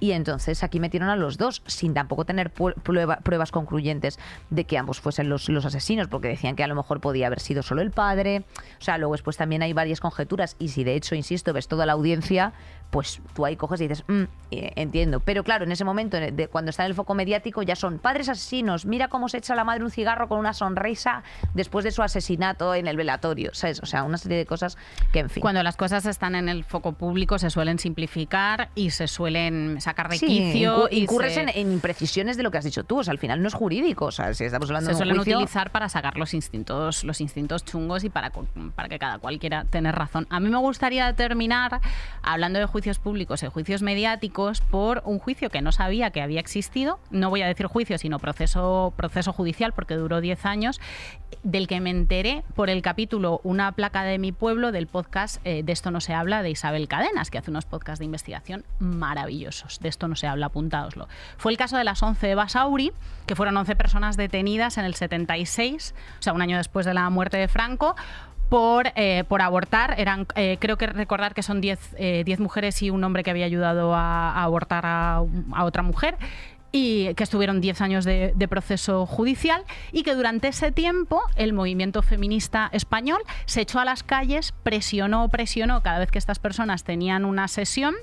Y 0.00 0.12
entonces 0.12 0.62
aquí 0.62 0.80
metieron 0.80 1.08
a 1.08 1.16
los 1.16 1.38
dos, 1.38 1.62
sin 1.66 1.94
tampoco 1.94 2.24
tener 2.26 2.50
prueba- 2.52 3.20
pruebas 3.20 3.50
concluyentes 3.52 4.18
de 4.50 4.64
que 4.64 4.76
ambos 4.76 5.00
fuesen 5.00 5.28
los, 5.30 5.48
los 5.48 5.64
asesinos, 5.64 6.08
porque 6.08 6.28
decían 6.28 6.56
que 6.56 6.62
a 6.62 6.66
lo 6.68 6.74
mejor 6.74 7.00
podía 7.00 7.26
haber 7.26 7.40
sido 7.40 7.62
solo 7.62 7.80
el 7.80 7.90
padre. 7.90 8.44
O 8.80 8.84
sea, 8.84 8.98
luego 8.98 9.14
después 9.14 9.36
también 9.36 9.62
hay 9.62 9.72
varias 9.72 10.00
conjeturas. 10.00 10.56
Y 10.58 10.68
si 10.68 10.84
de 10.84 10.94
hecho, 10.94 11.14
insisto, 11.14 11.52
ves 11.52 11.68
toda 11.68 11.86
la 11.86 11.94
audiencia, 11.94 12.17
violencia 12.20 12.52
pues 12.90 13.20
tú 13.34 13.44
ahí 13.44 13.54
coges 13.56 13.80
y 13.82 13.88
dices, 13.88 14.04
"Mm, 14.08 14.22
eh, 14.50 14.72
entiendo. 14.76 15.20
Pero 15.20 15.44
claro, 15.44 15.64
en 15.64 15.72
ese 15.72 15.84
momento, 15.84 16.16
de- 16.18 16.48
cuando 16.48 16.70
está 16.70 16.84
en 16.84 16.88
el 16.90 16.94
foco 16.94 17.14
mediático, 17.14 17.62
ya 17.62 17.76
son 17.76 17.98
padres 17.98 18.28
asesinos. 18.30 18.86
Mira 18.86 19.08
cómo 19.08 19.28
se 19.28 19.38
echa 19.38 19.54
la 19.54 19.62
madre 19.64 19.84
un 19.84 19.90
cigarro 19.90 20.26
con 20.28 20.38
una 20.38 20.54
sonrisa 20.54 21.22
después 21.52 21.84
de 21.84 21.90
su 21.90 22.02
asesinato 22.02 22.74
en 22.74 22.86
el 22.86 22.96
velatorio. 22.96 23.50
¿Sabes? 23.52 23.80
O 23.82 23.86
sea, 23.86 24.04
una 24.04 24.16
serie 24.16 24.38
de 24.38 24.46
cosas 24.46 24.78
que, 25.12 25.18
en 25.18 25.28
fin. 25.28 25.42
Cuando 25.42 25.62
las 25.62 25.76
cosas 25.76 26.06
están 26.06 26.34
en 26.34 26.48
el 26.48 26.64
foco 26.64 26.92
público 26.92 27.38
se 27.38 27.50
suelen 27.50 27.78
simplificar 27.78 28.70
y 28.74 28.90
se 28.90 29.06
suelen 29.06 29.80
sacar 29.82 30.08
de 30.08 30.16
Sí, 30.18 30.26
quicio. 30.26 30.84
incu- 30.84 30.88
y 30.90 31.00
incurres 31.02 31.34
se- 31.34 31.42
en, 31.42 31.48
en 31.50 31.72
imprecisiones 31.72 32.36
de 32.38 32.42
lo 32.42 32.50
que 32.50 32.56
has 32.58 32.64
dicho 32.64 32.84
tú. 32.84 33.00
O 33.00 33.04
sea, 33.04 33.12
al 33.12 33.18
final 33.18 33.42
no 33.42 33.48
es 33.48 33.54
jurídico. 33.54 34.06
O 34.06 34.12
sea, 34.12 34.32
si 34.32 34.44
estamos 34.44 34.70
hablando 34.70 34.86
se 34.86 34.92
de 34.92 34.94
un 34.94 34.98
suelen 34.98 35.16
juicio, 35.16 35.36
utilizar 35.36 35.70
para 35.70 35.90
sacar 35.90 36.16
los 36.16 36.32
instintos, 36.32 37.04
los 37.04 37.20
instintos 37.20 37.64
chungos 37.66 38.02
y 38.04 38.08
para, 38.08 38.30
para 38.74 38.88
que 38.88 38.98
cada 38.98 39.18
cual 39.18 39.38
quiera 39.38 39.64
tener 39.64 39.94
razón. 39.94 40.26
A 40.30 40.40
mí 40.40 40.48
me 40.48 40.56
gustaría 40.58 41.12
terminar 41.12 41.80
hablando 42.22 42.58
de 42.58 42.66
juicios 42.78 43.00
públicos 43.00 43.42
y 43.42 43.48
juicios 43.48 43.82
mediáticos 43.82 44.60
por 44.60 45.02
un 45.04 45.18
juicio 45.18 45.50
que 45.50 45.62
no 45.62 45.72
sabía 45.72 46.10
que 46.10 46.22
había 46.22 46.38
existido, 46.38 47.00
no 47.10 47.28
voy 47.28 47.42
a 47.42 47.48
decir 47.48 47.66
juicio, 47.66 47.98
sino 47.98 48.20
proceso, 48.20 48.94
proceso 48.96 49.32
judicial, 49.32 49.72
porque 49.72 49.96
duró 49.96 50.20
10 50.20 50.46
años, 50.46 50.80
del 51.42 51.66
que 51.66 51.80
me 51.80 51.90
enteré 51.90 52.44
por 52.54 52.70
el 52.70 52.80
capítulo 52.80 53.40
Una 53.42 53.72
placa 53.72 54.04
de 54.04 54.20
mi 54.20 54.30
pueblo 54.30 54.70
del 54.70 54.86
podcast 54.86 55.40
eh, 55.44 55.64
De 55.64 55.72
esto 55.72 55.90
no 55.90 56.00
se 56.00 56.14
habla 56.14 56.44
de 56.44 56.50
Isabel 56.50 56.86
Cadenas, 56.86 57.32
que 57.32 57.38
hace 57.38 57.50
unos 57.50 57.64
podcasts 57.64 57.98
de 57.98 58.04
investigación 58.04 58.64
maravillosos. 58.78 59.80
De 59.80 59.88
esto 59.88 60.06
no 60.06 60.14
se 60.14 60.28
habla, 60.28 60.46
apuntáoslo. 60.46 61.08
Fue 61.36 61.50
el 61.50 61.58
caso 61.58 61.76
de 61.76 61.82
las 61.82 62.00
11 62.00 62.28
de 62.28 62.34
Basauri, 62.36 62.92
que 63.26 63.34
fueron 63.34 63.56
11 63.56 63.74
personas 63.74 64.16
detenidas 64.16 64.78
en 64.78 64.84
el 64.84 64.94
76, 64.94 65.96
o 66.20 66.22
sea, 66.22 66.32
un 66.32 66.42
año 66.42 66.58
después 66.58 66.86
de 66.86 66.94
la 66.94 67.10
muerte 67.10 67.38
de 67.38 67.48
Franco, 67.48 67.96
por, 68.48 68.92
eh, 68.94 69.24
por 69.28 69.42
abortar. 69.42 69.94
Eran, 69.98 70.26
eh, 70.34 70.56
creo 70.60 70.76
que 70.76 70.86
recordar 70.86 71.34
que 71.34 71.42
son 71.42 71.60
10 71.60 72.40
mujeres 72.40 72.82
y 72.82 72.90
un 72.90 73.04
hombre 73.04 73.22
que 73.22 73.30
había 73.30 73.46
ayudado 73.46 73.94
a, 73.94 74.42
abortar 74.42 74.84
a, 74.86 75.22
otra 75.60 75.82
mujer 75.82 76.16
y 76.70 77.14
que 77.14 77.24
estuvieron 77.24 77.60
10 77.60 77.80
años 77.80 78.04
de, 78.04 78.48
proceso 78.48 79.06
judicial 79.06 79.64
y 79.92 80.02
que 80.02 80.14
durante 80.14 80.48
ese 80.48 80.70
tiempo 80.70 81.22
el 81.36 81.52
movimiento 81.52 82.02
feminista 82.02 82.68
español 82.72 83.18
se 83.46 83.62
echó 83.62 83.80
a 83.80 83.84
las 83.84 84.02
calles, 84.02 84.52
presionó, 84.62 85.28
presionó 85.28 85.82
cada 85.82 85.98
vez 85.98 86.10
que 86.10 86.18
estas 86.18 86.38
personas 86.38 86.84
tenían 86.84 87.24
una 87.24 87.48
sesión 87.48 87.94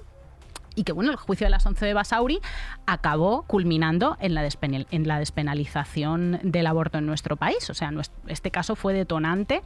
y 0.75 0.83
que 0.83 0.91
bueno, 0.91 1.11
el 1.11 1.17
juicio 1.17 1.45
de 1.45 1.51
las 1.51 1.65
11 1.65 1.85
de 1.85 1.93
Basauri 1.93 2.39
acabó 2.85 3.43
culminando 3.43 4.17
en 4.19 4.33
la, 4.33 4.47
en 4.61 5.07
la 5.07 5.19
despenalización 5.19 6.39
del 6.43 6.67
aborto 6.67 6.97
en 6.97 7.05
nuestro 7.05 7.37
país. 7.37 7.69
O 7.69 7.73
sea, 7.73 7.91
este 8.27 8.51
caso 8.51 8.75
fue 8.75 8.93
detonante 8.93 9.63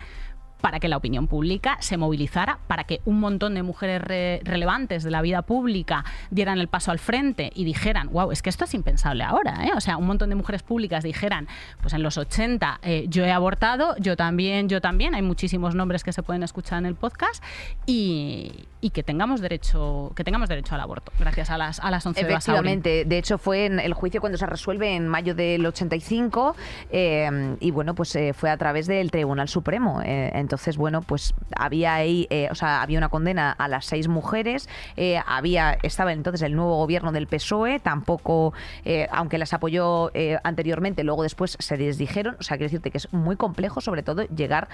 para 0.62 0.80
que 0.80 0.88
la 0.88 0.98
opinión 0.98 1.28
pública 1.28 1.78
se 1.80 1.98
movilizara, 1.98 2.60
para 2.68 2.84
que 2.84 3.02
un 3.06 3.20
montón 3.20 3.56
de 3.56 3.64
mujeres 3.64 4.02
re 4.02 4.42
relevantes 4.44 5.04
de 5.04 5.12
la 5.12 5.22
vida 5.22 5.42
pública 5.42 6.06
dieran 6.32 6.60
el 6.60 6.68
paso 6.68 6.92
al 6.92 7.00
frente 7.00 7.52
y 7.56 7.64
dijeran, 7.64 8.10
wow, 8.12 8.32
es 8.32 8.42
que 8.42 8.50
esto 8.50 8.66
es 8.66 8.74
impensable 8.74 9.24
ahora, 9.24 9.66
¿eh? 9.66 9.72
O 9.76 9.82
sea, 9.82 9.98
un 9.98 10.08
montón 10.08 10.30
de 10.30 10.36
mujeres 10.36 10.64
públicas 10.64 11.04
dijeran, 11.04 11.48
pues 11.82 11.94
en 11.94 12.04
los 12.04 12.18
80 12.18 12.80
eh, 12.84 13.06
yo 13.10 13.26
he 13.26 13.32
abortado, 13.32 13.96
yo 14.00 14.16
también, 14.16 14.70
yo 14.70 14.82
también, 14.82 15.16
hay 15.16 15.22
muchísimos 15.22 15.76
nombres 15.76 16.04
que 16.04 16.14
se 16.14 16.24
pueden 16.24 16.44
escuchar 16.44 16.80
en 16.80 16.86
el 16.86 16.96
podcast 16.96 17.44
y, 17.86 18.66
que 18.94 19.04
tengamos 19.04 19.40
derecho 19.40 20.12
que 20.16 20.24
tengamos 20.24 20.50
derecho 20.50 20.74
al 20.74 20.82
aborto 20.82 21.12
gracias 21.20 21.52
a 21.52 21.60
las 21.60 21.80
a 21.80 21.92
las 21.92 22.04
11 22.04 22.22
Efectivamente, 22.22 22.90
de, 22.90 23.06
de 23.06 23.18
hecho 23.20 23.38
fue 23.38 23.68
en 23.68 23.80
el 23.80 23.94
juicio 23.94 24.20
cuando 24.20 24.36
se 24.40 24.48
resuelve 24.48 24.96
en 24.96 25.08
mayo 25.08 25.36
del 25.36 25.64
85 25.64 26.56
eh, 26.92 27.56
y 27.60 27.72
bueno, 27.72 27.96
pues 27.96 28.16
eh, 28.16 28.34
fue 28.34 28.50
a 28.50 28.58
través 28.58 28.88
del 28.88 29.12
Tribunal 29.12 29.48
Supremo. 29.48 30.02
Eh, 30.04 30.32
entonces, 30.50 30.78
bueno, 30.78 31.04
pues 31.04 31.36
había 31.56 31.94
ahí, 31.94 32.26
eh, 32.32 32.48
o 32.50 32.56
sea, 32.56 32.82
había 32.82 32.98
una 32.98 33.10
condena 33.10 33.52
a 33.52 33.68
las 33.68 33.86
seis 33.86 34.08
mujeres, 34.08 34.68
eh, 34.98 35.22
había 35.28 35.78
estaba 35.84 36.12
entonces 36.12 36.42
el 36.42 36.56
nuevo 36.56 36.76
gobierno 36.78 37.12
del 37.12 37.28
PSOE, 37.28 37.80
tampoco, 37.80 38.54
eh, 38.84 39.08
aunque 39.12 39.38
las 39.38 39.54
apoyó 39.54 40.12
anteriormente, 40.42 41.04
luego 41.04 41.22
después 41.22 41.56
se 41.60 41.78
desdijeron, 41.78 42.36
o 42.40 42.44
sea, 42.44 42.58
quiero 42.58 42.70
decirte 42.70 42.90
que 42.90 42.98
es 42.98 43.14
muy 43.14 43.36
complejo, 43.36 43.80
sobre 43.80 44.02
todo 44.02 44.24
llegar, 44.24 44.70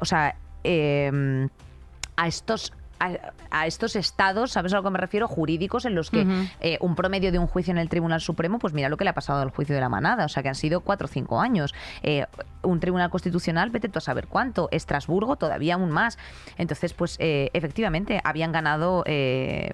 o 0.00 0.04
sea, 0.06 0.36
a 0.64 2.26
estos 2.26 2.72
a, 2.98 3.32
a, 3.50 3.66
estos 3.66 3.96
estados, 3.96 4.52
¿sabes 4.52 4.72
a 4.72 4.76
lo 4.76 4.82
que 4.82 4.90
me 4.90 4.98
refiero? 4.98 5.28
Jurídicos 5.28 5.84
en 5.84 5.94
los 5.94 6.10
que 6.10 6.20
uh 6.20 6.24
-huh. 6.24 6.50
eh, 6.60 6.78
un 6.80 6.94
promedio 6.94 7.32
de 7.32 7.38
un 7.38 7.46
juicio 7.46 7.72
en 7.72 7.78
el 7.78 7.88
Tribunal 7.88 8.20
Supremo, 8.20 8.58
pues 8.58 8.72
mira 8.72 8.88
lo 8.88 8.96
que 8.96 9.04
le 9.04 9.10
ha 9.10 9.14
pasado 9.14 9.40
al 9.42 9.50
juicio 9.50 9.74
de 9.74 9.80
la 9.80 9.88
manada, 9.88 10.24
o 10.24 10.28
sea 10.28 10.42
que 10.42 10.48
han 10.48 10.54
sido 10.54 10.80
cuatro 10.80 11.06
o 11.06 11.08
cinco 11.08 11.40
años. 11.40 11.74
Eh, 12.02 12.26
un 12.62 12.80
Tribunal 12.80 13.10
Constitucional, 13.10 13.70
vete 13.70 13.88
tú 13.88 13.98
a 13.98 14.00
saber 14.00 14.26
cuánto. 14.26 14.68
Estrasburgo 14.70 15.36
todavía 15.36 15.74
aún 15.74 15.90
más. 15.90 16.18
Entonces, 16.58 16.92
pues 16.92 17.16
eh, 17.20 17.50
efectivamente 17.52 18.20
habían 18.24 18.52
ganado 18.52 19.04
eh, 19.06 19.70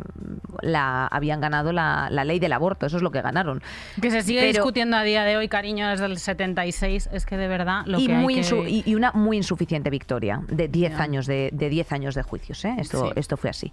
la 0.60 1.06
habían 1.06 1.40
ganado 1.40 1.72
la, 1.72 2.08
la, 2.10 2.24
ley 2.24 2.38
del 2.38 2.52
aborto, 2.52 2.86
eso 2.86 2.96
es 2.96 3.02
lo 3.02 3.10
que 3.10 3.20
ganaron. 3.20 3.62
Que 4.00 4.10
se 4.10 4.22
sigue 4.22 4.40
Pero, 4.40 4.52
discutiendo 4.52 4.96
a 4.96 5.02
día 5.02 5.24
de 5.24 5.36
hoy, 5.36 5.48
cariño, 5.48 5.88
desde 5.88 6.06
el 6.06 6.18
76, 6.18 7.10
es 7.12 7.26
que 7.26 7.36
de 7.36 7.48
verdad 7.48 7.82
lo 7.86 7.98
y 7.98 8.06
que 8.06 8.14
muy 8.14 8.34
hay 8.36 8.42
que... 8.42 8.70
y, 8.70 8.82
y, 8.86 8.94
una 8.94 9.12
muy 9.12 9.36
insuficiente 9.36 9.90
victoria 9.90 10.42
de 10.48 10.68
10 10.68 11.00
años 11.00 11.26
de 11.26 11.50
10 11.52 11.92
años 11.92 12.14
de 12.14 12.22
juicios, 12.22 12.64
¿eh? 12.64 12.74
Esto 12.78 13.06
sí. 13.06 13.11
Esto 13.16 13.36
fue 13.36 13.50
así. 13.50 13.72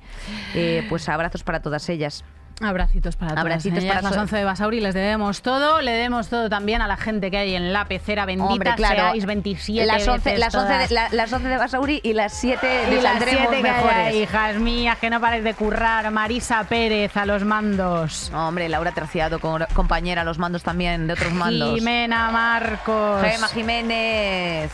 Eh, 0.56 0.86
pues 0.90 1.08
abrazos 1.10 1.44
para 1.44 1.62
todas 1.62 1.88
ellas. 1.90 2.24
Abracitos 2.62 3.16
para 3.16 3.30
todas 3.32 3.42
Abracitos 3.46 3.80
ellas. 3.84 3.96
para 3.96 4.10
las 4.10 4.18
11 4.20 4.36
de 4.36 4.44
Basauri 4.44 4.82
les 4.82 4.94
debemos 4.94 5.42
todo, 5.42 5.82
le 5.82 5.92
debemos 5.94 6.28
todo 6.28 6.50
también 6.50 6.82
a 6.82 6.88
la 6.90 6.98
gente 6.98 7.32
que 7.32 7.38
hay 7.38 7.56
en 7.56 7.72
la 7.72 7.86
pecera 7.86 8.26
bendita, 8.26 8.52
Hombre, 8.52 8.74
claro. 8.76 8.96
seáis 8.96 9.26
27 9.26 9.86
las 9.86 10.06
11, 10.06 10.30
veces 10.30 10.40
las 10.42 10.56
11, 10.56 10.74
de, 10.74 10.94
la, 10.94 11.08
las 11.14 11.32
11 11.32 11.48
de 11.48 11.58
Basauri 11.58 12.02
y 12.04 12.12
las 12.12 12.34
7 12.34 12.68
de 12.68 12.98
y 12.98 13.02
las 13.02 13.24
7 13.24 13.62
mejores. 13.62 14.14
hijas 14.14 14.56
mías, 14.58 14.98
que 14.98 15.10
no 15.10 15.22
paréis 15.22 15.46
de 15.46 15.54
currar. 15.54 16.12
Marisa 16.12 16.66
Pérez 16.66 17.16
a 17.16 17.26
los 17.26 17.46
mandos. 17.46 18.30
Hombre, 18.36 18.68
Laura 18.68 18.92
Terciado, 18.92 19.40
compañera 19.40 20.24
a 20.24 20.26
los 20.26 20.38
mandos 20.38 20.62
también 20.62 21.08
de 21.08 21.14
otros 21.14 21.32
mandos. 21.32 21.76
Jimena 21.76 22.30
Marcos. 22.30 23.22
Gema 23.22 23.48
Jiménez. 23.48 24.70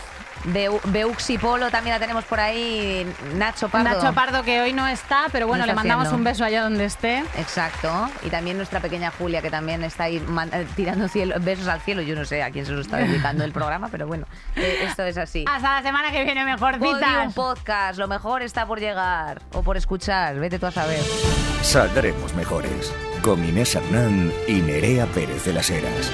Beuxi 0.46 1.38
Polo 1.38 1.70
también 1.72 1.96
la 1.96 2.00
tenemos 2.00 2.24
por 2.26 2.40
ahí. 2.40 3.06
Nacho 3.36 3.70
Pardo. 3.70 3.90
Nacho 3.90 4.14
Pardo 4.14 4.44
que 4.44 4.62
hoy 4.62 4.74
no 4.74 4.88
está, 4.88 5.26
pero 5.32 5.48
bueno, 5.48 5.64
está 5.64 5.74
le 5.74 5.76
mandamos 5.76 6.08
haciendo? 6.08 6.18
un 6.18 6.24
beso 6.24 6.44
allá 6.46 6.64
donde 6.64 6.86
esté. 6.86 7.20
Exacto. 7.38 8.10
Y 8.24 8.30
también 8.30 8.58
nuestra 8.58 8.80
pequeña 8.80 9.12
Julia 9.12 9.42
que 9.42 9.50
también 9.50 9.84
está 9.84 10.06
ahí 10.06 10.18
eh, 10.52 10.68
tirando 10.76 11.08
cielo, 11.08 11.36
besos 11.40 11.68
al 11.68 11.82
cielo. 11.82 12.02
Yo 12.02 12.16
no 12.16 12.26
sé 12.26 12.44
a 12.44 12.52
quién 12.52 12.66
se 12.66 12.72
lo 12.72 12.82
está 12.82 12.98
dedicando 12.98 13.44
el 13.44 13.52
programa, 13.52 13.90
pero 13.90 14.08
bueno, 14.08 14.26
eh, 14.56 14.80
esto 14.84 15.04
es 15.04 15.18
así. 15.18 15.46
Hasta 15.48 15.76
la 15.76 15.82
semana 15.82 16.12
que 16.12 16.24
viene, 16.24 16.46
mejor 16.46 16.76
un 16.80 17.34
podcast. 17.34 17.98
Lo 17.98 18.08
mejor 18.08 18.42
está 18.42 18.66
por 18.66 18.80
llegar 18.80 19.42
o 19.54 19.64
por 19.64 19.78
escuchar. 19.78 20.40
Vete 20.40 20.60
tú 20.60 20.66
a 20.68 20.72
saber. 20.72 21.02
Saldremos 21.62 22.34
mejores. 22.36 22.94
Con 23.22 23.44
Inés 23.44 23.76
Hernán 23.76 24.32
y 24.48 24.62
Nerea 24.62 25.06
Pérez 25.08 25.46
de 25.46 25.54
las 25.54 25.70
Heras. 25.70 26.12